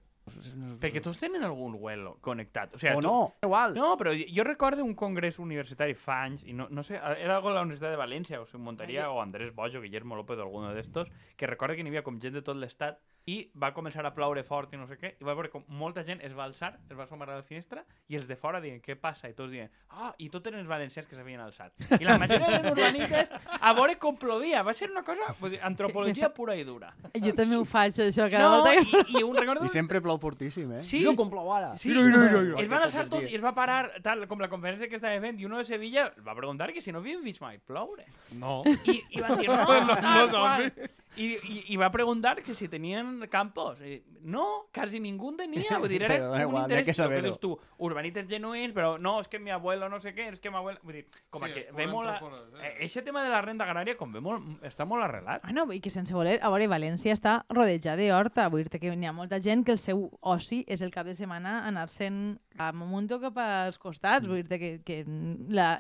Perquè 0.81 1.01
tots 1.03 1.19
tenen 1.19 1.43
algun 1.43 1.75
huelo 1.81 2.17
connectat. 2.23 2.75
O, 2.77 2.79
sigui, 2.79 2.93
O 2.95 3.01
tu- 3.01 3.07
no, 3.07 3.35
igual. 3.43 3.75
No, 3.75 3.97
però 3.99 4.13
jo 4.15 4.45
recordo 4.45 4.85
un 4.85 4.95
congrés 4.95 5.39
universitari 5.43 5.95
fa 5.95 6.23
anys, 6.23 6.45
i 6.47 6.53
no, 6.53 6.69
no 6.71 6.83
sé, 6.87 6.95
era 6.97 7.37
algo 7.37 7.49
de 7.51 7.57
la 7.57 7.63
Universitat 7.63 7.91
de 7.91 7.99
València, 7.99 8.41
o 8.41 8.47
sigui, 8.47 8.63
Montaria, 8.63 9.11
o 9.11 9.21
Andrés 9.21 9.53
Bojo, 9.55 9.81
Guillermo 9.81 10.15
López, 10.17 10.39
o 10.39 10.43
alguno 10.43 10.73
d'estos, 10.73 11.09
que 11.37 11.47
recordo 11.47 11.75
que 11.75 11.83
n'hi 11.83 11.91
havia 11.91 12.03
com 12.07 12.21
gent 12.21 12.35
de 12.35 12.43
tot 12.43 12.57
l'estat 12.57 13.01
i 13.31 13.37
va 13.55 13.73
començar 13.73 14.03
a 14.05 14.11
ploure 14.15 14.43
fort 14.43 14.73
i 14.75 14.77
no 14.77 14.87
sé 14.91 14.97
què, 14.99 15.13
i 15.21 15.25
va 15.25 15.35
veure 15.39 15.49
com 15.53 15.63
molta 15.69 16.03
gent 16.03 16.19
es 16.27 16.33
va 16.35 16.43
alçar, 16.49 16.73
es 16.91 16.97
va 16.99 17.05
assomar 17.05 17.29
a 17.31 17.37
la 17.37 17.43
finestra, 17.47 17.85
i 18.11 18.17
els 18.19 18.27
de 18.27 18.35
fora 18.37 18.61
diuen, 18.61 18.81
què 18.83 18.97
passa? 18.99 19.29
I 19.31 19.35
tots 19.39 19.53
diuen, 19.53 19.71
ah, 19.91 20.13
i 20.19 20.29
tots 20.29 20.49
eren 20.51 20.59
els 20.59 20.69
valencians 20.69 21.07
que 21.07 21.15
s'havien 21.15 21.41
alçat. 21.41 21.73
I 22.01 22.05
la 22.05 22.17
majoria 22.19 22.49
eren 22.59 22.67
urbanistes 22.73 23.29
a 23.61 23.73
veure 23.79 23.95
com 24.03 24.17
plovia. 24.19 24.63
Va 24.67 24.75
ser 24.75 24.91
una 24.91 25.05
cosa, 25.07 25.29
dir, 25.49 25.61
antropologia 25.63 26.33
pura 26.35 26.57
i 26.59 26.65
dura. 26.67 26.91
Jo 27.15 27.35
també 27.39 27.57
ho 27.61 27.65
faig, 27.65 27.95
això, 28.09 28.27
cada 28.33 28.49
No, 28.49 28.57
volta 28.59 28.75
que... 28.81 29.05
i, 29.15 29.21
i 29.21 29.23
un 29.23 29.37
recordo... 29.39 29.65
I 29.67 29.69
sempre 29.71 30.01
plou 30.03 30.19
fortíssim, 30.19 30.73
eh? 30.79 30.83
Sí. 30.83 31.05
Jo 31.07 31.15
com 31.19 31.31
plou 31.31 31.53
ara. 31.55 31.77
Sí, 31.77 31.91
Mira, 31.93 32.03
mira, 32.09 32.19
mira, 32.27 32.41
mira. 32.43 32.61
es 32.65 32.69
van 32.75 32.83
alçar 32.89 33.07
tots 33.13 33.29
i 33.31 33.37
es 33.39 33.45
va 33.45 33.55
parar, 33.55 34.01
tal 34.03 34.27
com 34.27 34.43
la 34.43 34.51
conferència 34.51 34.89
que 34.91 34.99
estava 34.99 35.21
fent, 35.23 35.39
i 35.39 35.47
uno 35.47 35.59
de 35.63 35.65
Sevilla 35.69 36.09
va 36.27 36.35
preguntar 36.35 36.73
que 36.73 36.81
si 36.83 36.91
no 36.91 36.99
havien 36.99 37.23
vist 37.23 37.41
mai 37.45 37.59
ploure. 37.59 38.07
No. 38.41 38.63
I, 38.67 38.99
i 39.15 39.23
van 39.23 39.39
dir, 39.39 39.47
no, 39.53 39.63
No, 39.63 39.95
tal 39.95 40.11
no 40.11 40.27
és 40.27 40.35
qual. 40.35 40.67
obvi. 40.67 40.91
I, 41.17 41.29
i, 41.37 41.57
I 41.75 41.77
va 41.81 41.91
preguntar 41.93 42.37
que 42.43 42.55
si 42.55 42.69
tenien 42.69 43.27
campos. 43.31 43.81
I, 43.81 44.03
no, 44.23 44.69
quasi 44.75 45.01
ningú 45.01 45.33
en 45.33 45.41
tenia. 45.43 45.79
Vull 45.81 45.93
dir, 45.93 46.03
era 46.07 46.15
Però 46.15 46.31
un 46.33 46.41
igual, 46.41 46.71
interès, 46.71 46.87
que 46.87 47.09
que 47.09 47.23
dius 47.27 47.41
tu, 47.41 47.55
urbanites 47.79 48.29
genuïns, 48.29 48.75
però 48.77 48.95
no, 49.01 49.19
és 49.21 49.29
que 49.29 49.41
mi 49.41 49.51
abuelo 49.51 49.89
no 49.89 50.01
sé 50.01 50.15
què, 50.17 50.31
és 50.33 50.41
que 50.41 50.51
mi 50.51 50.61
abuelo... 50.61 50.81
Vull 50.85 51.01
dir, 51.01 51.07
com 51.31 51.45
Sí, 51.45 51.51
a 51.51 51.55
que 51.55 51.67
ve 51.73 51.87
molt 51.87 52.03
molt... 52.03 52.09
A, 52.09 52.15
antropòleg, 52.17 52.61
eh? 52.61 52.69
eh, 52.69 52.85
eixe 52.87 53.03
tema 53.07 53.23
de 53.25 53.33
la 53.33 53.41
renda 53.45 53.67
agrària, 53.67 53.97
com 53.99 54.13
ve 54.13 54.23
molt, 54.25 54.47
està 54.67 54.87
molt 54.89 55.05
arrelat. 55.07 55.45
Bueno, 55.47 55.67
i 55.73 55.81
que 55.83 55.93
sense 55.93 56.15
voler, 56.15 56.39
a 56.43 56.51
veure, 56.53 56.69
València 56.73 57.15
està 57.17 57.39
rodejada 57.53 58.03
d'horta. 58.03 58.49
Vull 58.53 58.67
dir 58.67 58.81
que 58.83 58.95
n'hi 58.97 59.09
ha 59.09 59.15
molta 59.17 59.41
gent 59.43 59.65
que 59.67 59.77
el 59.77 59.81
seu 59.83 60.07
oci 60.21 60.63
és 60.67 60.83
el 60.83 60.93
cap 60.95 61.07
de 61.09 61.17
setmana 61.19 61.61
anar-se'n 61.69 62.23
a 62.59 62.73
Momunto 62.73 63.19
cap 63.23 63.39
als 63.39 63.79
costats. 63.79 64.27
Vull 64.29 64.43
dir 64.49 64.59
que, 64.61 64.71
que 64.85 64.99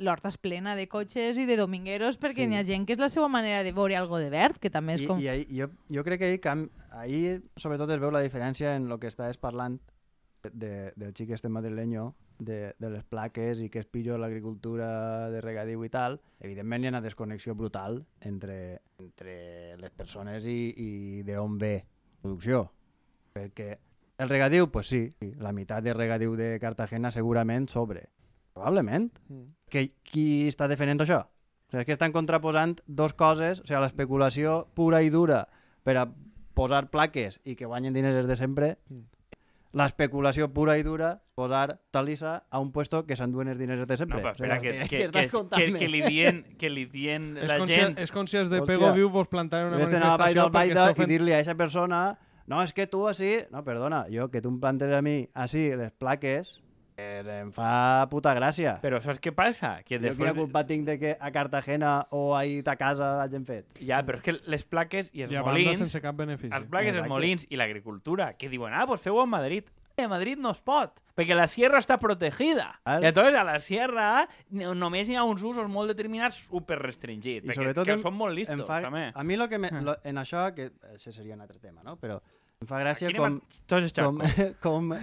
l'horta 0.01 0.31
és 0.33 0.39
plena 0.39 0.75
de 0.79 0.87
cotxes 0.89 1.39
i 1.39 1.47
de 1.49 1.57
domingueros 1.57 2.19
perquè 2.21 2.45
Sí. 2.45 2.49
n'hi 2.49 2.57
ha 2.61 2.65
gent 2.65 2.87
que 2.87 2.95
és 2.95 2.99
la 3.03 3.09
seva 3.13 3.29
manera 3.29 3.63
de 3.63 3.73
veure 3.73 3.97
algo 3.97 4.19
de 4.19 4.31
verd, 4.31 4.59
que 4.59 4.71
també 4.71 4.95
és 4.95 5.03
I, 5.03 5.07
com... 5.07 5.21
i 5.21 5.29
ahir, 5.29 5.47
jo, 5.51 5.69
jo 5.93 6.05
crec 6.05 6.21
que 6.21 6.31
ahir, 6.33 6.41
cam, 6.41 6.69
ahir 6.91 7.43
sobretot 7.57 7.91
es 7.91 8.01
veu 8.01 8.11
la 8.11 8.23
diferència 8.25 8.77
en 8.77 8.91
el 8.91 8.99
que 8.99 9.07
estaves 9.09 9.39
parlant 9.39 9.81
de, 10.43 10.93
del 10.97 11.15
xic 11.15 11.31
este 11.31 11.49
madrileño, 11.49 12.15
de, 12.43 12.75
de 12.79 12.89
les 12.91 13.05
plaques 13.05 13.61
i 13.63 13.69
que 13.71 13.79
es 13.79 13.87
pillo 13.87 14.17
l'agricultura 14.19 15.31
de 15.31 15.41
regadiu 15.41 15.85
i 15.87 15.91
tal, 15.93 16.17
evidentment 16.41 16.83
hi 16.83 16.89
ha 16.89 16.95
una 16.97 17.01
desconnexió 17.05 17.55
brutal 17.55 18.01
entre, 18.27 18.81
entre 18.99 19.77
les 19.79 19.91
persones 19.95 20.47
i, 20.51 20.73
i 20.75 21.23
d'on 21.23 21.55
ve 21.59 21.77
la 21.85 22.19
producció. 22.25 22.65
Perquè 23.33 23.77
el 24.19 24.29
regadiu, 24.29 24.71
pues 24.71 24.87
sí, 24.89 25.13
la 25.39 25.53
meitat 25.53 25.83
de 25.85 25.95
regadiu 25.95 26.37
de 26.37 26.59
Cartagena 26.61 27.11
segurament 27.11 27.69
sobre. 27.71 28.09
Probablement. 28.53 29.11
Mm. 29.29 29.47
Que, 29.73 29.87
qui 30.05 30.49
està 30.49 30.69
defendent 30.69 31.01
això? 31.01 31.23
O 31.25 31.71
sigui, 31.73 31.81
és 31.81 31.87
que 31.89 31.97
estan 31.97 32.13
contraposant 32.13 32.77
dos 32.87 33.15
coses, 33.15 33.63
o 33.63 33.67
sigui, 33.67 33.81
l'especulació 33.81 34.67
pura 34.77 35.01
i 35.03 35.09
dura 35.11 35.47
per 35.83 35.97
a 35.97 36.07
posar 36.55 36.91
plaques 36.93 37.41
i 37.49 37.57
que 37.57 37.65
guanyen 37.67 37.95
diners 37.97 38.15
des 38.21 38.29
de 38.29 38.37
sempre, 38.37 38.77
Mm. 38.91 39.09
l'especulació 39.73 40.51
pura 40.53 40.75
i 40.77 40.83
dura, 40.85 41.23
posar 41.35 41.79
talissa 41.91 42.43
a 42.51 42.59
un 42.61 42.73
puesto 42.73 43.07
que 43.07 43.17
s'enduen 43.17 43.49
els 43.49 43.59
diners 43.59 43.81
des 43.81 43.89
de 43.89 43.95
No, 43.95 43.97
sempre. 43.97 44.19
però 44.21 44.33
O 44.33 44.37
sigui, 44.37 44.51
espera, 44.51 44.61
que, 44.61 44.73
que, 44.73 44.99
que, 45.11 45.29
que, 45.31 45.73
que, 45.73 45.79
que, 45.79 45.89
li 45.89 46.03
dien, 46.03 46.43
que 46.61 46.69
li 46.69 46.85
dien 46.85 47.39
És 47.39 47.49
la 47.49 47.57
com, 47.59 47.67
gent... 47.67 47.97
és 47.99 48.13
com 48.13 48.27
si 48.29 48.37
els 48.37 48.51
de. 48.53 48.61
Pego 48.69 48.93
Viu 48.93 49.09
vos 49.09 49.29
plantaren 49.33 49.69
una 49.73 49.79
Hauries 49.81 49.89
d'anar 49.95 50.11
al 50.13 50.19
Vall 50.19 50.35
manifestació 50.37 50.43
del 50.43 50.53
perquè 50.53 50.75
Baida 50.77 50.91
esteu 50.91 51.05
i 51.05 51.09
dir-li 51.09 51.33
a 51.33 51.39
aquesta 51.41 51.57
persona 51.57 52.03
no, 52.47 52.63
és 52.63 52.73
que 52.75 52.87
tu 52.91 53.07
així... 53.09 53.37
No, 53.53 53.63
perdona, 53.67 54.05
jo 54.13 54.29
que 54.33 54.43
tu 54.43 54.51
em 54.53 54.61
plantes 54.61 54.93
a 54.93 55.03
mi 55.05 55.23
així 55.35 55.71
les 55.79 55.93
plaques 55.99 56.57
eh, 56.97 57.23
em 57.41 57.51
fa 57.55 58.07
puta 58.11 58.33
gràcia. 58.37 58.77
Però 58.83 59.01
saps 59.03 59.21
què 59.23 59.33
passa? 59.35 59.75
Que 59.87 59.99
Jo 60.03 60.15
quina 60.19 60.35
culpa 60.37 60.65
tinc 60.69 60.87
de 60.89 60.99
que 61.01 61.15
a 61.19 61.31
Cartagena 61.35 61.95
o 62.11 62.33
a 62.37 62.43
a 62.43 62.77
casa 62.77 63.13
hagin 63.23 63.47
fet? 63.49 63.73
Ja, 63.81 64.03
però 64.07 64.21
és 64.21 64.25
que 64.27 64.37
les 64.47 64.65
plaques 64.65 65.11
i 65.13 65.23
els 65.27 65.33
I 65.33 65.41
molins... 65.41 65.79
sense 65.79 66.01
cap 66.05 66.17
benefici. 66.17 66.53
Els 66.55 66.69
plaques, 66.69 66.95
els 66.95 67.03
Exacte. 67.03 67.13
molins 67.15 67.47
i 67.51 67.57
l'agricultura, 67.57 68.33
que 68.37 68.49
diuen, 68.49 68.75
ah, 68.75 68.87
pues 68.87 69.01
feu 69.01 69.21
a 69.21 69.27
Madrid. 69.27 69.71
A 69.97 70.09
Madrid 70.09 70.39
no 70.39 70.51
es 70.51 70.61
pot, 70.63 71.01
perquè 71.17 71.35
la 71.37 71.47
sierra 71.47 71.79
està 71.79 71.99
protegida. 72.01 72.81
Clar. 72.85 73.03
I 73.03 73.07
entonces 73.11 73.35
a 73.39 73.45
la 73.45 73.59
sierra 73.61 74.27
no- 74.51 74.75
només 74.75 75.09
hi 75.09 75.17
ha 75.17 75.25
uns 75.25 75.43
usos 75.43 75.69
molt 75.69 75.89
determinats 75.93 76.37
super 76.49 76.79
restringits, 76.81 77.45
I 77.45 77.49
perquè 77.51 77.55
sobretot 77.61 77.85
que 77.87 77.93
em- 77.99 78.03
són 78.03 78.15
molt 78.17 78.35
listos, 78.35 78.65
fa, 78.67 78.81
també. 78.81 79.11
A 79.15 79.23
mi 79.23 79.37
lo 79.37 79.49
que 79.49 79.59
me, 79.59 79.71
lo, 79.71 79.97
en 80.03 80.17
això, 80.17 80.47
que 80.55 80.71
això 80.95 81.13
seria 81.13 81.35
un 81.35 81.41
altre 81.43 81.59
tema, 81.59 81.83
no? 81.83 81.97
Però 82.01 82.21
em 82.61 82.67
fa 82.67 82.79
gràcia 82.81 83.09
Aquí 83.09 83.17
com, 83.19 83.37
a- 83.41 83.65
tots 83.67 83.93
com, 83.93 84.19
com 84.63 84.95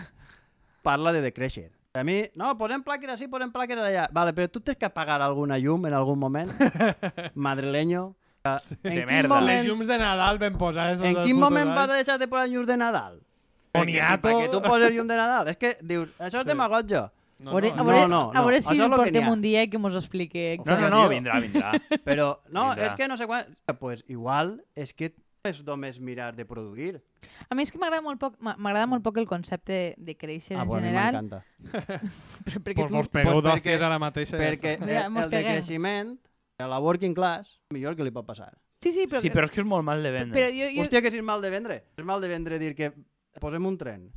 parla 0.81 1.11
de 1.13 1.21
decréixer. 1.21 1.71
A 1.93 2.03
mi, 2.03 2.21
no, 2.35 2.55
posem 2.57 2.83
plaques 2.85 3.09
així, 3.09 3.27
posem 3.27 3.51
plaques 3.51 3.77
allà. 3.77 4.07
Vale, 4.13 4.31
però 4.33 4.47
tu 4.49 4.59
tens 4.61 4.77
que 4.77 4.89
pagar 4.93 5.21
alguna 5.21 5.57
llum 5.57 5.85
en 5.87 5.93
algun 5.93 6.19
moment? 6.19 6.51
Madrileño. 7.35 8.15
Sí. 8.63 8.75
En 8.83 8.95
De 8.95 9.05
merda. 9.05 9.21
Les 9.21 9.27
moment, 9.29 9.65
llums 9.67 9.87
de 9.87 9.97
Nadal 9.97 10.37
ben 10.39 10.55
posades. 10.57 11.01
en 11.03 11.17
quin 11.23 11.37
moment 11.37 11.69
vas 11.75 11.89
a 11.89 11.93
deixar 11.95 12.17
de 12.17 12.27
posar 12.27 12.47
llums 12.47 12.67
de 12.67 12.77
Nadal? 12.77 13.19
Perquè 13.71 13.93
si 13.93 13.99
Boniato. 13.99 14.27
perquè 14.27 14.49
tu 14.51 14.61
poses 14.65 14.91
llum 14.95 15.07
de 15.07 15.15
Nadal, 15.15 15.47
és 15.53 15.57
que 15.57 15.75
dius, 15.81 16.09
això 16.19 16.41
és 16.41 16.45
demagogia. 16.47 17.11
No, 17.39 17.51
no, 17.53 17.57
a 17.57 17.61
veure, 17.61 17.71
no, 17.77 18.07
no, 18.09 18.21
a 18.35 18.41
veure 18.43 18.57
no, 18.59 18.65
si 18.67 18.79
el 18.81 18.89
portem 18.91 19.27
un 19.31 19.41
dia 19.41 19.61
i 19.63 19.69
que 19.71 19.77
mos 19.79 19.95
explique. 19.95 20.57
No, 20.65 20.75
no, 20.79 20.89
no, 20.89 21.03
vindrà, 21.07 21.37
vindrà. 21.39 21.71
Però 22.07 22.41
no, 22.49 22.65
Vindrà. 22.73 22.87
és 22.89 22.95
que 22.99 23.07
no 23.07 23.15
sé 23.15 23.27
quan... 23.29 23.45
Pues 23.79 24.03
igual 24.11 24.57
és 24.75 24.91
que 24.93 25.13
és 25.47 25.61
només 25.63 26.01
mirar 26.03 26.33
de 26.35 26.43
produir. 26.43 26.97
A 27.47 27.55
mi 27.55 27.63
és 27.63 27.71
que 27.71 27.79
m'agrada 27.79 28.01
molt 28.03 28.19
poc 28.19 28.35
m'a- 28.43 28.57
m'agrada 28.59 28.87
molt 28.91 29.05
poc 29.05 29.21
el 29.21 29.27
concepte 29.29 29.93
de 29.95 30.17
créixer 30.19 30.57
Ah, 30.57 30.63
en 30.63 30.67
bueno, 30.67 30.83
a 30.83 30.89
mi 30.89 30.97
general. 30.97 31.13
m'encanta. 31.15 31.45
però 32.43 32.59
perquè 32.65 32.81
Pues 32.81 32.91
tu... 32.91 32.97
vos 32.97 33.07
pegueu 33.07 33.39
Pues 33.41 33.53
perquè- 33.61 33.77
ara 33.79 33.99
mateix. 34.03 34.31
ja 34.33 34.37
Perquè. 34.41 34.73
Mira, 34.83 35.05
el, 35.05 35.15
el 35.15 35.29
peguem. 35.29 35.53
decreixement 35.53 36.17
a 36.59 36.67
la 36.67 36.79
working 36.83 37.13
class, 37.15 37.55
millor 37.71 37.95
que 37.95 38.03
li 38.03 38.11
pot 38.11 38.25
passar. 38.27 38.51
Sí, 38.83 38.91
sí, 38.91 39.07
però... 39.07 39.21
Sí, 39.23 39.29
però 39.31 39.47
és 39.47 39.51
que 39.55 39.61
és 39.63 39.67
molt 39.67 39.83
mal 39.87 40.03
de 40.03 40.11
vendre. 40.11 40.35
però 40.35 40.51
jo, 40.51 40.67
jo, 40.75 40.83
Hòstia, 40.83 41.01
que 41.01 41.11
si 41.11 41.19
és 41.19 41.23
mal 41.23 41.41
de 41.41 41.49
vendre. 41.55 41.79
És 41.95 42.03
mal 42.03 42.19
de 42.19 42.27
vendre 42.31 42.59
dir 42.59 42.75
que 42.75 42.91
posem 43.39 43.65
un 43.65 43.77
tren. 43.77 44.09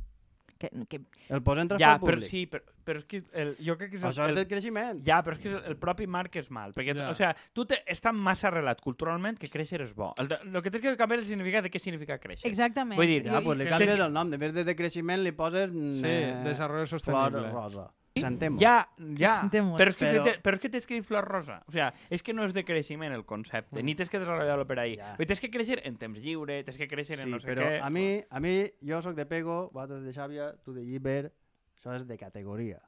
que, 0.63 0.69
que, 0.87 1.01
El 1.27 1.41
posem 1.43 1.63
en 1.65 1.69
ja, 1.73 1.75
transport 1.75 2.07
però 2.07 2.15
públic. 2.15 2.29
sí, 2.29 2.45
però, 2.47 2.63
però 2.87 2.99
és 3.01 3.05
que 3.05 3.17
el, 3.33 3.49
jo 3.59 3.73
crec 3.75 3.89
que 3.91 3.97
és 3.97 4.03
el, 4.03 4.09
Això 4.13 4.23
és 4.23 4.29
el, 4.31 4.35
del 4.37 4.47
creixement. 4.47 5.01
Ja, 5.03 5.17
però 5.25 5.35
és 5.35 5.41
que 5.43 5.51
el 5.73 5.75
propi 5.75 6.07
marc 6.07 6.37
és 6.39 6.47
mal. 6.49 6.71
Perquè, 6.71 6.95
Ja. 6.95 7.09
o 7.09 7.13
sea, 7.13 7.33
tu 7.51 7.65
te, 7.65 7.81
està 7.91 8.13
massa 8.15 8.47
arrelat 8.47 8.79
culturalment 8.79 9.37
que 9.37 9.49
créixer 9.51 9.81
és 9.83 9.91
bo. 9.93 10.13
El, 10.17 10.29
el 10.31 10.61
que 10.63 10.71
tens 10.71 10.85
que 10.85 10.95
canviar 10.95 11.19
és 11.19 11.25
el 11.25 11.33
significat 11.33 11.63
de 11.67 11.69
què 11.73 11.79
significa 11.83 12.17
créixer. 12.17 12.47
exactament. 12.49 12.95
Vull 12.97 13.07
dir, 13.11 13.23
Ja, 13.25 13.39
Jo- 13.41 13.43
pues 13.43 13.57
li 13.59 13.65
canvies 13.67 13.99
el 13.99 14.13
nom. 14.13 14.29
De 14.31 14.37
vez 14.37 14.53
de 14.53 14.63
decreixement 14.63 15.21
li 15.21 15.33
poses... 15.33 15.69
Sí, 15.99 16.07
eh, 16.07 16.41
desarrollo 16.45 16.85
flor 16.87 16.99
sostenible. 17.01 17.49
rosa. 17.51 17.89
Sentem 18.15 18.57
Ja, 18.61 18.87
ja. 19.17 19.39
Sentem 19.41 19.65
molt. 19.65 19.79
Però 19.81 19.89
és, 19.89 19.95
que 19.97 20.05
Però- 20.05 20.23
però... 20.23 20.41
però 20.45 20.53
és 20.53 20.61
que 20.61 20.69
tens 20.69 20.85
que 20.85 20.93
dir 20.99 21.03
flor 21.03 21.25
rosa. 21.25 21.63
O 21.67 21.71
sea, 21.71 21.93
és 22.13 22.21
que 22.21 22.33
no 22.33 22.43
és 22.45 22.53
de 22.53 22.63
creixement 22.63 23.11
el 23.13 23.23
concepte, 23.25 23.81
ni 23.81 23.95
tens 23.95 24.09
que 24.09 24.19
desenvolupar-lo 24.19 24.67
per 24.69 24.77
ahí. 24.79 24.97
Ja. 24.97 25.15
Tens 25.17 25.41
que 25.41 25.49
créixer 25.49 25.81
en 25.87 25.97
temps 25.97 26.19
lliure, 26.21 26.59
tens 26.63 26.77
que 26.77 26.87
créixer 26.87 27.17
en 27.19 27.25
Sí, 27.25 27.31
no 27.31 27.39
sé 27.39 27.47
però 27.49 27.65
què. 27.65 27.79
a 27.81 27.89
mi, 27.89 28.21
a 28.29 28.39
mi, 28.39 28.53
jo 28.85 29.01
sóc 29.01 29.15
de 29.17 29.25
Pego, 29.25 29.71
vosaltres 29.73 30.03
de 30.05 30.13
Xàbia, 30.13 30.51
tu 30.63 30.73
de 30.73 30.85
Lliber, 30.85 31.31
això 31.79 31.95
és 31.97 32.05
de 32.07 32.17
categoria. 32.17 32.79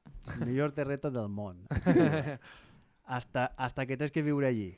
Millor 0.45 0.71
terreta 0.77 1.09
del 1.09 1.27
món. 1.27 1.65
hasta, 3.05 3.45
hasta 3.57 3.85
que 3.85 3.97
tens 3.97 4.11
que 4.11 4.21
viure 4.21 4.47
allí. 4.47 4.77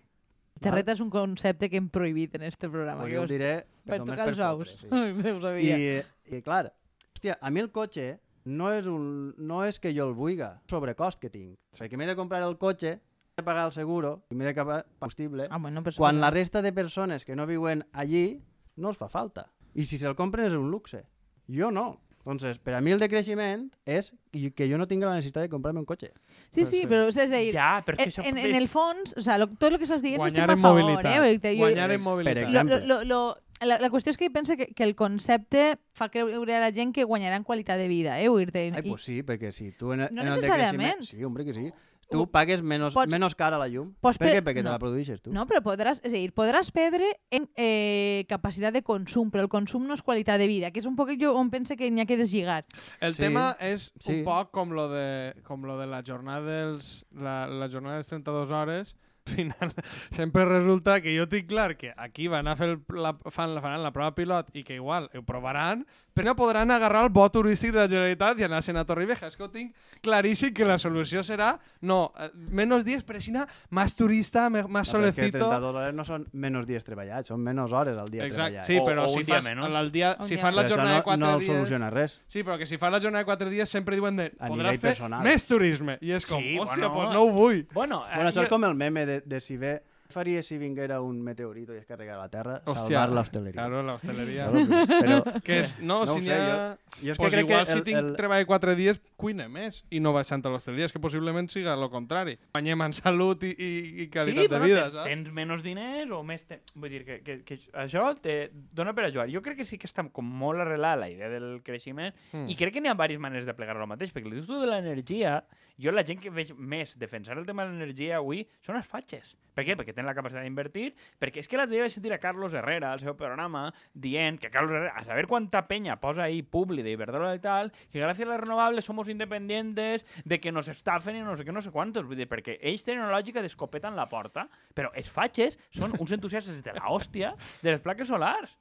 Terreta 0.59 0.91
és 0.95 0.99
un 1.03 1.11
concepte 1.13 1.69
que 1.69 1.77
hem 1.77 1.89
prohibit 1.93 2.33
en 2.35 2.43
este 2.47 2.67
programa. 2.69 3.03
Pues 3.03 3.13
jo 3.13 3.19
ho 3.21 3.25
us- 3.27 3.29
diré 3.29 3.51
per 3.85 3.99
només 3.99 4.15
tocar 4.15 4.29
els 4.31 4.39
ous. 4.39 4.71
fotre, 4.89 5.59
sí. 5.59 5.67
I, 6.31 6.37
I, 6.37 6.41
clar, 6.41 6.71
hòstia, 7.13 7.35
a 7.39 7.51
mi 7.51 7.59
el 7.61 7.69
cotxe 7.71 8.17
no 8.47 8.71
és, 8.71 8.87
un, 8.87 9.33
no 9.37 9.63
és 9.67 9.79
que 9.83 9.91
jo 9.95 10.07
el 10.07 10.13
vulga, 10.15 10.61
sobrecost 10.71 11.19
que 11.19 11.29
tinc. 11.29 11.57
Perquè 11.77 11.97
m'he 11.99 12.07
de 12.07 12.15
comprar 12.15 12.41
el 12.47 12.55
cotxe, 12.57 12.93
he 12.97 13.41
de 13.41 13.43
pagar 13.45 13.65
el 13.67 13.73
seguro 13.75 14.23
i 14.31 14.35
m'he 14.39 14.45
de 14.47 14.55
pagar 14.55 14.85
combustible, 14.99 15.47
Ah, 15.51 15.59
bueno, 15.59 15.83
però 15.83 15.95
quan 15.99 16.21
la 16.21 16.31
resta 16.31 16.61
de 16.63 16.71
persones 16.73 17.25
que 17.25 17.35
no 17.35 17.45
viuen 17.45 17.85
allí 17.93 18.41
no 18.77 18.89
els 18.89 18.97
fa 18.97 19.09
falta. 19.09 19.49
I 19.75 19.83
si 19.85 19.97
se'l 19.99 20.15
compren 20.15 20.47
és 20.47 20.53
un 20.57 20.71
luxe. 20.71 21.03
Jo 21.47 21.69
no. 21.71 21.99
Entonces, 22.27 22.57
per 22.59 22.73
a 22.75 22.81
mi 22.81 22.91
el 22.91 22.99
decreixement 22.99 23.69
és 23.85 24.09
que 24.53 24.65
jo 24.67 24.75
no 24.77 24.85
tinc 24.85 25.01
la 25.05 25.13
necessitat 25.15 25.45
de 25.45 25.49
comprar-me 25.49 25.79
un 25.79 25.85
cotxe. 25.87 26.09
Sí, 26.51 26.65
sí, 26.65 26.81
Sí. 26.81 26.85
però 26.85 27.05
és 27.07 27.17
a 27.17 27.25
dir, 27.25 27.53
Ja, 27.53 27.81
però 27.85 27.95
en, 28.03 28.11
en, 28.25 28.37
en 28.37 28.55
el 28.55 28.67
fons, 28.67 29.13
o 29.15 29.21
sea, 29.21 29.37
lo, 29.37 29.47
tot 29.47 29.71
el 29.71 29.77
que 29.79 29.85
estàs 29.85 30.01
dient 30.03 30.19
estem 30.25 30.43
a 30.43 30.57
favor, 30.57 30.81
mobilitat. 30.81 31.05
eh? 31.05 31.39
Jo- 31.55 31.59
Guanyar 31.61 31.89
en 31.91 31.95
Per 31.95 31.99
mobilitat. 32.03 32.35
lo, 32.35 32.47
exemple. 32.49 32.79
lo, 32.81 32.85
lo, 32.85 33.03
lo, 33.05 33.37
la, 33.65 33.79
la 33.81 33.89
qüestió 33.89 34.11
és 34.13 34.17
que 34.17 34.29
pensa 34.29 34.55
que, 34.57 34.67
que 34.75 34.83
el 34.85 34.95
concepte 34.95 35.77
fa 35.95 36.09
creure 36.13 36.55
a 36.57 36.61
la 36.61 36.71
gent 36.73 36.93
que 36.93 37.03
guanyarà 37.05 37.37
en 37.39 37.43
qualitat 37.47 37.77
de 37.79 37.87
vida, 37.87 38.19
eh? 38.21 38.29
Dir 38.29 38.73
Ai, 38.75 38.83
pues 38.85 39.03
sí, 39.03 39.23
perquè 39.23 39.51
si 39.51 39.71
tu 39.71 39.93
en, 39.93 40.07
No 40.11 40.21
en 40.21 40.27
el 40.27 40.41
decreixement... 40.41 41.01
Sí, 41.03 41.23
hombre, 41.23 41.45
que 41.45 41.53
sí. 41.53 41.71
Tu 42.09 42.21
pagues 42.31 42.61
menos, 42.63 42.93
Pots- 42.95 43.11
menos 43.11 43.35
cara 43.35 43.57
la 43.59 43.67
llum. 43.67 43.89
Pots 43.99 44.15
Per 44.17 44.29
què? 44.31 44.39
Perquè 44.39 44.61
no. 44.63 44.69
te 44.69 44.75
la 44.77 44.79
produeixes 44.79 45.19
tu. 45.19 45.33
No, 45.35 45.43
però 45.45 45.59
podràs, 45.59 45.99
és 46.07 46.13
a 46.13 46.15
dir, 46.15 46.29
podràs 46.31 46.69
perdre 46.71 47.09
en 47.35 47.49
eh, 47.59 48.23
capacitat 48.29 48.71
de 48.77 48.79
consum, 48.81 49.27
però 49.29 49.43
el 49.43 49.49
consum 49.51 49.83
no 49.83 49.97
és 49.97 50.01
qualitat 50.05 50.39
de 50.39 50.47
vida, 50.47 50.69
que 50.71 50.79
és 50.79 50.87
un 50.87 50.95
poc 50.95 51.11
jo 51.19 51.33
on 51.35 51.49
pense 51.51 51.75
que 51.75 51.89
n'hi 51.91 51.99
ha 51.99 52.07
que 52.07 52.15
deslligar. 52.15 52.61
El 53.01 53.17
Sí, 53.17 53.25
tema 53.25 53.57
és 53.59 53.89
sí. 53.99 54.21
un 54.21 54.23
poc 54.23 54.53
com 54.55 54.71
lo 54.71 54.87
de, 54.87 55.33
com 55.43 55.67
lo 55.67 55.75
de 55.81 55.87
la 55.91 55.99
jornada 56.07 56.47
dels 56.47 57.03
la, 57.11 57.41
la 57.47 57.67
jornada 57.67 57.97
de 57.99 58.05
les 58.05 58.13
32 58.15 58.51
hores, 58.55 58.95
final, 59.27 59.73
sempre 60.17 60.45
resulta 60.45 60.99
que 61.03 61.15
jo 61.17 61.27
tinc 61.29 61.49
clar 61.51 61.75
que 61.77 61.93
aquí 61.97 62.27
van 62.31 62.47
a 62.47 62.55
fer 62.59 62.71
el, 62.73 62.81
la, 62.95 63.13
fan, 63.29 63.57
faran 63.61 63.83
la 63.85 63.93
prova 63.95 64.15
pilot 64.17 64.53
i 64.55 64.63
que 64.67 64.79
igual 64.79 65.11
ho 65.13 65.23
provaran, 65.27 65.85
però 66.17 66.31
no 66.31 66.35
podran 66.35 66.71
agarrar 66.73 67.03
el 67.05 67.11
bo 67.13 67.27
turístic 67.29 67.71
de 67.75 67.83
la 67.83 67.87
Generalitat 67.87 68.39
i 68.41 68.45
anar-se'n 68.47 68.77
a 68.81 68.85
Torrevieja. 68.89 69.27
És 69.29 69.37
que 69.37 69.43
ho 69.45 69.51
tinc 69.53 69.75
claríssim 70.01 70.53
que 70.57 70.65
la 70.65 70.79
solució 70.81 71.21
serà, 71.23 71.59
no, 71.81 72.11
eh, 72.17 72.31
menos 72.33 72.83
días, 72.83 73.05
però 73.05 73.21
si 73.21 73.31
más 73.69 73.95
turista, 73.95 74.49
más 74.49 74.67
No, 74.67 74.81
és 74.81 74.87
solecito. 74.89 75.37
32 75.37 75.75
hores 75.75 75.93
no 75.93 76.03
són 76.05 76.25
menys 76.33 76.65
dies 76.65 76.83
treballats, 76.83 77.27
són 77.29 77.41
menys 77.45 77.71
hores 77.71 77.97
al 77.97 78.09
dia 78.09 78.25
Exacte, 78.25 78.57
treballat. 78.57 78.65
sí, 78.65 78.77
O- 78.79 78.85
però 78.85 79.05
o 79.05 79.07
si 79.09 79.19
un 79.19 79.25
dia 79.25 79.35
fas, 79.35 79.45
menys. 79.45 79.65
el 79.77 79.91
dia, 79.91 80.17
si 80.21 80.33
dia 80.35 80.41
fas 80.41 80.55
la 80.55 80.63
Però 80.63 80.69
jornada 80.69 80.95
de 80.97 81.03
4 81.03 81.19
no, 81.19 81.31
no 81.33 81.39
dies... 81.39 81.51
soluciona 81.53 81.89
res. 81.91 82.19
Sí, 82.27 82.43
però 82.43 82.57
que 82.57 82.65
si 82.65 82.77
fas 82.77 82.91
la 82.91 82.99
jornada 82.99 83.19
de 83.19 83.25
4 83.25 83.49
dies 83.49 83.69
sempre 83.69 83.95
diuen 83.95 84.15
de 84.15 84.31
A 84.39 84.49
podràs 84.49 84.71
fer 84.79 84.79
personal. 84.95 85.21
més 85.23 85.45
turisme. 85.45 85.97
I 86.01 86.11
és 86.13 86.25
com, 86.25 86.41
Sí, 86.41 86.57
hòstia, 86.57 86.87
bueno. 86.87 86.93
pues 86.95 87.13
no 87.13 87.21
ho 87.23 87.29
vull. 87.31 87.67
Bueno, 87.73 88.03
eh, 88.07 88.15
Bueno, 88.15 88.29
això 88.31 88.41
és 88.41 88.47
jo- 88.47 88.55
com 88.55 88.63
el 88.65 88.75
meme 88.75 89.05
de, 89.05 89.21
de 89.21 89.41
si 89.41 89.57
ve 89.57 89.83
faria 90.09 90.41
si 90.43 90.57
vinguera 90.57 90.99
un 91.01 91.21
meteorito 91.21 91.73
i 91.75 91.77
es 91.81 91.85
carregara 91.85 92.21
la 92.21 92.29
Terra, 92.29 92.61
Hòstia, 92.65 93.01
salvar 93.03 93.15
l'hostaleria. 93.17 93.53
Claro, 93.61 93.83
la 93.83 93.93
hosteleria. 93.95 94.47
Però, 94.51 95.17
que 95.45 95.59
és, 95.61 95.75
no, 95.79 96.01
No 96.05 96.13
si 96.15 96.21
n'hi 96.25 96.31
ha... 96.31 96.77
jo 97.01 97.11
és 97.11 97.17
que 97.17 97.21
pues 97.23 97.33
crec 97.33 97.45
igual 97.45 97.65
que 97.65 97.71
si 97.71 97.77
el- 97.77 97.83
tinc 97.85 97.97
el- 97.99 98.15
treball 98.17 98.45
4 98.49 98.75
dies, 98.79 99.01
cuine 99.17 99.47
més 99.51 99.83
i 99.91 99.99
no 99.99 100.13
baixant 100.15 100.45
a 100.45 100.49
l'hostaleria. 100.53 100.85
És 100.89 100.93
que 100.95 101.01
possiblement 101.03 101.49
siga 101.51 101.73
el 101.77 101.87
contrari. 101.93 102.37
Guanyem 102.55 102.81
en 102.87 102.93
salut 102.97 103.43
i, 103.43 103.51
i, 103.53 103.71
i 104.03 104.07
qualitat 104.13 104.47
sí, 104.47 104.53
de 104.55 104.59
vida, 104.63 104.85
saps? 104.91 105.07
tens 105.09 105.31
menys 105.31 105.63
diners 105.65 106.11
o 106.15 106.23
més... 106.23 106.45
Te... 106.49 106.61
Vull 106.75 106.89
dir 106.95 107.03
que, 107.05 107.19
que, 107.25 107.37
que 107.47 107.59
això 107.83 108.07
te 108.21 108.37
dona 108.53 108.93
per 108.97 109.05
a 109.07 109.11
jugar. 109.11 109.27
Jo 109.33 109.41
crec 109.45 109.57
que 109.61 109.65
sí 109.67 109.77
que 109.77 109.87
està 109.89 110.05
com 110.11 110.25
molt 110.25 110.63
arrelada 110.63 111.03
la 111.05 111.09
idea 111.13 111.29
del 111.29 111.59
creixement 111.63 112.13
Mm. 112.31 112.47
i 112.51 112.55
crec 112.59 112.73
que 112.75 112.81
n'hi 112.81 112.89
ha 112.89 112.93
diverses 112.95 113.19
maneres 113.23 113.45
de 113.47 113.53
plegar-ho 113.55 113.81
al 113.83 113.87
mateix, 113.89 114.11
perquè 114.13 114.27
li 114.27 114.35
dius 114.37 114.47
tu 114.49 114.57
de 114.59 114.67
l'energia, 114.67 115.37
jo 115.79 115.91
la 115.93 116.03
gent 116.03 116.19
que 116.19 116.29
veig 116.33 116.51
més 116.57 116.95
defensar 116.99 117.37
el 117.37 117.45
tema 117.45 117.63
de 117.65 117.71
l'energia 117.71 118.17
avui 118.19 118.41
són 118.65 118.75
els 118.79 118.87
fatxes. 118.89 119.35
Per 119.57 119.65
què? 119.65 119.73
Perquè 119.73 119.95
tenen 119.95 120.05
la 120.05 120.13
capacitat 120.13 120.45
d'invertir, 120.45 120.91
perquè 121.17 121.41
és 121.41 121.49
que 121.49 121.57
l'altre 121.57 121.73
dia 121.73 121.85
vaig 121.87 121.93
sentir 121.95 122.11
a 122.13 122.19
Carlos 122.21 122.53
Herrera, 122.53 122.91
al 122.93 123.01
seu 123.01 123.15
programa, 123.17 123.63
dient 123.97 124.37
que 124.37 124.51
Carlos 124.53 124.75
Herrera, 124.75 124.93
a 124.99 125.05
saber 125.07 125.25
quanta 125.25 125.63
peña 125.65 125.95
posa 125.97 126.27
ahí 126.27 126.43
publi 126.43 126.83
de 126.85 126.93
Iberdrola 126.93 127.33
y 127.33 127.41
tal, 127.41 127.71
que 127.91 127.99
gracias 127.99 128.27
a 128.27 128.31
las 128.33 128.41
renovables 128.41 128.85
somos 128.85 129.09
independientes, 129.09 130.05
de 130.23 130.39
que 130.39 130.51
nos 130.51 130.67
estafen 130.67 131.17
i 131.17 131.25
no 131.25 131.33
sé 131.33 131.47
què, 131.47 131.55
no 131.55 131.65
sé 131.65 131.73
quantos. 131.73 132.05
Vull 132.05 132.21
dir, 132.21 132.29
perquè 132.29 132.59
ells 132.61 132.85
tenen 132.85 133.07
una 133.07 133.17
lògica 133.17 133.41
d'escopeta 133.41 133.89
en 133.89 133.97
la 133.97 134.05
porta, 134.11 134.45
però 134.77 134.93
els 134.93 135.09
fatxes 135.09 135.57
són 135.73 135.97
uns 135.97 136.13
entusiastes 136.13 136.61
de 136.61 136.77
la 136.77 136.93
hòstia 136.93 137.33
de 137.63 137.73
les 137.73 137.81
plaques 137.81 138.13
solars. 138.13 138.53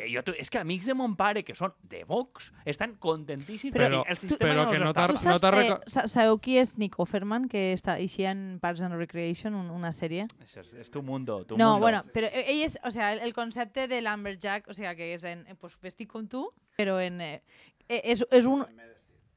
Jo, 0.00 0.22
tu, 0.24 0.32
és 0.38 0.48
que 0.48 0.58
amics 0.58 0.86
de 0.88 0.94
mon 0.96 1.12
pare, 1.18 1.42
que 1.44 1.52
són 1.54 1.74
de 1.90 2.04
Vox, 2.08 2.52
estan 2.64 2.94
contentíssims 3.02 3.74
Però- 3.74 4.00
perquè 4.00 4.14
el 4.14 4.16
sistema 4.16 4.48
però 4.48 4.62
ja 4.62 4.70
que 4.70 4.76
els 4.78 4.84
no 4.84 4.90
està... 4.90 5.00
t'ha- 5.00 5.06
Tu 5.08 5.12
no 5.12 5.20
saps, 5.20 5.92
t'ha 5.92 6.04
eh, 6.04 6.08
sabeu 6.08 6.38
qui 6.40 6.56
és 6.56 6.76
Nick 6.78 6.98
Offerman, 7.02 7.48
que 7.48 7.74
està 7.74 7.98
així 7.98 8.24
en 8.24 8.58
Parks 8.62 8.80
and 8.86 8.96
Recreation, 8.96 9.54
un, 9.54 9.68
una 9.70 9.92
sèrie? 9.92 10.26
És, 10.40 10.56
és 10.74 10.90
tu 10.90 11.02
mundo, 11.02 11.44
tu 11.44 11.58
no, 11.58 11.72
mundo. 11.74 11.80
bueno, 11.84 12.04
però 12.14 12.30
eh, 12.32 12.46
ell 12.54 12.62
és, 12.64 12.78
o 12.84 12.90
sea, 12.90 13.12
el, 13.12 13.20
el 13.26 13.34
concepte 13.34 13.88
de 13.88 14.00
l'Amberjack, 14.00 14.68
o 14.68 14.74
sea, 14.74 14.94
que 14.94 15.12
és 15.14 15.24
en, 15.24 15.44
eh, 15.48 15.54
pues, 15.54 15.76
vestit 15.82 16.08
com 16.08 16.26
tu, 16.26 16.46
però 16.78 16.96
en, 17.02 17.20
eh, 17.20 17.42
eh, 17.88 18.00
és, 18.14 18.24
és 18.30 18.46
un 18.46 18.64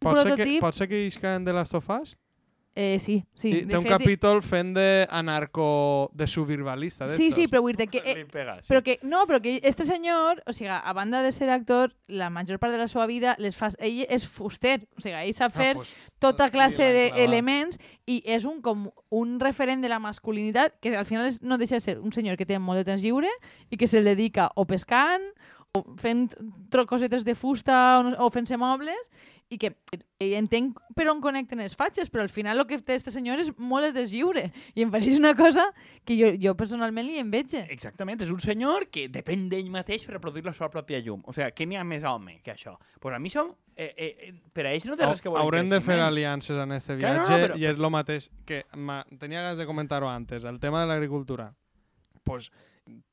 Pot 0.04 0.20
ser, 0.20 0.36
que, 0.36 0.60
pot 0.60 0.76
ser 0.76 0.90
que 0.92 1.06
isquen 1.08 1.46
de 1.46 1.54
les 1.56 1.70
tofas? 1.72 2.18
Eh, 2.76 2.98
sí, 3.00 3.24
sí. 3.36 3.50
I 3.50 3.54
de 3.62 3.74
té 3.74 3.78
un 3.78 3.84
fet, 3.86 3.92
capítol 3.92 4.42
fent 4.42 4.72
de 4.74 5.06
anarco... 5.12 6.10
de 6.14 6.26
subvirbalista. 6.26 7.08
Sí, 7.08 7.30
sí, 7.32 7.46
però 7.48 7.62
vull 7.62 7.78
dir 7.78 7.90
que... 7.92 8.02
Eh, 8.02 8.26
però 8.26 8.82
que, 8.82 8.98
no, 9.04 9.28
però 9.30 9.40
que 9.44 9.60
este 9.62 9.86
senyor, 9.86 10.42
o 10.50 10.54
sigui, 10.56 10.72
a 10.74 10.94
banda 10.94 11.22
de 11.22 11.32
ser 11.32 11.52
actor, 11.54 11.94
la 12.08 12.32
major 12.34 12.58
part 12.58 12.74
de 12.74 12.80
la 12.82 12.88
seva 12.90 13.06
vida 13.06 13.36
les 13.38 13.56
fa, 13.56 13.70
ell 13.78 14.02
és 14.10 14.26
fuster, 14.26 14.80
o 14.98 15.04
sigui, 15.04 15.20
ell 15.20 15.38
sap 15.38 15.54
fer 15.54 15.74
Ah, 15.74 15.80
pues, 15.82 15.94
tota 16.20 16.50
classe 16.52 16.86
d'elements 16.94 17.80
i 18.10 18.22
és 18.26 18.46
un, 18.46 18.62
com 18.62 18.90
un 19.14 19.40
referent 19.42 19.82
de 19.84 19.90
la 19.92 20.00
masculinitat 20.02 20.78
que 20.82 20.96
al 20.98 21.06
final 21.06 21.30
és, 21.30 21.42
no 21.42 21.58
deixa 21.58 21.80
de 21.80 21.86
ser 21.86 22.00
un 22.00 22.12
senyor 22.12 22.38
que 22.38 22.48
té 22.50 22.60
molt 22.60 22.82
de 22.82 22.88
temps 22.90 23.04
lliure 23.04 23.32
i 23.70 23.78
que 23.78 23.90
se'l 23.90 24.06
dedica 24.06 24.50
o 24.56 24.66
pescant 24.70 25.24
o 25.74 25.84
fent 25.98 26.28
cosetes 26.90 27.24
de 27.26 27.34
fusta 27.34 28.00
o, 28.02 28.12
o 28.26 28.30
fent-se 28.30 28.58
mobles 28.58 29.10
i 29.54 29.58
que 29.62 29.70
ell 30.24 30.34
entenc 30.40 30.78
per 30.98 31.06
on 31.12 31.20
connecten 31.22 31.60
els 31.64 31.76
fatxes, 31.78 32.10
però 32.12 32.24
al 32.26 32.30
final 32.34 32.60
el 32.60 32.68
que 32.70 32.78
té 32.82 32.96
este 33.00 33.12
senyor 33.14 33.40
és 33.44 33.52
molt 33.58 33.94
de 33.96 34.04
lliure 34.10 34.48
i 34.76 34.84
em 34.86 34.92
pareix 34.94 35.18
una 35.20 35.34
cosa 35.38 35.66
que 36.06 36.18
jo, 36.20 36.32
jo 36.42 36.56
personalment 36.60 37.06
li 37.08 37.20
enveja. 37.22 37.66
Exactament, 37.74 38.22
és 38.26 38.32
un 38.34 38.40
senyor 38.44 38.88
que 38.92 39.08
depèn 39.14 39.48
d'ell 39.52 39.70
mateix 39.74 40.06
per 40.08 40.18
a 40.18 40.24
produir 40.24 40.46
la 40.48 40.54
seva 40.54 40.70
pròpia 40.74 41.00
llum. 41.06 41.22
O 41.28 41.34
sigui, 41.36 41.52
què 41.54 41.68
n'hi 41.70 41.78
ha 41.80 41.84
més 41.88 42.04
home 42.04 42.40
que 42.44 42.56
això? 42.56 42.76
Pues 43.00 43.16
a 43.16 43.20
mi 43.20 43.30
som... 43.34 43.54
Eh, 43.76 43.88
eh, 43.98 44.08
eh, 44.28 44.34
per 44.54 44.68
a 44.68 44.72
ells 44.76 44.84
no 44.86 44.94
té 44.94 45.02
res 45.08 45.18
que 45.20 45.32
veure 45.32 45.40
amb 45.42 45.48
Haurem 45.48 45.70
de 45.72 45.80
fer 45.82 45.96
aliances 45.98 46.60
en 46.62 46.76
este 46.76 46.94
Claro, 47.00 47.24
no, 47.24 47.26
viatge 47.26 47.40
però- 47.48 47.56
i 47.58 47.66
és 47.66 47.80
el 47.80 47.90
mateix 47.90 48.28
que 48.46 48.60
ma- 48.78 49.00
tenia 49.18 49.42
ganes 49.42 49.58
de 49.58 49.66
comentar-ho 49.66 50.06
antes, 50.12 50.44
el 50.46 50.60
tema 50.62 50.84
de 50.84 50.92
l'agricultura. 50.92 51.48
Pues, 52.24 52.52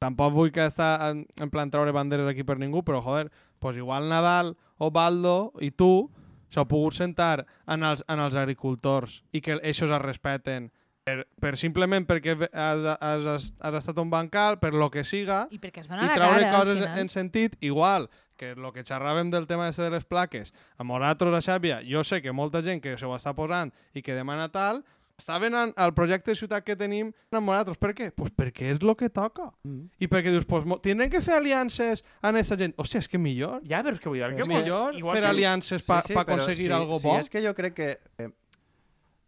tampoc 0.03 0.35
vull 0.35 0.53
que 0.53 0.67
està 0.69 0.91
en, 1.09 1.23
en 1.41 1.49
plan 1.51 1.71
treure 1.73 1.95
banderes 1.97 2.29
aquí 2.29 2.45
per 2.45 2.59
ningú, 2.61 2.83
però 2.85 3.01
joder, 3.01 3.31
pues 3.59 3.79
igual 3.81 4.11
Nadal 4.13 4.53
o 4.77 4.91
Baldo 4.91 5.53
i 5.65 5.71
tu 5.71 6.11
s'heu 6.51 6.67
pogut 6.69 6.99
sentar 6.99 7.47
en 7.67 7.87
els, 7.87 8.05
en 8.09 8.21
els 8.21 8.37
agricultors 8.37 9.23
i 9.33 9.41
que 9.41 9.59
ells 9.63 9.83
es 9.87 9.97
respeten 10.03 10.71
per, 11.05 11.27
per 11.41 11.57
simplement 11.59 12.07
perquè 12.07 12.37
has, 12.37 12.87
has, 13.01 13.53
has, 13.59 13.77
estat 13.81 13.99
un 14.03 14.11
bancal, 14.13 14.59
per 14.61 14.73
lo 14.75 14.91
que 14.93 15.05
siga, 15.05 15.47
I 15.51 15.61
perquè 15.63 15.85
es 15.85 15.89
dona 15.89 16.05
i 16.05 16.11
la 16.11 16.19
traure 16.19 16.43
cara, 16.45 16.59
coses 16.59 16.99
en 17.01 17.09
sentit 17.13 17.57
igual 17.65 18.11
que 18.41 18.55
el 18.55 18.71
que 18.73 18.85
xerràvem 18.87 19.31
del 19.33 19.47
tema 19.49 19.69
de 19.71 19.91
les 19.93 20.07
plaques 20.09 20.55
a 20.79 20.85
nosaltres 20.85 21.37
a 21.37 21.43
Xàbia, 21.45 21.81
jo 21.85 22.05
sé 22.05 22.23
que 22.23 22.33
molta 22.33 22.63
gent 22.65 22.81
que 22.81 22.97
se 22.97 23.07
ho 23.07 23.13
està 23.17 23.35
posant 23.37 23.73
i 23.93 24.03
que 24.03 24.17
demana 24.17 24.49
tal 24.49 24.85
està 25.21 25.37
venant 25.43 25.71
al 25.77 25.93
projecte 25.95 26.33
de 26.33 26.39
ciutat 26.41 26.65
que 26.67 26.75
tenim 26.81 27.13
amb 27.31 27.47
nosaltres. 27.53 27.79
Per 27.79 27.93
què? 27.95 28.11
Pues 28.17 28.33
perquè 28.37 28.73
és 28.75 28.81
el 28.83 28.95
que 28.97 29.11
toca. 29.13 29.51
Mm. 29.69 29.87
I 30.01 30.09
perquè 30.11 30.33
dius, 30.35 30.49
pues, 30.51 30.65
tenen 30.83 31.13
que 31.13 31.21
fer 31.23 31.37
aliances 31.39 32.03
amb 32.21 32.35
aquesta 32.41 32.57
gent. 32.61 32.75
Hòstia, 32.81 33.05
és 33.05 33.09
que 33.13 33.19
millor. 33.21 33.61
Ja, 33.69 33.85
però 33.85 33.95
és 33.95 34.01
que 34.03 34.09
vull 34.11 34.19
dir... 34.19 34.33
És 34.35 34.43
que 34.43 34.49
millor 34.51 34.97
igual 34.99 35.17
fer 35.21 35.25
que- 35.29 35.33
aliances 35.37 35.87
per 35.87 36.03
Sí, 36.03 36.11
sí, 36.13 36.19
pa 36.19 36.27
aconseguir 36.27 36.67
sí, 36.71 36.73
algo 36.73 36.99
sí, 36.99 37.07
bo. 37.09 37.19
és 37.21 37.29
que 37.31 37.43
jo 37.45 37.55
crec 37.55 37.75
que 37.77 37.91
eh, 38.19 38.31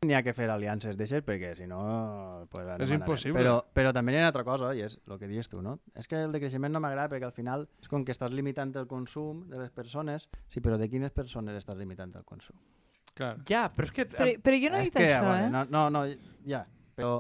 n'hi 0.03 0.16
ha 0.18 0.22
que 0.26 0.32
fer 0.34 0.49
aliances 0.51 0.97
d'eixes 0.99 1.22
perquè 1.22 1.53
si 1.55 1.68
no... 1.70 1.78
Pues, 2.51 2.66
És 2.82 2.90
impossible. 2.90 3.38
Però, 3.38 3.53
però 3.72 3.93
també 3.95 4.11
hi 4.12 4.16
ha 4.18 4.24
una 4.24 4.30
altra 4.32 4.43
cosa, 4.43 4.72
i 4.74 4.80
és 4.82 4.97
el 5.07 5.18
que 5.20 5.28
dius 5.30 5.47
tu, 5.53 5.61
no? 5.62 5.76
És 5.95 6.09
que 6.11 6.18
el 6.26 6.32
decreixement 6.34 6.74
no 6.74 6.80
m'agrada 6.82 7.12
perquè 7.12 7.28
al 7.28 7.36
final 7.36 7.68
és 7.80 7.86
com 7.93 8.03
que 8.05 8.11
estàs 8.16 8.32
limitant 8.34 8.74
el 8.80 8.88
consum 8.90 9.45
de 9.53 9.61
les 9.62 9.70
persones, 9.70 10.26
sí, 10.51 10.59
però 10.64 10.78
de 10.80 10.88
quines 10.90 11.14
persones 11.14 11.55
estàs 11.61 11.78
limitant 11.78 12.11
el 12.18 12.24
consum? 12.26 12.57
Clar. 13.14 13.34
Ja, 13.48 13.66
però 13.74 13.84
és 13.88 13.92
que... 13.92 14.06
Però, 14.08 14.30
però 14.42 14.56
jo 14.62 14.70
no 14.72 14.78
he 14.80 14.86
és 14.86 14.88
dit 14.90 14.96
que, 14.96 15.04
això, 15.10 15.26
vale, 15.26 15.44
eh? 15.46 15.50
no, 15.52 15.64
no, 15.68 15.82
no, 15.92 16.00
ja, 16.48 16.62
però 16.96 17.10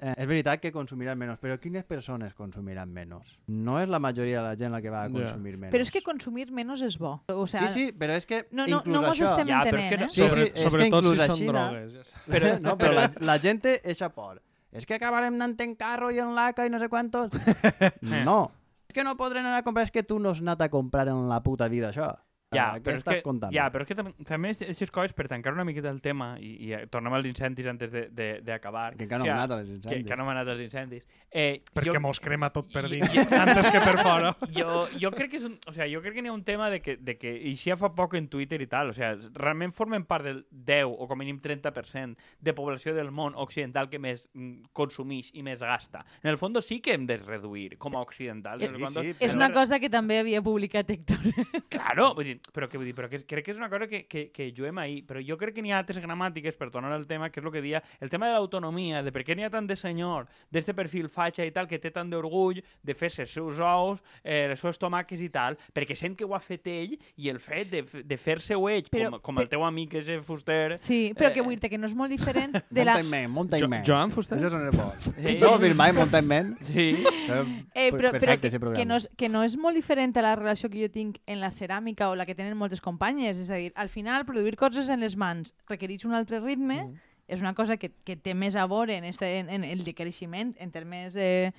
eh, 0.00 0.12
és 0.16 0.26
veritat 0.28 0.60
que 0.60 0.70
consumiran 0.72 1.16
menys, 1.20 1.38
però 1.40 1.56
quines 1.60 1.84
persones 1.88 2.34
consumiran 2.36 2.92
menys? 2.92 3.38
No 3.48 3.78
és 3.80 3.88
la 3.88 3.98
majoria 4.04 4.42
de 4.42 4.44
la 4.50 4.54
gent 4.60 4.72
la 4.76 4.82
que 4.84 4.92
va 4.92 5.06
a 5.06 5.08
consumir 5.12 5.56
menys. 5.56 5.72
Però 5.72 5.86
és 5.86 5.92
que 5.94 6.02
consumir 6.04 6.50
menys 6.52 6.82
és 6.84 6.98
bo. 7.00 7.14
O 7.32 7.46
sea, 7.48 7.66
Sí, 7.68 7.72
sí, 7.72 7.86
però 7.96 8.16
és 8.20 8.26
que 8.28 8.42
No, 8.52 8.66
no, 8.68 8.82
no 8.84 9.00
mos 9.06 9.14
això... 9.16 9.30
estem 9.32 9.48
Ja, 9.48 9.62
és 9.64 9.72
entenent, 9.72 9.90
que 9.90 9.98
no- 9.98 10.06
eh? 10.06 10.12
Sí, 10.12 10.20
Sobre, 10.28 10.44
sí, 10.44 10.52
és 10.52 10.52
que 10.60 10.68
sobretot 10.70 11.00
inclús 11.04 11.16
si 11.16 11.24
a 11.24 11.26
són 11.32 11.36
Xina- 11.40 11.66
drogues. 11.72 12.14
Però, 12.36 12.54
no, 12.60 12.76
però 12.78 12.92
la, 13.00 13.08
la 13.32 13.38
gent 13.40 13.60
té 13.64 13.78
eixa 13.84 14.08
por. 14.12 14.42
És 14.72 14.84
que 14.86 14.94
acabarem 15.00 15.34
anant 15.40 15.56
en 15.64 15.74
carro 15.74 16.12
i 16.14 16.20
en 16.22 16.34
laca 16.36 16.64
i 16.68 16.70
no 16.70 16.78
sé 16.78 16.88
quantos. 16.92 17.32
No. 18.28 18.50
És 18.90 18.94
que 18.94 19.04
no 19.06 19.16
podrem 19.16 19.44
anar 19.46 19.60
a 19.60 19.64
comprar, 19.66 19.84
és 19.88 19.92
que 19.94 20.02
tu 20.02 20.18
no 20.18 20.30
has 20.34 20.40
anat 20.42 20.60
a 20.62 20.68
comprar 20.68 21.08
en 21.08 21.28
la 21.30 21.40
puta 21.42 21.68
vida 21.70 21.90
això. 21.92 22.10
Ja, 22.52 22.72
Ah, 22.74 22.78
però 22.82 22.96
és 22.98 23.04
que, 23.04 23.22
contant? 23.22 23.52
ja, 23.54 23.68
però 23.70 23.84
és 23.84 23.88
que 23.88 23.94
tam 23.94 24.08
també 24.26 24.50
aquestes 24.50 24.90
coses, 24.90 25.12
per 25.14 25.28
tancar 25.30 25.52
una 25.54 25.62
miqueta 25.64 25.88
el 25.88 26.00
tema, 26.02 26.32
i, 26.42 26.56
i 26.66 26.72
eh, 26.74 26.80
tornem 26.90 27.14
als 27.14 27.28
incendis 27.30 27.66
antes 27.70 27.92
d'acabar. 27.92 28.10
De, 28.10 28.34
de, 28.34 28.42
d'acabar, 28.42 28.96
Que 28.96 29.04
encara 29.06 29.22
no 29.22 29.22
o 29.22 29.28
sigui, 29.28 29.30
hem 29.30 29.38
anat 29.38 29.52
als 29.54 29.68
Que, 29.68 29.74
incendis. 29.76 30.06
que 30.08 30.16
no 30.16 30.24
hem 30.24 30.30
anat 30.32 30.48
als 30.48 30.60
incendis. 30.64 31.06
Eh, 31.30 31.62
Perquè 31.72 31.92
jo, 31.94 32.00
mos 32.02 32.18
crema 32.18 32.48
tot 32.50 32.66
per 32.72 32.88
dins, 32.90 33.06
antes 33.44 33.70
que 33.70 33.78
per 33.78 33.94
fora. 34.02 34.32
jo, 34.58 34.88
jo 34.98 35.12
crec 35.14 35.30
que 35.30 35.38
és 35.38 35.44
un, 35.46 35.54
o 35.70 35.72
sea, 35.76 35.86
jo 35.86 36.00
crec 36.02 36.16
que 36.18 36.24
n'hi 36.26 36.32
ha 36.32 36.34
un 36.34 36.42
tema 36.42 36.66
de 36.74 36.80
que, 36.82 36.96
de 36.98 37.14
que 37.20 37.30
i 37.30 37.54
ja 37.54 37.76
fa 37.78 37.92
poc 37.94 38.16
en 38.18 38.26
Twitter 38.26 38.58
i 38.62 38.66
tal, 38.66 38.90
o 38.90 38.96
sea, 38.98 39.12
realment 39.38 39.70
formen 39.70 40.02
part 40.10 40.26
del 40.26 40.42
10 40.50 40.90
o 40.90 41.06
com 41.06 41.14
a 41.14 41.22
mínim 41.22 41.38
30% 41.38 42.18
de 42.40 42.56
població 42.58 42.96
del 42.98 43.12
món 43.14 43.38
occidental 43.38 43.86
que 43.88 44.02
més 44.02 44.26
mm, 44.34 44.72
consumix 44.74 45.30
i 45.38 45.44
més 45.46 45.62
gasta. 45.62 46.02
En 46.24 46.34
el 46.34 46.40
fons 46.40 46.66
sí 46.66 46.80
que 46.82 46.98
hem 46.98 47.06
de 47.06 47.16
reduir 47.22 47.78
com 47.78 47.94
a 47.94 48.02
occidentals. 48.02 48.66
Sí, 48.66 48.74
quantos, 48.74 49.06
sí, 49.06 49.14
És 49.22 49.38
una 49.38 49.52
cosa 49.54 49.78
que 49.78 49.88
també 49.88 50.18
havia 50.18 50.42
publicat 50.42 50.90
Héctor. 50.90 51.30
Claro, 51.70 52.10
vull 52.18 52.26
dir, 52.26 52.39
però, 52.52 52.68
que, 52.68 52.78
vull 52.80 52.86
dir, 52.88 52.94
però 52.96 53.08
que, 53.10 53.20
crec 53.28 53.44
que 53.46 53.52
és 53.54 53.58
una 53.60 53.68
cosa 53.70 53.86
que, 53.86 54.04
que, 54.10 54.28
que 54.34 54.48
juguem 54.56 54.78
ahir, 54.82 55.04
però 55.06 55.20
jo 55.24 55.36
crec 55.38 55.54
que 55.56 55.62
n'hi 55.62 55.72
ha 55.74 55.78
altres 55.82 56.00
gramàtiques, 56.02 56.56
per 56.58 56.70
tornar 56.70 56.92
al 56.92 57.06
tema, 57.06 57.30
que 57.30 57.40
és 57.40 57.46
el 57.46 57.52
que 57.52 57.62
dia, 57.62 57.82
el 58.00 58.10
tema 58.10 58.26
de 58.30 58.34
l'autonomia, 58.34 59.02
de 59.06 59.12
per 59.12 59.24
què 59.26 59.36
n'hi 59.36 59.44
ha 59.46 59.50
tant 59.52 59.68
de 59.68 59.76
senyor 59.76 60.26
d'este 60.50 60.74
perfil 60.74 61.08
fatxa 61.12 61.44
i 61.46 61.52
tal, 61.54 61.68
que 61.70 61.78
té 61.78 61.92
tant 61.94 62.10
d'orgull 62.10 62.60
de 62.82 62.94
fer-se 62.94 63.22
els 63.26 63.34
seus 63.36 63.60
ous, 63.60 64.02
eh, 64.24 64.46
les 64.50 64.60
seves 64.60 64.78
tomaques 64.80 65.20
i 65.20 65.28
tal, 65.30 65.58
perquè 65.74 65.96
sent 65.98 66.16
que 66.18 66.24
ho 66.26 66.34
ha 66.34 66.40
fet 66.42 66.66
ell 66.70 66.96
i 67.16 67.28
el 67.30 67.38
fet 67.40 67.70
de, 67.70 67.84
de 68.04 68.16
fer-se-ho 68.18 68.68
ell, 68.70 68.86
Però- 68.90 69.10
com, 69.16 69.20
com 69.30 69.42
el 69.44 69.48
teu 69.48 69.64
amic 69.66 69.90
que 69.94 70.02
és 70.02 70.08
el 70.08 70.24
fuster... 70.26 70.78
Sí, 70.78 71.12
però 71.16 71.32
que 71.32 71.40
Eh, 71.40 71.42
vull 71.42 71.56
dir 71.56 71.70
que 71.72 71.78
no 71.80 71.88
és 71.88 71.94
molt 71.96 72.10
diferent 72.12 72.52
de 72.68 72.84
la... 72.84 72.98
Mountain 72.98 73.10
Man, 73.10 73.30
Mountain 73.32 73.62
Jo, 73.62 73.68
Man. 73.72 73.84
Joan 73.86 74.10
Fuster? 74.12 74.36
Això 74.36 74.50
són 74.52 74.66
els 74.68 74.76
bons. 74.76 75.06
Sí. 75.16 75.36
No 75.40 75.54
ho 75.54 75.74
mai, 75.74 75.92
Mountain 75.96 76.26
Man. 76.28 76.50
Sí. 76.68 76.90
Eh, 77.00 77.86
és 77.86 77.92
però, 77.94 78.10
però 78.10 78.10
perfecte, 78.18 78.40
que, 78.42 78.48
ese 78.48 78.56
que, 78.56 78.60
programa. 78.60 78.84
no 78.90 78.96
és, 79.00 79.08
que 79.16 79.28
no 79.30 79.42
és 79.46 79.56
molt 79.60 79.78
diferent 79.78 80.16
a 80.18 80.24
la 80.24 80.34
relació 80.36 80.68
que 80.70 80.80
jo 80.82 80.90
tinc 80.92 81.20
en 81.26 81.40
la 81.40 81.50
ceràmica 81.54 82.08
o 82.10 82.16
la 82.18 82.26
que 82.26 82.29
tenen 82.34 82.56
moltes 82.56 82.80
companyes. 82.80 83.38
És 83.38 83.50
a 83.50 83.56
dir, 83.56 83.72
al 83.74 83.88
final, 83.88 84.24
produir 84.26 84.56
coses 84.56 84.88
en 84.88 85.00
les 85.00 85.16
mans 85.16 85.54
requereix 85.68 86.04
un 86.04 86.14
altre 86.14 86.40
ritme, 86.40 86.84
Mm. 86.86 86.96
és 87.30 87.40
una 87.42 87.54
cosa 87.54 87.76
que, 87.76 87.92
que 88.04 88.16
té 88.16 88.34
més 88.34 88.56
a 88.56 88.66
veure 88.66 88.96
en, 88.96 89.04
este, 89.04 89.38
en, 89.38 89.50
en 89.50 89.64
el 89.64 89.84
decreixement, 89.84 90.54
en 90.58 90.70
termes... 90.72 91.14
Eh, 91.16 91.52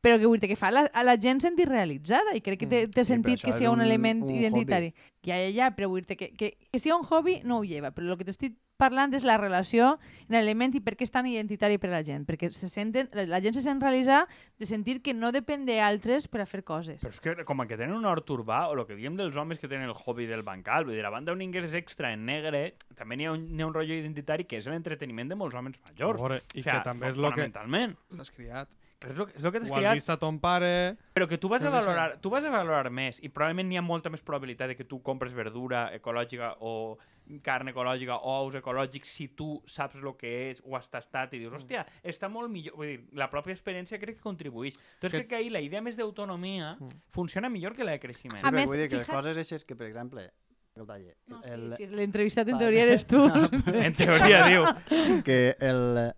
però 0.00 0.18
que 0.20 0.26
vull 0.28 0.38
dir 0.38 0.46
que 0.50 0.56
fa 0.60 0.68
la, 0.70 0.84
a 0.94 1.02
la 1.02 1.16
gent 1.18 1.40
sentir 1.40 1.64
realitzada 1.66 2.34
i 2.36 2.40
crec 2.44 2.60
que 2.60 2.66
té, 2.68 2.82
té 2.86 3.00
Mm. 3.00 3.04
Sí, 3.04 3.08
sentit 3.08 3.40
però 3.40 3.48
que 3.50 3.56
és 3.56 3.68
un, 3.70 3.80
un- 3.80 3.82
element 3.82 4.22
un 4.22 4.30
identitari. 4.30 4.92
Ja, 5.24 5.34
ja, 5.40 5.48
ja, 5.56 5.70
però 5.74 5.88
vull 5.88 6.04
dir 6.06 6.16
que, 6.16 6.28
que, 6.36 6.52
que 6.70 6.78
sia 6.78 6.94
un 6.94 7.02
hobby 7.08 7.40
no 7.42 7.58
ho 7.58 7.64
lleva, 7.64 7.90
però 7.90 8.12
el 8.12 8.18
que 8.20 8.24
t'estic 8.28 8.54
parlant 8.76 9.14
és 9.16 9.24
la 9.26 9.36
relació 9.40 9.96
en 10.26 10.36
l'element 10.36 10.74
i 10.76 10.82
per 10.84 10.94
què 10.96 11.06
és 11.06 11.12
tan 11.12 11.26
identitari 11.28 11.78
per 11.80 11.90
a 11.90 11.96
la 11.96 12.02
gent, 12.06 12.26
perquè 12.28 12.50
se 12.54 12.68
senten, 12.72 13.08
la, 13.14 13.40
gent 13.44 13.56
se 13.56 13.64
sent 13.64 13.80
realitzar 13.82 14.24
de 14.58 14.68
sentir 14.68 14.98
que 15.04 15.14
no 15.16 15.32
depèn 15.34 15.66
d'altres 15.68 16.28
per 16.32 16.42
a 16.44 16.48
fer 16.48 16.62
coses. 16.66 17.00
Però 17.02 17.14
és 17.14 17.22
que 17.22 17.46
com 17.48 17.64
que 17.66 17.78
tenen 17.78 17.96
un 17.96 18.06
hort 18.08 18.30
urbà, 18.34 18.66
o 18.70 18.76
el 18.76 18.84
que 18.88 18.98
diem 18.98 19.16
dels 19.18 19.36
homes 19.36 19.60
que 19.62 19.70
tenen 19.70 19.88
el 19.88 19.96
hobby 19.96 20.28
del 20.30 20.44
bancal, 20.46 20.86
vull 20.88 20.96
dir, 20.98 21.04
a 21.06 21.12
banda 21.14 21.32
d'un 21.32 21.44
ingrés 21.44 21.74
extra 21.78 22.12
en 22.14 22.26
negre, 22.28 22.64
també 22.98 23.18
n'hi 23.18 23.28
ha, 23.28 23.36
un, 23.36 23.46
ha 23.60 23.68
un 23.68 23.74
rotllo 23.74 23.96
identitari 23.96 24.46
que 24.48 24.60
és 24.60 24.68
l'entreteniment 24.70 25.32
de 25.32 25.38
molts 25.38 25.56
homes 25.56 25.78
majors. 25.88 26.20
Veure, 26.20 26.42
I 26.52 26.60
o 26.60 26.66
sigui, 26.66 26.72
que 26.72 26.82
també 26.84 27.12
és 27.12 27.22
el 27.22 27.32
que 27.36 28.18
l'has 28.18 28.34
criat. 28.34 28.74
Que 28.96 29.10
és 29.12 29.18
el, 29.20 29.28
és 29.36 29.44
el 29.44 29.52
que 29.52 29.60
t'has 29.60 29.68
Ho 29.68 29.74
has 29.74 29.80
criat, 29.82 29.98
vist 29.98 30.12
a 30.12 30.16
ton 30.16 30.38
pare... 30.40 30.96
però 31.12 31.26
que 31.28 31.36
tu 31.36 31.50
vas, 31.52 31.64
a 31.64 31.70
valorar, 31.72 32.16
tu 32.24 32.30
vas 32.32 32.44
a 32.48 32.52
valorar 32.52 32.88
més 32.88 33.18
i 33.20 33.28
probablement 33.28 33.68
n'hi 33.68 33.76
ha 33.76 33.84
molta 33.84 34.08
més 34.12 34.24
probabilitat 34.24 34.72
de 34.72 34.76
que 34.78 34.86
tu 34.88 35.02
compres 35.04 35.36
verdura 35.36 35.90
ecològica 35.92 36.54
o 36.64 36.96
carn 37.42 37.68
ecològica 37.68 38.14
o 38.22 38.34
ous 38.44 38.54
ecològics 38.54 39.08
si 39.08 39.28
tu 39.28 39.62
saps 39.66 39.96
el 39.96 40.12
que 40.16 40.50
és 40.50 40.62
o 40.64 40.76
has 40.76 40.88
tastat 40.88 41.32
i 41.34 41.38
dius, 41.40 41.52
Mm. 41.52 41.56
hòstia, 41.56 41.86
està 42.04 42.28
molt 42.30 42.50
millor. 42.50 42.76
Vull 42.76 42.86
dir, 42.86 43.00
la 43.12 43.28
pròpia 43.30 43.52
experiència 43.52 43.98
crec 43.98 44.16
que 44.16 44.22
contribueix. 44.22 44.74
Entonces 44.94 45.10
Que- 45.12 45.18
crec 45.18 45.28
que 45.28 45.36
ahir 45.36 45.50
la 45.52 45.60
idea 45.60 45.80
més 45.82 45.96
d'autonomia 45.96 46.76
Mm. 46.78 46.88
funciona 47.10 47.48
millor 47.48 47.74
que 47.74 47.84
la 47.84 47.92
de 47.92 48.00
creixement. 48.00 48.36
A 48.38 48.38
Sí, 48.38 48.44
perquè 48.46 48.52
més, 48.52 48.66
vull 48.66 48.76
dir 48.78 48.88
que 48.88 48.96
les 48.96 49.08
fija't- 49.08 49.16
coses 49.16 49.36
eixes 49.38 49.64
que, 49.64 49.74
per 49.76 49.86
exemple, 49.88 50.30
el 50.76 50.86
taller, 50.86 51.16
No, 51.28 51.42
el, 51.42 51.72
sí, 51.74 51.86
sí, 51.86 51.94
l'entrevistat 51.96 52.48
en 52.48 52.58
teoria 52.58 52.82
eres 52.84 53.06
tu. 53.06 53.16
En 53.90 53.94
teoria, 53.94 54.46
diu. 54.46 54.62
que 55.24 55.56
el... 55.58 56.12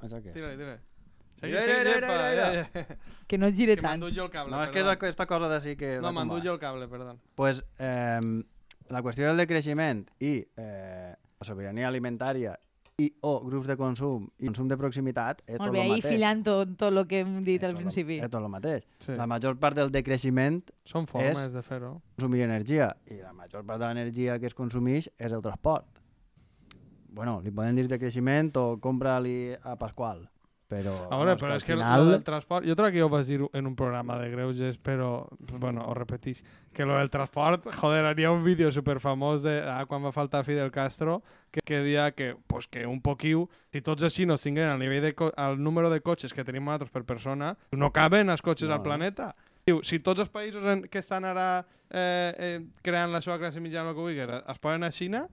Això 0.00 0.20
què 0.22 0.28
és? 0.28 0.34
Tira-li, 0.34 0.56
tira-li. 0.56 0.80
Mira, 1.42 1.60
Segui, 1.60 1.60
segui, 1.60 1.78
mira, 1.78 1.94
llepa, 1.94 2.06
mira, 2.06 2.30
mira. 2.30 2.60
eh, 2.62 2.70
eh. 2.80 2.96
que 3.28 3.36
no 3.38 3.46
et 3.46 3.54
gire 3.54 3.76
Que 3.76 3.82
tant. 3.82 4.00
m'endut 4.00 4.16
jo 4.16 4.24
el 4.24 4.30
cable, 4.30 4.50
No, 4.56 4.62
és 4.62 4.70
que 4.70 4.78
és 4.78 4.84
perdó. 4.86 4.90
aquesta 4.96 5.26
cosa 5.26 5.48
d'ací 5.48 5.76
que... 5.76 5.98
No, 6.00 6.10
jo 6.42 6.52
el 6.54 6.58
cable, 6.58 6.88
perdó. 6.88 7.18
pues, 7.34 7.62
eh, 7.78 8.20
la 8.90 9.02
qüestió 9.02 9.26
del 9.28 9.36
decreixement 9.42 10.04
i 10.20 10.36
eh, 10.56 11.14
la 11.40 11.44
sobirania 11.46 11.88
alimentària 11.88 12.54
i 12.98 13.10
o 13.28 13.40
grups 13.44 13.66
de 13.68 13.74
consum 13.76 14.22
i 14.40 14.46
consum 14.48 14.68
de 14.70 14.76
proximitat 14.80 15.42
és 15.44 15.58
Molt 15.58 15.68
tot 15.68 15.74
bé, 15.74 15.80
ahir 15.82 15.96
mateix. 15.98 16.12
filant 16.14 16.42
tot, 16.46 16.70
tot 16.80 16.94
el 16.96 17.02
que 17.06 17.18
hem 17.20 17.34
dit 17.44 17.60
És 17.60 17.66
al 17.68 17.74
tot 17.74 17.76
lo- 17.76 17.82
principi. 17.84 18.16
És 18.24 18.30
tot 18.30 18.40
el 18.42 18.48
mateix. 18.48 18.86
Sí. 19.04 19.12
La 19.18 19.26
major 19.26 19.58
part 19.60 19.76
del 19.76 19.90
decreixement 19.92 20.62
Són 20.84 21.06
formes 21.06 21.52
de 21.52 21.62
fer-ho. 21.62 22.00
consumir 22.16 22.40
energia 22.46 22.96
i 23.10 23.18
la 23.20 23.34
major 23.34 23.64
part 23.66 23.80
de 23.82 23.86
l'energia 23.90 24.38
que 24.38 24.46
es 24.46 24.54
consumeix 24.54 25.10
és 25.18 25.30
el 25.32 25.42
transport. 25.42 25.84
Bueno, 27.16 27.40
li 27.42 27.50
poden 27.50 27.76
dir 27.76 27.86
decreixement 27.88 28.50
o 28.56 28.78
compra-li 28.80 29.54
a 29.62 29.76
Pasqual, 29.76 30.26
però... 30.66 30.94
A 31.10 31.18
veure, 31.20 31.34
no, 31.34 31.40
però 31.40 31.56
és 31.56 31.64
que 31.64 31.74
final... 31.74 32.04
lo 32.04 32.12
del 32.16 32.24
transport... 32.26 32.66
Jo 32.66 32.74
crec 32.78 32.96
que 32.96 33.02
ho 33.04 33.08
vas 33.12 33.28
dir 33.30 33.38
en 33.46 33.66
un 33.68 33.76
programa 33.78 34.18
de 34.18 34.28
greuges, 34.32 34.78
però, 34.82 35.28
bueno, 35.52 35.84
ho 35.86 35.94
repetís, 35.94 36.42
que 36.74 36.84
lo 36.84 36.96
del 36.98 37.10
transport, 37.10 37.68
joder, 37.80 38.10
hi 38.18 38.26
ha 38.26 38.32
un 38.34 38.42
vídeo 38.44 38.72
superfamós 38.74 39.46
de 39.46 39.60
ah, 39.62 39.84
quan 39.86 40.04
va 40.04 40.12
faltar 40.14 40.44
Fidel 40.44 40.72
Castro 40.74 41.20
que, 41.50 41.62
que 41.64 41.82
dia 41.86 42.10
que, 42.12 42.34
pues, 42.46 42.66
que 42.66 42.86
un 42.86 43.00
poquiu, 43.00 43.46
si 43.72 43.82
tots 43.86 44.06
així 44.06 44.26
no 44.26 44.38
tinguin 44.40 44.72
el 44.72 44.82
nivell 44.82 45.06
de 45.06 45.14
el 45.14 45.62
número 45.62 45.90
de 45.92 46.02
cotxes 46.02 46.34
que 46.34 46.44
tenim 46.44 46.66
nosaltres 46.66 46.90
per 46.90 47.06
persona, 47.06 47.54
no 47.72 47.92
caben 47.94 48.30
els 48.34 48.42
cotxes 48.42 48.68
No, 48.68 48.76
al 48.76 48.82
planeta. 48.82 49.32
Diu, 49.66 49.80
si 49.82 49.98
tots 49.98 50.22
els 50.22 50.30
països 50.30 50.62
en, 50.62 50.84
que 50.90 51.00
estan 51.02 51.24
ara 51.26 51.64
eh, 51.90 52.34
eh, 52.38 52.58
creant 52.82 53.14
la 53.14 53.22
seva 53.22 53.38
classe 53.38 53.62
mitjana, 53.62 53.90
el 53.90 53.96
que 53.96 54.02
vulguis, 54.02 54.38
es 54.38 54.62
poden 54.62 54.86
a 54.86 54.90
Xina, 54.94 55.26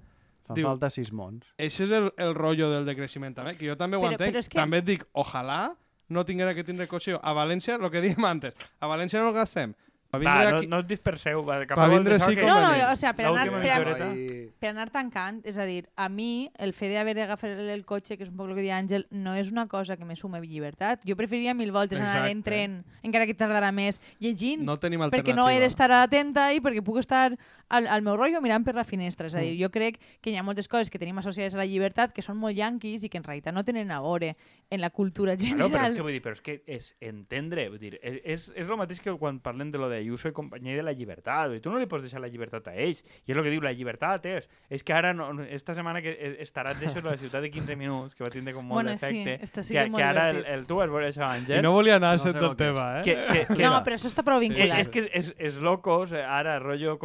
Fan 0.48 0.56
diu- 0.56 0.66
falta 0.68 0.90
sis 0.90 1.12
mons. 1.14 1.46
Ese 1.58 1.86
és 1.86 1.92
el, 1.92 2.12
el 2.18 2.34
rotllo 2.36 2.70
del 2.72 2.86
decreixement 2.86 3.36
també, 3.36 3.56
que 3.58 3.68
jo 3.70 3.78
també 3.78 3.98
ho 3.98 4.02
Però- 4.02 4.12
entenc. 4.18 4.36
però 4.36 4.44
que- 4.50 4.60
També 4.60 4.78
et 4.80 4.86
dic, 4.86 5.06
ojalà 5.14 5.74
no 6.10 6.26
tinguera 6.26 6.54
que 6.54 6.64
tindre 6.64 6.88
cotxe. 6.88 7.14
jo. 7.14 7.20
A 7.24 7.34
València, 7.34 7.76
el 7.80 7.90
que 7.92 8.02
dèiem 8.02 8.26
antes, 8.26 8.54
a 8.80 8.88
València 8.88 9.20
no 9.22 9.30
el 9.30 9.34
gastem. 9.34 9.74
Va 10.14 10.20
Va, 10.20 10.26
vindre 10.30 10.52
no, 10.52 10.58
aquí... 10.60 10.68
no 10.68 10.78
us 10.78 10.86
disperseu. 10.86 11.40
Va, 11.44 11.66
cap 11.66 11.76
Va 11.76 11.86
a 11.86 11.90
vindre 11.90 12.18
això 12.20 12.28
sí 12.30 12.36
que- 12.36 12.42
com 12.42 12.50
No, 12.52 12.60
no, 12.62 12.92
o 12.92 12.96
sea, 12.96 13.16
per 13.18 13.26
anar, 13.26 13.48
per, 13.50 13.56
a, 13.56 13.80
milloreta. 13.80 14.10
I... 14.14 14.52
per 14.60 14.70
anar 14.70 14.92
tancant, 14.92 15.40
és 15.44 15.58
a 15.58 15.66
dir, 15.66 15.88
a 15.96 16.08
mi 16.08 16.52
el 16.60 16.72
fet 16.78 16.94
d'haver 16.94 17.16
d'agafar 17.18 17.50
el 17.50 17.82
cotxe, 17.84 18.16
que 18.16 18.24
és 18.24 18.30
un 18.30 18.38
poc 18.38 18.48
el 18.52 18.54
que 18.54 18.62
deia 18.62 18.78
Àngel, 18.78 19.08
no 19.10 19.34
és 19.34 19.50
una 19.52 19.66
cosa 19.68 19.98
que 19.98 20.06
me 20.06 20.16
sume 20.16 20.40
llibertat. 20.40 21.02
Jo 21.04 21.16
preferiria 21.16 21.56
mil 21.56 21.72
voltes 21.72 21.98
anar 22.00 22.12
Exacte. 22.12 22.30
en 22.32 22.44
tren, 22.44 22.86
encara 23.02 23.26
que 23.26 23.34
tardarà 23.34 23.72
més, 23.74 24.00
llegint, 24.20 24.62
No 24.62 24.78
tenim 24.78 25.02
perquè 25.10 25.34
no 25.34 25.50
he 25.50 25.58
d'estar 25.60 25.90
atenta 25.92 26.54
i 26.54 26.62
perquè 26.62 26.84
puc 26.86 27.00
estar 27.02 27.34
al, 27.70 27.88
al 27.88 28.02
meu 28.04 28.16
rotllo 28.18 28.42
mirant 28.42 28.64
per 28.66 28.76
la 28.76 28.84
finestra. 28.84 29.28
És 29.28 29.36
a 29.36 29.40
Mm. 29.40 29.42
dir, 29.44 29.64
jo 29.64 29.70
crec 29.72 30.00
que 30.22 30.30
hi 30.32 30.36
ha 30.38 30.44
moltes 30.44 30.68
coses 30.68 30.90
que 30.90 31.00
tenim 31.00 31.18
associades 31.18 31.54
a 31.56 31.58
la 31.58 31.66
llibertat 31.66 32.14
que 32.14 32.22
són 32.22 32.38
molt 32.38 32.56
yanquis 32.56 33.04
i 33.04 33.10
que 33.10 33.18
en 33.18 33.24
realitat 33.24 33.54
no 33.54 33.64
tenen 33.64 33.90
a 33.92 34.00
veure 34.02 34.36
en 34.70 34.82
la 34.82 34.90
cultura 34.90 35.34
No, 35.34 35.40
general. 35.40 35.72
però 35.72 35.88
és 35.90 35.96
que 35.96 36.02
vull 36.02 36.12
dir, 36.14 36.22
però 36.22 36.34
és 36.34 36.42
que 36.42 36.62
és 36.68 36.96
entendre, 37.02 37.70
vull 37.70 37.80
dir, 37.80 38.00
és, 38.02 38.20
és, 38.24 38.50
és 38.56 38.68
el 38.70 38.78
mateix 38.78 39.00
que 39.02 39.12
quan 39.18 39.40
parlem 39.40 39.72
de 39.72 39.78
lo 39.78 39.90
de 39.90 39.98
Ayuso 39.98 40.28
i 40.30 40.34
companyia 40.34 40.74
i 40.74 40.76
de 40.78 40.84
la 40.84 40.94
llibertat, 40.94 41.48
vull 41.48 41.58
dir, 41.58 41.62
tu 41.62 41.70
no 41.72 41.80
li 41.80 41.86
pots 41.88 42.04
deixar 42.04 42.22
la 42.22 42.28
llibertat 42.28 42.68
a 42.68 42.76
ells, 42.76 43.04
i 43.26 43.32
és 43.32 43.38
el 43.38 43.44
que 43.44 43.50
diu, 43.50 43.62
la 43.62 43.74
llibertat 43.74 44.26
és, 44.26 44.48
és 44.70 44.84
que 44.84 44.94
ara, 44.94 45.14
no, 45.14 45.32
esta 45.44 45.74
setmana 45.76 46.02
que 46.02 46.12
eh, 46.14 46.38
estaràs 46.42 46.80
d'això 46.80 47.02
de 47.02 47.10
la 47.10 47.18
ciutat 47.18 47.42
de 47.42 47.52
15 47.52 47.76
minuts, 47.76 48.16
que 48.16 48.24
va 48.24 48.30
tindre 48.30 48.54
com 48.54 48.66
molt 48.66 48.84
Bueno, 48.84 48.98
sí, 48.98 49.06
d'efecte, 49.24 49.44
està 49.46 49.62
que, 49.62 49.68
sent 49.74 49.96
que 49.96 50.04
ara 50.04 50.30
el, 50.30 50.46
el, 50.46 50.66
tu 50.68 50.76
vas 50.76 50.90
veure 50.90 51.10
això, 51.10 51.22
I 51.26 51.40
Àngel, 51.42 51.62
no 51.64 51.72
volia 51.74 51.96
anar 51.98 52.14
a 52.14 52.18
No 52.18 52.18
sé 52.24 52.32
ser 52.32 52.36
el 52.38 52.42
tot 52.50 52.58
que 52.58 52.64
és. 52.64 52.74
teva, 52.74 53.00
eh? 53.00 53.04
que, 53.04 53.16
que, 53.48 53.56
que, 53.56 53.64
No, 53.64 53.84
però 53.84 53.96
això 53.98 54.08
està 54.10 54.24
prou 54.24 54.40
Sí, 54.40 54.48
és, 54.48 54.54
vinculat. 54.58 54.80
és 54.80 54.88
que 54.90 55.10
és, 55.14 55.34
és 55.38 55.58
locos, 55.60 56.12
eh, 56.12 56.22
ara, 56.24 56.60
rotllo 56.60 56.98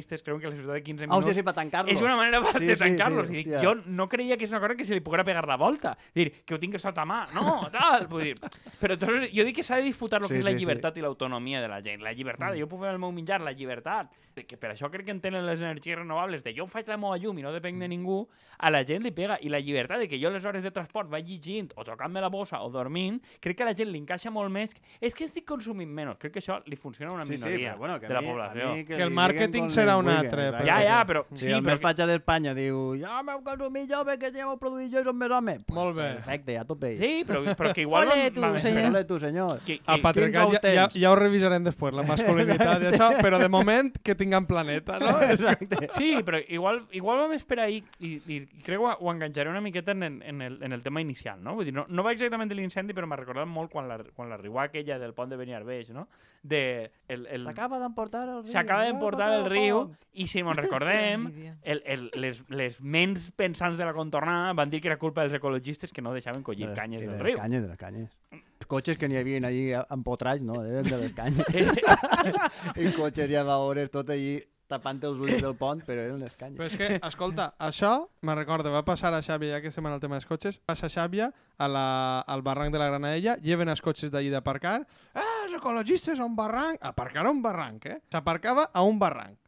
conspiracionistes, 0.00 0.22
creuen 0.22 0.40
que 0.40 0.48
la 0.48 0.56
ciutat 0.56 0.74
de 0.74 0.82
15 0.82 1.04
Ah, 1.04 1.06
minuts 1.06 1.26
hòstia, 1.26 1.34
sí, 1.34 1.42
per 1.42 1.54
tancar-los. 1.54 1.92
és 1.94 2.00
una 2.02 2.16
manera 2.16 2.42
Sí, 2.44 2.64
de 2.66 2.76
sí, 2.76 2.82
tancar-los. 2.82 3.28
sí, 3.28 3.34
hòstia. 3.44 3.62
jo 3.62 3.74
no 3.86 4.08
creia 4.08 4.36
que 4.36 4.44
és 4.44 4.50
una 4.50 4.60
cosa 4.60 4.74
que 4.74 4.84
se 4.84 4.94
li 4.94 5.00
poguera 5.00 5.24
pegar 5.24 5.46
la 5.46 5.56
volta. 5.56 5.96
Dir, 6.14 6.30
que 6.44 6.54
ho 6.54 6.58
tingués 6.58 6.82
sota 6.82 7.04
mà. 7.04 7.26
No, 7.34 7.68
tal. 7.70 8.06
Vull 8.08 8.22
dir, 8.24 8.34
però 8.80 8.94
entonces, 8.94 9.30
jo 9.32 9.44
dic 9.44 9.56
que 9.56 9.62
s'ha 9.62 9.76
de 9.76 9.82
disputar 9.82 10.20
el 10.22 10.28
Sí, 10.28 10.34
que 10.34 10.38
és 10.38 10.44
la 10.44 10.50
sí, 10.52 10.58
sí. 10.58 10.64
llibertat 10.64 10.96
i 10.96 11.00
l'autonomia 11.00 11.60
de 11.60 11.68
la 11.68 11.80
gent. 11.82 12.02
La 12.02 12.12
llibertat, 12.12 12.54
Mm. 12.54 12.60
jo 12.60 12.68
puc 12.68 12.80
fer 12.80 12.90
el 12.90 12.98
meu 12.98 13.12
menjar, 13.12 13.40
la 13.40 13.52
llibertat. 13.52 14.10
Que 14.46 14.56
per 14.56 14.70
això 14.70 14.88
crec 14.90 15.04
que 15.04 15.10
entenen 15.10 15.44
les 15.44 15.60
energies 15.60 15.96
renovables, 15.98 16.42
de 16.42 16.54
jo 16.56 16.66
faig 16.66 16.86
la 16.88 16.96
meva 16.96 17.18
llum 17.18 17.36
i 17.38 17.42
no 17.42 17.52
depenc 17.52 17.78
de 17.78 17.88
ningú, 17.88 18.26
a 18.58 18.70
la 18.70 18.84
gent 18.84 19.02
li 19.02 19.10
pega. 19.10 19.36
I 19.42 19.48
la 19.50 19.58
llibertat 19.60 19.98
de 19.98 20.08
que 20.08 20.18
jo 20.22 20.30
les 20.30 20.44
hores 20.44 20.62
de 20.62 20.70
transport 20.70 21.10
vaig 21.10 21.26
llegint 21.26 21.72
o 21.76 21.84
tocant-me 21.84 22.20
la 22.20 22.28
bossa 22.28 22.62
o 22.62 22.70
dormint, 22.70 23.20
crec 23.40 23.56
que 23.56 23.62
a 23.64 23.66
la 23.66 23.74
gent 23.74 23.90
li 23.90 23.98
encaixa 23.98 24.30
molt 24.30 24.50
més. 24.50 24.72
És 25.00 25.14
que 25.14 25.24
estic 25.24 25.44
consumint 25.44 25.90
menys. 25.90 26.16
Crec 26.18 26.32
que 26.32 26.38
això 26.40 26.62
li 26.64 26.76
funciona 26.76 27.10
a 27.12 27.14
una 27.16 27.26
Sí, 27.26 27.36
sí, 27.36 27.44
minoria 27.44 27.74
però 27.74 27.78
bueno, 27.78 28.00
que 28.00 28.06
de 28.08 28.14
la 28.14 28.20
mi, 28.22 28.26
població. 28.28 28.86
Que 28.86 28.96
li 28.96 29.02
el 29.02 29.10
màrqueting 29.10 29.68
serà 29.68 29.89
li 29.96 30.04
un 30.04 30.08
altre, 30.14 30.46
exacte. 30.48 30.66
Ja, 30.68 30.78
ja, 30.86 30.98
però... 31.08 31.24
Si 31.32 31.44
sí, 31.46 31.50
el 31.52 31.64
però 31.64 31.76
que- 31.76 31.82
fatxa 31.84 32.06
d'Espanya 32.06 32.54
diu 32.54 32.80
jo 33.00 33.22
m'heu 33.26 33.42
consumit 33.46 33.88
jo 33.90 34.00
perquè 34.06 34.30
ja 34.34 34.46
m'heu 34.46 34.58
produït 34.60 34.92
jo 34.94 35.02
i 35.02 35.06
som 35.08 35.16
més 35.18 35.34
home. 35.34 35.56
Molt 35.74 35.96
bé. 35.96 36.08
Perfecte, 36.20 36.54
ja 36.56 36.64
tope. 36.68 36.92
Sí, 37.00 37.10
però, 37.26 37.42
però 37.58 37.72
que 37.74 37.82
igual... 37.86 38.08
Ole, 38.10 38.30
tu, 38.30 38.44
senyor. 38.62 38.90
Ole 38.90 39.04
tu, 39.04 39.18
senyor. 39.22 39.60
Que, 39.66 39.78
que, 39.80 39.92
El 39.92 40.02
patriarcat 40.04 40.56
ja, 40.62 40.74
ja, 40.76 40.88
ja 40.94 41.10
ho 41.12 41.16
revisarem 41.18 41.64
després, 41.66 41.94
la 41.96 42.04
masculinitat 42.06 42.82
i 42.86 42.90
això, 42.92 43.10
però 43.20 43.38
de 43.42 43.48
moment 43.52 43.92
que 44.04 44.14
tinguem 44.18 44.46
planeta, 44.46 44.98
no? 45.02 45.16
Exacte. 45.26 45.88
Sí, 45.96 46.16
però 46.26 46.38
igual, 46.48 46.82
igual 46.92 47.24
vam 47.24 47.32
esperar 47.36 47.66
ahir 47.68 47.82
i, 47.98 48.16
i 48.26 48.40
crec 48.64 48.76
que 48.76 48.82
ho, 48.82 48.90
ho 48.92 49.12
enganxaré 49.12 49.50
una 49.50 49.60
miqueta 49.60 49.92
en, 49.92 50.02
en, 50.22 50.42
el, 50.42 50.62
en 50.62 50.72
el 50.72 50.82
tema 50.82 51.00
inicial, 51.00 51.42
no? 51.42 51.54
Vull 51.58 51.66
dir, 51.68 51.74
no, 51.74 51.86
no 51.88 52.04
va 52.06 52.12
exactament 52.16 52.50
de 52.50 52.58
l'incendi, 52.58 52.94
però 52.96 53.08
m'ha 53.10 53.18
recordat 53.20 53.48
molt 53.48 53.72
quan 53.72 53.88
la, 53.90 53.98
quan 54.14 54.30
la 54.30 54.38
riua 54.40 54.68
aquella 54.68 54.98
del 55.00 55.14
pont 55.16 55.30
de 55.30 55.36
Beniarbeix, 55.40 55.90
no? 55.94 56.06
De, 56.42 56.90
el, 57.08 57.26
el, 57.26 57.44
S'acaba 57.50 57.78
d'emportar 57.82 58.22
el 58.28 58.38
riu. 58.44 58.52
S'acaba 58.52 58.86
d'emportar 58.88 59.26
el 59.38 59.44
riu 59.50 59.79
i 60.12 60.26
si 60.30 60.42
me'n 60.46 60.58
recordem, 60.62 61.26
el, 61.62 61.82
el, 61.86 62.06
les, 62.20 62.42
les 62.48 62.78
ments 62.80 63.30
pensants 63.38 63.78
de 63.78 63.88
la 63.88 63.94
contornada 63.96 64.52
van 64.58 64.70
dir 64.70 64.82
que 64.82 64.90
era 64.92 64.98
culpa 65.00 65.24
dels 65.24 65.36
ecologistes 65.38 65.92
que 65.92 66.02
no 66.02 66.12
deixaven 66.16 66.42
collir 66.46 66.70
canyes 66.76 67.04
I 67.04 67.10
del 67.10 67.18
de 67.18 67.26
riu. 67.30 67.40
canyes, 67.40 67.62
de 67.64 67.68
les 67.72 67.80
canyes. 67.80 68.14
Els 68.60 68.68
cotxes 68.70 68.98
que 69.00 69.08
n'hi 69.08 69.18
havia 69.18 69.40
allí 69.48 69.66
empotrats, 69.88 70.44
no, 70.44 70.60
eren 70.62 70.88
de 70.88 71.02
les 71.06 71.12
canyes. 71.16 71.44
I 72.84 72.92
cotxes 72.96 73.30
ja 73.30 73.44
va 73.46 73.60
hores 73.64 73.90
tot 73.90 74.10
allí 74.12 74.38
tapant 74.70 75.00
els 75.02 75.18
ulls 75.18 75.40
del 75.42 75.56
pont, 75.58 75.80
però 75.86 76.04
eren 76.06 76.20
les 76.22 76.36
canyes. 76.38 76.54
Però 76.54 76.68
és 76.68 76.76
que, 76.78 77.00
escolta, 77.08 77.48
això 77.58 77.90
me 78.22 78.36
recorda, 78.38 78.70
va 78.70 78.84
passar 78.86 79.10
a 79.16 79.22
Xàbia, 79.26 79.56
ja 79.56 79.60
que 79.64 79.72
estem 79.72 79.88
en 79.90 79.96
el 79.96 80.02
tema 80.02 80.14
dels 80.14 80.28
cotxes, 80.30 80.60
passa 80.62 80.86
a 80.86 80.94
Xàbia, 80.94 81.30
a 81.58 81.68
la, 81.68 81.86
al 82.20 82.44
barranc 82.46 82.70
de 82.76 82.78
la 82.78 82.86
Granadella, 82.92 83.34
lleven 83.42 83.72
els 83.72 83.82
cotxes 83.82 84.12
d'allí 84.14 84.30
d'aparcar, 84.30 84.76
ah, 85.18 85.28
els 85.44 85.56
ecologistes 85.58 86.20
a 86.20 86.28
un 86.28 86.36
barranc, 86.38 86.78
aparcar 86.86 87.26
a 87.26 87.34
un 87.34 87.42
barranc, 87.42 87.90
eh? 87.90 87.98
S'aparcava 88.14 88.70
a 88.70 88.86
un 88.86 89.02
barranc. 89.02 89.39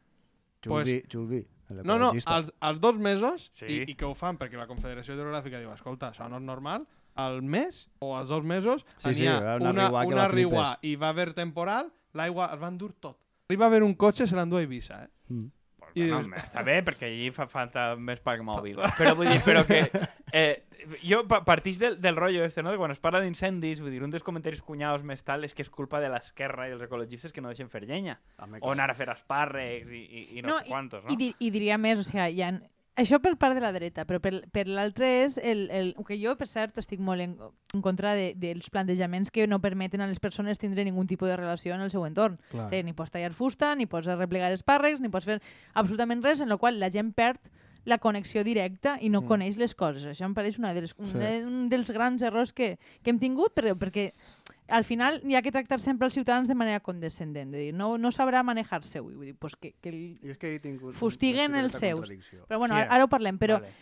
Xulvi, 0.63 1.03
xulvi. 1.11 1.43
No, 1.85 1.97
no, 1.99 2.11
als, 2.27 2.53
als 2.61 2.81
dos 2.81 2.99
mesos, 2.99 3.51
Sí. 3.57 3.65
i, 3.67 3.77
i 3.93 3.95
que 3.97 4.05
ho 4.05 4.13
fan 4.15 4.37
perquè 4.39 4.59
la 4.61 4.67
Confederació 4.69 5.15
Hidrogràfica 5.17 5.59
diu, 5.63 5.71
escolta, 5.73 6.11
això 6.13 6.29
no 6.29 6.37
és 6.37 6.45
normal, 6.45 6.85
al 7.15 7.41
mes 7.43 7.87
o 8.01 8.15
als 8.17 8.29
dos 8.29 8.45
mesos 8.45 8.85
Sí, 8.99 9.13
sí, 9.15 9.27
va 9.27 9.39
haver 9.39 9.61
una 9.61 9.71
una, 9.71 9.89
riuà 9.89 10.03
que 10.07 10.15
una 10.15 10.29
riuà 10.29 10.67
i 10.83 10.95
va 10.97 11.09
haver 11.13 11.33
temporal, 11.37 11.91
l'aigua 12.17 12.51
es 12.55 12.61
va 12.61 12.69
endur 12.69 12.93
tot. 13.01 13.19
Arriba 13.49 13.67
a 13.67 13.69
haver 13.69 13.83
un 13.83 13.95
cotxe, 13.95 14.27
se 14.27 14.37
l'endú 14.37 14.57
a 14.57 14.63
Eivissa, 14.65 15.03
eh? 15.05 15.11
Mm. 15.29 15.51
I 15.95 16.07
no, 16.09 16.21
dius- 16.23 16.39
està 16.45 16.63
bé, 16.65 16.79
perquè 16.85 17.09
allí 17.11 17.31
fa 17.37 17.45
falta 17.53 17.91
més 17.97 18.21
parc 18.25 18.41
mòbil. 18.45 18.79
Però 19.01 19.13
vull 19.17 19.29
dir, 19.29 19.41
però 19.45 19.65
que... 19.69 19.83
Eh, 20.33 20.65
jo 21.03 21.23
pa- 21.29 21.43
partix 21.45 21.79
del, 21.79 22.01
del 22.01 22.17
rotllo 22.17 22.45
este, 22.45 22.63
no? 22.63 22.71
de 22.73 22.79
quan 22.81 22.91
es 22.91 23.01
parla 23.01 23.21
d'incendis, 23.21 23.81
vull 23.81 23.93
dir, 23.95 24.03
un 24.03 24.11
dels 24.11 24.25
comentaris 24.27 24.63
cunyados 24.63 25.05
més 25.07 25.25
tal 25.25 25.45
és 25.45 25.55
que 25.55 25.63
és 25.63 25.71
culpa 25.71 26.01
de 26.03 26.11
l'esquerra 26.13 26.69
i 26.69 26.77
els 26.77 26.83
ecologistes 26.83 27.33
que 27.33 27.41
no 27.45 27.53
deixen 27.53 27.71
fer 27.71 27.85
llenya. 27.87 28.19
Home, 28.39 28.61
O 28.63 28.73
anar 28.73 28.91
a 28.91 28.99
fer 28.99 29.09
espàrrecs 29.13 29.91
i, 29.91 30.03
i, 30.03 30.27
i 30.39 30.43
no, 30.43 30.59
sé 30.61 30.71
quantos, 30.71 31.05
no? 31.05 31.17
I, 31.19 31.35
I 31.39 31.51
diria 31.55 31.79
més, 31.79 31.99
o 32.01 32.07
sigui, 32.07 32.29
hi 32.37 32.47
ha, 32.47 32.53
Això 32.93 33.23
per 33.25 33.39
part 33.41 33.57
de 33.57 33.63
la 33.65 33.71
dreta, 33.73 34.03
però 34.05 34.19
per, 34.21 34.43
per 34.53 34.67
l'altre 34.69 35.07
és 35.23 35.39
el, 35.41 35.63
el, 35.73 35.87
que 36.05 36.19
jo, 36.21 36.35
per 36.37 36.45
cert, 36.45 36.77
estic 36.77 37.01
molt 37.01 37.25
en, 37.25 37.39
en 37.73 37.81
contra 37.81 38.13
de, 38.13 38.35
dels 38.37 38.69
plantejaments 38.69 39.33
que 39.33 39.47
no 39.49 39.63
permeten 39.65 40.05
a 40.05 40.09
les 40.11 40.21
persones 40.21 40.61
tindre 40.61 40.85
ningun 40.85 41.09
tipus 41.09 41.31
de 41.31 41.39
relació 41.41 41.73
en 41.73 41.81
el 41.81 41.91
seu 41.91 42.05
entorn. 42.05 42.37
Clar. 42.51 42.69
Ni 42.85 42.93
pots 42.93 43.15
tallar 43.15 43.33
fusta, 43.33 43.73
ni 43.81 43.89
pots 43.89 44.11
arreplegar 44.13 44.53
espàrrecs, 44.53 45.01
ni 45.01 45.09
pots 45.09 45.25
fer 45.25 45.39
absolutament 45.73 46.21
res, 46.21 46.45
en 46.45 46.53
la 46.53 46.61
qual 46.61 46.77
la 46.83 46.93
gent 46.93 47.15
perd 47.17 47.49
la 47.85 47.99
connexió 47.99 48.45
directa 48.45 48.97
i 49.01 49.09
no 49.11 49.23
Mm. 49.23 49.27
coneix 49.27 49.57
les 49.59 49.75
coses. 49.75 50.05
Això 50.07 50.25
em 50.25 50.35
pareix 50.35 50.59
una 50.59 50.73
de 50.75 50.83
les, 50.83 50.95
un, 50.99 51.07
Sí. 51.07 51.19
de, 51.19 51.45
un 51.47 51.69
dels 51.69 51.91
grans 51.91 52.23
errors 52.23 52.53
que, 52.53 52.79
que 53.03 53.11
hem 53.11 53.19
tingut, 53.19 53.55
però 53.55 53.75
perquè 53.75 54.13
al 54.69 54.85
final 54.85 55.21
hi 55.25 55.35
ha 55.35 55.43
que 55.43 55.51
tractar 55.53 55.81
sempre 55.81 56.07
els 56.07 56.15
ciutadans 56.15 56.49
de 56.49 56.55
manera 56.55 56.81
condescendent. 56.81 57.51
De 57.53 57.59
dir, 57.59 57.75
no, 57.75 57.99
no 57.99 58.11
sabrà 58.13 58.43
manejar-se. 58.43 59.01
Vull 59.01 59.19
dir, 59.21 59.35
pues 59.35 59.57
que, 59.57 59.75
que 59.81 59.89
el... 59.91 60.03
Jo 60.23 60.31
és 60.33 60.39
que 60.39 60.55
he 60.55 60.61
tingut... 60.61 60.95
Fustiguen 60.95 61.55
els 61.57 61.75
seus. 61.75 62.09
Però 62.49 62.59
bueno, 62.59 62.75
Sí, 62.77 62.81
ara, 62.81 62.95
ara 62.95 63.05
ho 63.05 63.09
parlem. 63.09 63.37
Però 63.39 63.59
Vale. 63.61 63.75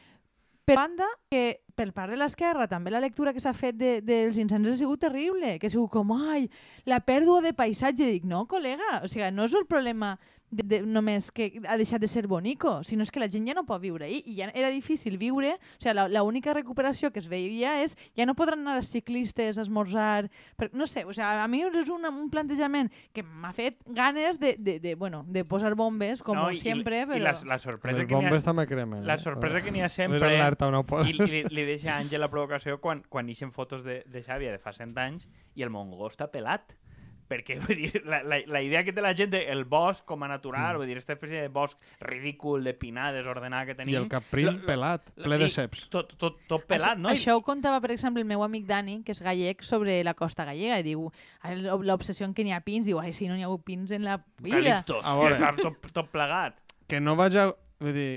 per 0.64 0.76
banda, 0.76 1.06
que 1.30 1.60
per 1.74 1.92
part 1.92 2.10
de 2.12 2.16
l'esquerra 2.16 2.66
també 2.68 2.90
la 2.90 3.00
lectura 3.00 3.32
que 3.32 3.40
s'ha 3.40 3.52
fet 3.56 3.74
de, 3.76 4.00
dels 4.06 4.36
incendis 4.38 4.74
ha 4.74 4.78
sigut 4.78 5.00
terrible, 5.00 5.58
que 5.58 5.66
ha 5.66 5.70
sigut 5.70 5.90
com, 5.90 6.12
ai, 6.12 6.48
la 6.86 7.00
pèrdua 7.00 7.40
de 7.42 7.52
paisatge. 7.54 8.06
Dic, 8.10 8.24
no, 8.24 8.46
col·lega, 8.46 9.00
o 9.02 9.08
sigui, 9.08 9.30
no 9.34 9.44
és 9.44 9.54
el 9.54 9.66
problema 9.66 10.18
de, 10.50 10.64
de, 10.66 10.80
només 10.82 11.30
que 11.30 11.60
ha 11.68 11.76
deixat 11.78 12.00
de 12.02 12.08
ser 12.10 12.26
bonico, 12.26 12.80
sinó 12.84 13.04
és 13.06 13.10
que 13.14 13.20
la 13.22 13.28
gent 13.30 13.46
ja 13.48 13.54
no 13.54 13.62
pot 13.68 13.80
viure 13.82 14.06
ahí 14.08 14.20
i 14.26 14.34
ja 14.40 14.48
era 14.54 14.70
difícil 14.74 15.16
viure, 15.18 15.52
o 15.54 15.78
sigui, 15.80 15.94
la, 15.94 16.08
la 16.10 16.22
única 16.26 16.52
recuperació 16.56 17.12
que 17.14 17.20
es 17.22 17.28
veia 17.30 17.76
és 17.84 17.96
ja 18.18 18.26
no 18.26 18.34
podran 18.34 18.60
anar 18.64 18.78
els 18.80 18.90
ciclistes 18.90 19.58
a 19.58 19.62
esmorzar, 19.62 20.28
per, 20.56 20.70
no 20.74 20.86
sé, 20.90 21.04
o 21.04 21.12
sigui, 21.14 21.26
a 21.26 21.46
mi 21.48 21.62
és 21.68 21.88
una, 21.92 22.10
un 22.10 22.28
plantejament 22.30 22.90
que 23.14 23.22
m'ha 23.22 23.52
fet 23.54 23.78
ganes 23.86 24.38
de, 24.40 24.56
de, 24.58 24.78
de, 24.80 24.94
bueno, 24.94 25.22
de 25.28 25.44
posar 25.44 25.74
bombes, 25.78 26.22
com 26.22 26.36
No, 26.36 26.50
i- 26.50 26.56
sempre, 26.60 27.02
i, 27.02 27.06
però... 27.06 27.20
I 27.20 27.24
la, 27.28 27.36
la 27.46 27.58
sorpresa 27.62 28.02
Les 28.02 28.08
que 28.08 28.14
n'hi 28.14 28.24
ha... 28.24 28.28
bombes 28.30 28.44
també 28.44 28.66
cremen. 28.66 29.06
La 29.06 29.18
sorpresa 29.18 29.60
que 29.62 29.70
n'hi 29.70 29.82
ha 29.82 29.88
sempre... 29.88 30.18
ho 30.18 30.82
I, 31.06 31.14
i 31.14 31.30
li, 31.30 31.44
li 31.50 31.64
deixa 31.68 31.94
a 31.94 32.00
Àngel 32.02 32.20
la 32.20 32.30
provocació 32.32 32.80
quan, 32.80 33.04
quan 33.08 33.28
ixen 33.30 33.52
fotos 33.52 33.84
de, 33.84 34.02
de 34.06 34.22
Xàbia 34.26 34.50
de 34.52 34.58
fa 34.58 34.72
100 34.74 34.96
anys 34.98 35.28
i 35.54 35.62
el 35.62 35.70
Mongó 35.70 36.08
està 36.10 36.26
pelat. 36.32 36.74
Perquè, 37.30 37.60
vull 37.62 37.78
dir, 37.78 38.00
la, 38.10 38.24
la, 38.26 38.40
la 38.50 38.60
idea 38.66 38.82
que 38.82 38.90
té 38.94 39.02
la 39.04 39.12
gent 39.14 39.30
del 39.30 39.62
bosc 39.70 40.02
com 40.08 40.24
a 40.26 40.28
natural, 40.30 40.74
mm. 40.74 40.80
vull 40.80 40.88
dir, 40.90 40.96
aquesta 40.98 41.14
espècie 41.14 41.44
de 41.44 41.52
bosc 41.54 41.78
ridícul, 42.02 42.64
de 42.66 42.74
pinar 42.74 43.12
desordenat 43.14 43.68
que 43.68 43.76
I 43.76 43.78
tenim... 43.78 43.98
el 44.00 44.08
caprín 44.10 44.48
Lo- 44.48 44.56
lo- 44.58 44.66
pelat, 44.66 45.12
ple 45.14 45.38
de 45.38 45.46
i 45.46 45.54
ceps. 45.54 45.84
Tot, 45.94 46.16
tot, 46.18 46.40
tot 46.50 46.66
pelat, 46.66 46.98
no? 46.98 47.12
Això 47.12 47.36
ho 47.38 47.44
contava, 47.46 47.78
per 47.84 47.92
exemple, 47.94 48.24
el 48.24 48.28
meu 48.28 48.42
amic 48.42 48.66
Dani, 48.66 48.98
que 49.06 49.14
és 49.14 49.22
gallec, 49.22 49.62
sobre 49.66 50.00
la 50.06 50.16
costa 50.18 50.48
gallega, 50.48 50.80
i 50.82 50.88
diu, 50.90 51.06
l'obsessió 51.86 52.26
en 52.26 52.34
què 52.34 52.46
n'hi 52.46 52.56
ha 52.56 52.62
pins, 52.66 52.90
diu, 52.90 52.98
ai, 52.98 53.14
si 53.14 53.30
no 53.30 53.38
n'hi 53.38 53.46
ha 53.46 53.50
hagut 53.52 53.62
pins 53.68 53.94
en 53.94 54.08
la 54.08 54.18
vida. 54.42 54.80
Que 54.82 54.98
està 54.98 55.54
tot, 55.62 55.90
tot 55.94 56.10
plegat. 56.10 56.58
Que 56.90 56.98
no 56.98 57.14
vaig 57.20 57.38
a... 57.38 57.50
Vull 57.80 57.94
dir, 57.96 58.10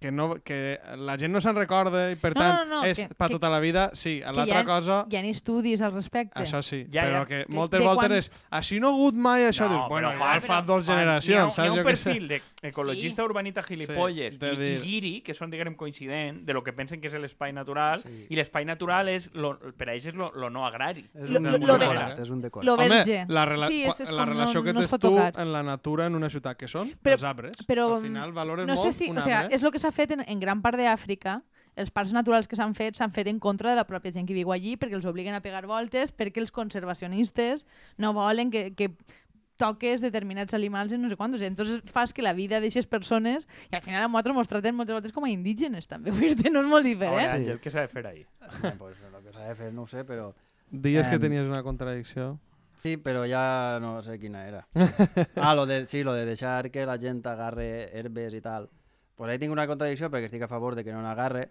que, 0.00 0.12
no, 0.12 0.36
que 0.44 0.78
la 0.96 1.16
gent 1.18 1.32
no 1.32 1.40
se'n 1.40 1.56
recorda 1.56 2.10
i 2.12 2.16
per 2.16 2.34
No, 2.36 2.40
tant 2.40 2.68
no, 2.68 2.76
no, 2.76 2.84
és 2.84 2.98
que- 2.98 3.08
per 3.14 3.26
que- 3.28 3.34
tota 3.34 3.50
la 3.50 3.58
vida, 3.60 3.90
sí, 3.94 4.20
l'altra 4.20 4.64
cosa 4.64 5.06
Hi 5.10 5.16
ha 5.16 5.20
estudis 5.26 5.80
al 5.82 5.92
respecte. 5.92 6.38
això 6.38 6.62
sí, 6.62 6.86
Ja, 6.92 7.02
però 7.04 7.20
ja. 7.22 7.26
que 7.26 7.34
De- 7.38 7.46
moltes 7.48 7.80
de 7.80 7.86
voltes 7.86 8.06
quan- 8.08 8.18
és 8.18 8.30
així 8.50 8.78
no 8.80 8.88
ha 8.88 8.90
hagut 8.92 9.14
mai 9.14 9.42
això, 9.42 9.68
No, 9.68 9.74
dius, 9.76 9.88
bueno, 9.88 10.08
però, 10.10 10.14
igual 10.14 10.40
fa 10.42 10.62
dos 10.62 10.86
Juan, 10.86 10.98
generacions, 10.98 11.28
hi 11.28 11.34
ha, 11.34 11.50
saps? 11.50 11.58
Hi 11.58 11.68
ha 11.68 11.72
un 11.72 11.82
perfil 11.82 12.28
d'ecologista 12.62 13.24
urbanita 13.24 13.62
gilipolles 13.62 14.34
Sí, 14.34 14.38
de 14.38 14.52
i, 14.54 14.76
i 14.76 14.80
guiri, 14.80 15.20
que 15.22 15.34
són, 15.34 15.50
diguem, 15.50 15.74
coincident 15.74 16.44
de 16.44 16.52
lo 16.54 16.62
que 16.62 16.72
pensen 16.72 17.00
que 17.00 17.08
és 17.08 17.14
l'espai 17.14 17.52
natural, 17.52 18.02
Sí. 18.02 18.26
i 18.30 18.36
l'espai 18.36 18.64
natural 18.64 19.08
és 19.08 19.30
lo, 19.34 19.58
per 19.76 19.88
a 19.90 19.94
ells 19.94 20.06
és 20.06 20.14
lo, 20.14 20.30
lo 20.34 20.50
no 20.50 20.64
agrari. 20.66 21.04
És 21.14 21.30
Lo- 21.30 21.38
un 21.40 21.50
lo- 21.50 21.58
lo 21.58 21.78
decorat, 21.78 22.18
és 22.18 22.30
un 22.30 22.40
decorat. 22.40 22.64
Lo 22.66 22.74
Home, 22.74 23.02
la, 23.28 23.44
rela 23.44 23.66
Sí, 23.66 23.82
és- 23.84 24.00
és 24.00 24.10
la 24.10 24.24
relació 24.24 24.60
no- 24.60 24.64
que 24.64 24.72
tens 24.74 24.98
tu 25.00 25.18
en 25.18 25.52
la 25.52 25.62
natura 25.62 26.06
en 26.06 26.14
una 26.14 26.30
ciutat, 26.30 26.56
que 26.56 26.68
són 26.68 26.92
Però- 27.02 27.14
els 27.14 27.24
arbres. 27.24 27.56
però, 27.66 27.96
Al 27.96 28.02
final 28.02 28.32
valores 28.32 28.66
no 28.66 28.76
sé 28.76 28.84
molt 28.84 28.94
si, 28.94 29.10
un 29.10 29.18
o 29.18 29.22
sea, 29.22 29.40
arbre. 29.40 29.54
és 29.54 29.62
el 29.62 29.70
que 29.72 29.78
s'ha 29.78 29.87
fet 29.94 30.12
en, 30.14 30.24
en 30.26 30.40
gran 30.40 30.62
part 30.62 30.78
d'Àfrica. 30.78 31.40
Els 31.78 31.92
parcs 31.94 32.10
naturals 32.12 32.48
que 32.50 32.56
s'han 32.58 32.74
fet 32.74 32.96
s'han 32.98 33.12
fet 33.14 33.28
en 33.30 33.38
contra 33.38 33.70
de 33.70 33.76
la 33.78 33.86
pròpia 33.86 34.10
gent 34.12 34.26
que 34.26 34.34
viu 34.34 34.50
allí 34.50 34.74
perquè 34.76 34.96
els 34.98 35.06
obliguen 35.06 35.36
a 35.36 35.40
pegar 35.44 35.62
voltes, 35.70 36.10
perquè 36.10 36.42
els 36.42 36.50
conservacionistes 36.50 37.66
no 38.02 38.12
volen 38.16 38.50
que, 38.50 38.72
que 38.74 38.90
toques 39.58 40.00
determinats 40.00 40.54
animals 40.54 40.92
i 40.94 40.98
no 40.98 41.10
sé 41.10 41.16
quantos. 41.16 41.42
Entonces 41.42 41.82
fas 41.86 42.14
que 42.14 42.22
la 42.22 42.32
vida 42.32 42.58
d'aquestes 42.58 42.86
persones 42.90 43.46
i 43.70 43.76
al 43.76 43.82
final 43.82 44.02
a 44.02 44.08
nosaltres 44.08 44.34
mos 44.34 44.50
traten 44.50 44.74
moltes 44.78 44.94
voltes 44.94 45.14
com 45.14 45.26
a 45.26 45.30
indígenes 45.30 45.86
també. 45.90 46.10
Vull 46.18 46.34
dir 46.38 46.50
no 46.54 46.64
és 46.64 46.70
molt 46.70 46.86
A 46.86 46.88
veure, 46.88 46.94
diferent. 46.94 47.30
Sí. 47.30 47.38
Àngel, 47.42 47.62
què 47.62 47.74
s'ha 47.74 47.86
de 47.86 47.92
fer 47.92 48.06
ahí? 48.06 48.26
Pues, 48.78 48.98
lo 49.12 49.22
que 49.22 49.32
s'ha 49.34 49.48
de 49.50 49.54
fer 49.58 49.72
no 49.74 49.86
ho 49.86 49.90
sé, 49.90 50.04
però... 50.08 50.32
Dies 50.70 51.06
que 51.08 51.16
Em, 51.16 51.22
tenies 51.22 51.46
una 51.48 51.62
contradicció. 51.64 52.38
Sí, 52.78 52.96
però 53.00 53.24
ja 53.26 53.78
no 53.82 53.96
sé 54.02 54.18
quina 54.20 54.46
era. 54.46 54.66
ah, 55.36 55.54
lo 55.54 55.64
de, 55.66 55.86
sí, 55.88 56.04
lo 56.04 56.12
de 56.14 56.26
deixar 56.26 56.70
que 56.70 56.84
la 56.86 56.98
gent 56.98 57.24
agarre 57.26 57.88
herbes 57.98 58.34
i 58.36 58.42
tal. 58.44 58.68
Pues 59.18 59.32
ahí 59.32 59.38
tinc 59.42 59.50
una 59.50 59.66
contradicció 59.66 60.06
perquè 60.14 60.28
estic 60.30 60.44
a 60.46 60.48
favor 60.48 60.76
de 60.78 60.84
que 60.86 60.92
no 60.94 61.00
n'agarre, 61.02 61.48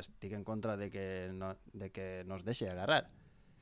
estic 0.00 0.32
en 0.32 0.40
contra 0.42 0.78
de 0.80 0.88
que 0.88 1.28
no, 1.36 1.50
de 1.76 1.90
que 1.92 2.22
no 2.24 2.38
es 2.40 2.44
deixi 2.46 2.64
agarrar. 2.64 3.10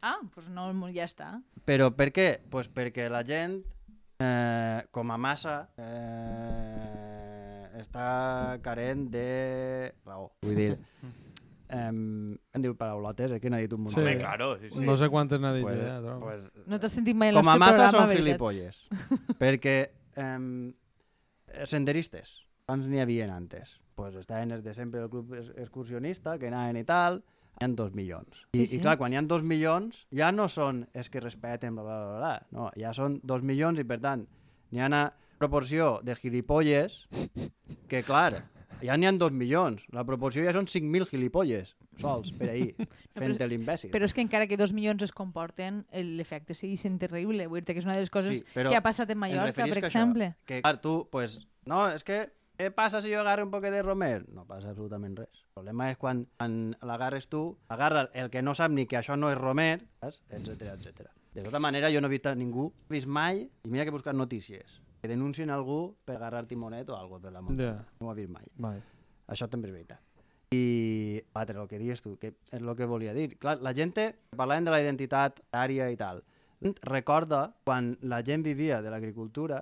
Ah, 0.07 0.21
doncs 0.23 0.47
no, 0.55 0.69
ja 0.95 1.09
està. 1.09 1.33
Però 1.67 1.89
per 1.97 2.13
què? 2.15 2.29
Pues 2.53 2.69
perquè 2.71 3.09
la 3.11 3.25
gent, 3.27 3.57
eh, 4.23 4.85
com 4.95 5.11
a 5.11 5.17
massa, 5.19 5.57
eh, 5.81 7.83
està 7.83 8.61
carent 8.63 9.09
de 9.11 9.27
raó. 10.07 10.31
Vull 10.47 10.55
dir, 10.63 10.71
eh, 11.69 11.91
em 11.91 12.63
diu 12.63 12.77
paraulotes, 12.79 13.33
eh, 13.35 13.41
que 13.43 13.51
n'ha 13.51 13.59
dit 13.65 13.75
un 13.75 13.83
munt. 13.89 13.95
Sí. 13.97 14.01
Home, 14.05 14.15
claro. 14.23 14.53
Sí, 14.63 14.71
sí. 14.71 14.87
No 14.87 14.95
sé 15.01 15.11
quantes 15.11 15.41
n'ha 15.43 15.51
dit 15.57 15.67
Pues, 15.67 15.83
ja, 15.83 15.99
trobo. 16.01 16.31
pues, 16.31 16.47
No 16.71 16.79
t'has 16.79 16.95
sentit 16.95 17.17
mai 17.19 17.35
en 17.35 17.43
com 17.43 17.49
a 17.51 17.59
massa 17.59 17.91
programa, 17.91 17.99
són 17.99 18.09
veritat? 18.15 18.25
gilipolles. 18.25 18.75
perquè 19.43 19.79
eh, 20.15 20.71
senderistes, 21.67 22.46
quants 22.67 22.89
n'hi 22.91 22.99
havia 22.99 23.29
antes? 23.31 23.77
Pues 23.97 24.17
estaven 24.19 24.51
els 24.51 24.65
de 24.65 24.75
sempre 24.75 25.01
del 25.01 25.11
club 25.11 25.33
excursionista, 25.39 26.35
que 26.39 26.51
anaven 26.51 26.81
i 26.81 26.85
tal, 26.85 27.21
hi 27.57 27.65
ha 27.65 27.69
dos 27.79 27.95
milions. 27.95 28.43
I, 28.53 28.59
Sí, 28.59 28.67
sí. 28.67 28.77
I 28.77 28.81
clar, 28.83 28.97
quan 28.99 29.15
hi 29.15 29.21
ha 29.21 29.23
dos 29.23 29.45
milions, 29.47 30.03
ja 30.11 30.33
no 30.35 30.49
són 30.51 30.83
els 30.93 31.09
que 31.09 31.23
respeten, 31.23 31.79
bla, 31.79 31.85
bla, 31.87 32.01
bla, 32.03 32.19
bla. 32.19 32.35
No, 32.51 32.67
ja 32.77 32.93
són 32.93 33.21
dos 33.23 33.47
milions 33.47 33.79
i, 33.79 33.87
per 33.87 34.01
tant, 34.03 34.27
n'hi 34.73 34.83
ha 34.83 34.91
una 34.91 35.07
proporció 35.39 36.01
de 36.03 36.17
gilipolles 36.19 37.05
que, 37.89 38.03
clar, 38.03 38.43
ja 38.83 38.99
n'hi 38.99 39.07
ha 39.07 39.15
dos 39.15 39.33
milions. 39.33 39.87
La 39.95 40.05
proporció 40.05 40.43
ja 40.45 40.53
són 40.57 40.67
5.000 40.67 41.07
gilipolles 41.13 41.77
sols 42.03 42.33
per 42.37 42.51
ahir, 42.51 42.75
fent 43.17 43.39
l'imbècil. 43.47 43.93
Però 43.95 44.05
és 44.05 44.13
que 44.13 44.27
encara 44.27 44.51
que 44.51 44.59
dos 44.59 44.75
milions 44.77 45.07
es 45.07 45.15
comporten, 45.15 45.85
l'efecte 45.95 46.59
sigui 46.59 46.77
sent 46.77 46.99
terrible. 46.99 47.47
Vull 47.47 47.63
dir 47.63 47.79
que 47.79 47.81
és 47.81 47.87
una 47.87 47.95
de 47.95 48.03
les 48.03 48.13
coses 48.13 48.43
Sí, 48.43 48.45
que 48.59 48.75
ha 48.75 48.83
passat 48.85 49.15
en 49.15 49.23
Mallorca, 49.23 49.55
per 49.63 49.71
a 49.71 49.71
això, 49.71 49.87
exemple. 49.87 50.35
Que, 50.51 50.65
clar, 50.67 50.81
tu, 50.83 51.05
pues, 51.15 51.39
no, 51.65 51.87
és 51.95 52.05
que 52.05 52.27
què 52.57 52.71
passa 52.73 53.03
si 53.05 53.13
jo 53.13 53.21
agarro 53.21 53.45
un 53.47 53.53
poquet 53.53 53.75
de 53.75 53.83
romer? 53.85 54.25
No 54.33 54.47
passa 54.49 54.71
absolutament 54.73 55.17
res. 55.19 55.43
El 55.53 55.61
problema 55.61 55.91
és 55.93 55.99
quan, 56.01 56.25
quan 56.39 56.57
l'agarres 56.89 57.29
tu, 57.33 57.43
agarra 57.73 58.07
el 58.15 58.31
que 58.33 58.43
no 58.43 58.55
sap 58.57 58.73
ni 58.73 58.87
que 58.89 58.99
això 59.01 59.17
no 59.17 59.31
és 59.33 59.39
romer, 59.39 59.83
etcètera, 60.01 60.75
etcètera. 60.75 61.13
De 61.37 61.45
tota 61.45 61.61
manera, 61.61 61.91
jo 61.93 62.01
no 62.01 62.09
he 62.09 62.17
vist 62.17 62.29
ningú, 62.41 62.71
he 62.89 62.97
vist 62.97 63.09
mai, 63.13 63.45
i 63.45 63.71
mira 63.73 63.85
que 63.85 63.93
he 63.93 63.97
buscat 63.97 64.17
notícies, 64.17 64.81
que 65.03 65.09
denuncien 65.13 65.53
algú 65.53 65.97
per 66.09 66.17
agarrar 66.17 66.47
timonet 66.49 66.89
o 66.89 66.97
alguna 66.97 67.21
per 67.27 67.33
la 67.35 67.43
muntanya. 67.45 67.75
Ja. 67.77 68.01
No 68.01 68.09
ho 68.09 68.15
he 68.15 68.23
vist 68.23 68.33
mai. 68.33 68.49
Mai. 68.57 68.81
Això 69.29 69.51
també 69.53 69.69
és 69.69 69.77
veritat. 69.77 70.01
I, 70.57 71.21
l'altre, 71.35 71.61
el 71.61 71.69
que 71.69 71.83
dius 71.83 72.01
tu, 72.01 72.15
que 72.23 72.33
és 72.33 72.61
el 72.63 72.73
que 72.79 72.89
volia 72.89 73.13
dir. 73.13 73.35
Clar, 73.43 73.59
la 73.61 73.75
gent, 73.77 73.93
parlàvem 74.39 74.65
de 74.65 74.73
la 74.73 74.81
identitat 74.81 75.43
ària 75.53 75.91
i 75.93 75.99
tal. 76.01 76.23
Recorda 76.87 77.51
quan 77.67 77.97
la 78.01 78.23
gent 78.25 78.47
vivia 78.47 78.81
de 78.81 78.91
l'agricultura 78.91 79.61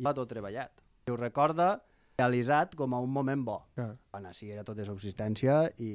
i 0.00 0.02
va 0.02 0.14
tot 0.16 0.32
treballat. 0.32 0.72
I 1.06 1.12
ho 1.12 1.20
recorda 1.20 1.76
realitzat 2.18 2.74
com 2.78 2.94
a 2.94 3.00
un 3.02 3.10
moment 3.10 3.44
bo. 3.44 3.56
Clar. 3.74 3.92
Quan 4.10 4.26
així 4.28 4.50
era 4.54 4.64
tot 4.66 4.78
de 4.78 4.86
subsistència 4.86 5.56
i 5.82 5.92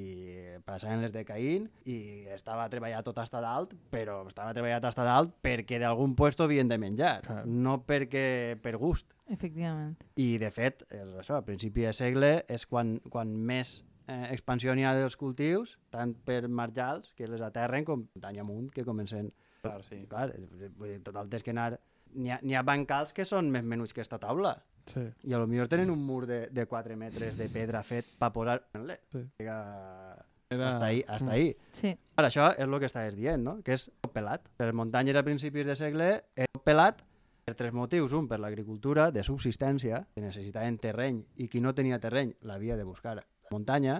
passaven 0.67 1.03
les 1.05 1.13
de 1.13 1.23
Caín 1.27 1.69
i 1.87 2.25
estava 2.35 2.67
treballat 2.71 3.07
tot 3.07 3.21
hasta 3.23 3.41
dalt, 3.43 3.75
però 3.93 4.21
estava 4.27 4.53
treballat 4.55 4.85
hasta 4.89 5.05
dalt 5.07 5.35
perquè 5.43 5.79
d'algun 5.79 6.15
puesto 6.19 6.47
havien 6.47 6.67
de 6.67 6.79
menjar, 6.81 7.19
Clar. 7.27 7.45
no 7.47 7.79
perquè 7.87 8.57
per 8.61 8.75
gust. 8.77 9.13
Efectivament. 9.29 9.95
I, 10.17 10.37
de 10.41 10.49
fet, 10.51 10.83
és 10.91 11.13
això, 11.21 11.37
a 11.37 11.45
principi 11.45 11.85
de 11.85 11.93
segle 11.93 12.31
és 12.49 12.65
quan, 12.67 12.97
quan 13.13 13.29
més 13.29 13.79
eh, 14.09 14.33
expansió 14.33 14.73
n'hi 14.75 14.87
ha 14.87 14.95
dels 14.97 15.15
cultius, 15.19 15.77
tant 15.93 16.15
per 16.25 16.41
marjals, 16.49 17.13
que 17.15 17.29
les 17.29 17.43
aterren, 17.45 17.85
com 17.87 18.07
muntanya 18.07 18.43
amunt, 18.45 18.71
que 18.73 18.85
comencen... 18.87 19.31
Clar, 19.61 19.79
sí. 19.85 20.01
Clar, 20.09 20.31
vull 20.79 20.95
dir, 20.95 20.99
total, 21.05 21.29
tens 21.31 21.45
que 21.45 21.55
anar... 21.55 21.75
N'hi 22.09 22.31
ha, 22.33 22.39
ha 22.41 22.65
bancals 22.65 23.13
que 23.13 23.21
són 23.27 23.51
més 23.53 23.61
menuts 23.61 23.93
que 23.93 24.01
esta 24.01 24.17
taula. 24.17 24.55
Sí. 24.89 25.03
I 25.29 25.33
a 25.33 25.39
lo 25.39 25.45
millor 25.47 25.67
tenen 25.69 25.89
un 25.93 26.01
mur 26.05 26.25
de, 26.25 26.47
de 26.49 26.65
4 26.65 26.95
metres 26.97 27.37
de 27.37 27.47
pedra 27.53 27.83
fet 27.85 28.07
per 28.17 28.31
posar... 28.33 28.63
Sí. 29.11 29.21
Era... 29.37 30.17
Era... 30.49 30.69
Hasta 30.69 30.85
ahí, 30.85 31.03
hasta 31.07 31.25
Mm. 31.25 31.29
ahí. 31.35 31.57
Sí. 31.77 31.91
Ara, 32.17 32.27
això 32.31 32.47
és 32.55 32.63
el 32.65 32.79
que 32.81 32.87
estaves 32.89 33.15
dient, 33.15 33.43
no? 33.45 33.59
Que 33.61 33.75
és 33.77 33.83
pelat. 34.15 34.47
Per 34.57 34.71
muntanyes 34.73 35.15
a 35.15 35.21
principis 35.23 35.67
de 35.67 35.75
segle 35.77 36.07
és 36.35 36.49
pelat 36.65 37.03
per 37.45 37.53
tres 37.55 37.71
motius. 37.73 38.13
Un, 38.17 38.27
per 38.27 38.39
l'agricultura 38.41 39.11
de 39.13 39.21
subsistència, 39.23 40.07
que 40.15 40.21
necessitaven 40.25 40.79
terreny, 40.81 41.21
i 41.37 41.47
qui 41.47 41.61
no 41.61 41.75
tenia 41.77 41.99
terreny 42.01 42.33
l'havia 42.49 42.77
de 42.77 42.83
buscar 42.83 43.11
a 43.11 43.15
la 43.21 43.27
muntanya. 43.51 43.99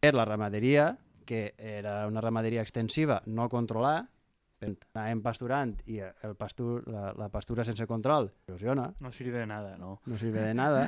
Per 0.00 0.12
la 0.14 0.24
ramaderia, 0.28 0.98
que 1.24 1.54
era 1.56 2.06
una 2.08 2.20
ramaderia 2.20 2.60
extensiva, 2.60 3.22
no 3.26 3.48
controlar, 3.48 4.04
anàvem 4.66 5.22
pasturant 5.24 5.74
i 5.86 6.00
el 6.04 6.34
pastur, 6.36 6.82
la, 6.90 7.12
la 7.16 7.28
pastura 7.32 7.64
sense 7.64 7.86
control 7.86 8.30
erosiona, 8.48 8.90
No 9.00 9.12
sirve 9.12 9.38
de 9.40 9.46
nada, 9.46 9.76
no. 9.78 10.00
no 10.06 10.18
sirve 10.18 10.40
de 10.40 10.54
nada. 10.54 10.86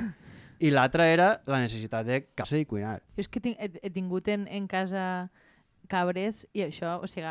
I 0.59 0.69
l'altra 0.71 1.07
era 1.11 1.41
la 1.49 1.59
necessitat 1.59 2.05
de 2.05 2.21
caça 2.35 2.57
i 2.61 2.65
cuinar. 2.65 2.99
Jo 3.17 3.23
és 3.25 3.27
que 3.27 3.41
tinc, 3.41 3.57
he, 3.59 3.71
he 3.81 3.89
tingut 3.89 4.27
en, 4.29 4.45
en 4.47 4.67
casa 4.67 5.29
cabres 5.91 6.45
i 6.55 6.61
això, 6.63 6.93
o 7.03 7.07
sigui, 7.11 7.27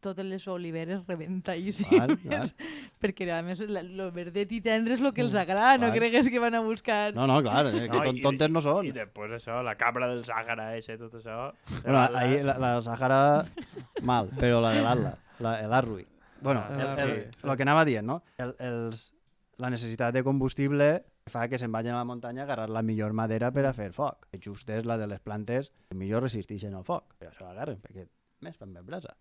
totes 0.00 0.24
les 0.24 0.46
oliveres 0.48 1.02
rebentadíssimes. 1.06 1.98
Val, 2.00 2.14
val. 2.24 2.52
Perquè 3.02 3.26
a 3.36 3.42
més 3.44 3.60
la- 3.68 3.82
lo 3.84 4.06
verdet 4.14 4.50
i 4.56 4.60
tendre 4.64 4.94
és 4.96 5.02
el 5.04 5.12
que 5.12 5.20
els 5.20 5.34
agrada, 5.36 5.76
no 5.78 5.90
cregues 5.92 6.30
que 6.32 6.40
van 6.40 6.54
a 6.56 6.62
buscar... 6.64 7.12
No, 7.14 7.26
no, 7.28 7.42
clar, 7.44 7.66
eh, 7.68 7.88
que 7.90 7.96
No, 7.98 8.02
ton 8.06 8.16
i- 8.16 8.22
tontes 8.24 8.50
no 8.50 8.62
són. 8.64 8.86
I 8.88 8.94
després 8.96 9.36
això, 9.36 9.60
la 9.62 9.76
cabra 9.76 10.08
del 10.08 10.24
Sàhara, 10.24 10.70
això, 10.78 10.96
tot 10.98 11.18
això... 11.20 11.50
Bueno, 11.82 11.98
ahí 12.16 12.40
la, 12.42 12.56
la 12.58 12.72
Sahara, 12.82 13.44
mal, 14.02 14.30
però 14.40 14.62
la 14.64 14.72
de 14.78 14.80
l'Atla, 14.86 15.12
la, 15.12 15.18
l'Arrui. 15.42 16.06
Bueno, 16.40 16.64
Ah, 16.68 16.74
el, 16.74 17.10
el, 17.10 17.10
el, 17.18 17.32
sí. 17.36 17.56
que 17.56 17.62
anava 17.66 17.84
dient, 17.84 18.06
no? 18.06 18.22
El, 18.38 18.54
els, 18.58 19.10
la 19.60 19.68
necessitat 19.70 20.14
de 20.14 20.22
combustible 20.24 20.86
fa 21.30 21.46
que 21.48 21.58
se'n 21.60 21.72
vagin 21.72 21.92
a 21.92 21.98
la 22.00 22.06
muntanya 22.08 22.42
a 22.42 22.44
agarrar 22.48 22.70
la 22.72 22.82
millor 22.82 23.12
madera 23.12 23.50
per 23.52 23.66
a 23.68 23.74
fer 23.76 23.90
foc. 23.92 24.26
Que 24.32 24.40
just 24.42 24.68
és 24.72 24.86
la 24.88 24.96
de 24.98 25.06
les 25.06 25.20
plantes 25.20 25.68
que 25.90 25.98
millor 25.98 26.24
resisteixen 26.24 26.74
al 26.74 26.84
foc. 26.86 27.12
Per 27.20 27.28
això 27.28 27.44
l'agarren, 27.44 27.80
perquè 27.82 28.06
més 28.40 28.56
fan 28.56 28.72
ben 28.74 28.86
brasa. 28.86 29.12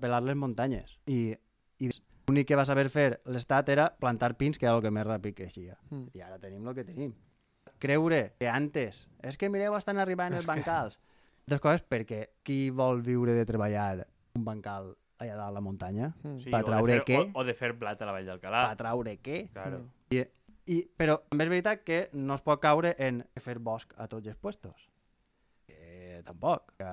Pelar 0.00 0.22
les 0.24 0.36
muntanyes. 0.36 0.98
I, 1.08 1.34
i 1.80 1.88
l'únic 2.28 2.48
que 2.48 2.56
va 2.58 2.64
saber 2.68 2.88
fer 2.92 3.20
l'Estat 3.28 3.68
era 3.72 3.88
plantar 4.00 4.34
pins, 4.40 4.58
que 4.58 4.66
era 4.66 4.76
el 4.76 4.82
que 4.84 4.92
més 4.92 5.06
ràpid 5.06 5.36
creixia. 5.36 5.76
Mm. 5.90 6.08
I 6.16 6.24
ara 6.24 6.38
tenim 6.40 6.66
el 6.68 6.76
que 6.76 6.84
tenim. 6.88 7.14
Creure 7.78 8.34
que 8.40 8.48
antes, 8.48 9.04
és 9.22 9.36
que 9.38 9.48
mireu, 9.52 9.76
estan 9.78 10.00
arribant 10.02 10.34
els 10.34 10.48
bancals. 10.48 10.98
Altres 11.46 11.60
coses 11.64 11.84
perquè 11.88 12.26
qui 12.44 12.68
vol 12.74 13.00
viure 13.04 13.32
de 13.36 13.44
treballar 13.48 14.06
un 14.38 14.44
bancal 14.46 14.92
allà 15.18 15.34
dalt 15.34 15.50
a 15.50 15.54
la 15.58 15.62
muntanya? 15.64 16.12
Mm. 16.22 16.38
Sí, 16.44 16.50
de 16.54 16.62
traure 16.70 16.96
fer- 17.00 17.04
què? 17.10 17.20
O, 17.34 17.40
o 17.42 17.44
de 17.48 17.54
fer 17.58 17.72
blat 17.78 18.00
a 18.02 18.06
la 18.08 18.14
Vall 18.16 18.28
d'Alcalà. 18.30 18.64
A 18.70 18.76
traure 18.78 19.16
què? 19.22 19.40
Claro. 19.52 19.82
I, 20.14 20.22
i, 20.70 20.78
però 21.00 21.18
també 21.28 21.44
és 21.48 21.52
veritat 21.56 21.82
que 21.84 22.00
no 22.14 22.36
es 22.38 22.44
pot 22.46 22.60
caure 22.62 22.94
en 23.02 23.22
fer 23.42 23.58
bosc 23.58 23.92
a 23.98 24.06
tots 24.10 24.30
els 24.30 24.38
puestos. 24.38 24.88
Que 25.66 26.22
tampoc. 26.26 26.72
Que 26.78 26.92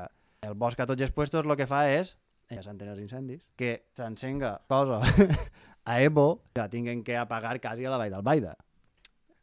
el 0.49 0.53
bosc 0.57 0.80
a 0.80 0.88
tots 0.89 1.01
els 1.05 1.11
puestos 1.15 1.45
el 1.45 1.55
que 1.59 1.67
fa 1.69 1.85
és, 1.91 2.15
ja 2.51 2.61
s'entén 2.65 2.91
els 2.91 3.01
incendis, 3.01 3.45
que 3.57 3.85
s'encenga 3.97 4.59
cosa 4.69 4.99
a 5.85 5.99
Evo 6.01 6.41
que 6.53 6.61
la 6.61 6.69
tinguen 6.69 7.03
que 7.03 7.17
apagar 7.17 7.59
quasi 7.61 7.85
a 7.85 7.93
la 7.93 7.97
vall 8.01 8.13
del 8.13 8.26
Baida. 8.26 8.55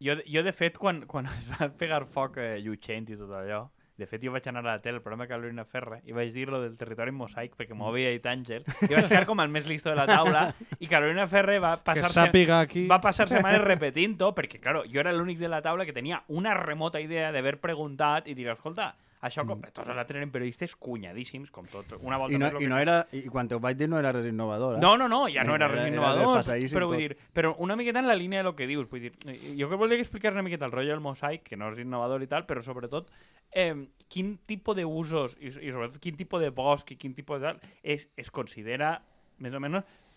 Jo, 0.03 0.17
jo, 0.27 0.43
de 0.43 0.53
fet, 0.53 0.79
quan, 0.83 1.05
quan 1.07 1.27
es 1.31 1.47
va 1.51 1.69
pegar 1.79 2.03
foc 2.11 2.39
a 2.43 2.57
Llutxent 2.59 3.11
i 3.15 3.19
tot 3.19 3.31
allò, 3.39 3.69
de 3.99 4.07
fet, 4.09 4.23
jo 4.25 4.33
vaig 4.33 4.47
anar 4.49 4.63
a 4.65 4.71
la 4.71 4.79
tele, 4.83 4.99
el 4.99 5.03
programa 5.05 5.27
de 5.27 5.33
Carolina 5.35 5.65
Ferra, 5.69 5.99
i 6.09 6.17
vaig 6.17 6.33
dir 6.33 6.47
lo 6.49 6.63
del 6.63 6.77
territori 6.81 7.13
mosaic, 7.13 7.55
perquè 7.59 7.77
m'ho 7.77 7.91
havia 7.91 8.11
dit 8.15 8.27
Àngel, 8.27 8.65
i 8.89 8.93
vaig 8.95 9.09
quedar 9.09 9.27
com 9.29 9.43
el 9.45 9.53
més 9.53 9.69
listo 9.69 9.93
de 9.93 9.97
la 9.99 10.07
taula, 10.09 10.47
i 10.81 10.89
Carolina 10.91 11.27
Ferre 11.31 11.59
va 11.63 11.77
Que 11.77 11.85
passar-se 11.93 12.17
sàpiga 12.17 12.63
aquí... 12.65 12.87
va 12.91 13.01
passar 13.05 13.29
setmanes 13.29 13.63
repetint-ho, 13.73 14.33
perquè, 14.37 14.61
claro, 14.63 14.87
jo 14.89 15.03
era 15.05 15.13
l'únic 15.13 15.39
de 15.43 15.53
la 15.53 15.63
taula 15.65 15.87
que 15.89 15.97
tenia 15.97 16.23
una 16.29 16.57
remota 16.59 17.01
idea 17.01 17.31
d'haver 17.33 17.59
preguntat 17.61 18.29
i 18.29 18.37
dir, 18.39 18.49
escolta, 18.55 18.95
això 19.23 19.45
com... 19.47 19.61
Tots 19.63 19.89
els 19.89 19.99
altres 19.99 20.19
eren 20.19 20.33
periodistes 20.35 20.75
cunyadíssims, 20.77 21.51
com 21.55 21.65
tot. 21.71 21.93
Una 22.03 22.19
volta 22.19 22.35
I 22.35 22.39
no, 22.43 22.49
i 22.51 22.57
que- 22.59 22.69
no 22.69 22.79
era, 22.83 22.97
i 23.15 23.23
quan 23.31 23.47
te 23.49 23.55
ho 23.55 23.61
vaig 23.63 23.77
dir 23.79 23.89
no 23.89 23.99
era 24.01 24.11
res 24.13 24.27
innovador. 24.27 24.77
Eh? 24.77 24.81
no, 24.83 24.97
no, 24.99 25.07
no, 25.09 25.23
ja 25.31 25.45
no 25.47 25.55
era 25.55 25.67
Era- 25.67 25.75
res 25.75 25.85
era 25.87 25.93
innovador, 25.95 26.37
desfasadíssim 26.37 26.77
però 26.79 26.89
vull 26.91 26.99
dir, 27.05 27.17
però 27.33 27.55
una 27.63 27.77
miqueta 27.79 28.03
en 28.03 28.09
la 28.11 28.17
línia 28.19 28.43
de 28.43 28.49
lo 28.51 28.57
que 28.59 28.67
dius, 28.67 28.89
vull 28.91 29.07
dir, 29.07 29.13
eh, 29.27 29.55
jo 29.59 29.69
que 29.71 29.79
volia 29.79 29.97
explicar 30.03 30.33
una 30.35 30.43
miqueta 30.43 30.67
el 30.67 30.73
rotllo 30.73 30.91
del 30.97 31.01
mosaic, 31.05 31.43
que 31.47 31.57
no 31.57 31.71
és 31.73 31.79
innovador 31.79 32.23
i 32.23 32.27
tal, 32.27 32.45
però 32.51 32.63
sobretot 32.67 33.09
eh, 33.53 33.75
quin 34.09 34.37
tipus 34.47 34.77
d'usos 34.77 35.39
i, 35.41 35.49
i 35.53 35.71
sobretot 35.73 36.01
quin 36.03 36.17
tipus 36.19 36.41
de 36.43 36.51
bosc 36.51 36.91
i 36.93 36.97
quin 36.97 37.15
tipus 37.15 37.41
de 37.41 37.53
tal 37.53 37.61
es, 37.83 38.09
es 38.17 38.31
considera 38.31 38.97
més 39.39 39.55
o 39.55 39.61
menys 39.63 39.81
mm, 39.83 40.12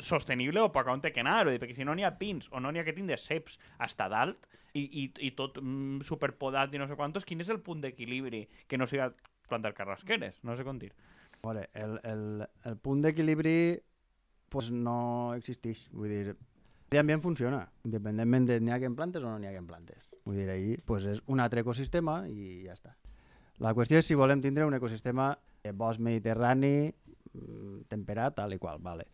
sostenible 0.00 0.62
o 0.64 0.70
poc 0.72 0.88
on 0.88 1.02
té 1.04 1.12
que 1.12 1.20
anar, 1.20 1.44
dir, 1.48 1.60
perquè 1.60 1.76
si 1.76 1.84
no 1.84 1.94
n'hi 1.94 2.06
ha 2.06 2.14
pins 2.18 2.48
o 2.52 2.60
no 2.60 2.72
n'hi 2.72 2.80
ha 2.80 2.86
que 2.86 2.94
tindre 2.96 3.18
ceps 3.20 3.58
hasta 3.84 4.08
dalt 4.08 4.48
i, 4.72 4.84
i, 4.84 5.04
i 5.28 5.32
tot 5.36 5.60
mm, 5.60 6.04
superpodat 6.08 6.74
i 6.74 6.80
no 6.80 6.88
sé 6.88 6.96
quantos, 6.96 7.26
quin 7.28 7.44
és 7.44 7.52
el 7.52 7.60
punt 7.64 7.82
d'equilibri 7.84 8.46
que 8.68 8.80
no 8.80 8.88
siga 8.88 9.10
plantar 9.48 9.74
carrasqueres? 9.76 10.40
No 10.44 10.56
sé 10.56 10.64
com 10.66 10.80
dir. 10.80 10.92
Veure, 11.44 11.68
el, 11.74 11.98
el, 12.08 12.26
el 12.66 12.76
punt 12.82 13.04
d'equilibri 13.04 13.56
pues, 14.48 14.70
no 14.72 15.34
existeix. 15.36 15.86
Vull 15.92 16.12
dir, 16.12 16.36
el 16.90 17.00
ambient 17.00 17.22
funciona, 17.22 17.66
independentment 17.84 18.46
de 18.48 18.60
n'hi 18.60 18.72
ha 18.72 18.78
que 18.80 18.88
en 18.88 18.96
plantes 18.96 19.22
o 19.22 19.28
no 19.28 19.38
n'hi 19.38 19.50
ha 19.50 19.54
que 19.54 19.62
en 19.62 19.68
plantes. 19.68 20.08
Vull 20.24 20.40
dir, 20.40 20.48
ahir 20.50 20.78
pues, 20.86 21.06
és 21.10 21.20
un 21.32 21.42
altre 21.44 21.62
ecosistema 21.62 22.22
i 22.30 22.64
ja 22.64 22.76
està. 22.76 22.96
La 23.62 23.72
qüestió 23.76 24.00
és 24.00 24.08
si 24.08 24.16
volem 24.16 24.42
tindre 24.44 24.66
un 24.68 24.76
ecosistema 24.76 25.30
de 25.64 25.72
bosc 25.72 26.00
mediterrani 26.00 26.90
mm, 26.90 27.86
temperat, 27.92 28.36
tal 28.40 28.54
i 28.56 28.58
qual, 28.60 28.80
vale. 28.82 29.06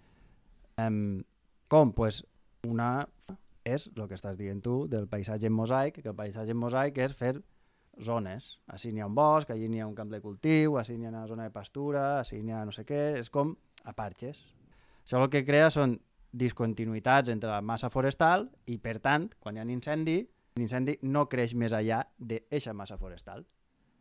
Um, 0.80 1.22
com? 1.68 1.92
Pues 1.92 2.22
una 2.68 3.08
és 3.64 3.88
el 3.94 4.06
que 4.08 4.16
estàs 4.18 4.36
dient 4.38 4.62
tu 4.62 4.86
del 4.90 5.08
paisatge 5.08 5.48
en 5.48 5.54
mosaic, 5.54 6.00
que 6.02 6.10
el 6.10 6.18
paisatge 6.18 6.54
en 6.54 6.58
mosaic 6.58 6.98
és 7.04 7.14
fer 7.16 7.36
zones. 8.02 8.56
Així 8.72 8.92
n'hi 8.92 9.02
ha 9.02 9.08
un 9.10 9.14
bosc, 9.14 9.50
allí 9.50 9.68
n'hi 9.68 9.82
ha 9.82 9.88
un 9.88 9.94
camp 9.94 10.10
de 10.10 10.20
cultiu, 10.20 10.78
així 10.80 10.96
n'hi 10.96 11.06
ha 11.06 11.12
una 11.12 11.26
zona 11.28 11.46
de 11.48 11.54
pastura, 11.54 12.20
així 12.20 12.40
n'hi 12.42 12.54
ha 12.56 12.64
no 12.64 12.72
sé 12.74 12.86
què, 12.88 13.02
és 13.20 13.30
com 13.30 13.54
a 13.84 13.94
parxes. 13.96 14.40
Això 15.04 15.20
el 15.22 15.30
que 15.30 15.44
crea 15.44 15.70
són 15.70 15.98
discontinuïtats 16.32 17.28
entre 17.28 17.50
la 17.50 17.60
massa 17.60 17.90
forestal 17.92 18.48
i, 18.66 18.78
per 18.78 18.98
tant, 19.04 19.28
quan 19.38 19.56
hi 19.56 19.60
ha 19.60 19.66
un 19.66 19.74
incendi, 19.74 20.22
l'incendi 20.56 20.96
no 21.02 21.26
creix 21.28 21.54
més 21.54 21.74
allà 21.76 22.02
d'eixa 22.18 22.72
massa 22.72 22.98
forestal. 23.00 23.44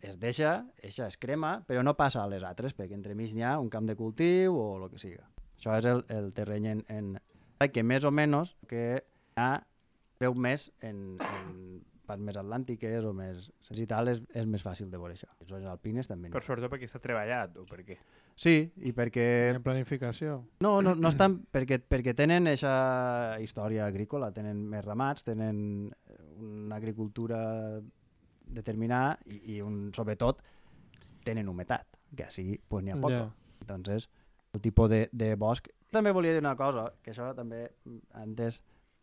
Es 0.01 0.17
deixa, 0.17 0.55
eixa 0.81 1.05
es 1.07 1.17
crema, 1.21 1.59
però 1.67 1.83
no 1.83 1.93
passa 1.97 2.23
a 2.23 2.29
les 2.31 2.45
altres, 2.47 2.73
perquè 2.73 2.95
entremig 2.97 3.35
n'hi 3.35 3.45
ha 3.45 3.59
un 3.59 3.69
camp 3.69 3.89
de 3.89 3.97
cultiu 3.99 4.57
o 4.57 4.65
el 4.79 4.89
que 4.89 5.01
siga. 5.01 5.27
Això 5.61 5.77
és 5.77 5.85
el, 5.85 5.99
el 6.09 6.31
terreny 6.33 6.71
en, 6.71 6.79
en... 6.89 7.13
que 7.69 7.83
més 7.85 8.01
o 8.03 8.09
menys 8.09 8.55
que 8.65 9.03
ha 9.37 9.51
veu 10.21 10.33
més 10.33 10.71
en, 10.81 11.19
en 11.21 11.51
parts 12.09 12.23
més 12.25 12.37
atlàntiques 12.41 13.05
o 13.05 13.11
més 13.13 13.45
i 13.77 13.85
tal, 13.89 14.09
és, 14.09 14.23
és 14.33 14.47
més 14.49 14.63
fàcil 14.65 14.89
de 14.89 14.97
veure 14.97 15.13
això. 15.13 15.29
Les 15.39 15.51
zones 15.53 15.69
alpines 15.69 16.09
també. 16.09 16.31
Per 16.33 16.41
sobretot 16.41 16.73
perquè 16.73 16.89
està 16.89 17.01
treballat 17.03 17.55
o 17.61 17.65
perquè... 17.69 17.99
Sí, 18.41 18.55
i 18.81 18.93
perquè 18.97 19.25
En 19.51 19.61
planificació. 19.61 20.39
no, 20.65 20.71
no, 20.81 20.95
no 20.97 21.11
estan, 21.11 21.37
perquè, 21.53 21.77
perquè 21.85 22.15
tenen 22.17 22.49
aquesta 22.49 23.37
història 23.43 23.85
agrícola, 23.85 24.31
tenen 24.33 24.63
més 24.71 24.81
ramats, 24.85 25.27
tenen 25.27 25.91
una 26.41 26.79
agricultura 26.81 27.43
determinada 28.49 29.19
i, 29.29 29.57
i 29.57 29.61
un, 29.61 29.91
sobretot 29.93 30.41
tenen 31.23 31.53
humetat, 31.53 32.01
que 32.17 32.25
així 32.25 32.57
pues, 32.67 32.83
n'hi 32.83 32.95
ha 32.95 32.97
poc. 32.97 33.13
Ja. 33.13 33.27
Entonces, 33.61 34.09
el 34.53 34.61
tipus 34.61 34.89
de, 34.89 35.07
de 35.11 35.35
bosc... 35.35 35.69
També 35.91 36.13
volia 36.15 36.35
dir 36.35 36.43
una 36.43 36.55
cosa, 36.59 36.91
que 37.03 37.11
això 37.13 37.31
també 37.37 37.65
mm, 37.85 37.99
antes... 38.23 38.61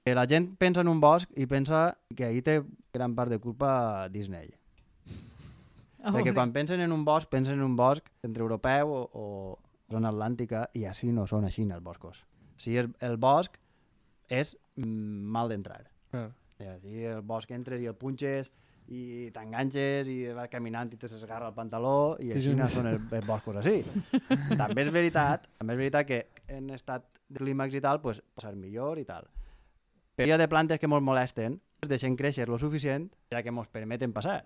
Que 0.09 0.15
la 0.17 0.25
gent 0.29 0.55
pensa 0.57 0.81
en 0.81 0.89
un 0.89 1.01
bosc 1.01 1.33
i 1.37 1.45
pensa 1.47 1.99
que 2.17 2.25
ahí 2.25 2.41
té 2.41 2.63
gran 2.95 3.15
part 3.17 3.33
de 3.33 3.39
culpa 3.39 4.09
Disney. 4.09 4.55
A 6.01 6.13
Perquè 6.15 6.33
quan 6.33 6.55
pensen 6.55 6.81
en 6.81 6.95
un 6.95 7.05
bosc, 7.05 7.29
pensen 7.29 7.59
en 7.59 7.65
un 7.67 7.75
bosc 7.77 8.07
entre 8.25 8.45
europeu 8.45 8.95
o, 8.95 9.03
o 9.13 9.25
zona 9.93 10.13
atlàntica 10.13 10.69
i 10.79 10.87
així 10.89 11.11
no 11.13 11.27
són 11.27 11.45
així 11.45 11.67
els 11.67 11.85
boscos. 11.85 12.23
O 12.57 12.63
sigui, 12.63 12.79
el, 12.85 12.93
el 13.05 13.19
bosc 13.21 13.59
és 14.29 14.55
mm, 14.77 15.29
mal 15.35 15.53
d'entrar. 15.53 15.83
I 16.59 16.71
així 16.73 17.05
el 17.11 17.21
bosc 17.23 17.51
entres 17.53 17.83
i 17.83 17.91
el 17.91 17.97
punxes 17.99 18.49
i 18.89 19.29
t'enganxes 19.35 20.09
i 20.09 20.17
vas 20.37 20.49
caminant 20.53 20.91
i 20.93 20.99
te 21.01 21.11
s'esgarra 21.11 21.51
el 21.51 21.57
pantaló 21.57 22.17
i 22.25 22.33
així 22.33 22.55
no 22.57 22.69
són 22.73 22.89
els, 22.89 23.05
els 23.19 23.27
boscos 23.27 23.61
així. 23.61 23.83
també 24.57 24.87
és 24.87 24.93
veritat, 24.95 25.49
també 25.61 25.77
és 25.77 25.83
veritat 25.83 26.09
que 26.09 26.21
en 26.57 26.71
estat 26.77 27.09
de 27.29 27.43
clímax 27.43 27.77
i 27.77 27.83
tal, 27.85 28.01
pues, 28.01 28.23
passar 28.35 28.55
millor 28.57 29.01
i 29.01 29.05
tal. 29.09 29.29
Però 30.17 30.27
hi 30.27 30.33
ha 30.35 30.41
de 30.41 30.49
plantes 30.49 30.81
que 30.81 30.89
ens 30.89 31.05
molesten, 31.05 31.59
es 31.83 31.91
deixen 31.91 32.17
créixer 32.17 32.49
lo 32.49 32.59
suficient 32.59 33.11
ja 33.31 33.43
que 33.45 33.53
ens 33.53 33.69
permeten 33.75 34.15
passar, 34.17 34.41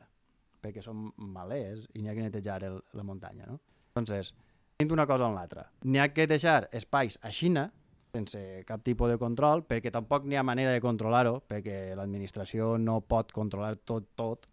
perquè 0.63 0.83
són 0.83 1.13
malers 1.17 1.87
i 1.95 2.03
n'hi 2.03 2.11
ha 2.11 2.17
que 2.17 2.27
netejar 2.27 2.63
el, 2.67 2.81
la 2.93 3.07
muntanya, 3.07 3.47
no? 3.47 3.61
Entonces, 3.93 4.35
tenim 4.77 4.93
una 4.97 5.07
cosa 5.07 5.29
o 5.29 5.35
l'altra. 5.35 5.69
N'hi 5.85 6.01
ha 6.03 6.11
que 6.13 6.27
deixar 6.27 6.67
espais 6.73 7.19
a 7.23 7.31
Xina, 7.31 7.71
sense 8.13 8.65
cap 8.69 8.83
tipus 8.85 9.09
de 9.09 9.17
control, 9.17 9.63
perquè 9.65 9.89
tampoc 9.93 10.27
n'hi 10.29 10.37
ha 10.37 10.45
manera 10.45 10.73
de 10.75 10.83
controlar-ho, 10.85 11.39
perquè 11.49 11.95
l'administració 11.97 12.75
no 12.77 12.99
pot 13.09 13.33
controlar 13.33 13.79
tot, 13.89 14.11
tot. 14.21 14.45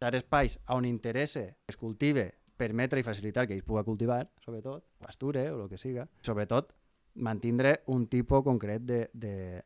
Deixar 0.00 0.16
espais 0.16 0.56
on 0.72 0.88
interessa 0.88 1.44
que 1.52 1.74
es 1.74 1.76
cultive, 1.76 2.24
permetre 2.56 3.02
i 3.02 3.04
facilitar 3.04 3.44
que 3.46 3.54
ells 3.58 3.66
pugui 3.68 3.84
cultivar, 3.84 4.24
sobretot, 4.40 4.86
pasture 5.04 5.44
o 5.52 5.60
el 5.64 5.68
que 5.68 5.76
siga. 5.76 6.06
Sobretot, 6.24 6.72
mantindre 7.20 7.82
un 7.92 8.08
tipus 8.08 8.42
concret 8.48 8.88
de, 8.88 9.04
de 9.12 9.60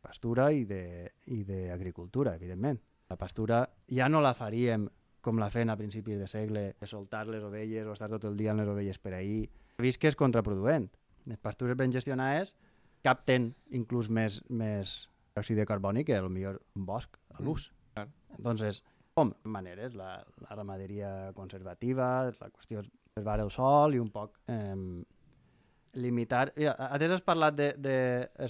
pastura 0.00 0.52
i 0.54 0.62
d'agricultura, 0.62 2.36
evidentment. 2.38 2.78
La 3.10 3.18
pastura 3.18 3.64
ja 3.90 4.06
no 4.08 4.22
la 4.22 4.36
faríem 4.38 4.86
com 5.22 5.42
la 5.42 5.50
feien 5.50 5.74
a 5.74 5.78
principis 5.78 6.22
de 6.22 6.30
segle, 6.30 6.68
de 6.78 6.86
soltar 6.86 7.26
les 7.26 7.42
ovelles 7.42 7.86
o 7.86 7.98
estar 7.98 8.10
tot 8.14 8.30
el 8.30 8.38
dia 8.38 8.54
amb 8.54 8.62
les 8.62 8.70
ovelles 8.70 9.02
per 9.02 9.18
ahir. 9.18 9.48
He 9.78 9.82
vist 9.82 9.98
que 9.98 10.10
és 10.10 10.18
contraproduent. 10.18 10.86
Les 11.26 11.38
pastures 11.38 11.78
ben 11.78 11.92
gestionades 11.94 12.56
capten 13.02 13.52
inclús 13.74 14.08
més, 14.10 14.40
més 14.48 14.94
òxid 15.38 15.58
de 15.58 15.66
carboni 15.66 16.04
que 16.04 16.20
millor 16.28 16.60
un 16.76 16.86
bosc 16.86 17.18
a 17.34 17.42
l'ús. 17.42 17.70
clar. 17.94 18.08
Entonces, 18.36 18.82
com? 19.14 19.32
Maneres, 19.44 19.94
la, 19.94 20.24
la 20.40 20.56
ramaderia 20.56 21.32
conservativa, 21.36 22.30
la 22.30 22.50
qüestió 22.50 22.80
és 22.80 22.88
preservar 23.12 23.40
el 23.44 23.50
sol 23.52 23.94
i 23.94 24.00
un 24.00 24.10
poc 24.10 24.38
eh, 24.48 25.02
limitar... 26.00 26.52
Mira, 26.56 26.76
atès 26.88 27.12
has 27.18 27.24
parlat 27.24 27.56
de, 27.58 27.72
de 27.76 27.96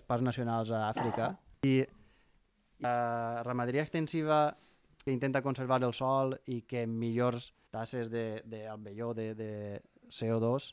parcs 0.06 0.24
nacionals 0.24 0.70
a 0.70 0.84
Àfrica 0.90 1.32
i 1.66 1.80
la 2.82 3.42
ramaderia 3.46 3.82
extensiva 3.82 4.44
que 5.02 5.10
intenta 5.10 5.42
conservar 5.42 5.82
el 5.82 5.94
sol 5.94 6.36
i 6.46 6.62
que 6.62 6.86
millors 6.86 7.50
tasses 7.74 8.10
d'albelló 8.10 9.12
de, 9.14 9.32
de, 9.34 9.50
de 9.80 10.10
CO2 10.14 10.72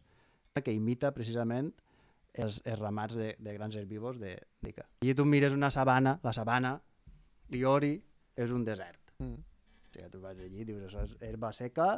que 0.60 0.74
imita 0.76 1.14
precisament 1.16 1.72
els, 2.42 2.62
els 2.66 2.80
ramats 2.80 3.16
de, 3.20 3.34
de 3.40 3.54
grans 3.58 3.76
herbívors 3.76 4.20
de 4.22 4.36
d'Ica. 4.64 4.86
I 5.06 5.14
tu 5.16 5.26
mires 5.26 5.54
una 5.56 5.70
sabana, 5.72 6.18
la 6.24 6.34
sabana, 6.34 6.78
Liori, 7.50 7.96
és 8.40 8.52
un 8.56 8.64
desert. 8.66 9.14
Mm. 9.20 9.36
O 9.36 9.94
sigui, 9.94 10.10
tu 10.14 10.22
vas 10.24 10.38
allí 10.38 10.62
i 10.62 10.66
dius, 10.68 10.84
això 10.88 11.04
és 11.08 11.16
herba 11.26 11.52
seca 11.54 11.92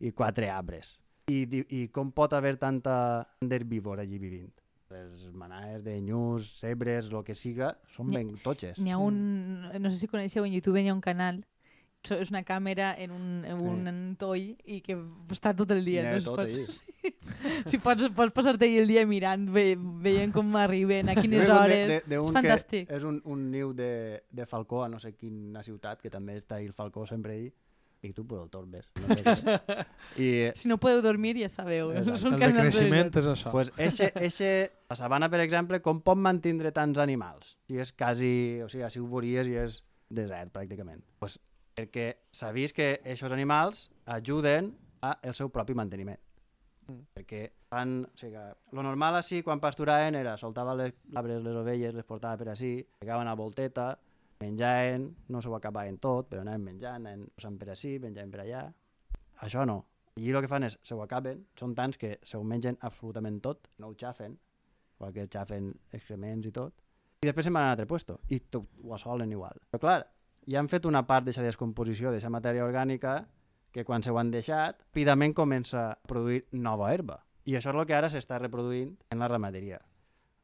i 0.00 0.12
quatre 0.16 0.48
arbres. 0.50 0.94
I, 1.30 1.44
di- 1.46 1.66
i 1.70 1.86
com 1.94 2.10
pot 2.14 2.32
haver 2.34 2.56
tanta 2.58 2.94
d'herbívor 3.40 4.00
allí 4.02 4.18
vivint? 4.18 4.50
Les 4.92 5.28
manaes 5.32 5.80
de 5.84 5.94
nyus, 6.04 6.50
cebres, 6.60 7.06
el 7.08 7.22
que 7.24 7.34
siga, 7.38 7.70
són 7.94 8.10
ben 8.12 8.34
totxes. 8.44 8.76
N'hi 8.82 8.92
ha 8.92 8.98
un... 9.00 9.62
No 9.80 9.88
sé 9.88 9.96
si 9.96 10.08
coneixeu, 10.10 10.44
en 10.44 10.52
YouTube 10.52 10.82
hi 10.82 10.90
ha 10.90 10.94
un 10.94 11.00
canal 11.00 11.40
és 12.10 12.30
una 12.32 12.42
càmera 12.42 12.96
en 12.98 13.12
un, 13.14 13.44
en 13.46 13.60
un 13.62 14.16
toll 14.18 14.56
i 14.66 14.80
que 14.82 14.96
està 15.30 15.52
tot 15.54 15.70
el 15.70 15.84
dia. 15.86 16.02
De 16.02 16.18
no? 16.18 16.24
tot 16.32 16.40
pots, 16.42 16.52
allí. 16.52 17.12
si 17.70 17.78
pots, 17.78 18.08
pots 18.16 18.32
passar-te 18.34 18.66
ahí 18.66 18.78
el 18.82 18.88
dia 18.90 19.06
mirant, 19.06 19.46
ve, 19.54 19.76
veient 19.78 20.32
com 20.34 20.56
arriben, 20.58 21.08
a 21.08 21.14
quines 21.14 21.48
hores. 21.48 21.86
de- 21.88 22.00
de- 22.00 22.02
de 22.06 22.16
és 22.18 22.26
un 22.26 22.34
fantàstic. 22.34 22.90
És 22.90 23.04
un, 23.06 23.20
un 23.24 23.50
niu 23.52 23.72
de, 23.72 24.24
de 24.30 24.46
falcó 24.46 24.82
a 24.84 24.88
no 24.88 24.98
sé 24.98 25.14
quina 25.14 25.62
ciutat, 25.62 26.02
que 26.02 26.10
també 26.10 26.36
està 26.40 26.56
ahí 26.58 26.66
el 26.66 26.72
falcó 26.74 27.06
sempre 27.06 27.34
ahí, 27.38 27.52
i 28.02 28.10
tu 28.12 28.24
per 28.26 28.40
el 28.42 28.48
torbes. 28.50 28.88
No 28.98 29.14
sé. 29.38 29.52
I 30.18 30.30
Si 30.58 30.66
no 30.66 30.74
podeu 30.82 30.98
dormir, 31.04 31.36
ja 31.38 31.46
sabeu. 31.48 31.92
Exacte. 31.94 32.18
Són 32.18 32.34
El 32.34 32.40
decreixement 32.48 33.12
és 33.14 33.28
això. 33.30 33.52
pues 33.54 33.70
eixe, 33.78 34.10
eixe, 34.18 34.48
la 34.90 34.96
sabana, 34.98 35.28
per 35.30 35.38
exemple, 35.44 35.78
com 35.80 36.00
pot 36.02 36.18
mantindre 36.18 36.72
tants 36.74 36.98
animals? 36.98 37.54
Si 37.70 37.78
és 37.78 37.92
quasi, 37.94 38.58
o 38.64 38.66
sigui, 38.68 38.90
si 38.90 38.98
ho 38.98 39.06
veuries 39.06 39.46
i 39.46 39.54
és 39.62 39.78
desert, 40.10 40.50
pràcticament. 40.52 40.98
Pues 41.22 41.38
perquè 41.76 42.06
s'ha 42.34 42.52
vist 42.52 42.76
que 42.76 42.92
aquests 43.00 43.32
animals 43.32 43.88
ajuden 44.16 44.72
a 45.02 45.16
el 45.22 45.34
seu 45.34 45.50
propi 45.50 45.74
manteniment. 45.74 46.20
Mm. 46.88 47.04
Perquè 47.16 47.42
fan, 47.70 48.00
o 48.06 48.18
sigui, 48.18 48.42
lo 48.76 48.84
normal 48.84 49.18
així, 49.18 49.42
quan 49.46 49.60
pasturaven, 49.62 50.18
era 50.18 50.36
soltava 50.38 50.74
les 50.78 50.94
cabres, 51.12 51.42
les 51.42 51.58
ovelles, 51.58 51.94
les 51.94 52.08
portava 52.08 52.38
per 52.40 52.52
així, 52.52 52.74
pegaven 53.00 53.30
a 53.30 53.36
volteta, 53.38 53.92
menjaven, 54.42 55.08
no 55.30 55.40
s'ho 55.42 55.54
acabaven 55.56 55.98
tot, 56.02 56.28
però 56.30 56.42
anaven 56.42 56.66
menjant, 56.66 57.00
anaven 57.00 57.26
posant 57.36 57.58
per 57.58 57.72
així, 57.74 57.96
menjaven 58.02 58.32
per 58.34 58.44
allà. 58.44 58.62
Això 59.46 59.66
no. 59.68 59.82
I 60.20 60.28
el 60.28 60.42
que 60.44 60.50
fan 60.50 60.66
és, 60.66 60.76
se 60.84 60.94
ho 60.94 61.00
acaben, 61.00 61.46
són 61.58 61.74
tants 61.78 61.96
que 61.98 62.18
se 62.28 62.36
ho 62.36 62.42
mengen 62.44 62.76
absolutament 62.88 63.38
tot, 63.44 63.70
no 63.80 63.92
ho 63.92 63.94
xafen, 63.98 64.34
igual 64.98 65.14
que 65.14 65.28
xafen 65.30 65.70
excrements 65.96 66.50
i 66.50 66.52
tot, 66.52 66.74
i 67.22 67.28
després 67.28 67.46
se'n 67.46 67.54
van 67.54 67.64
a 67.64 67.70
un 67.70 67.76
altre 67.76 67.86
puesto, 67.86 68.18
i 68.34 68.40
tot, 68.52 68.66
ho 68.82 68.92
assolen 68.96 69.32
igual. 69.32 69.62
Però 69.70 69.80
clar, 69.86 70.02
ja 70.48 70.60
han 70.60 70.70
fet 70.72 70.86
una 70.88 71.04
part 71.06 71.26
d'aquesta 71.26 71.46
descomposició, 71.46 72.10
d'aquesta 72.10 72.32
matèria 72.32 72.66
orgànica, 72.66 73.20
que 73.72 73.84
quan 73.88 74.02
se 74.04 74.12
ho 74.12 74.18
han 74.20 74.30
deixat, 74.30 74.82
ràpidament 74.90 75.34
comença 75.34 75.86
a 75.92 75.94
produir 76.08 76.44
nova 76.52 76.92
herba. 76.92 77.22
I 77.48 77.56
això 77.58 77.72
és 77.72 77.78
el 77.78 77.86
que 77.88 77.96
ara 77.96 78.10
s'està 78.12 78.38
reproduint 78.38 78.92
en 79.10 79.22
la 79.22 79.30
ramaderia. 79.30 79.80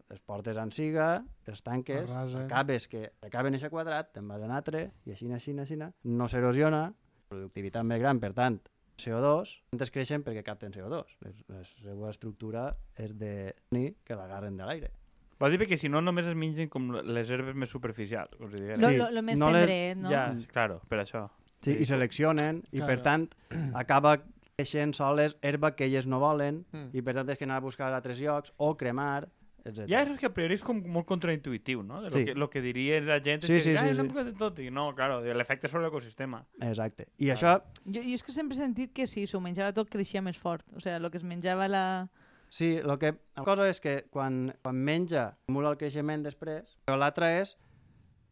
Les 0.09 0.23
portes 0.25 0.57
en 0.57 0.73
siga, 0.73 1.09
els 1.47 1.61
tanques, 1.63 2.09
acabes 2.41 2.89
que 2.89 3.11
acaben 3.23 3.55
aquest 3.55 3.71
quadrat, 3.75 4.09
te'n 4.15 4.29
vas 4.29 4.43
un 4.43 4.55
altre, 4.57 4.87
i 5.05 5.13
així, 5.13 5.29
així, 5.37 5.53
així, 5.61 5.77
no 5.79 6.29
s'erosiona, 6.33 6.89
productivitat 7.29 7.85
més 7.85 8.01
gran, 8.01 8.21
per 8.23 8.33
tant, 8.33 8.57
CO2, 8.99 9.53
antes 9.77 9.93
creixen 9.95 10.25
perquè 10.27 10.43
capten 10.47 10.73
CO2. 10.75 11.13
Les, 11.23 11.43
la 11.53 11.61
seva 11.69 12.11
estructura 12.11 12.65
és 12.99 13.13
de 13.21 13.53
ni 13.77 13.93
que 14.05 14.17
l'agarren 14.19 14.57
de 14.59 14.67
l'aire. 14.67 14.91
Vols 15.39 15.53
dir 15.57 15.67
que 15.69 15.77
si 15.79 15.89
no 15.89 16.01
només 16.03 16.27
es 16.27 16.35
mengen 16.35 16.69
com 16.69 16.91
les 16.93 17.31
herbes 17.31 17.55
més 17.55 17.71
superficials, 17.71 18.35
com 18.37 18.51
si. 18.51 18.59
Lo, 18.65 18.75
Sí, 18.75 18.97
lo, 18.97 19.11
lo 19.11 19.23
més 19.23 19.39
no 19.39 19.51
les- 19.51 19.67
tendret, 19.67 19.97
no? 19.99 20.11
Ja, 20.11 20.35
claro, 20.53 20.81
per 20.89 20.99
això. 21.05 21.29
Sí, 21.63 21.73
I 21.79 21.85
seleccionen, 21.85 22.63
i 22.73 22.81
per 22.81 23.01
Claro. 23.01 23.03
tant 23.03 23.35
acaba 23.75 24.19
creixent 24.57 24.95
soles 24.95 25.37
herba 25.43 25.77
que 25.77 25.85
elles 25.87 26.07
no 26.07 26.19
volen, 26.19 26.65
Mm. 26.73 26.91
i 26.93 27.03
per 27.03 27.15
tant 27.15 27.29
és 27.31 27.39
que 27.39 27.45
anar 27.45 27.57
a 27.59 27.61
buscar 27.61 27.93
a 27.93 27.97
altres 27.97 28.19
llocs, 28.19 28.53
o 28.57 28.77
cremar, 28.77 29.29
etc. 29.65 29.87
Ja 29.89 30.03
és 30.03 30.19
que 30.19 30.27
a 30.27 30.33
priori 30.35 30.55
és 30.55 30.65
com 30.65 30.83
molt 30.87 31.07
contraintuitiu, 31.07 31.83
no? 31.85 32.01
De 32.03 32.11
lo, 32.11 32.17
Sí. 32.17 32.25
que, 32.25 32.35
lo 32.35 32.49
que 32.51 32.61
diria 32.61 33.01
la 33.01 33.21
gent 33.21 33.45
és 33.45 33.47
Sí, 33.47 33.55
que 33.55 33.61
sí, 33.61 33.77
ah, 33.77 33.83
sí, 33.85 33.91
és 33.91 33.97
sí. 33.97 34.03
poc 34.09 34.25
de 34.25 34.33
tot. 34.33 34.59
I 34.59 34.71
no, 34.71 34.93
claro, 34.97 35.21
l'efecte 35.23 35.69
sobre 35.69 35.85
l'ecosistema. 35.85 36.45
Exacte. 36.61 37.07
I 37.19 37.27
això, 37.31 37.63
Jo, 37.85 38.01
jo 38.03 38.15
és 38.15 38.23
que 38.25 38.33
sempre 38.33 38.57
he 38.57 38.59
sentit 38.61 38.93
que 38.93 39.07
si 39.07 39.27
s'ho 39.27 39.41
menjava 39.41 39.73
tot 39.73 39.89
creixia 39.89 40.21
més 40.23 40.37
fort. 40.39 40.65
O 40.75 40.81
sigui, 40.81 40.97
el 40.97 41.11
que 41.11 41.19
es 41.19 41.25
menjava 41.25 41.69
la... 41.69 42.09
sí, 42.49 42.77
el 42.77 42.99
que, 42.99 43.15
la 43.37 43.45
cosa 43.45 43.69
és 43.69 43.81
que 43.81 44.05
quan, 44.11 44.55
quan 44.63 44.77
menja, 44.77 45.31
estimula 45.43 45.71
el 45.75 45.79
creixement 45.81 46.23
després, 46.25 46.77
però 46.87 46.99
l'altra 46.99 47.33
és 47.41 47.57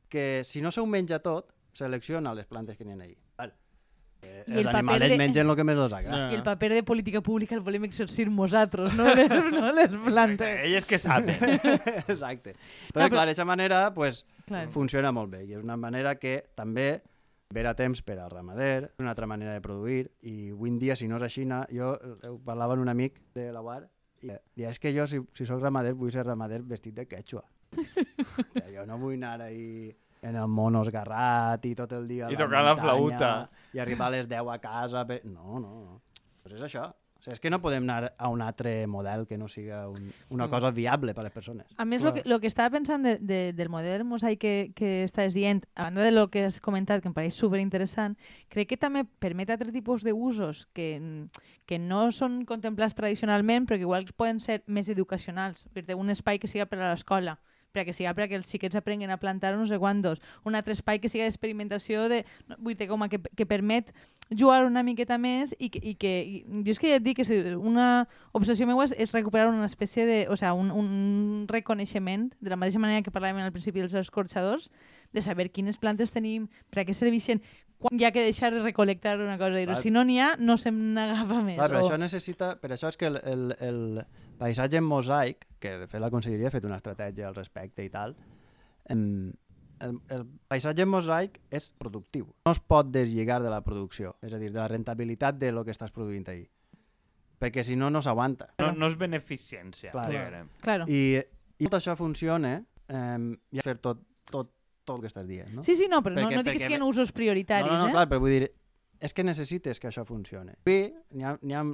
que 0.08 0.42
si 0.44 0.60
no 0.62 0.70
se 0.70 0.80
ho 0.80 0.86
menja 0.86 1.18
tot, 1.20 1.52
selecciona 1.76 2.32
les 2.34 2.46
plantes 2.46 2.76
que 2.78 2.84
n'hi 2.84 2.94
ha 2.94 3.02
allí. 3.04 3.16
Val. 3.36 3.52
Eh, 4.22 4.44
I 4.46 4.52
els 4.58 4.60
el 4.62 4.68
animals 4.72 5.08
de- 5.10 5.18
mengen 5.20 5.50
el 5.50 5.56
que 5.58 5.64
més 5.64 5.76
els 5.76 5.92
agrada. 5.92 6.28
Ja. 6.28 6.32
I 6.32 6.36
el 6.38 6.42
paper 6.42 6.70
de 6.72 6.82
política 6.82 7.20
pública 7.20 7.54
el 7.54 7.60
volem 7.60 7.84
exercir 7.84 8.30
nosaltres, 8.30 8.94
no 8.96 9.04
les, 9.14 9.28
no 9.52 9.72
les 9.76 9.90
plantes. 10.06 10.60
Elles 10.64 10.86
que 10.86 10.98
saben. 10.98 11.36
Exacte. 12.08 12.54
Però, 12.94 13.02
però- 13.04 13.10
clar, 13.10 13.26
d'aquesta 13.26 13.44
manera 13.44 13.92
pues, 13.94 14.24
Clar. 14.46 14.68
funciona 14.72 15.12
molt 15.12 15.30
bé 15.36 15.44
i 15.44 15.52
és 15.52 15.62
una 15.62 15.76
manera 15.76 16.16
que 16.16 16.38
també 16.56 17.02
ver 17.54 17.66
a 17.68 17.74
temps 17.78 18.00
per 18.02 18.16
al 18.18 18.30
ramader, 18.30 18.88
és 18.88 19.02
una 19.04 19.10
altra 19.12 19.26
manera 19.26 19.52
de 19.52 19.60
produir 19.62 20.08
i 20.22 20.50
avui 20.50 20.70
en 20.70 20.78
dia, 20.80 20.96
si 20.96 21.06
no 21.06 21.20
és 21.20 21.22
així, 21.22 21.44
jo 21.70 21.92
eh, 21.94 22.32
parlava 22.44 22.74
amb 22.74 22.82
un 22.82 22.88
amic 22.88 23.20
de 23.34 23.52
la 23.52 23.60
UAR 23.62 23.84
i 24.24 24.30
deia, 24.30 24.70
és 24.70 24.80
que 24.80 24.92
jo, 24.96 25.06
si, 25.10 25.20
si 25.36 25.46
sóc 25.48 25.60
ramader, 25.62 25.94
vull 25.98 26.12
ser 26.14 26.24
ramader 26.26 26.62
vestit 26.62 26.94
de 26.96 27.06
quechua. 27.10 27.44
o 27.76 28.26
sigui, 28.32 28.74
jo 28.76 28.86
no 28.88 28.98
vull 29.00 29.16
anar 29.18 29.48
ahí 29.48 29.94
en 30.26 30.36
el 30.36 30.48
mono 30.48 30.82
esgarrat 30.86 31.66
i 31.68 31.74
tot 31.78 31.92
el 31.92 32.06
dia 32.08 32.26
a 32.26 32.32
I 32.32 32.38
tocar 32.38 32.62
la 32.64 32.76
flauta. 32.78 33.32
i 33.76 33.82
arribar 33.82 34.08
a 34.08 34.16
les 34.16 34.28
10 34.30 34.52
a 34.52 34.58
casa. 34.62 35.04
Per... 35.06 35.20
No, 35.28 35.60
no, 35.60 35.74
no. 35.84 36.00
Pues 36.42 36.56
és 36.56 36.64
això. 36.70 36.88
Sigui, 37.26 37.34
és 37.34 37.42
que 37.42 37.50
no 37.50 37.58
podem 37.58 37.82
anar 37.82 38.12
a 38.18 38.28
un 38.30 38.42
altre 38.42 38.86
model 38.86 39.26
que 39.26 39.36
no 39.38 39.48
siga 39.50 39.88
un, 39.90 40.12
una 40.30 40.46
cosa 40.48 40.70
viable 40.70 41.14
per 41.14 41.24
a 41.24 41.26
les 41.26 41.34
persones. 41.34 41.66
A 41.76 41.84
més, 41.84 42.02
lo 42.02 42.12
que, 42.14 42.22
lo 42.24 42.38
que 42.38 42.46
estava 42.46 42.70
pensant 42.70 43.02
de, 43.02 43.16
de, 43.18 43.40
del 43.52 43.68
model 43.68 44.04
mosaic 44.06 44.38
que, 44.38 44.54
que 44.78 44.90
estàs 45.04 45.34
dient, 45.34 45.64
a 45.74 45.88
banda 45.88 46.04
de 46.06 46.12
lo 46.14 46.28
que 46.30 46.44
has 46.46 46.60
comentat, 46.62 47.02
que 47.02 47.10
em 47.10 47.16
pareix 47.16 47.34
superinteressant, 47.34 48.14
crec 48.52 48.70
que 48.70 48.78
també 48.78 49.02
permet 49.18 49.50
altres 49.50 49.74
tipus 49.74 50.06
d'usos 50.06 50.66
que, 50.76 51.00
que 51.66 51.80
no 51.82 52.06
són 52.14 52.44
contemplats 52.46 52.94
tradicionalment, 52.94 53.66
però 53.66 53.80
que 53.80 53.88
igual 53.88 54.06
poden 54.14 54.38
ser 54.38 54.62
més 54.66 54.88
educacionals. 54.92 55.66
Per 55.74 55.82
dir, 55.82 55.98
un 55.98 56.14
espai 56.14 56.38
que 56.38 56.50
siga 56.50 56.68
per 56.70 56.78
a 56.78 56.92
l'escola, 56.92 57.40
perquè 57.76 57.92
siga 57.92 58.14
perquè 58.16 58.38
els 58.40 58.48
xiquets 58.48 58.80
aprenguen 58.80 59.12
a 59.12 59.20
plantar 59.20 59.52
no 59.60 59.66
sé 59.68 59.76
quantos. 59.78 60.22
Un 60.48 60.56
altre 60.56 60.72
espai 60.72 60.98
que 61.02 61.10
siga 61.12 61.28
d'experimentació, 61.28 62.08
de, 62.08 62.22
vull 62.58 62.74
dir, 62.74 62.88
com 62.88 63.04
a 63.04 63.10
que, 63.12 63.20
que 63.36 63.46
permet 63.46 63.92
jugar 64.32 64.64
una 64.66 64.82
miqueta 64.82 65.20
més 65.22 65.52
i 65.62 65.68
que, 65.70 65.78
i 65.78 65.94
que 65.94 66.12
i, 66.26 66.40
jo 66.66 66.72
és 66.74 66.80
que 66.82 66.88
ja 66.90 66.96
et 66.98 67.04
dic 67.04 67.20
que 67.20 67.54
una 67.54 68.08
obsessió 68.34 68.66
meva 68.66 68.88
és, 68.88 68.96
és 68.98 69.12
recuperar 69.14 69.52
una 69.52 69.68
espècie 69.68 70.06
de, 70.08 70.16
o 70.32 70.36
sea, 70.40 70.54
un, 70.56 70.72
un 70.74 71.44
reconeixement, 71.48 72.32
de 72.40 72.50
la 72.50 72.56
mateixa 72.58 72.80
manera 72.82 73.04
que 73.06 73.12
parlàvem 73.14 73.44
al 73.44 73.52
principi 73.54 73.84
dels 73.84 73.94
escorxadors, 73.94 74.72
de 75.14 75.22
saber 75.22 75.50
quines 75.54 75.78
plantes 75.78 76.10
tenim, 76.10 76.48
per 76.74 76.82
a 76.82 76.84
què 76.88 76.96
serveixen, 76.96 77.38
quan 77.78 78.00
hi 78.00 78.06
ha 78.08 78.10
que 78.10 78.24
deixar 78.24 78.50
de 78.54 78.62
recolectar 78.64 79.18
una 79.20 79.36
cosa. 79.38 79.60
Dir, 79.60 79.76
si 79.78 79.90
no 79.92 80.02
n'hi 80.08 80.18
ha, 80.18 80.32
no 80.40 80.56
se 80.58 80.72
n'agafa 80.72 81.42
més. 81.44 81.58
Clar, 81.60 81.68
però 81.70 81.82
o- 81.82 81.86
això 81.86 81.98
necessita... 82.00 82.54
Per 82.58 82.72
això 82.72 82.88
és 82.90 82.96
que 82.96 83.10
el, 83.12 83.20
el, 83.22 83.42
el 83.60 83.80
paisatge 84.38 84.78
en 84.78 84.84
mosaic, 84.84 85.46
que 85.60 85.76
de 85.82 85.86
fet 85.90 86.00
la 86.00 86.10
Conselleria 86.12 86.48
ha 86.48 86.54
fet 86.54 86.64
una 86.68 86.76
estratègia 86.80 87.28
al 87.28 87.34
respecte 87.36 87.84
i 87.84 87.90
tal, 87.90 88.14
em, 88.88 89.32
el, 89.80 89.98
el 90.14 90.24
paisatge 90.48 90.84
en 90.86 90.88
mosaic 90.92 91.40
és 91.50 91.70
productiu. 91.78 92.28
No 92.46 92.52
es 92.54 92.60
pot 92.60 92.88
deslligar 92.92 93.42
de 93.44 93.50
la 93.52 93.62
producció, 93.64 94.14
és 94.24 94.32
a 94.32 94.38
dir, 94.40 94.52
de 94.52 94.60
la 94.60 94.68
rentabilitat 94.72 95.38
de 95.40 95.52
lo 95.52 95.64
que 95.64 95.74
estàs 95.74 95.92
produint 95.92 96.28
ahí. 96.32 96.46
Perquè 97.38 97.62
si 97.64 97.76
no, 97.76 97.90
no 97.92 98.00
s'aguanta. 98.00 98.48
No, 98.62 98.70
no 98.72 98.86
és 98.88 98.94
beneficència. 98.96 99.90
Clar. 99.92 100.46
Claro. 100.64 100.86
I, 100.88 101.18
I 101.60 101.66
tot 101.68 101.80
això 101.82 101.96
funciona 101.98 102.54
eh, 102.88 103.18
i 103.52 103.60
fer 103.64 103.76
tot, 103.84 104.00
tot, 104.30 104.48
tot 104.86 104.96
el 104.96 105.02
que 105.04 105.10
estàs 105.12 105.26
dient, 105.28 105.50
no? 105.52 105.64
Sí, 105.66 105.74
sí, 105.76 105.88
no, 105.92 106.00
però 106.04 106.14
no, 106.16 106.22
Perquè- 106.30 106.38
no 106.40 106.42
dic 106.46 106.52
que 106.54 106.58
perquè- 106.60 106.70
siguin 106.70 106.86
usos 106.86 107.12
prioritaris, 107.12 107.68
no, 107.68 107.76
no, 107.76 107.82
no, 107.82 107.88
eh? 107.90 107.96
clar, 107.98 108.06
però 108.08 108.22
vull 108.24 108.32
dir, 108.38 108.48
és 109.04 109.12
que 109.12 109.24
necessites 109.26 109.80
que 109.82 109.90
això 109.90 110.06
funcione. 110.08 110.54
Avui 110.64 110.94
n'hi 111.12 111.26
ha, 111.28 111.34
ha, 111.60 111.64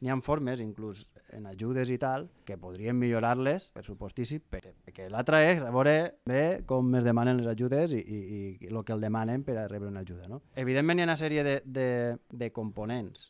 n'hi 0.00 0.10
ha 0.12 0.16
formes, 0.22 0.60
inclús 0.62 1.06
en 1.34 1.46
ajudes 1.50 1.90
i 1.90 1.98
tal, 1.98 2.28
que 2.46 2.56
podrien 2.60 2.96
millorar-les, 2.96 3.68
per 3.74 3.84
supostíssim, 3.84 4.42
perquè, 4.50 5.08
l'altre 5.12 5.42
és 5.50 5.62
a 5.62 5.72
veure 5.74 5.96
bé 6.28 6.42
com 6.68 6.94
es 6.98 7.04
demanen 7.04 7.40
les 7.40 7.50
ajudes 7.50 7.92
i, 7.96 8.00
i, 8.00 8.20
i 8.62 8.70
el 8.70 8.80
que 8.84 8.94
el 8.94 9.02
demanen 9.04 9.44
per 9.44 9.58
a 9.58 9.66
rebre 9.68 9.90
una 9.90 10.04
ajuda. 10.06 10.28
No? 10.30 10.40
Evidentment 10.56 11.00
hi 11.00 11.04
ha 11.04 11.10
una 11.10 11.18
sèrie 11.20 11.44
de, 11.46 11.58
de, 11.64 11.88
de 12.30 12.50
components, 12.54 13.28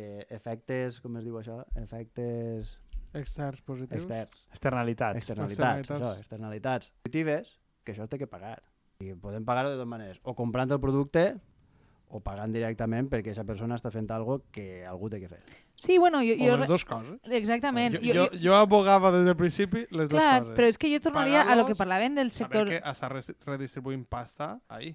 de 0.00 0.26
efectes, 0.32 1.00
com 1.04 1.20
es 1.20 1.26
diu 1.28 1.36
això? 1.40 1.60
Efectes 1.76 2.78
Externs 3.12 3.62
positius. 3.66 4.04
externs. 4.04 4.46
Externalitats. 4.52 5.18
Externalitats, 5.18 5.80
Externalitats. 5.80 5.96
això, 5.96 6.18
externalitats 6.18 6.92
positives, 7.02 7.56
que 7.84 7.94
això 7.94 8.06
té 8.08 8.18
que 8.18 8.28
pagar. 8.30 8.60
I 9.00 9.14
podem 9.18 9.44
pagar 9.48 9.66
de 9.66 9.76
dues 9.76 9.88
maneres, 9.88 10.20
o 10.22 10.34
comprant 10.38 10.70
el 10.70 10.80
producte 10.80 11.24
o 12.10 12.20
pagant 12.20 12.52
directament 12.52 13.08
perquè 13.10 13.30
aquesta 13.30 13.46
persona 13.48 13.78
està 13.78 13.90
fent 13.94 14.10
algo 14.14 14.40
que 14.54 14.84
algú 14.86 15.10
té 15.10 15.20
que 15.22 15.30
fer. 15.30 15.40
Sí, 15.80 15.96
bueno, 15.98 16.20
jo... 16.20 16.36
O 16.36 16.44
jo 16.44 16.56
les 16.60 16.68
dues 16.68 16.84
coses. 16.84 17.16
Exactament. 17.40 17.96
Jo, 18.02 18.14
jo, 18.14 18.24
jo 18.36 18.54
abogava 18.54 19.10
des 19.14 19.24
del 19.24 19.36
principi 19.38 19.86
les 19.88 20.10
dues 20.10 20.20
clar, 20.20 20.42
coses. 20.42 20.56
però 20.58 20.68
és 20.68 20.78
que 20.78 20.92
jo 20.92 21.00
tornaria 21.00 21.42
a 21.42 21.56
lo 21.56 21.64
que 21.66 21.74
parlaven 21.78 22.18
del 22.18 22.30
sector... 22.30 22.68
Saber 22.68 22.82
que 22.82 22.92
està 22.92 23.08
redistribuint 23.48 24.04
pasta 24.04 24.58
ahí. 24.68 24.94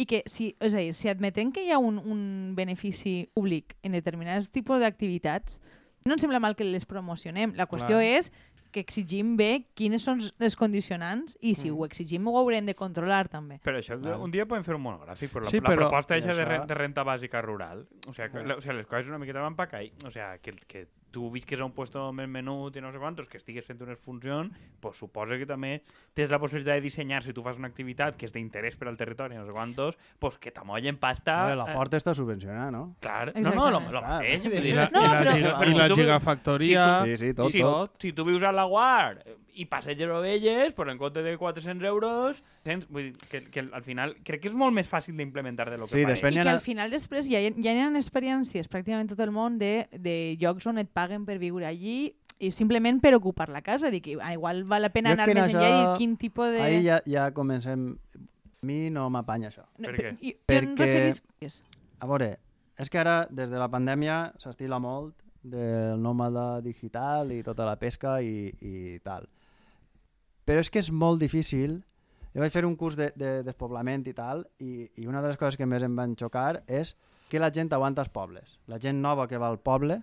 i 0.00 0.06
que 0.08 0.22
si, 0.26 0.54
és 0.64 0.74
a 0.74 0.80
dir, 0.80 0.94
si 0.96 1.10
admetem 1.12 1.50
que 1.52 1.62
hi 1.66 1.74
ha 1.74 1.78
un, 1.78 1.98
un 2.00 2.20
benefici 2.56 3.28
públic 3.36 3.76
en 3.84 3.92
determinats 3.92 4.48
tipus 4.50 4.80
d'activitats, 4.80 5.60
no 6.08 6.16
ens 6.16 6.24
sembla 6.24 6.40
mal 6.40 6.56
que 6.56 6.64
les 6.64 6.86
promocionem. 6.88 7.52
La 7.58 7.68
qüestió 7.68 7.98
Clar. 7.98 8.16
és 8.16 8.30
que 8.70 8.80
exigim 8.80 9.36
bé 9.36 9.66
quines 9.74 10.02
són 10.02 10.20
les 10.38 10.56
condicionants 10.56 11.36
i 11.40 11.54
si 11.54 11.70
Mm. 11.70 11.74
ho 11.78 11.84
exigim 11.86 12.26
ho 12.28 12.38
haurem 12.38 12.66
de 12.66 12.74
controlar 12.74 13.28
també. 13.28 13.60
Però 13.64 13.76
això 13.78 13.98
Val. 14.00 14.20
un 14.20 14.30
dia 14.30 14.46
podem 14.46 14.64
fer 14.64 14.74
un 14.74 14.82
monogràfic, 14.82 15.30
però 15.30 15.44
la, 15.44 15.50
Sí, 15.50 15.60
la 15.60 15.68
però- 15.68 15.76
proposta 15.88 16.16
eixa 16.16 16.34
de, 16.34 16.42
Això- 16.44 16.48
re- 16.60 16.66
de 16.66 16.74
renta 16.74 17.02
bàsica 17.04 17.42
rural, 17.42 17.86
o 18.08 18.12
sea, 18.14 18.28
que, 18.30 18.38
o 18.38 18.60
sea, 18.60 18.72
les 18.72 18.86
coses 18.86 19.06
una 19.08 19.18
miqueta 19.18 19.40
van 19.40 19.56
pa 19.56 19.66
cair, 19.66 19.92
o 20.04 20.10
sea, 20.10 20.38
que, 20.38 20.52
que 20.66 20.86
tu 21.10 21.28
visques 21.30 21.58
a 21.60 21.64
un 21.66 21.72
puesto 21.74 22.04
més 22.14 22.28
menut 22.30 22.76
i 22.76 22.80
no 22.80 22.92
sé 22.94 22.98
quantos, 23.02 23.28
que 23.28 23.38
estigues 23.40 23.66
fent 23.66 23.80
unes 23.82 23.98
funcions, 23.98 24.52
pues 24.80 24.96
suposa 24.96 25.36
que 25.40 25.46
també 25.48 25.80
tens 26.14 26.30
la 26.30 26.38
possibilitat 26.38 26.78
de 26.78 26.84
dissenyar, 26.86 27.22
si 27.26 27.32
tu 27.34 27.42
fas 27.42 27.58
una 27.58 27.66
activitat 27.70 28.14
que 28.16 28.28
és 28.28 28.32
d'interès 28.34 28.76
per 28.78 28.86
al 28.88 28.96
territori, 29.00 29.34
no 29.38 29.44
sé 29.46 29.52
quantos, 29.56 29.98
pues 30.18 30.38
que 30.38 30.52
t'amollen 30.54 30.96
pasta... 31.02 31.34
Vale, 31.48 31.56
la 31.58 31.66
eh, 31.70 31.74
Ford 31.74 31.94
està 31.98 32.14
subvencionada, 32.14 32.70
no? 32.70 32.84
Clar, 33.02 33.32
no, 33.40 33.50
no, 33.54 33.70
lo, 33.70 33.80
lo 33.90 34.02
mateix. 34.02 34.44
I 34.46 34.54
dir, 34.60 34.74
la, 34.78 34.88
No, 34.94 35.02
i 35.02 35.08
la, 35.08 35.18
però- 35.20 35.34
giga, 35.34 35.54
però 35.58 35.70
i 35.70 35.74
si 35.74 35.78
la 35.82 35.88
tu- 35.90 36.00
gigafactoria... 36.02 36.86
Sí, 37.04 37.16
sí, 37.16 37.34
tot, 37.34 37.50
si, 37.50 37.60
tot. 37.64 37.96
si 38.02 38.12
tu 38.12 38.24
vius 38.24 38.42
a 38.46 38.52
la 38.52 38.64
Guard 38.70 39.24
i 39.54 39.64
passeges 39.66 40.08
ovelles, 40.08 40.72
però 40.74 40.90
en 40.92 40.98
compte 40.98 41.22
de 41.22 41.36
400 41.38 41.86
euros, 41.88 42.42
tens, 42.62 42.86
vull 42.88 43.10
dir, 43.10 43.28
que, 43.30 43.42
que 43.50 43.64
al 43.72 43.82
final 43.82 44.14
crec 44.24 44.42
que 44.42 44.48
és 44.48 44.54
molt 44.54 44.74
més 44.74 44.88
fàcil 44.88 45.16
d'implementar 45.16 45.68
de 45.70 45.78
lo 45.78 45.86
que 45.86 45.98
Sí, 45.98 46.04
pareix. 46.04 46.16
després 46.20 46.36
I 46.36 46.42
que 46.42 46.48
al 46.54 46.60
final 46.60 46.90
després 46.90 47.28
ja, 47.30 47.40
hi- 47.40 47.54
ja 47.62 47.72
hi 47.74 47.78
ha 47.84 47.90
experiències 47.98 48.68
pràcticament 48.70 49.08
tot 49.10 49.20
el 49.20 49.30
món 49.32 49.58
de, 49.58 49.88
de 49.92 50.36
llocs 50.40 50.66
on 50.66 50.78
et 50.78 50.88
paguen 50.92 51.24
per 51.26 51.38
viure 51.38 51.66
allí 51.66 52.14
i 52.40 52.50
simplement 52.50 53.00
per 53.02 53.14
ocupar 53.14 53.48
la 53.50 53.60
casa. 53.60 53.90
Dic, 53.90 54.06
ah, 54.22 54.32
igual 54.32 54.64
val 54.64 54.82
la 54.82 54.90
pena 54.90 55.10
Jo 55.14 55.22
anar 55.22 55.26
més 55.34 55.48
enllà 55.54 55.60
i 55.68 55.72
dir 55.72 55.80
això- 55.84 55.96
quin 55.98 56.16
tipus 56.16 56.50
de... 56.54 56.60
Ahir 56.62 56.82
ja, 56.84 57.00
ja 57.06 57.30
comencem... 57.32 57.96
A 58.62 58.66
mi 58.66 58.90
no 58.92 59.08
m'apanya 59.08 59.48
això. 59.48 59.62
No, 59.78 59.88
Per 59.88 59.96
què? 59.96 60.10
i- 60.20 60.34
Perquè- 60.46 60.84
referís... 60.84 61.62
A 62.00 62.06
veure, 62.06 62.38
és 62.80 62.88
que 62.88 62.98
ara, 63.00 63.26
des 63.30 63.48
de 63.50 63.56
la 63.60 63.68
pandèmia, 63.72 64.32
s'estila 64.40 64.78
molt 64.78 65.14
del 65.42 65.96
nòmada 66.00 66.60
digital 66.60 67.30
i 67.32 67.42
tota 67.42 67.64
la 67.64 67.76
pesca 67.80 68.18
i, 68.20 68.50
i 68.60 68.98
tal. 69.00 69.24
Però 70.50 70.58
és 70.64 70.70
que 70.70 70.80
és 70.82 70.88
molt 70.90 71.20
difícil. 71.22 71.76
Jo 72.34 72.42
vaig 72.42 72.50
fer 72.50 72.64
un 72.66 72.74
curs 72.78 72.96
de, 72.98 73.12
de 73.14 73.28
despoblament 73.46 74.02
i 74.10 74.14
tal, 74.18 74.40
i, 74.58 74.88
i 74.98 75.06
una 75.06 75.20
de 75.22 75.30
les 75.30 75.38
coses 75.38 75.54
que 75.58 75.66
més 75.66 75.82
em 75.86 75.94
van 75.94 76.16
xocar 76.18 76.64
és 76.66 76.96
que 77.30 77.38
la 77.38 77.52
gent 77.54 77.70
aguanta 77.76 78.02
els 78.02 78.10
pobles. 78.10 78.56
La 78.66 78.80
gent 78.82 78.98
nova 79.02 79.28
que 79.30 79.38
va 79.38 79.46
al 79.46 79.60
poble, 79.62 80.00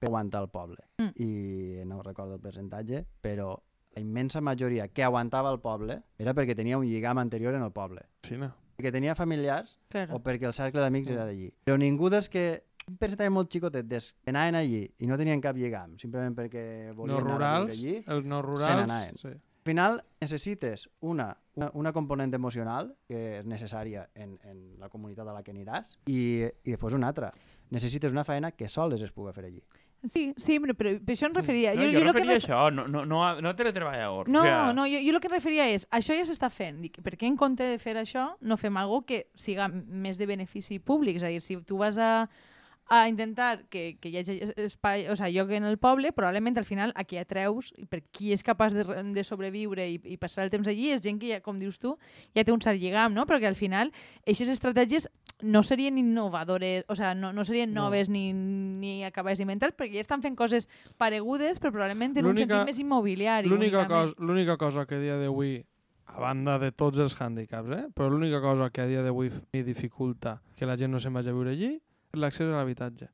aguanta 0.00 0.40
el 0.40 0.48
poble. 0.48 0.80
Mm. 0.96 1.12
I 1.20 1.84
no 1.90 2.00
recordo 2.02 2.38
el 2.38 2.40
percentatge, 2.40 3.04
però 3.20 3.52
la 3.92 4.00
immensa 4.00 4.40
majoria 4.40 4.88
que 4.88 5.04
aguantava 5.04 5.52
el 5.52 5.60
poble 5.60 6.00
era 6.18 6.32
perquè 6.32 6.56
tenia 6.56 6.80
un 6.80 6.88
lligam 6.88 7.20
anterior 7.20 7.54
en 7.54 7.68
el 7.68 7.72
poble. 7.76 8.06
Sí, 8.24 8.40
no. 8.40 8.48
Que 8.80 8.90
tenia 8.90 9.14
familiars 9.14 9.76
Claro. 9.92 10.16
o 10.16 10.22
perquè 10.24 10.48
el 10.48 10.56
cercle 10.56 10.80
d'amics 10.80 11.12
era 11.12 11.28
d'allí. 11.28 11.52
Però 11.68 11.76
ningú 11.76 12.08
dels 12.10 12.32
que 12.32 12.64
un 12.88 12.96
percentatge 12.96 13.30
molt 13.30 13.52
xicotet 13.52 13.86
des 13.86 14.14
que 14.24 14.32
anaven 14.32 14.56
allí 14.58 14.86
i 14.98 15.06
no 15.06 15.20
tenien 15.20 15.40
cap 15.44 15.54
lligam, 15.60 15.98
simplement 16.00 16.34
perquè 16.34 16.64
volien 16.96 17.12
No 17.14 17.20
anar 17.20 17.28
a 17.28 17.34
rurals, 17.36 17.76
viure 17.76 17.78
allí, 17.78 18.04
els 18.16 18.24
no 18.26 18.40
se 18.40 18.46
rurals... 18.48 18.80
n'anaven. 18.80 19.20
Sí. 19.20 19.34
Al 19.62 19.64
final 19.64 20.00
necessites 20.20 20.88
una, 21.00 21.36
una, 21.54 21.70
una 21.74 21.92
component 21.94 22.34
emocional 22.34 22.96
que 23.06 23.38
és 23.38 23.46
necessària 23.46 24.08
en, 24.18 24.32
en 24.42 24.58
la 24.82 24.88
comunitat 24.90 25.28
a 25.28 25.32
la 25.36 25.42
que 25.46 25.52
aniràs 25.54 25.92
i, 26.10 26.48
i 26.66 26.72
després 26.74 26.96
una 26.98 27.06
altra. 27.12 27.28
Necessites 27.70 28.10
una 28.12 28.24
feina 28.26 28.50
que 28.52 28.68
soles 28.68 29.00
es 29.06 29.12
pugui 29.14 29.32
fer 29.32 29.44
allí. 29.46 29.62
Sí, 30.02 30.32
sí, 30.36 30.56
però, 30.58 30.74
però 30.74 30.96
per 30.98 31.14
això 31.14 31.28
em 31.30 31.36
referia. 31.36 31.76
No, 31.76 31.84
jo, 31.84 31.92
jo, 31.92 31.98
jo 32.00 32.04
lo 32.08 32.12
que 32.12 32.24
referia 32.24 32.32
a 32.34 32.38
ref- 32.40 32.48
això, 32.48 32.62
no, 32.74 32.88
no, 32.90 33.04
no, 33.06 33.20
a- 33.24 33.40
no 33.40 33.52
a 33.52 33.54
teletreballadors. 33.54 34.28
No, 34.34 34.40
o 34.40 34.42
sea, 34.42 34.72
no, 34.74 34.82
jo, 34.90 34.98
jo 34.98 35.14
el 35.14 35.20
que 35.22 35.30
referia 35.30 35.68
és, 35.70 35.86
això 35.94 36.16
ja 36.18 36.24
s'està 36.26 36.50
fent. 36.50 36.80
Dic, 36.82 36.98
per 37.06 37.14
què 37.14 37.30
en 37.30 37.36
compte 37.38 37.62
de 37.70 37.78
fer 37.78 37.94
això 38.00 38.32
no 38.42 38.58
fem 38.58 38.76
algo 38.82 39.04
que 39.06 39.28
siga 39.38 39.68
més 39.70 40.18
de 40.18 40.26
benefici 40.26 40.80
públic? 40.82 41.20
És 41.22 41.22
a 41.22 41.30
dir, 41.30 41.38
si 41.40 41.54
tu 41.62 41.78
vas 41.78 42.02
a, 42.02 42.26
a 42.94 43.08
intentar 43.08 43.64
que, 43.70 43.96
que 43.96 44.10
hi 44.10 44.18
hagi 44.20 44.34
espai, 44.60 45.06
o 45.08 45.14
sigui, 45.16 45.32
lloc 45.38 45.52
en 45.56 45.64
el 45.64 45.78
poble, 45.80 46.10
probablement 46.12 46.58
al 46.60 46.66
final 46.68 46.90
a 46.92 47.06
qui 47.08 47.16
atreus, 47.16 47.70
i 47.80 47.86
per 47.88 48.02
qui 48.12 48.34
és 48.34 48.42
capaç 48.44 48.74
de, 48.76 48.84
de 49.16 49.22
sobreviure 49.24 49.86
i, 49.88 49.94
i 50.12 50.18
passar 50.20 50.44
el 50.44 50.50
temps 50.52 50.68
allí, 50.68 50.90
és 50.92 51.00
gent 51.00 51.16
que, 51.16 51.30
ja, 51.32 51.38
com 51.40 51.56
dius 51.56 51.78
tu, 51.80 51.94
ja 52.36 52.44
té 52.44 52.52
un 52.52 52.60
cert 52.60 52.76
lligam, 52.76 53.14
no? 53.16 53.24
Però 53.24 53.38
que 53.40 53.48
al 53.48 53.56
final 53.56 53.94
aquestes 54.20 54.50
estratègies 54.52 55.06
no 55.40 55.62
serien 55.64 55.96
innovadores, 55.96 56.84
o 56.92 56.96
sigui, 56.98 57.14
no, 57.16 57.30
no 57.32 57.46
serien 57.48 57.72
No. 57.72 57.86
noves 57.86 58.10
ni, 58.12 58.34
ni 58.34 59.06
acabades 59.08 59.40
d'inventar, 59.40 59.70
perquè 59.72 59.96
ja 59.96 60.04
estan 60.04 60.20
fent 60.20 60.36
coses 60.36 60.68
paregudes, 61.00 61.62
però 61.62 61.72
probablement 61.72 62.18
en 62.20 62.28
un 62.28 62.36
sentit 62.36 62.68
més 62.68 62.82
immobiliari. 62.82 63.48
L'única 63.48 63.86
cosa, 63.88 64.58
cosa 64.60 64.84
que 64.84 64.98
a 64.98 65.00
dia 65.00 65.16
d'avui, 65.16 65.62
a 66.12 66.20
banda 66.20 66.58
de 66.60 66.68
tots 66.76 67.00
els 67.00 67.16
hàndicaps, 67.16 67.72
eh? 67.72 67.86
però 67.96 68.10
l'única 68.12 68.42
cosa 68.44 68.68
que 68.68 68.84
a 68.84 68.86
dia 68.86 69.00
d'avui 69.00 69.32
dificulta 69.64 70.42
que 70.60 70.68
la 70.68 70.76
gent 70.76 70.92
no 70.92 71.00
se'n 71.00 71.16
vagi 71.16 71.32
a 71.32 71.38
viure 71.38 71.56
allí 71.56 71.72
l'accés 72.12 72.48
a 72.48 72.56
l'habitatge. 72.56 73.08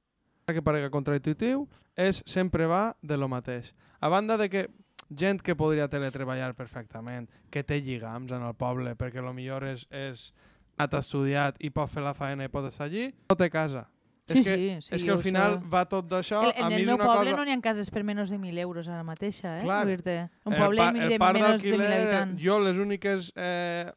Que 0.48 0.62
parega 0.64 0.88
contraintuitiu 0.90 1.66
és 1.98 2.22
sempre 2.26 2.66
va 2.66 2.96
de 3.02 3.16
lo 3.18 3.28
mateix. 3.28 3.74
A 4.00 4.08
banda 4.08 4.38
de 4.40 4.48
que 4.48 4.68
gent 5.10 5.42
que 5.42 5.56
podria 5.56 5.88
teletreballar 5.88 6.54
perfectament, 6.56 7.28
que 7.50 7.62
té 7.64 7.80
lligams 7.80 8.32
en 8.32 8.42
el 8.44 8.54
poble, 8.54 8.94
perquè 8.96 9.22
lo 9.24 9.34
millor 9.36 9.64
és, 9.68 9.86
és 9.90 10.32
anat 10.78 10.98
estudiat 11.00 11.56
i 11.64 11.70
pot 11.74 11.90
fer 11.90 12.02
la 12.04 12.14
feina 12.14 12.44
i 12.44 12.52
pot 12.52 12.66
estar 12.68 12.86
allí, 12.86 13.08
no 13.28 13.36
té 13.36 13.50
casa. 13.50 13.86
Sí, 14.28 14.38
és 14.40 14.44
que, 14.44 14.54
sí, 14.56 14.64
sí, 14.84 14.94
és 14.94 15.04
que 15.04 15.10
al 15.14 15.22
final 15.24 15.54
sé. 15.56 15.68
va 15.72 15.86
tot 15.88 16.04
d'això, 16.04 16.42
en 16.52 16.72
el 16.76 16.84
meu 16.84 16.98
poble 17.00 17.30
cosa... 17.32 17.36
no 17.38 17.44
n'hi 17.48 17.54
ha 17.56 17.60
cases 17.64 17.88
per 17.90 18.02
menys 18.04 18.28
de 18.28 18.36
1.000 18.36 18.60
euros 18.60 18.88
ara 18.88 19.00
mateixa, 19.02 19.54
eh? 19.56 19.62
Clar. 19.64 19.86
Un 19.88 20.52
El 20.52 20.58
poble 20.60 20.82
pa- 20.82 20.92
de, 20.92 20.98
el 21.06 21.08
de 21.14 21.18
menys 21.18 21.40
de 21.40 21.40
1.000 21.40 21.46
d'alquiler, 21.48 21.92
habitants. 22.02 22.42
Jo 22.44 22.58
les 22.60 22.76
úniques 22.76 23.32
eh, 23.36 23.88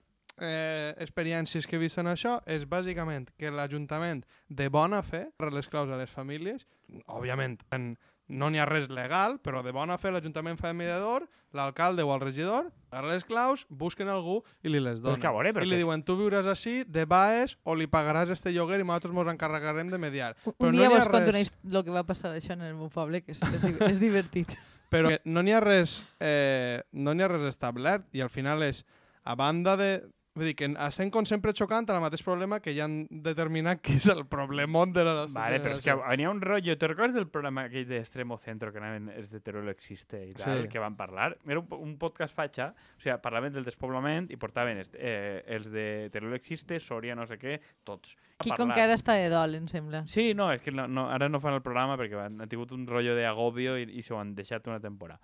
eh, 0.42 0.94
experiències 1.00 1.68
que 1.68 1.78
he 1.78 1.82
vist 1.82 2.00
en 2.02 2.10
això 2.12 2.40
és 2.50 2.66
bàsicament 2.70 3.30
que 3.38 3.52
l'Ajuntament 3.54 4.26
de 4.50 4.70
bona 4.74 5.02
fe 5.06 5.28
per 5.38 5.52
les 5.54 5.70
claus 5.70 5.92
a 5.92 6.00
les 6.00 6.10
famílies, 6.10 6.66
òbviament 7.08 7.60
en, 7.72 7.94
no 8.32 8.50
n'hi 8.50 8.60
ha 8.60 8.66
res 8.66 8.90
legal, 8.90 9.38
però 9.44 9.62
de 9.64 9.74
bona 9.76 9.98
fe 10.02 10.12
l'Ajuntament 10.12 10.58
fa 10.60 10.72
de 10.72 10.80
mediador, 10.80 11.28
l'alcalde 11.54 12.04
o 12.04 12.14
el 12.16 12.24
regidor 12.24 12.72
agarra 12.92 13.14
les 13.14 13.24
claus, 13.28 13.66
busquen 13.70 14.10
algú 14.12 14.42
i 14.64 14.72
li 14.72 14.82
les 14.84 15.00
Però 15.00 15.14
donen. 15.14 15.28
a 15.28 15.32
veure, 15.36 15.54
però 15.56 15.68
I 15.68 15.70
li 15.70 15.80
diuen, 15.80 16.04
tu 16.04 16.18
viuràs 16.20 16.48
així, 16.52 16.82
de 16.88 17.06
baes, 17.06 17.58
o 17.64 17.76
li 17.76 17.88
pagaràs 17.88 18.34
este 18.34 18.52
lloguer 18.52 18.82
i 18.82 18.84
nosaltres 18.84 19.16
ens 19.16 19.32
encarregarem 19.36 19.92
de 19.92 20.00
mediar. 20.02 20.36
Un, 20.44 20.58
però 20.58 20.72
un 20.72 20.76
no 20.76 20.82
dia 20.82 20.90
ha 20.90 20.98
vos 20.98 21.08
conto 21.08 21.32
lo 21.64 21.84
que 21.86 21.92
va 21.92 22.04
passar 22.04 22.34
això 22.36 22.54
en 22.58 22.68
el 22.68 22.76
meu 22.76 22.90
poble, 22.90 23.22
que 23.24 23.32
és, 23.32 23.40
és, 23.40 23.80
és 23.92 24.00
divertit. 24.00 24.58
però 24.92 25.16
no 25.24 25.42
n'hi 25.42 25.54
ha 25.56 25.62
res 25.64 26.02
eh, 26.20 26.82
no 26.92 27.14
n'hi 27.16 27.24
ha 27.24 27.30
res 27.32 27.48
establert 27.48 28.10
i 28.12 28.22
al 28.22 28.30
final 28.30 28.64
és 28.68 28.84
a 29.24 29.38
banda 29.40 29.78
de 29.80 29.92
vull 30.34 30.46
dir 30.48 30.54
que 30.56 30.68
estem 30.88 31.10
com 31.12 31.26
sempre 31.28 31.52
xocant 31.52 31.90
el 31.92 32.00
mateix 32.00 32.22
problema 32.24 32.62
que 32.64 32.72
ja 32.76 32.86
han 32.86 33.02
determinat 33.12 33.82
que 33.84 33.98
és 33.98 34.06
el 34.14 34.22
problemón 34.32 34.94
de 34.96 35.04
la 35.04 35.14
nostra 35.18 35.42
Vale, 35.42 35.60
però 35.60 35.74
és 35.76 35.82
que 35.84 35.96
n'hi 36.18 36.24
ha 36.28 36.32
un 36.32 36.40
rotllo. 36.42 36.76
Te'n 36.80 36.92
recordes 36.94 37.16
del 37.18 37.28
programa 37.28 37.66
aquell 37.68 37.88
d'Extremo 37.90 38.38
Centro 38.40 38.72
que 38.72 38.80
anaven 38.80 39.10
els 39.12 39.30
de 39.30 39.42
Teruel 39.44 39.68
Existe 39.74 40.22
i 40.24 40.34
tal, 40.34 40.62
Sí. 40.64 40.70
que 40.72 40.80
van 40.80 40.96
parlar? 40.96 41.38
Era 41.46 41.60
un, 41.60 41.68
un 41.76 41.98
podcast 42.00 42.34
fatxa, 42.36 42.70
o 42.72 43.02
sigui, 43.04 43.18
parlaven 43.22 43.52
del 43.54 43.68
despoblament 43.68 44.32
i 44.32 44.38
portaven 44.40 44.80
est, 44.80 44.96
eh, 44.96 45.44
els 45.48 45.68
de 45.72 46.10
Teruel 46.14 46.34
Existe, 46.40 46.80
Soria, 46.80 47.16
no 47.16 47.26
sé 47.28 47.38
què, 47.38 47.60
tots. 47.84 48.16
Aquí 48.40 48.56
com 48.56 48.72
que 48.72 48.82
ara 48.82 48.96
està 48.96 49.14
de 49.20 49.28
dol, 49.30 49.56
em 49.60 49.68
sembla. 49.68 50.06
Sí, 50.08 50.32
no, 50.34 50.52
és 50.54 50.62
que 50.64 50.72
no, 50.72 50.88
no, 50.88 51.10
ara 51.12 51.28
no 51.30 51.40
fan 51.44 51.54
el 51.60 51.62
programa 51.62 51.98
perquè 52.00 52.16
van, 52.16 52.40
han 52.42 52.50
tingut 52.50 52.72
un 52.72 52.88
rotllo 52.88 53.16
d'agobio 53.20 53.76
i, 53.78 53.84
i 54.00 54.02
s'ho 54.02 54.18
han 54.18 54.34
deixat 54.34 54.66
una 54.72 54.80
temporada. 54.80 55.20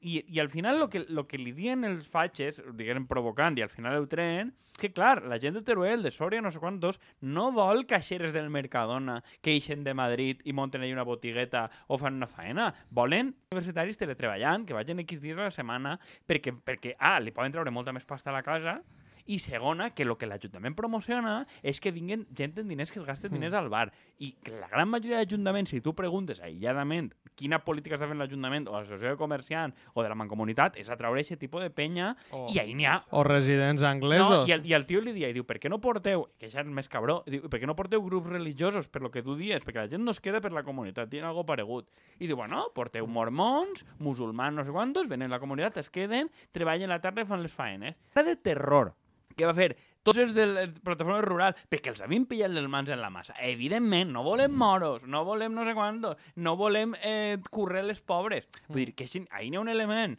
I, 0.00 0.24
I 0.28 0.38
al 0.40 0.48
final 0.50 0.78
lo 0.78 0.88
que, 0.90 1.04
lo 1.08 1.26
que 1.26 1.38
li 1.38 1.52
diuen 1.54 1.84
els 1.86 2.06
fatxes, 2.10 2.60
diguem 2.74 3.06
provocant, 3.10 3.58
i 3.58 3.62
al 3.64 3.70
final 3.70 3.98
ho 3.98 4.06
treen, 4.10 4.52
és 4.72 4.80
que 4.80 4.90
clar, 4.94 5.20
la 5.28 5.36
gent 5.38 5.54
de 5.58 5.62
Teruel, 5.66 6.02
de 6.02 6.10
Soria, 6.10 6.40
no 6.42 6.50
sé 6.50 6.58
quantos, 6.62 6.98
no 7.20 7.50
vol 7.52 7.84
caixeres 7.86 8.32
del 8.32 8.48
Mercadona 8.50 9.18
que 9.42 9.52
eixen 9.52 9.84
de 9.84 9.92
Madrid 9.94 10.40
i 10.48 10.54
monten 10.56 10.82
allà 10.82 10.94
una 10.96 11.04
botigueta 11.06 11.66
o 11.88 11.98
fan 12.00 12.16
una 12.18 12.26
faena. 12.30 12.70
Volen 12.90 13.34
universitaris 13.52 14.00
teletreballant, 14.00 14.64
que 14.66 14.74
vagin 14.74 15.02
X 15.04 15.20
dies 15.20 15.38
a 15.38 15.50
la 15.50 15.54
setmana, 15.54 15.98
perquè, 16.26 16.54
perquè 16.56 16.96
A, 16.98 17.18
li 17.20 17.34
poden 17.36 17.52
treure 17.52 17.74
molta 17.74 17.92
més 17.92 18.08
pasta 18.08 18.32
a 18.32 18.38
la 18.38 18.42
casa, 18.46 18.80
i 19.26 19.38
segona, 19.38 19.90
que 19.94 20.02
el 20.02 20.16
que 20.18 20.26
l'Ajuntament 20.26 20.74
promociona 20.74 21.44
és 21.62 21.78
que 21.78 21.92
vinguen 21.94 22.24
gent 22.34 22.56
amb 22.58 22.72
diners 22.72 22.90
que 22.90 22.98
es 22.98 23.06
gasten 23.06 23.30
Mm. 23.30 23.38
diners 23.38 23.54
al 23.54 23.68
bar. 23.68 23.92
I 24.18 24.32
que 24.42 24.50
la 24.50 24.66
gran 24.66 24.88
majoria 24.88 25.20
d'ajuntaments, 25.20 25.70
si 25.70 25.80
tu 25.80 25.94
preguntes 25.94 26.40
aïlladament 26.40 27.12
quina 27.34 27.58
política 27.64 27.96
està 27.96 28.06
fent 28.08 28.18
l'Ajuntament 28.20 28.66
o 28.68 28.74
l'associació 28.76 29.10
de 29.14 29.16
comerciant 29.20 29.72
o 29.94 30.02
de 30.02 30.08
la 30.08 30.14
mancomunitat, 30.14 30.76
és 30.76 30.90
atraure 30.90 31.20
aquest 31.20 31.40
tipus 31.40 31.62
de 31.62 31.70
penya 31.70 32.14
O- 32.30 32.46
i 32.52 32.58
ahí 32.60 32.74
n'hi 32.74 32.84
ha. 32.86 32.98
o 33.10 33.22
residents 33.24 33.82
No, 33.82 33.88
anglesos 33.88 34.48
i, 34.48 34.52
el, 34.52 34.66
I 34.66 34.74
el 34.74 34.86
tio 34.86 35.00
li 35.00 35.12
dia, 35.12 35.28
i 35.28 35.32
diu, 35.32 35.44
per 35.48 35.58
què 35.58 35.70
no 35.72 35.80
porteu, 35.80 36.26
que 36.38 36.46
això 36.46 36.60
és 36.60 36.66
més 36.68 36.88
cabró, 36.88 37.22
diu, 37.26 37.48
per 37.48 37.60
què 37.60 37.66
no 37.66 37.74
porteu 37.76 38.02
grups 38.04 38.28
religiosos 38.30 38.88
per 38.88 39.02
lo 39.02 39.10
que 39.10 39.22
tu 39.22 39.34
dies? 39.36 39.64
Perquè 39.64 39.80
la 39.84 39.88
gent 39.88 40.04
no 40.04 40.10
es 40.12 40.20
queda 40.20 40.40
per 40.40 40.52
la 40.52 40.62
comunitat, 40.62 41.08
tiene 41.10 41.26
algo 41.26 41.44
paregut. 41.46 41.88
I 42.18 42.26
diu, 42.26 42.36
bueno, 42.36 42.66
porteu 42.74 43.06
mormons, 43.06 43.84
musulmans, 43.98 44.54
no 44.56 44.64
sé 44.64 44.70
quantos, 44.70 45.08
venen 45.08 45.30
a 45.32 45.36
la 45.36 45.40
comunitat, 45.40 45.76
es 45.78 45.90
queden, 45.90 46.30
treballen 46.52 46.88
la 46.90 47.00
tarda 47.00 47.22
i 47.22 47.26
fan 47.26 47.42
les 47.42 47.52
faenes. 47.52 47.96
Està 48.12 48.22
de 48.26 48.36
terror. 48.36 48.92
Què 49.36 49.46
va 49.48 49.54
fer? 49.56 49.70
Tots 50.02 50.18
els 50.18 50.32
de 50.34 50.46
la 50.50 50.64
plataforma 50.82 51.20
rural, 51.22 51.54
perquè 51.70 51.92
els 51.92 52.00
havien 52.02 52.24
pillat 52.26 52.50
les 52.50 52.66
mans 52.68 52.88
en 52.90 53.00
la 53.00 53.10
massa. 53.14 53.34
Evidentment, 53.38 54.10
no 54.10 54.24
volem 54.26 54.50
moros, 54.52 55.04
no 55.06 55.24
volem 55.24 55.54
no 55.54 55.64
sé 55.68 55.74
quantos, 55.78 56.16
no 56.36 56.56
volem 56.58 56.94
eh, 57.02 57.38
currer 57.50 57.84
les 57.86 58.00
pobres. 58.00 58.48
Vull 58.68 58.84
dir, 58.84 58.94
que 58.98 59.04
així- 59.06 59.26
ahí 59.30 59.50
n'hi 59.50 59.56
ha 59.60 59.60
un 59.62 59.68
element 59.68 60.18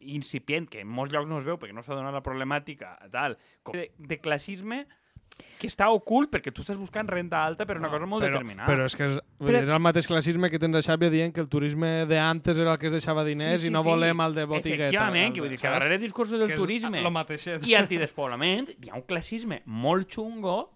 incipient, 0.00 0.68
que 0.68 0.80
en 0.84 0.88
molts 0.88 1.12
llocs 1.14 1.28
no 1.28 1.38
es 1.40 1.46
veu 1.48 1.56
perquè 1.58 1.74
no 1.74 1.82
s'ha 1.82 1.96
donat 1.96 2.12
la 2.14 2.22
problemàtica, 2.22 2.94
tal, 3.10 3.38
de, 3.72 3.90
de 3.98 4.18
classisme 4.20 4.84
que 5.58 5.66
està 5.66 5.88
ocult 5.90 6.30
perquè 6.30 6.52
tu 6.54 6.62
estàs 6.62 6.76
buscant 6.78 7.08
renta 7.08 7.40
alta 7.44 7.66
per 7.66 7.76
una 7.78 7.88
cosa 7.90 8.06
molt 8.06 8.22
però, 8.24 8.34
determinada. 8.38 8.68
Però 8.70 8.84
és 8.86 8.94
que 8.94 9.04
és, 9.06 9.18
Però- 9.40 9.62
és 9.62 9.68
el 9.68 9.80
mateix 9.80 10.06
classisme 10.06 10.50
que 10.50 10.58
tens 10.58 10.76
a 10.76 10.82
Xàbia 10.82 11.10
dient 11.10 11.32
que 11.34 11.40
el 11.40 11.48
turisme 11.48 12.06
d'antes 12.06 12.58
era 12.58 12.72
el 12.72 12.78
que 12.78 12.86
es 12.86 12.92
deixava 12.92 13.24
diners 13.24 13.64
i 13.64 13.70
no 13.70 13.82
volem 13.82 14.20
el 14.20 14.34
de 14.34 14.44
botigueta. 14.44 14.84
Efectivament, 14.88 15.26
el 15.26 15.32
que 15.32 15.40
de- 15.40 15.40
vull 15.46 15.50
dir 15.50 15.58
que 15.60 15.68
darrere 15.68 15.98
del 15.98 16.02
discurs 16.06 16.30
del 16.30 16.46
Que 16.46 16.54
és 16.54 16.60
turisme 16.60 17.00
i 17.66 17.74
antidespoblament 17.74 18.70
hi 18.80 18.90
ha 18.90 18.94
un 18.98 19.02
classisme 19.02 19.62
molt 19.66 20.08
xungo 20.10 20.70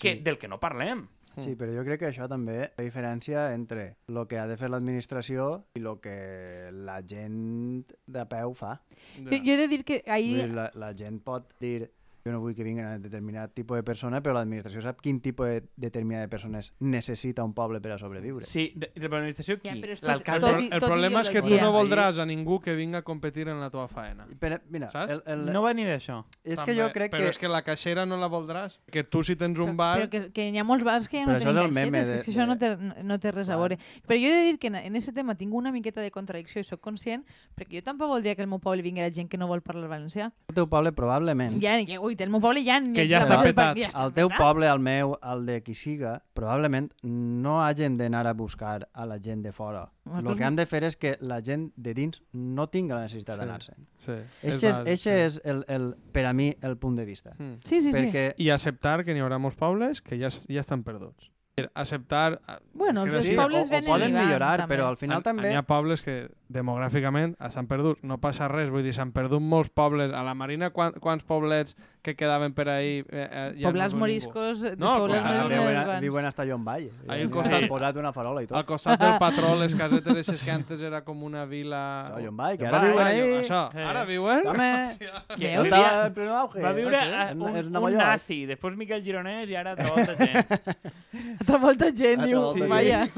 que, 0.00 0.14
Sí. 0.16 0.20
del 0.22 0.38
que 0.38 0.48
no 0.48 0.58
parlem. 0.60 1.08
Sí, 1.36 1.56
però 1.58 1.72
jo 1.74 1.82
crec 1.82 1.98
que 1.98 2.06
això 2.12 2.28
també 2.30 2.70
la 2.76 2.84
diferència 2.84 3.52
entre 3.54 3.96
el 4.06 4.26
que 4.28 4.38
ha 4.38 4.46
de 4.46 4.56
fer 4.56 4.68
l'administració 4.70 5.64
i 5.74 5.80
el 5.80 5.98
que 6.00 6.70
la 6.72 7.00
gent 7.02 7.90
de 8.06 8.24
peu 8.30 8.54
fa. 8.54 8.80
Jo, 9.18 9.30
jo 9.42 9.52
he 9.52 9.56
de 9.56 9.66
dir 9.66 9.84
que 9.84 10.04
ahir... 10.06 10.48
la, 10.54 10.70
la 10.74 10.92
gent 10.94 11.18
pot 11.24 11.50
dir 11.58 11.90
jo 12.24 12.32
no 12.32 12.40
vull 12.40 12.54
que 12.56 12.64
vinguin 12.64 12.86
a 12.88 12.94
determinat 12.98 13.52
tipus 13.52 13.76
de 13.76 13.82
persona, 13.84 14.22
però 14.24 14.32
l'administració 14.38 14.80
sap 14.80 15.02
quin 15.04 15.18
tipus 15.20 15.44
de 15.46 15.58
determinada 15.76 16.24
de 16.24 16.30
persones 16.32 16.70
necessita 16.80 17.44
un 17.44 17.52
poble 17.52 17.82
per 17.84 17.92
a 17.92 17.98
sobreviure. 18.00 18.46
Sí, 18.48 18.72
de, 18.74 18.88
de 18.96 19.08
l'administració 19.10 19.58
Ja, 19.60 19.74
qui? 19.74 19.82
però 19.82 19.92
és 19.92 20.00
tot- 20.00 20.08
L'alcalde? 20.08 20.46
tot 20.46 20.56
El, 20.56 20.62
el 20.72 20.80
tot 20.80 20.88
problema 20.88 21.20
és 21.20 21.28
que 21.28 21.42
tu 21.44 21.50
no 21.60 21.68
voldràs 21.74 22.16
a 22.18 22.24
ningú 22.24 22.60
que 22.64 22.72
vinga 22.78 23.02
a 23.02 23.04
competir 23.04 23.44
en 23.52 23.60
la 23.60 23.68
teva 23.68 23.84
faena. 23.92 24.24
Però, 24.40 24.56
mira, 24.72 24.88
Saps? 24.88 25.12
el, 25.18 25.22
el, 25.26 25.44
No 25.52 25.60
va 25.66 25.74
ni 25.76 25.84
d'això. 25.84 26.22
és 26.42 26.56
També, 26.56 26.72
que 26.72 26.78
jo 26.80 26.88
crec 26.96 27.12
però 27.12 27.26
que... 27.26 27.28
és 27.34 27.38
que 27.38 27.48
la 27.52 27.60
caixera 27.62 28.06
no 28.06 28.16
la 28.16 28.30
voldràs. 28.32 28.78
Que 28.90 29.04
tu 29.04 29.22
si 29.22 29.36
tens 29.36 29.58
un 29.60 29.76
bar... 29.76 29.98
Però 30.00 30.08
que, 30.08 30.32
que 30.32 30.48
hi 30.48 30.56
ha 30.58 30.64
molts 30.64 30.84
bars 30.88 31.10
que 31.12 31.20
ja 31.20 31.26
Però 31.28 31.36
no 31.36 31.44
tenen 31.44 31.62
el 31.68 31.72
meme 31.76 31.98
caixeres, 31.98 32.08
de- 32.08 32.14
és 32.20 32.24
que 32.24 32.32
això 32.32 32.46
no 32.48 32.56
té, 32.56 32.72
no, 33.04 33.18
té 33.20 33.32
res 33.36 33.50
a 33.52 33.60
veure. 33.60 33.76
Però 34.08 34.16
jo 34.16 34.32
he 34.32 34.40
de 34.40 34.44
dir 34.48 34.58
que 34.58 34.72
en, 34.72 34.76
en 34.80 34.96
aquest 34.96 35.12
tema 35.14 35.36
tinc 35.36 35.52
una 35.52 35.70
miqueta 35.76 36.00
de 36.00 36.10
contradicció 36.10 36.64
i 36.64 36.64
sóc 36.64 36.80
conscient, 36.80 37.26
perquè 37.54 37.82
jo 37.82 37.84
tampoc 37.84 38.08
voldria 38.08 38.32
que 38.34 38.40
al 38.40 38.48
meu 38.48 38.60
poble 38.64 38.80
vinguera 38.80 39.12
gent 39.12 39.28
que 39.28 39.36
no 39.36 39.46
vol 39.46 39.60
parlar 39.60 39.92
valencià. 39.92 40.32
el 40.48 40.54
teu 40.56 40.66
poble 40.72 40.92
probablement... 40.96 41.60
Ja, 41.60 41.76
ja, 41.84 42.00
ui, 42.00 42.13
el 42.22 42.30
meu 42.30 42.40
poble 42.40 42.62
ja... 42.64 42.78
Que 42.94 43.08
ja 43.10 43.24
està 43.24 43.40
petat. 43.42 43.80
el 43.90 44.12
teu 44.14 44.30
poble, 44.36 44.68
el 44.70 44.78
meu, 44.78 45.16
el 45.22 45.44
de 45.46 45.58
qui 45.64 45.74
siga, 45.74 46.22
probablement 46.34 46.90
no 47.02 47.58
hagin 47.64 47.96
d'anar 47.98 48.26
a 48.26 48.34
buscar 48.34 48.88
a 48.92 49.06
la 49.06 49.18
gent 49.18 49.42
de 49.42 49.52
fora. 49.52 49.88
El 50.14 50.36
que 50.36 50.44
han 50.44 50.56
de 50.56 50.66
fer 50.66 50.84
és 50.84 50.96
que 50.96 51.16
la 51.20 51.40
gent 51.42 51.70
de 51.76 51.94
dins 51.94 52.22
no 52.32 52.68
tinga 52.68 52.94
la 52.94 53.02
necessitat 53.08 53.34
Sí. 53.34 53.40
d'anar-se'n. 53.40 53.86
Sí, 53.98 54.18
Eixe 54.42 54.72
és, 54.84 55.00
sí. 55.00 55.10
és 55.10 55.40
el, 55.44 55.64
el, 55.68 55.94
per 56.12 56.26
a 56.26 56.32
mi 56.32 56.52
el 56.62 56.76
punt 56.76 56.96
de 56.96 57.04
vista. 57.04 57.34
Mm. 57.38 57.54
Sí, 57.64 57.80
sí, 57.80 57.90
sí. 57.90 57.98
Perquè 57.98 58.34
I 58.38 58.50
acceptar 58.50 59.02
que 59.04 59.14
n'hi 59.14 59.24
haurà 59.24 59.38
molts 59.40 59.56
pobles 59.56 60.02
que 60.04 60.18
ja, 60.20 60.28
ja 60.30 60.60
estan 60.60 60.84
perduts. 60.84 61.30
Acceptar... 61.74 62.40
Bueno, 62.74 63.04
és 63.06 63.12
que 63.12 63.18
els 63.20 63.28
pobles 63.38 63.68
o, 63.68 63.70
venen 63.70 63.88
o 63.88 63.92
poden 63.92 64.10
i 64.10 64.14
van, 64.16 64.26
millorar, 64.26 64.56
també. 64.64 64.74
però 64.74 64.88
al 64.90 64.96
final 64.98 65.22
també... 65.22 65.52
N'hi 65.52 65.60
ha 65.60 65.62
pobles 65.62 66.02
que 66.02 66.16
demogràficament 66.54 67.34
estan 67.44 67.66
perduts, 67.66 68.00
no 68.06 68.16
passa 68.22 68.46
res, 68.48 68.70
vull 68.72 68.84
dir, 68.86 68.94
s'han 68.96 69.10
perdut 69.12 69.42
molts 69.42 69.70
pobles. 69.74 70.12
A 70.14 70.22
la 70.24 70.34
Marina, 70.38 70.70
quan, 70.70 70.94
quants 71.02 71.24
poblets 71.26 71.74
que 72.04 72.14
quedaven 72.16 72.52
per 72.54 72.68
ahí... 72.68 72.98
Eh, 73.08 73.24
eh, 73.30 73.44
ja 73.60 73.68
Poblats 73.70 73.94
no 73.94 74.00
moriscos, 74.04 74.60
No, 74.78 74.98
pobles 75.00 75.20
clar, 75.22 75.34
el 75.44 75.48
viuen, 75.48 75.68
urbans. 75.72 75.90
a, 75.96 76.00
viuen 76.04 76.26
hasta 76.28 76.44
John 76.46 76.64
Valle. 76.64 76.90
Ahí 77.08 77.22
al 77.22 77.30
costat. 77.30 77.62
han 77.62 77.68
posat 77.68 77.96
una 77.96 78.12
farola 78.12 78.42
i 78.42 78.46
ningú. 78.46 78.56
Al 78.58 78.64
tot. 78.64 78.68
costat 78.74 79.00
del 79.00 79.18
patró, 79.24 79.54
les 79.60 79.74
casetes 79.74 80.16
eixes 80.22 80.42
que 80.44 80.50
antes 80.52 80.82
era 80.82 81.02
com 81.04 81.22
una 81.24 81.44
vila... 81.46 81.80
Això, 82.14 82.24
John 82.26 82.36
Valle, 82.36 82.58
que 82.58 82.66
ara 82.68 82.82
viuen 82.84 83.06
ahí. 83.06 83.20
Això, 83.40 83.62
Eh. 83.74 83.84
ara 83.88 84.04
viuen? 84.04 84.46
Home, 84.46 84.70
Que 85.40 85.54
un 85.60 85.70
dia 85.70 86.06
en 86.06 86.14
pleno 86.14 86.36
auge. 86.36 86.60
va 86.62 86.72
viure 86.76 86.98
no 87.00 87.04
sé, 87.04 87.14
a- 87.16 87.30
en- 87.30 87.42
un, 87.42 87.56
en 87.56 87.76
un 87.76 87.96
nazi, 87.96 88.44
després 88.46 88.76
Miquel 88.76 89.02
Gironès 89.02 89.48
i 89.48 89.56
ara 89.56 89.74
tota 89.74 90.14
gent. 90.20 90.44
Altra 91.40 91.58
volta 91.58 91.88
gent, 91.94 92.20
Altra 92.20 92.26
diu, 92.28 92.40
volta 92.40 92.58
gent. 92.60 92.68
vaya. 92.70 93.08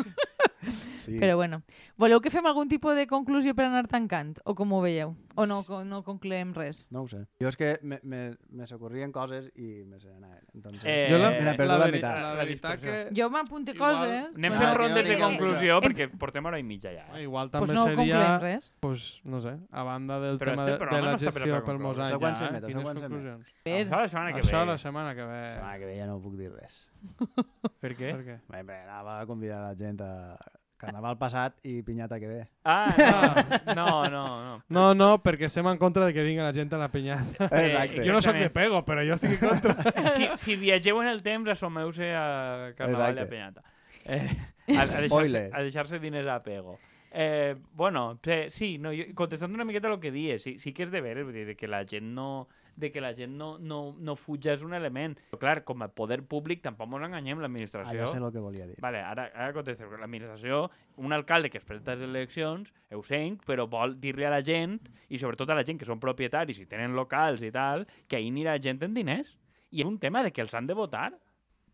Sí. 1.06 1.18
Però 1.22 1.36
bueno, 1.38 1.62
voleu 1.96 2.20
que 2.20 2.30
fem 2.34 2.44
algun 2.46 2.68
tipus 2.68 2.96
de 2.98 3.06
conclusió 3.06 3.54
per 3.54 3.64
anar 3.68 3.86
tancant? 3.88 4.34
O 4.44 4.54
com 4.58 4.72
ho 4.74 4.80
veieu? 4.82 5.14
O 5.36 5.44
no, 5.46 5.60
no 5.84 6.00
concluem 6.02 6.52
res? 6.56 6.86
No 6.90 7.02
ho 7.04 7.08
sé. 7.08 7.20
Jo 7.40 7.48
és 7.52 7.56
que 7.60 7.78
me, 7.82 7.98
me, 8.02 8.20
me 8.50 8.66
s'ocorrien 8.66 9.12
coses 9.12 9.50
i 9.54 9.84
me 9.84 10.00
se 10.00 10.08
n'anaven. 10.08 10.42
Entonces, 10.54 10.82
Eh, 10.84 11.06
Jo 11.12 11.18
la, 11.18 11.30
la, 11.30 11.76
la 11.78 11.88
meitat. 11.92 12.20
la 12.22 12.34
La 12.34 12.42
veritat 12.42 12.80
que... 12.80 12.94
Jo 13.14 13.28
m'apunte 13.30 13.74
coses, 13.76 14.08
eh? 14.10 14.24
Anem 14.34 14.56
fent 14.56 14.74
rondes 14.76 15.06
de 15.06 15.18
conclusió 15.20 15.78
perquè 15.84 16.08
portem 16.18 16.44
hora 16.48 16.58
i 16.58 16.64
mitja 16.64 16.90
ja. 16.94 17.04
Ah, 17.12 17.20
Igual 17.20 17.50
també 17.52 17.74
no 17.76 17.84
seria... 17.86 18.38
res. 18.42 18.72
Pues, 18.80 19.20
no 19.24 19.40
sé, 19.44 19.56
a 19.70 19.82
banda 19.84 20.18
del 20.20 20.38
Però 20.40 20.50
tema 20.56 20.64
este 20.70 20.84
de, 20.84 20.96
de 20.96 21.02
la 21.02 21.18
gestió 21.18 21.62
per 21.64 21.78
molts 21.78 21.98
anys, 22.00 22.10
Això 22.16 22.18
quan 22.18 22.34
ja, 22.34 22.38
se 22.40 22.44
eh? 22.48 22.52
met, 22.56 22.64
això 22.64 22.72
Quines 22.72 22.84
quan 22.88 22.96
se 22.96 23.00
met. 23.00 23.10
conclusions? 23.10 23.54
Això 23.66 24.00
la 24.00 24.08
setmana 24.08 24.32
que 24.32 24.40
Això 24.42 24.58
ve. 24.58 24.66
la 24.72 24.78
setmana 24.78 25.14
que 25.14 25.24
ve. 25.28 25.40
La 25.40 25.54
setmana 25.54 25.78
que 25.78 25.86
ve 25.86 25.96
ja 26.00 26.06
no 26.10 26.18
puc 26.24 26.36
dir 26.40 26.50
res. 26.56 26.80
Per 27.80 27.92
què? 27.94 28.10
Per 28.16 28.24
què? 28.24 28.36
Bé, 28.50 28.62
bé, 28.66 28.78
anava 28.88 29.20
a 29.20 29.26
convidar 29.28 29.60
la 29.62 29.74
gent 29.76 30.00
a 30.00 30.12
Carnaval 30.77 31.16
passat 31.16 31.57
i 31.65 31.78
pinyata 31.82 32.19
que 32.20 32.28
ve. 32.28 32.40
Ah, 32.65 32.86
no, 33.74 33.86
no, 34.11 34.11
no. 34.11 34.24
no. 34.44 34.57
No, 34.69 34.85
no, 34.94 35.09
perquè 35.24 35.48
estem 35.48 35.66
en 35.70 35.78
contra 35.81 36.05
de 36.05 36.12
que 36.12 36.24
vinga 36.27 36.44
la 36.44 36.53
gent 36.53 36.73
a 36.77 36.81
la 36.82 36.90
pinyata. 36.93 37.48
Exacte. 37.48 38.05
Jo 38.05 38.12
no 38.12 38.20
sóc 38.24 38.36
de 38.36 38.51
pego, 38.53 38.82
però 38.85 39.05
jo 39.07 39.16
estic 39.16 39.39
en 39.39 39.48
contra. 39.48 39.77
si, 40.16 40.28
si 40.43 40.59
viatgeu 40.61 41.01
en 41.01 41.09
el 41.12 41.23
temps, 41.24 41.48
assomeu-se 41.57 42.12
a 42.12 42.74
Carnaval 42.77 43.16
i 43.16 43.24
a 43.24 43.24
Exacte. 43.24 43.31
Penyata. 43.32 43.65
Eh, 44.07 44.77
a, 44.77 44.82
a 44.82 45.01
deixar-se 45.01 45.97
deixar 45.97 46.03
diners 46.03 46.28
a 46.28 46.43
pego. 46.44 46.78
Eh, 47.19 47.57
bueno, 47.73 48.20
sí, 48.23 48.51
sí 48.51 48.78
no, 48.78 48.90
jo, 48.93 49.07
contestant 49.16 49.55
una 49.55 49.65
miqueta 49.65 49.89
el 49.89 50.01
que 50.01 50.11
dies, 50.12 50.43
sí, 50.43 50.59
sí 50.59 50.74
que 50.77 50.85
és 50.85 50.90
de 50.93 51.01
veres, 51.01 51.24
vull 51.24 51.32
dir, 51.32 51.47
de 51.48 51.57
que 51.57 51.70
la 51.70 51.86
gent 51.89 52.11
no 52.12 52.47
de 52.77 52.90
que 52.93 53.01
la 53.01 53.15
gent 53.16 53.32
no, 53.36 53.57
no, 53.59 53.97
no 53.98 54.15
fuja 54.16 54.53
és 54.53 54.62
un 54.62 54.74
element. 54.77 55.16
Però 55.32 55.39
clar, 55.40 55.65
com 55.65 55.82
a 55.82 55.89
poder 55.89 56.20
públic 56.28 56.62
tampoc 56.62 56.93
ens 56.93 57.07
enganyem 57.09 57.39
Ah, 57.39 57.47
l'administració. 57.47 57.98
ja 58.03 58.07
sé 58.07 58.19
el 58.20 58.31
que 58.32 58.39
volia 58.44 58.66
dir. 58.66 58.77
Vale, 58.85 59.01
ara, 59.01 59.31
ara 59.35 59.53
contestes. 59.57 59.89
L'administració, 59.98 60.70
un 60.97 61.12
alcalde 61.12 61.51
que 61.51 61.59
es 61.59 61.65
presenta 61.65 61.93
a 61.93 61.94
les 61.97 62.05
eleccions, 62.05 62.73
ho 62.93 63.03
senc, 63.03 63.43
però 63.48 63.66
vol 63.69 63.98
dir-li 64.01 64.24
a 64.24 64.31
la 64.31 64.43
gent, 64.44 64.78
i 65.09 65.19
sobretot 65.19 65.51
a 65.51 65.55
la 65.59 65.65
gent 65.65 65.78
que 65.81 65.89
són 65.89 65.98
propietaris 66.01 66.59
i 66.61 66.66
tenen 66.66 66.94
locals 66.94 67.43
i 67.43 67.51
tal, 67.51 67.86
que 68.07 68.16
ahir 68.20 68.31
anirà 68.31 68.61
gent 68.62 68.82
en 68.85 68.94
diners. 68.94 69.36
I 69.73 69.81
és 69.82 69.86
un 69.89 69.98
tema 69.98 70.23
de 70.23 70.31
que 70.32 70.40
els 70.44 70.55
han 70.55 70.66
de 70.66 70.74
votar. 70.74 71.12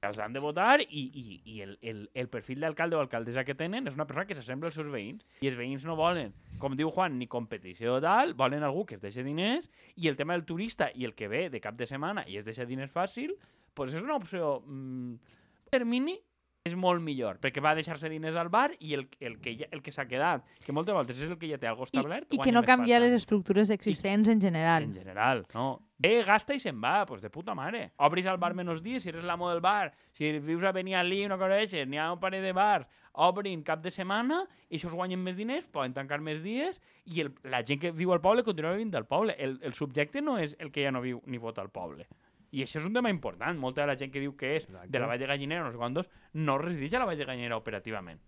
Els 0.03 0.19
han 0.19 0.33
de 0.35 0.41
votar 0.43 0.81
i, 0.83 1.03
i, 1.15 1.37
i 1.47 1.61
el, 1.62 1.77
el, 1.81 1.99
el 2.19 2.29
perfil 2.31 2.65
d'alcalde 2.65 2.97
o 2.99 3.03
alcaldessa 3.05 3.45
que 3.47 3.55
tenen 3.55 3.87
és 3.87 3.95
una 3.95 4.07
persona 4.09 4.27
que 4.27 4.35
s'assembla 4.35 4.66
als 4.73 4.79
seus 4.81 4.89
veïns. 4.91 5.23
I 5.47 5.53
els 5.53 5.59
veïns 5.59 5.87
no 5.87 5.95
volen, 5.99 6.35
com 6.62 6.74
diu 6.79 6.91
Juan, 6.91 7.20
ni 7.20 7.29
competició 7.31 8.01
tal, 8.03 8.35
volen 8.35 8.66
algú 8.66 8.83
que 8.89 8.99
es 8.99 9.05
deixi 9.05 9.23
diners 9.23 9.70
i 9.95 10.11
el 10.11 10.19
tema 10.19 10.35
del 10.35 10.43
turista 10.49 10.91
i 10.95 11.07
el 11.07 11.15
que 11.15 11.31
ve 11.31 11.47
de 11.55 11.62
cap 11.62 11.79
de 11.79 11.87
setmana 11.87 12.27
i 12.27 12.41
es 12.41 12.49
deixa 12.49 12.66
diners 12.66 12.91
fàcil, 12.91 13.37
pues 13.79 13.95
és 13.95 14.03
una 14.03 14.19
opció 14.19 14.59
mm, 14.66 15.39
termini 15.70 16.19
és 16.66 16.74
molt 16.79 17.03
millor, 17.03 17.39
perquè 17.43 17.62
va 17.62 17.73
deixar-se 17.74 18.11
diners 18.11 18.37
al 18.39 18.51
bar 18.51 18.69
i 18.79 18.95
el, 18.95 19.09
el 19.23 19.39
que, 19.43 19.55
ja, 19.59 19.66
el 19.74 19.83
que 19.83 19.95
s'ha 19.95 20.05
quedat, 20.07 20.45
que 20.62 20.74
moltes 20.74 20.95
voltes 20.95 21.19
és 21.19 21.31
el 21.31 21.39
que 21.39 21.51
ja 21.51 21.59
té 21.59 21.66
algo 21.70 21.87
I, 21.87 21.91
establert, 21.91 22.29
I 22.29 22.37
que 22.37 22.43
guanya 22.43 22.59
no 22.59 22.62
canvia 22.66 23.01
les 23.03 23.16
estructures 23.16 23.70
existents 23.74 24.31
en 24.31 24.43
general. 24.43 24.87
En 24.87 24.95
general, 24.95 25.43
no. 25.55 25.66
Ve, 26.03 26.24
gasta 26.27 26.57
i 26.57 26.59
se'n 26.59 26.81
va, 26.83 27.05
pues 27.07 27.20
de 27.23 27.31
puta 27.31 27.55
mare. 27.55 27.93
Obris 28.03 28.27
al 28.27 28.39
bar 28.43 28.55
menys 28.59 28.81
dies, 28.83 29.05
si 29.05 29.11
eres 29.12 29.23
l'amo 29.23 29.51
del 29.51 29.61
bar, 29.62 29.93
si 30.19 30.33
vius 30.43 30.65
a 30.66 30.73
Benialí, 30.74 31.20
una 31.29 31.39
cosa 31.39 31.61
d'aixes, 31.61 31.87
n'hi 31.87 32.01
ha 32.01 32.09
un 32.11 32.19
parell 32.19 32.43
de 32.43 32.53
bars, 32.57 32.89
obrin 33.23 33.62
cap 33.62 33.83
de 33.85 33.93
setmana, 33.95 34.41
i 34.69 34.81
això 34.81 34.91
guanyen 34.91 35.23
més 35.23 35.37
diners, 35.39 35.69
poden 35.70 35.95
tancar 35.95 36.19
més 36.24 36.41
dies, 36.43 36.81
i 37.05 37.23
el, 37.23 37.31
la 37.45 37.62
gent 37.69 37.79
que 37.85 37.93
viu 37.95 38.11
al 38.11 38.23
poble 38.24 38.43
continua 38.43 38.73
vivint 38.74 38.91
del 38.91 39.07
poble. 39.07 39.37
El, 39.39 39.61
el 39.62 39.77
subjecte 39.79 40.24
no 40.24 40.39
és 40.43 40.57
el 40.59 40.73
que 40.74 40.83
ja 40.83 40.91
no 40.91 41.05
viu 41.05 41.23
ni 41.27 41.39
vota 41.39 41.62
al 41.62 41.70
poble. 41.70 42.09
I 42.53 42.65
això 42.66 42.83
és 42.83 42.89
un 42.89 42.97
tema 42.99 43.12
important. 43.12 43.57
Molta 43.61 43.85
de 43.85 43.93
la 43.93 43.97
gent 44.01 44.11
que 44.12 44.20
diu 44.20 44.35
que 44.37 44.57
és 44.57 44.66
Exacte. 44.66 44.91
de 44.91 45.01
la 45.01 45.07
Vall 45.09 45.23
de 45.23 45.31
Gallinera, 45.31 45.62
no 45.65 45.70
sé 45.70 45.79
quantos, 45.81 46.11
no 46.35 46.59
resideix 46.61 46.99
a 46.99 47.05
la 47.05 47.09
Vall 47.09 47.20
de 47.20 47.29
Gallinera 47.31 47.61
operativament. 47.62 48.20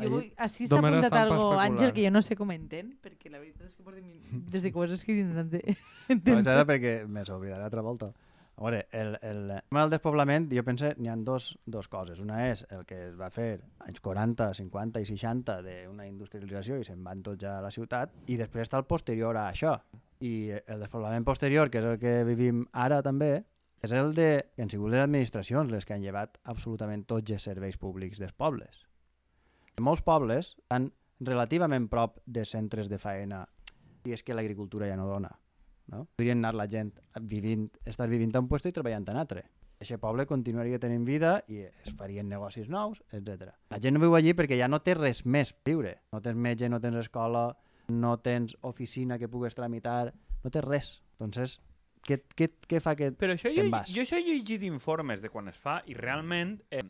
Jo 0.00 0.08
vull, 0.08 0.28
així 0.40 0.66
s'ha 0.66 0.78
apuntat 0.80 1.12
algo, 1.12 1.36
especular. 1.36 1.64
Àngel, 1.66 1.90
que 1.92 2.04
jo 2.06 2.10
no 2.14 2.22
sé 2.24 2.36
com 2.38 2.52
entén, 2.54 2.94
perquè 3.04 3.28
la 3.32 3.40
veritat 3.42 3.68
és 3.68 3.74
que 3.76 3.84
portem 3.84 4.44
des 4.52 4.62
de 4.64 4.70
que 4.72 4.78
ho 4.78 4.84
has 4.86 4.94
escrit 4.96 5.20
intentant. 5.20 5.74
No, 6.08 6.38
això 6.38 6.54
era 6.54 6.64
perquè 6.68 6.94
me 7.04 7.24
s'oblidarà 7.28 7.68
altra 7.68 7.84
volta. 7.84 8.12
A 8.56 8.64
veure, 8.64 8.86
el, 8.92 9.14
el, 9.22 9.38
el 9.50 9.60
tema 9.68 9.82
del 9.82 9.92
despoblament, 9.94 10.48
jo 10.52 10.64
penso, 10.64 10.90
n'hi 10.96 11.08
ha 11.08 11.16
dos, 11.16 11.52
dos 11.64 11.88
coses. 11.92 12.20
Una 12.20 12.42
és 12.50 12.64
el 12.70 12.84
que 12.88 12.98
es 13.08 13.14
va 13.18 13.30
fer 13.32 13.48
anys 13.86 14.00
40, 14.04 14.50
50 14.58 15.00
i 15.02 15.08
60 15.08 15.56
d'una 15.66 16.06
industrialització 16.08 16.80
i 16.80 16.84
se'n 16.88 17.00
van 17.04 17.24
tots 17.24 17.40
ja 17.44 17.56
a 17.58 17.64
la 17.64 17.72
ciutat, 17.74 18.12
i 18.28 18.36
després 18.40 18.68
està 18.68 18.80
el 18.80 18.88
posterior 18.88 19.36
a 19.40 19.48
això. 19.52 19.78
I 20.22 20.52
el 20.60 20.84
despoblament 20.84 21.24
posterior, 21.26 21.72
que 21.72 21.80
és 21.80 21.88
el 21.94 21.98
que 21.98 22.20
vivim 22.28 22.66
ara 22.72 23.00
també, 23.02 23.32
és 23.82 23.92
el 23.98 24.12
de 24.14 24.30
que 24.54 24.62
han 24.62 24.70
sigut 24.70 24.92
les 24.92 25.02
administracions 25.02 25.72
les 25.72 25.84
que 25.84 25.96
han 25.96 26.04
llevat 26.04 26.38
absolutament 26.44 27.02
tots 27.08 27.34
els 27.34 27.48
serveis 27.50 27.80
públics 27.80 28.20
dels 28.22 28.36
pobles. 28.36 28.84
Molts 29.80 30.02
pobles 30.04 30.52
estan 30.58 30.90
relativament 31.22 31.88
prop 31.88 32.18
de 32.26 32.44
centres 32.44 32.90
de 32.90 32.98
faena 32.98 33.46
i 34.04 34.12
és 34.12 34.22
que 34.26 34.34
l'agricultura 34.34 34.88
ja 34.90 34.98
no 34.98 35.06
dona. 35.06 35.30
No? 35.92 36.04
Podrien 36.16 36.40
anar 36.42 36.54
la 36.58 36.68
gent 36.70 36.92
vivint, 37.28 37.68
estar 37.86 38.08
vivint 38.10 38.34
a 38.34 38.42
un 38.42 38.48
lloc 38.50 38.66
i 38.66 38.72
treballant 38.72 39.08
en 39.08 39.20
altre. 39.22 39.44
Aquest 39.82 39.98
poble 40.02 40.26
continuaria 40.30 40.78
tenint 40.78 41.04
vida 41.04 41.40
i 41.50 41.64
es 41.66 41.94
farien 41.98 42.28
negocis 42.28 42.68
nous, 42.70 43.00
etc. 43.10 43.50
La 43.70 43.80
gent 43.82 43.96
no 43.96 44.02
viu 44.04 44.14
allí 44.14 44.34
perquè 44.34 44.58
ja 44.58 44.68
no 44.68 44.78
té 44.78 44.94
res 44.94 45.24
més 45.26 45.54
viure. 45.66 45.96
No 46.12 46.20
tens 46.22 46.38
metge, 46.38 46.68
no 46.68 46.78
tens 46.80 47.00
escola, 47.00 47.48
no 47.88 48.16
tens 48.22 48.54
oficina 48.62 49.18
que 49.18 49.28
pugues 49.28 49.58
tramitar, 49.58 50.12
no 50.44 50.50
tens 50.50 50.68
res. 50.68 50.90
Entonces, 51.18 51.58
què, 52.06 52.20
què, 52.36 52.48
què 52.68 52.80
fa 52.82 52.94
que... 52.98 53.10
Però 53.18 53.34
això 53.34 53.50
jo, 53.54 53.66
vas. 53.74 53.90
jo 53.90 54.04
això 54.06 54.18
he 54.20 54.26
llegit 54.26 54.62
informes 54.66 55.22
de 55.22 55.30
quan 55.34 55.50
es 55.50 55.58
fa 55.58 55.80
i 55.90 55.98
realment 55.98 56.60
eh, 56.70 56.84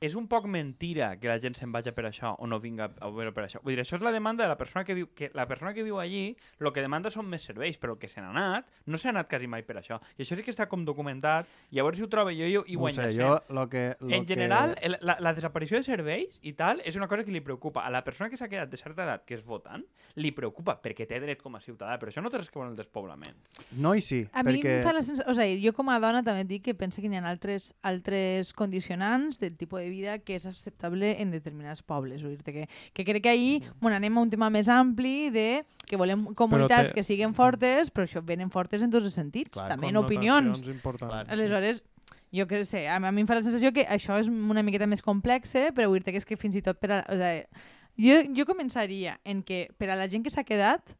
és 0.00 0.14
un 0.14 0.28
poc 0.30 0.46
mentira 0.46 1.16
que 1.18 1.28
la 1.30 1.38
gent 1.42 1.56
se'n 1.58 1.72
vagi 1.74 1.92
per 1.94 2.04
això 2.08 2.34
o 2.38 2.46
no 2.46 2.60
vinga 2.62 2.90
a 3.00 3.10
veure 3.10 3.32
per 3.34 3.44
això. 3.46 3.60
Vull 3.64 3.74
dir, 3.74 3.82
això 3.82 3.96
és 3.98 4.04
la 4.04 4.12
demanda 4.14 4.44
de 4.44 4.50
la 4.50 4.58
persona 4.58 4.84
que 4.84 4.94
viu, 4.94 5.08
que 5.14 5.30
la 5.34 5.46
persona 5.50 5.72
que 5.74 5.82
viu 5.82 5.98
allí, 5.98 6.36
el 6.60 6.72
que 6.72 6.84
demanda 6.84 7.10
són 7.10 7.26
més 7.28 7.42
serveis, 7.48 7.78
però 7.78 7.96
el 7.96 7.98
que 7.98 8.08
se 8.10 8.22
n'ha 8.22 8.30
anat 8.30 8.68
no 8.86 8.98
s'ha 9.00 9.10
anat 9.10 9.28
quasi 9.30 9.48
mai 9.50 9.64
per 9.66 9.78
això. 9.80 9.98
I 10.16 10.22
això 10.22 10.38
sí 10.38 10.44
que 10.46 10.54
està 10.54 10.68
com 10.70 10.84
documentat, 10.86 11.48
i 11.70 11.80
a 11.80 11.86
veure 11.86 11.98
si 11.98 12.04
ho 12.06 12.10
trobo 12.10 12.30
jo 12.30 12.46
i, 12.46 12.54
i 12.54 12.76
ho 12.78 12.86
no 12.86 12.92
sé, 12.94 13.10
jo 13.16 13.34
lo 13.48 13.68
que... 13.68 13.96
Lo 14.00 14.14
En 14.14 14.24
que... 14.24 14.34
general, 14.34 14.76
el, 14.82 14.96
la, 15.00 15.18
la 15.20 15.34
desaparició 15.34 15.78
de 15.78 15.86
serveis 15.86 16.38
i 16.42 16.54
tal 16.58 16.82
és 16.84 16.96
una 16.96 17.08
cosa 17.08 17.24
que 17.24 17.34
li 17.34 17.42
preocupa. 17.42 17.84
A 17.84 17.90
la 17.90 18.04
persona 18.04 18.30
que 18.30 18.38
s'ha 18.38 18.48
quedat 18.48 18.70
de 18.70 18.78
certa 18.80 19.04
edat, 19.04 19.24
que 19.26 19.34
és 19.34 19.44
votant, 19.44 19.82
li 20.16 20.30
preocupa 20.32 20.78
perquè 20.82 21.06
té 21.08 21.18
dret 21.22 21.42
com 21.42 21.56
a 21.58 21.60
ciutadà, 21.64 21.98
però 21.98 22.12
això 22.12 22.22
no 22.22 22.30
té 22.30 22.38
res 22.38 22.50
que 22.50 22.58
veure 22.58 22.70
amb 22.70 22.78
el 22.78 22.84
despoblament. 22.84 23.36
No 23.82 23.94
i 23.98 24.02
sí, 24.04 24.22
A 24.32 24.44
mi 24.46 24.58
perquè... 24.58 24.78
em 24.78 24.86
fa 24.86 24.94
la 24.94 25.02
sensació... 25.02 25.32
O 25.32 25.36
sigui, 25.38 25.58
jo 25.64 25.74
com 25.76 25.90
a 25.90 25.98
dona 26.02 26.22
també 26.26 26.46
dic 26.48 26.64
que 26.68 26.74
penso 26.78 27.02
que 27.02 27.10
hi 27.10 27.18
ha 27.18 27.24
altres, 27.28 27.72
altres 27.82 28.52
condicionants 28.56 29.40
del 29.42 29.56
tipus 29.58 29.82
de 29.82 29.87
vida 29.88 30.18
que 30.20 30.36
és 30.36 30.46
acceptable 30.46 31.16
en 31.20 31.30
determinats 31.34 31.82
pobles. 31.82 32.22
Vull 32.22 32.36
dir 32.36 32.44
que, 32.54 32.68
que 32.92 33.04
crec 33.04 33.22
que 33.22 33.30
ahir 33.32 33.62
bueno, 33.80 33.96
anem 33.96 34.16
a 34.18 34.22
un 34.22 34.30
tema 34.30 34.50
més 34.50 34.68
ampli 34.68 35.30
de 35.34 35.64
que 35.88 35.96
volem 35.96 36.26
comunitats 36.36 36.90
té- 36.90 36.94
que 36.98 37.04
siguin 37.06 37.34
fortes, 37.34 37.90
però 37.90 38.04
això 38.06 38.22
venen 38.24 38.50
fortes 38.50 38.82
en 38.82 38.90
tots 38.90 39.06
els 39.08 39.14
sentits, 39.16 39.54
Clar, 39.56 39.68
també 39.68 39.88
en 39.88 39.96
opinions. 39.96 40.60
Importants. 40.68 41.30
Aleshores, 41.32 41.82
jo 42.30 42.46
que 42.46 42.64
sé, 42.68 42.86
a 42.88 43.00
mi, 43.00 43.08
em 43.22 43.26
fa 43.26 43.38
la 43.38 43.42
sensació 43.42 43.72
que 43.72 43.86
això 43.88 44.18
és 44.20 44.28
una 44.28 44.62
miqueta 44.62 44.86
més 44.86 45.00
complex, 45.02 45.54
però 45.74 45.88
vull 45.88 46.02
dir 46.04 46.12
que 46.12 46.20
és 46.20 46.26
que 46.28 46.36
fins 46.36 46.56
i 46.56 46.62
tot 46.62 46.78
per 46.78 46.92
a... 46.92 47.02
O 47.08 47.16
sigui, 47.16 47.44
jo, 47.98 48.20
jo 48.36 48.44
començaria 48.46 49.16
en 49.24 49.40
que 49.42 49.70
per 49.78 49.88
a 49.90 49.96
la 49.96 50.06
gent 50.08 50.22
que 50.22 50.30
s'ha 50.30 50.44
quedat 50.44 50.92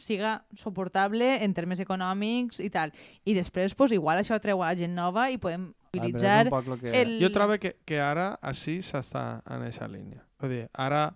siga 0.00 0.46
suportable 0.56 1.44
en 1.44 1.52
termes 1.52 1.78
econòmics 1.82 2.58
i 2.64 2.70
tal. 2.72 2.90
I 3.28 3.34
després, 3.36 3.74
pues, 3.76 3.92
igual 3.92 4.18
això 4.18 4.34
atreu 4.38 4.62
a 4.64 4.72
gent 4.74 4.94
nova 4.96 5.28
i 5.30 5.36
podem 5.36 5.74
És 5.90 5.98
utilitzar 5.98 6.46
lo 6.46 6.78
que... 6.78 6.92
el... 6.94 7.16
Jo 7.22 7.30
trobo 7.34 7.58
que, 7.58 7.74
que 7.84 7.98
ara 8.02 8.32
així 8.46 8.78
s'està 8.84 9.42
en 9.42 9.64
aquesta 9.64 9.88
línia. 9.90 10.22
Vull 10.40 10.54
dir, 10.54 10.64
ara, 10.78 11.08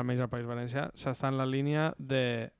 almenys 0.00 0.26
al 0.26 0.30
País 0.32 0.48
Valencià, 0.48 0.90
s'està 0.94 1.30
en 1.32 1.38
la 1.40 1.48
línia 1.48 1.90
de 1.96 2.50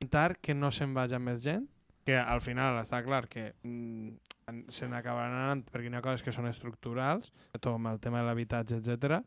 intentar 0.00 0.36
que 0.44 0.54
no 0.54 0.70
se'n 0.70 0.92
vagi 0.94 1.18
més 1.18 1.40
gent, 1.44 1.64
que 2.06 2.18
al 2.20 2.40
final 2.44 2.76
està 2.78 3.00
clar 3.02 3.24
que 3.26 3.48
mm, 3.64 4.68
se 4.70 4.86
n'acabaran 4.86 5.34
anant 5.34 5.64
perquè 5.72 5.90
hi 5.90 5.96
ha 5.98 6.04
coses 6.04 6.22
que 6.22 6.34
són 6.34 6.46
estructurals, 6.46 7.32
tot 7.58 7.72
amb 7.72 7.90
el 7.90 8.00
tema 8.00 8.20
de 8.20 8.28
l'habitatge, 8.28 8.78
etc. 8.78 9.22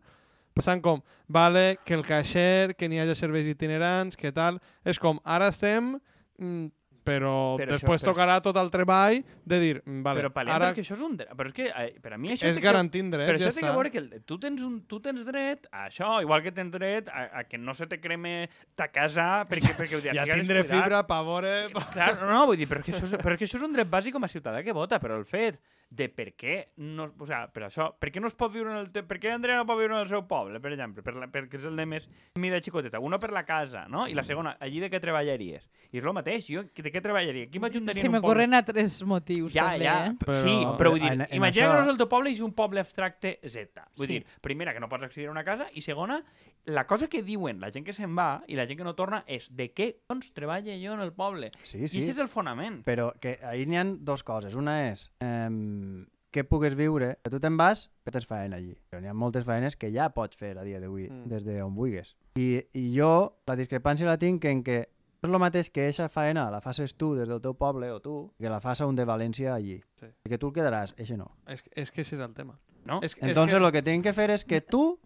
Passant 0.56 0.82
com, 0.84 1.02
vale, 1.28 1.80
que 1.86 1.98
el 1.98 2.06
caixer, 2.07 2.76
que 2.78 2.88
n'hi 2.88 3.02
hagi 3.02 3.18
serveis 3.18 3.49
itinerants, 3.49 4.16
que 4.20 4.32
tal... 4.36 4.61
És 4.86 5.02
com, 5.02 5.20
ara 5.26 5.49
estem... 5.52 5.98
Mm, 6.40 6.70
però, 7.10 7.34
Però 7.57 7.65
això- 7.65 7.73
després 7.73 8.03
però- 8.06 8.14
tocarà 8.14 8.38
tot 8.45 8.57
el 8.61 8.69
treball 8.72 9.19
de 9.49 9.60
dir, 9.60 9.73
mm, 9.84 10.03
vale, 10.06 10.22
però 10.22 10.31
palem 10.36 10.53
ara 10.56 10.69
perquè 10.72 10.84
això 10.86 10.95
és 10.95 11.02
un 11.02 11.18
dret. 11.18 11.34
Però 11.36 11.48
és 11.49 11.53
que 11.57 11.68
eh, 11.73 11.90
per 12.02 12.14
a 12.14 12.18
mi 12.22 12.30
això 12.36 12.45
és 12.48 12.56
té 12.56 12.61
que- 12.61 12.68
drets, 13.10 13.30
Però 13.31 13.40
ja 13.40 13.48
això 13.49 13.56
té 13.56 13.65
que 13.65 13.72
veure 13.73 13.91
que 13.91 13.98
el- 13.98 14.22
tu 14.26 14.38
tens, 14.40 14.61
un, 14.61 14.81
tu 14.86 14.99
tens 15.02 15.26
dret 15.26 15.65
a 15.72 15.88
això, 15.90 16.22
igual 16.22 16.44
que 16.44 16.52
tens 16.52 16.72
dret 16.72 17.10
a, 17.10 17.40
a 17.40 17.44
que 17.49 17.57
no 17.57 17.73
se 17.73 17.88
te 17.88 17.99
creme 17.99 18.49
ta 18.76 18.88
casa 18.90 19.45
perquè, 19.49 19.76
perquè 19.76 19.95
ho 19.98 20.02
Ja 20.06 20.11
estigues 20.14 20.36
tindré 20.41 20.64
cuidat. 20.64 20.84
fibra 20.84 21.03
pa 21.07 21.22
veure... 21.23 21.69
Clar, 21.91 22.22
no, 22.22 22.30
no, 22.30 22.45
vull 22.48 22.57
dir, 22.57 22.68
però 22.69 22.80
és, 22.80 22.86
que 22.86 22.91
això 22.94 23.06
és, 23.10 23.18
però 23.26 23.34
és 23.34 23.40
que 23.40 23.45
això 23.49 23.57
és 23.57 23.64
un 23.68 23.73
dret 23.73 23.90
bàsic 23.90 24.14
com 24.14 24.23
a 24.23 24.27
ciutadà 24.31 24.64
que 24.64 24.72
vota, 24.73 24.99
però 24.99 25.18
el 25.18 25.26
fet 25.26 25.60
de 25.90 26.06
per 26.07 26.36
què 26.38 26.68
no, 26.77 27.07
o 27.18 27.26
sea, 27.26 27.48
per 27.49 27.64
això, 27.65 27.88
per 27.98 28.11
què 28.14 28.22
no 28.22 28.27
es 28.30 28.36
pot 28.38 28.52
viure 28.53 28.69
en 28.69 28.77
el 28.77 28.91
te, 28.94 29.02
per 29.02 29.18
què 29.18 29.31
Andrea 29.34 29.57
no 29.57 29.65
pot 29.65 29.80
viure 29.80 29.95
en 29.95 30.02
el 30.03 30.07
seu 30.07 30.22
poble, 30.30 30.60
per 30.61 30.69
exemple, 30.76 31.02
per 31.02 31.15
la, 31.18 31.26
perquè 31.34 31.57
és 31.57 31.65
el 31.65 31.76
de 31.76 31.86
més 31.90 32.06
mida 32.38 32.60
xicoteta, 32.61 32.99
una 33.02 33.18
per 33.18 33.31
la 33.34 33.41
casa, 33.44 33.88
no? 33.90 34.06
I 34.06 34.14
la 34.14 34.22
segona, 34.22 34.56
allí 34.61 34.80
de 34.80 34.91
què 34.91 34.99
treballaries? 35.02 35.65
I 35.91 35.98
és 35.98 36.06
el 36.06 36.14
mateix, 36.14 36.45
jo 36.45 36.61
de 36.61 36.91
què 36.94 36.98
treballaria? 37.01 37.49
Qui 37.49 37.59
m'ajuntaria 37.59 38.01
Se 38.01 38.07
en 38.07 38.13
un 38.13 38.21
poble? 38.21 38.27
m'ocorren 38.27 38.53
altres 38.53 39.01
motius, 39.03 39.53
Ja, 39.53 39.69
també, 39.71 39.85
ja, 39.85 40.07
eh? 40.07 40.13
però... 40.23 40.35
Sí, 40.43 40.55
però 40.77 40.91
vull 40.91 40.99
dir, 41.01 41.11
En- 41.11 41.21
en 41.21 41.35
imagina 41.38 41.65
això- 41.65 41.71
que 41.71 41.77
no 41.77 41.84
és 41.84 41.89
el 41.89 41.97
teu 41.97 42.09
poble 42.09 42.30
i 42.30 42.34
és 42.34 42.41
un 42.41 42.53
poble 42.53 42.80
abstracte 42.80 43.39
Z. 43.47 43.85
Vull 43.97 44.07
Sí. 44.07 44.13
dir, 44.13 44.26
primera, 44.41 44.73
que 44.73 44.80
no 44.80 44.89
pots 44.89 45.03
accedir 45.03 45.27
a 45.27 45.31
una 45.31 45.43
casa, 45.43 45.67
i 45.73 45.81
segona, 45.81 46.23
la 46.65 46.85
cosa 46.85 47.07
que 47.07 47.23
diuen 47.23 47.59
la 47.59 47.71
gent 47.71 47.85
que 47.85 47.93
se'n 47.93 48.15
va 48.17 48.43
i 48.47 48.55
la 48.55 48.65
gent 48.67 48.77
que 48.77 48.84
no 48.84 48.93
torna 48.95 49.23
és 49.27 49.47
de 49.55 49.73
què 49.73 49.95
doncs 50.07 50.31
treballa 50.34 50.76
jo 50.77 50.93
en 50.93 50.99
el 50.99 51.13
poble. 51.13 51.51
Sí, 51.63 51.80
I 51.84 51.88
sí. 51.88 51.97
aquest 51.97 52.11
és 52.11 52.19
el 52.19 52.27
fonament. 52.27 52.84
Però 52.85 53.13
que 53.19 53.39
ahir 53.43 53.67
n'hi 53.67 53.77
ha 53.77 53.84
dos 53.85 54.23
coses. 54.23 54.53
Una 54.55 54.89
és 54.91 55.11
eh, 55.21 56.05
que 56.31 56.43
pugues 56.43 56.76
viure, 56.77 57.17
que 57.23 57.30
tu 57.31 57.39
te'n 57.39 57.55
vas, 57.57 57.88
que 58.05 58.11
tens 58.11 58.27
feina 58.30 58.57
allí. 58.59 58.76
Però 58.89 59.01
n'hi 59.01 59.07
ha 59.09 59.15
moltes 59.17 59.45
feines 59.47 59.76
que 59.76 59.89
ja 59.91 60.11
pots 60.13 60.38
fer 60.38 60.57
a 60.59 60.63
dia 60.63 60.80
d'avui, 60.80 61.07
Mm. 61.09 61.27
des 61.27 61.43
d'on 61.43 61.73
vulguis. 61.73 62.15
I, 62.35 62.61
I 62.73 62.84
jo 62.95 63.39
la 63.47 63.55
discrepància 63.55 64.05
la 64.05 64.17
tinc 64.19 64.45
en 64.45 64.61
que 64.63 64.89
és 65.19 65.27
el 65.27 65.39
mateix 65.41 65.67
que 65.75 65.87
eixa 65.89 66.07
feina 66.11 66.45
la 66.51 66.61
faces 66.63 66.93
tu 66.95 67.11
des 67.17 67.27
del 67.27 67.41
teu 67.43 67.55
poble 67.59 67.89
o 67.91 67.99
tu, 67.99 68.15
que 68.39 68.51
la 68.51 68.61
fas 68.63 68.79
a 68.79 68.87
un 68.87 68.95
de 68.95 69.05
València 69.07 69.53
allí. 69.53 69.79
Sí. 69.99 70.07
I 70.07 70.31
que 70.31 70.39
tu 70.39 70.47
el 70.47 70.55
quedaràs, 70.55 70.95
eixe 70.97 71.17
no. 71.19 71.33
És, 71.47 71.65
és 71.75 71.91
que 71.91 72.05
ese 72.05 72.15
és 72.15 72.23
el 72.23 72.33
tema. 72.37 72.55
No? 72.87 73.01
És, 73.03 73.17
Entonces 73.19 73.57
és 73.57 73.61
lo 73.61 73.71
que 73.75 73.83
tienen 73.83 74.05
que 74.05 74.13
fer 74.15 74.29
és 74.31 74.45
que 74.47 74.61
tu, 74.61 74.99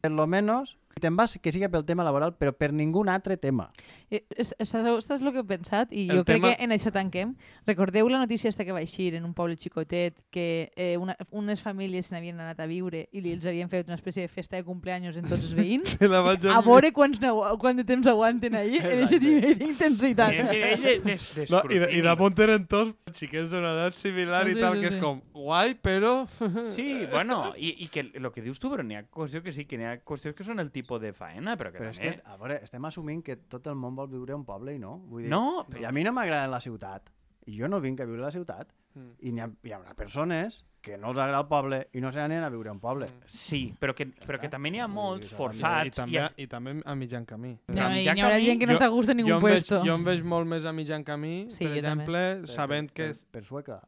per 0.00 0.12
lo 0.12 0.26
menos, 0.26 0.76
te'n 1.00 1.14
vas, 1.16 1.38
que 1.40 1.52
siga 1.52 1.68
pel 1.70 1.84
tema 1.84 2.02
laboral, 2.04 2.34
però 2.36 2.52
per 2.56 2.72
ningú 2.72 3.04
altre 3.08 3.36
tema. 3.36 3.70
Eh, 4.10 4.24
és- 4.36 4.54
Saps, 4.60 5.04
saps 5.06 5.22
el 5.22 5.32
que 5.32 5.38
he 5.40 5.44
pensat? 5.44 5.92
I 5.92 6.08
El 6.10 6.16
jo 6.18 6.24
crec 6.24 6.36
tema- 6.42 6.56
que 6.56 6.64
en 6.64 6.70
això 6.72 6.90
tanquem. 6.92 7.34
Recordeu 7.66 8.08
la 8.08 8.18
notícia 8.18 8.48
esta 8.48 8.64
que 8.64 8.72
va 8.72 8.80
eixir 8.80 9.14
en 9.14 9.24
un 9.24 9.34
poble 9.34 9.56
xicotet 9.56 10.16
que 10.30 10.72
eh, 10.76 10.96
una, 10.98 11.16
unes 11.30 11.60
famílies 11.60 12.06
se 12.06 12.14
n'havien 12.14 12.38
anat 12.40 12.58
a 12.60 12.66
viure 12.66 13.08
i 13.12 13.20
li- 13.20 13.32
els 13.32 13.46
havien 13.46 13.68
fet 13.68 13.86
una 13.88 13.94
espècie 13.96 14.22
de 14.22 14.28
festa 14.28 14.56
de 14.56 14.64
cumpleaños 14.64 15.16
en 15.16 15.24
tots 15.24 15.42
els 15.44 15.54
veïns? 15.54 15.96
la 16.10 16.20
vaig 16.22 16.44
a 16.46 16.60
veure 16.60 16.92
quants, 16.92 17.18
quant 17.60 17.76
de 17.76 17.84
temps 17.84 18.06
aguanten 18.06 18.54
allí 18.56 18.78
en 18.78 19.04
aquest 19.04 19.22
nivell 19.22 19.58
d'intensitat. 19.58 20.30
De- 20.32 21.00
de- 21.04 21.46
No, 21.50 21.62
i, 21.70 21.78
de, 21.78 21.86
I 21.92 22.00
d'escrutini. 22.00 22.02
damunt 22.02 22.38
eren 22.40 22.66
tots 22.66 23.16
xiquets 23.18 23.50
d'una 23.50 23.72
edat 23.76 23.94
similar 23.94 24.44
Sí, 24.46 24.56
i 24.56 24.60
tal, 24.60 24.74
sí, 24.74 24.80
que 24.80 24.88
sí. 24.90 24.94
és 24.96 25.00
com 25.02 25.20
guai, 25.34 25.74
però... 25.74 26.26
Sí, 26.74 27.06
bueno, 27.10 27.52
i, 27.56 27.74
i 27.84 27.88
que 27.88 28.00
el 28.14 28.30
que 28.32 28.42
dius 28.42 28.58
tu, 28.60 28.68
però 28.70 28.82
n'hi 28.82 28.96
ha 28.96 29.04
qüestions 29.04 29.42
que 29.44 29.52
sí, 29.52 29.64
que 29.66 29.78
n'hi 29.78 29.84
ha 29.84 29.96
qüestions 30.04 30.34
que 30.34 30.44
són 30.44 30.58
el 30.60 30.70
tipus 30.70 30.79
de 31.00 31.12
faena, 31.12 31.56
però 31.56 31.70
que 31.72 31.78
Però 31.78 31.90
és 31.90 31.98
també... 31.98 32.16
que, 32.16 32.22
a 32.24 32.36
veure, 32.36 32.60
estem 32.64 32.84
assumint 32.84 33.22
que 33.24 33.36
tot 33.36 33.66
el 33.66 33.74
món 33.74 33.94
vol 33.96 34.08
viure 34.08 34.32
a 34.32 34.36
un 34.36 34.44
poble 34.44 34.74
i 34.74 34.78
no. 34.78 34.98
Vull 35.08 35.22
dir, 35.22 35.30
No, 35.30 35.66
I 35.78 35.84
a 35.84 35.92
mi 35.92 36.02
no 36.04 36.12
m'agrada 36.12 36.46
la 36.48 36.60
ciutat. 36.60 37.10
I 37.46 37.56
jo 37.58 37.68
no 37.68 37.80
vinc 37.80 38.00
a 38.00 38.04
viure 38.04 38.22
a 38.22 38.26
la 38.26 38.30
ciutat. 38.30 38.72
Mm. 38.94 39.10
I 39.22 39.30
n'hi 39.32 39.40
ha, 39.40 39.50
hi 39.62 39.72
ha 39.72 39.94
persones 39.94 40.64
que 40.82 40.96
no 40.98 41.10
els 41.10 41.18
agrada 41.18 41.40
el 41.42 41.46
poble 41.46 41.88
i 41.94 42.00
no 42.00 42.10
se 42.10 42.18
n'anen 42.18 42.42
a 42.42 42.48
viure 42.50 42.68
a 42.70 42.72
un 42.72 42.80
poble. 42.80 43.06
Sí, 43.28 43.72
però 43.78 43.94
que, 43.94 44.06
però 44.26 44.40
que 44.40 44.48
també 44.48 44.70
n'hi 44.72 44.80
ha 44.80 44.88
molts 44.88 45.28
això 45.28 45.34
I, 45.34 45.36
forçats. 45.38 45.96
també, 46.00 46.18
a- 46.24 46.32
I 46.36 46.46
també 46.48 46.74
a 46.84 46.94
mitjan 46.96 47.24
camí. 47.24 47.52
No, 47.68 47.82
a 47.86 47.90
i 47.92 48.00
mitjà 48.00 48.16
hi 48.16 48.20
haurà 48.24 48.40
gent 48.42 48.58
que 48.60 48.66
no 48.66 48.72
jo- 48.72 48.78
està 48.80 48.86
a 48.86 48.94
gust 48.94 49.10
en 49.10 49.18
jo 49.20 49.24
ningú 49.26 49.40
veig, 49.46 49.54
puesto. 49.60 49.82
jo 49.86 49.94
em 49.94 50.04
veig 50.04 50.24
molt 50.24 50.46
més 50.48 50.64
a 50.64 50.72
mitjan 50.72 51.04
camí, 51.04 51.46
Sí, 51.50 51.64
per 51.66 51.76
jo 51.76 51.82
també. 51.82 52.04
exemple, 52.04 52.48
sabent 52.48 52.90
que... 52.90 53.02
Per, 53.04 53.10
és- 53.12 53.24
per 53.30 53.44
sueca. 53.44 53.80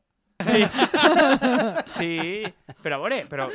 Sí, 0.52 0.64
sí. 1.96 2.54
però 2.82 2.98
a 2.98 3.02
veure, 3.02 3.20
però, 3.30 3.48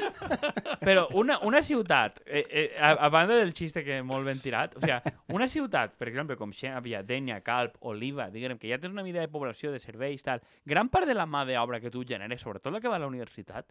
però 0.80 1.08
una, 1.20 1.38
una 1.46 1.62
ciutat, 1.62 2.22
eh, 2.26 2.46
eh, 2.50 2.66
a, 2.80 2.94
a 3.06 3.10
banda 3.14 3.36
del 3.38 3.54
xiste 3.54 3.84
que 3.86 4.00
molt 4.02 4.26
ben 4.28 4.40
tirat, 4.42 4.78
o 4.78 4.84
sigui, 4.84 5.16
una 5.36 5.48
ciutat, 5.52 5.98
per 6.00 6.08
exemple, 6.10 6.38
com 6.40 6.54
Xàbia, 6.56 7.04
Dènia, 7.06 7.42
Calp, 7.46 7.78
Oliva, 7.92 8.30
diguem 8.34 8.58
que 8.58 8.72
ja 8.72 8.80
tens 8.82 8.96
una 8.96 9.06
mida 9.06 9.22
de 9.24 9.32
població, 9.32 9.74
de 9.74 9.82
serveis, 9.84 10.24
tal, 10.26 10.42
gran 10.66 10.90
part 10.94 11.10
de 11.10 11.18
la 11.18 11.28
mà 11.30 11.44
d'obra 11.48 11.82
que 11.84 11.92
tu 11.94 12.06
generes, 12.08 12.42
sobretot 12.42 12.74
la 12.74 12.82
que 12.82 12.92
va 12.92 12.98
a 12.98 13.04
la 13.04 13.12
universitat, 13.12 13.70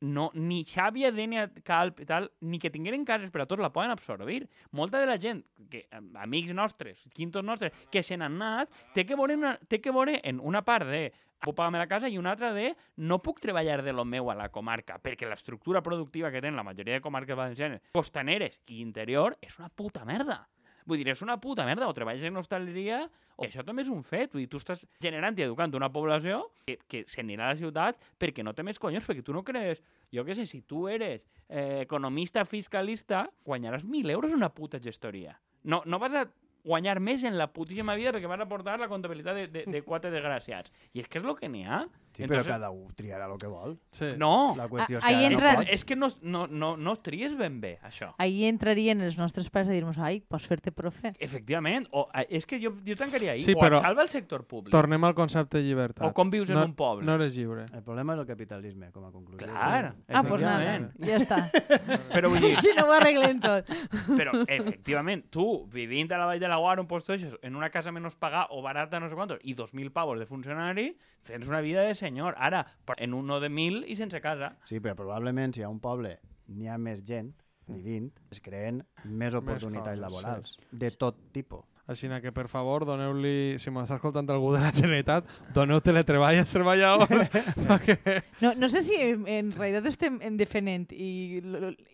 no, 0.00 0.30
ni 0.34 0.64
Xàbia, 0.66 1.12
Dènia, 1.14 1.46
Calp 1.64 2.00
i 2.02 2.06
tal, 2.08 2.30
ni 2.40 2.58
que 2.58 2.70
tingueren 2.70 3.04
cases 3.06 3.30
per 3.30 3.44
a 3.44 3.46
tots 3.46 3.62
la 3.62 3.70
poden 3.72 3.92
absorbir. 3.94 4.48
Molta 4.72 4.98
de 4.98 5.06
la 5.06 5.18
gent, 5.22 5.44
que, 5.70 5.86
am- 5.92 6.10
amics 6.18 6.52
nostres, 6.54 7.04
quintos 7.14 7.44
nostres, 7.44 7.72
que 7.90 8.02
se 8.02 8.16
n'han 8.18 8.40
anat, 8.42 8.72
té 8.94 9.06
que, 9.06 9.16
veure 9.16 9.36
una, 9.38 9.56
té 9.68 9.80
que 9.80 9.94
veure 9.94 10.18
en 10.24 10.40
una 10.40 10.64
part 10.66 10.86
de 10.90 11.08
puc 11.38 11.54
pagar-me 11.54 11.78
la 11.78 11.86
casa 11.86 12.08
i 12.10 12.18
una 12.18 12.32
altra 12.34 12.50
de 12.52 12.72
no 12.96 13.20
puc 13.22 13.38
treballar 13.38 13.84
de 13.86 13.92
lo 13.94 14.04
meu 14.04 14.26
a 14.32 14.34
la 14.34 14.48
comarca 14.50 14.96
perquè 14.98 15.28
l'estructura 15.28 15.78
productiva 15.86 16.32
que 16.34 16.40
tenen 16.42 16.56
la 16.58 16.64
majoria 16.66 16.96
de 16.98 17.00
comarques 17.04 17.36
valencianes, 17.38 17.80
costaneres 17.94 18.58
i 18.66 18.80
interior, 18.82 19.36
és 19.40 19.54
una 19.60 19.68
puta 19.70 20.02
merda. 20.04 20.48
Vull 20.88 21.02
dir, 21.02 21.10
és 21.12 21.20
una 21.24 21.36
puta 21.40 21.66
merda. 21.68 21.88
O 21.88 21.94
treballes 21.96 22.24
en 22.24 22.40
hostaleria, 22.40 23.02
o 23.36 23.44
això 23.44 23.64
també 23.66 23.84
és 23.84 23.92
un 23.92 24.00
fet. 24.06 24.32
Vull 24.32 24.46
dir, 24.46 24.50
tu 24.50 24.60
estàs 24.60 24.80
generant 25.04 25.36
i 25.36 25.44
educant 25.44 25.76
una 25.76 25.90
població 25.92 26.46
que, 26.64 26.78
que 26.88 27.04
se 27.06 27.20
n'anirà 27.20 27.50
a 27.50 27.54
la 27.54 27.60
ciutat 27.60 28.00
perquè 28.18 28.44
no 28.46 28.54
té 28.56 28.64
més 28.64 28.80
conyos, 28.80 29.06
perquè 29.08 29.24
tu 29.24 29.36
no 29.36 29.44
crees... 29.44 29.84
Jo 30.14 30.24
què 30.24 30.32
sé, 30.32 30.46
si 30.48 30.62
tu 30.64 30.86
eres 30.88 31.26
eh, 31.48 31.82
economista 31.82 32.46
fiscalista, 32.48 33.26
guanyaràs 33.44 33.84
1.000 33.84 34.14
euros 34.14 34.32
una 34.32 34.48
puta 34.48 34.80
gestoria. 34.80 35.36
No, 35.68 35.82
no 35.84 36.00
vas 36.00 36.14
a 36.16 36.24
guanyar 36.64 36.98
més 37.00 37.24
en 37.28 37.36
la 37.38 37.50
putíssima 37.52 37.94
vida 37.98 38.12
perquè 38.14 38.30
vas 38.30 38.40
a 38.40 38.48
portar 38.48 38.78
la 38.80 38.88
comptabilitat 38.88 39.36
de, 39.36 39.46
de, 39.52 39.64
de 39.68 39.82
quatre 39.84 40.10
desgraciats. 40.14 40.72
I 40.96 41.04
és 41.04 41.08
que 41.08 41.20
és 41.20 41.28
el 41.28 41.36
que 41.36 41.52
n'hi 41.52 41.66
ha. 41.68 41.84
Sí, 42.18 42.26
però 42.26 42.42
cada 42.44 42.70
un 42.74 42.88
triarà 42.98 43.26
el 43.30 43.38
que 43.38 43.46
vol. 43.46 43.76
Sí. 43.94 44.12
No, 44.18 44.54
La 44.58 44.66
qüestió 44.68 44.98
és 44.98 45.04
que 45.04 45.26
entra- 45.28 45.52
no 45.54 45.62
és 45.62 45.84
que 45.84 45.96
no, 45.96 46.08
no, 46.22 46.46
no, 46.46 46.76
no 46.76 46.92
es 46.92 47.02
tries 47.02 47.36
ben 47.38 47.60
bé, 47.62 47.78
això. 47.86 48.12
Ahí 48.18 48.44
entrarien 48.44 49.00
els 49.00 49.16
nostres 49.18 49.48
pares 49.54 49.68
a 49.68 49.72
dir-nos 49.72 49.98
ai, 49.98 50.20
pots 50.20 50.46
fer-te 50.50 50.72
profe. 50.72 51.12
Efectivament. 51.18 51.86
O, 51.92 52.08
és 52.28 52.44
que 52.46 52.58
jo, 52.60 52.72
jo 52.86 52.96
tancaria 52.98 53.32
ahí. 53.32 53.40
Sí, 53.42 53.54
o 53.54 53.60
però- 53.60 53.78
et 53.78 53.82
salva 53.86 54.02
el 54.02 54.08
sector 54.10 54.44
públic. 54.46 54.72
Tornem 54.74 55.04
al 55.04 55.14
concepte 55.14 55.58
de 55.58 55.64
llibertat. 55.64 56.06
O 56.08 56.12
com 56.12 56.28
vius 56.30 56.50
en 56.50 56.56
no, 56.58 56.64
un 56.64 56.74
poble. 56.74 57.06
No 57.06 57.14
eres 57.14 57.34
lliure. 57.36 57.66
El 57.72 57.82
problema 57.82 58.14
és 58.14 58.20
el 58.20 58.26
capitalisme, 58.26 58.90
com 58.92 59.04
a 59.06 59.12
conclusió. 59.12 59.46
Clar, 59.46 59.94
Ah, 60.08 60.22
doncs 60.22 60.40
nada, 60.42 60.76
efectivament. 60.76 60.92
ja 61.06 61.16
està. 61.16 61.38
Però 62.18 62.28
vull 62.30 62.40
dir, 62.40 62.56
si 62.64 62.74
no 62.76 62.86
ho 62.88 62.92
arreglen 62.92 63.38
tot. 63.40 63.68
però 64.16 64.32
efectivament, 64.48 65.26
tu, 65.30 65.66
vivint 65.70 66.10
a 66.12 66.18
la 66.18 66.26
Vall 66.26 66.40
de 66.40 66.48
la 66.48 66.56
Guara, 66.56 66.80
un 66.82 66.88
d'això, 66.88 67.38
en 67.42 67.56
una 67.56 67.70
casa 67.70 67.92
menos 67.92 68.16
pagada 68.16 68.48
o 68.50 68.62
barata, 68.62 68.98
no 69.00 69.08
sé 69.08 69.14
quantos, 69.14 69.38
i 69.44 69.54
2.000 69.54 69.92
pavos 69.92 70.18
de 70.18 70.26
funcionari, 70.26 70.96
tens 71.22 71.46
una 71.48 71.60
vida 71.60 71.82
de 71.82 71.94
senyor. 72.08 72.34
Ara, 72.38 72.64
en 72.96 73.14
uno 73.14 73.38
de 73.40 73.48
1.000 73.52 73.84
i 73.86 73.96
sense 73.96 74.20
casa. 74.24 74.56
Sí, 74.64 74.80
però 74.80 74.96
probablement 74.98 75.54
si 75.54 75.60
hi 75.62 75.68
ha 75.68 75.72
un 75.72 75.80
poble 75.84 76.16
n'hi 76.48 76.68
ha 76.72 76.78
més 76.80 77.04
gent 77.04 77.34
vivint, 77.68 78.08
es 78.32 78.40
creen 78.40 78.82
més 79.04 79.34
oportunitats 79.36 79.98
coses, 79.98 80.00
laborals, 80.00 80.54
de 80.72 80.88
tot 80.96 81.18
tipus. 81.36 81.66
Així 81.88 82.08
que, 82.20 82.32
per 82.36 82.48
favor, 82.52 82.84
doneu-li, 82.84 83.56
si 83.56 83.70
m'està 83.72 83.96
escoltant 83.96 84.28
algú 84.28 84.50
de 84.52 84.58
la 84.60 84.72
Generalitat, 84.76 85.24
doneu 85.56 85.80
teletreball 85.80 86.36
als 86.36 86.52
treballadors. 86.52 87.30
perquè... 87.70 87.96
No, 88.44 88.50
no 88.60 88.68
sé 88.68 88.82
si 88.84 88.96
en, 89.00 89.22
en 89.24 89.52
realitat 89.56 89.88
estem 89.88 90.18
en 90.20 90.36
defenent 90.36 90.84
i, 90.92 91.40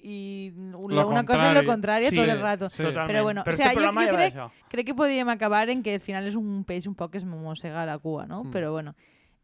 i 0.02 0.16
una 0.74 0.96
Lo 0.98 1.06
cosa 1.06 1.22
contrari. 1.22 1.54
lo 1.60 1.64
contrari 1.68 2.10
Sí, 2.10 2.16
tot 2.18 2.28
el 2.34 2.40
rato. 2.42 2.68
sí. 2.68 2.82
Totalment. 2.82 3.12
Però 3.12 3.22
bueno, 3.22 3.44
Però 3.46 3.54
o 3.54 3.56
sea, 3.56 3.70
jo- 3.70 3.92
jo 3.94 4.16
crec-. 4.16 4.40
Crec 4.74 4.86
que 4.90 4.94
podríem 4.98 5.28
acabar 5.30 5.70
en 5.70 5.82
que 5.86 5.94
al 5.94 6.02
final 6.02 6.26
és 6.26 6.34
un 6.34 6.64
peix 6.66 6.88
un 6.90 6.94
poc 6.98 7.12
que 7.14 7.22
es 7.22 7.24
mossega 7.24 7.86
la 7.86 7.98
cua, 8.02 8.26
no? 8.26 8.42
Mm. 8.42 8.50
Però 8.50 8.72
bueno, 8.74 8.96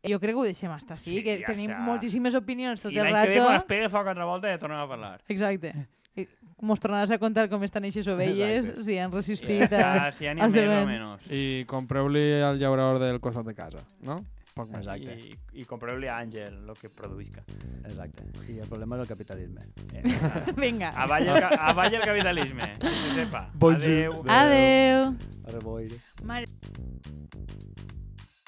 jo 0.06 0.18
crec 0.20 0.34
que 0.34 0.40
ho 0.40 0.44
deixem 0.48 0.72
estar 0.72 0.94
així, 0.96 1.16
Sí, 1.18 1.22
que 1.22 1.38
ja 1.42 1.46
tenim 1.52 1.70
està. 1.70 1.80
moltíssimes 1.84 2.34
opinions 2.38 2.80
tot 2.82 2.92
I 2.92 2.98
el 2.98 3.12
l'any 3.12 3.26
que 3.26 3.30
ve, 3.30 3.36
rato. 3.38 3.46
quan 3.46 3.56
es 3.60 3.64
pegue 3.68 3.88
foc 3.92 4.06
altra 4.06 4.24
volta, 4.24 4.48
ja 4.48 4.58
tornem 4.58 4.78
a 4.80 4.88
parlar. 4.88 5.20
Exacte. 5.28 5.74
I 6.16 6.26
mos 6.62 6.80
tornaràs 6.82 7.10
a 7.14 7.18
contar 7.18 7.48
com 7.48 7.62
estan 7.64 7.84
eixes 7.84 8.08
ovelles, 8.08 8.66
Exacte. 8.66 8.82
si 8.84 8.98
han 8.98 9.10
Ja 9.12 9.16
resistit 9.16 9.62
està, 9.68 10.08
a... 10.08 10.12
si 10.12 10.24
hi 10.24 10.28
ha 10.28 10.34
ni 10.34 10.40
al 10.42 10.50
més 10.50 10.68
o 10.68 10.86
menys. 10.88 11.30
I 11.30 11.64
compreu-li 11.70 12.24
el 12.42 12.58
llaurador 12.58 12.98
del 13.00 13.20
costat 13.20 13.46
de 13.46 13.54
casa, 13.54 13.78
no? 14.02 14.18
Poc 14.52 14.68
més. 14.68 14.80
Exacte. 14.82 15.14
I, 15.14 15.60
i 15.62 15.64
compreu-li 15.64 16.08
a 16.10 16.16
Àngel 16.18 16.56
el 16.68 16.74
que 16.80 16.88
produïsca. 16.90 17.44
Exacte. 17.86 18.24
I 18.50 18.58
el 18.58 18.66
problema 18.68 18.96
és 18.98 19.04
el 19.06 19.08
capitalisme. 19.08 19.60
Ja 19.94 20.02
està. 20.02 20.54
Vinga. 20.58 20.90
Avall 20.96 21.28
el, 21.30 21.44
avall 21.60 21.94
el 21.94 22.02
capitalisme. 22.02 22.72
Que 22.80 22.90
se 22.90 23.14
sepa. 23.14 23.46
Adeu. 23.70 24.18
Adeu. 24.26 25.14
Ara 25.46 25.60
boire. 25.62 26.00
Mare... 26.24 26.46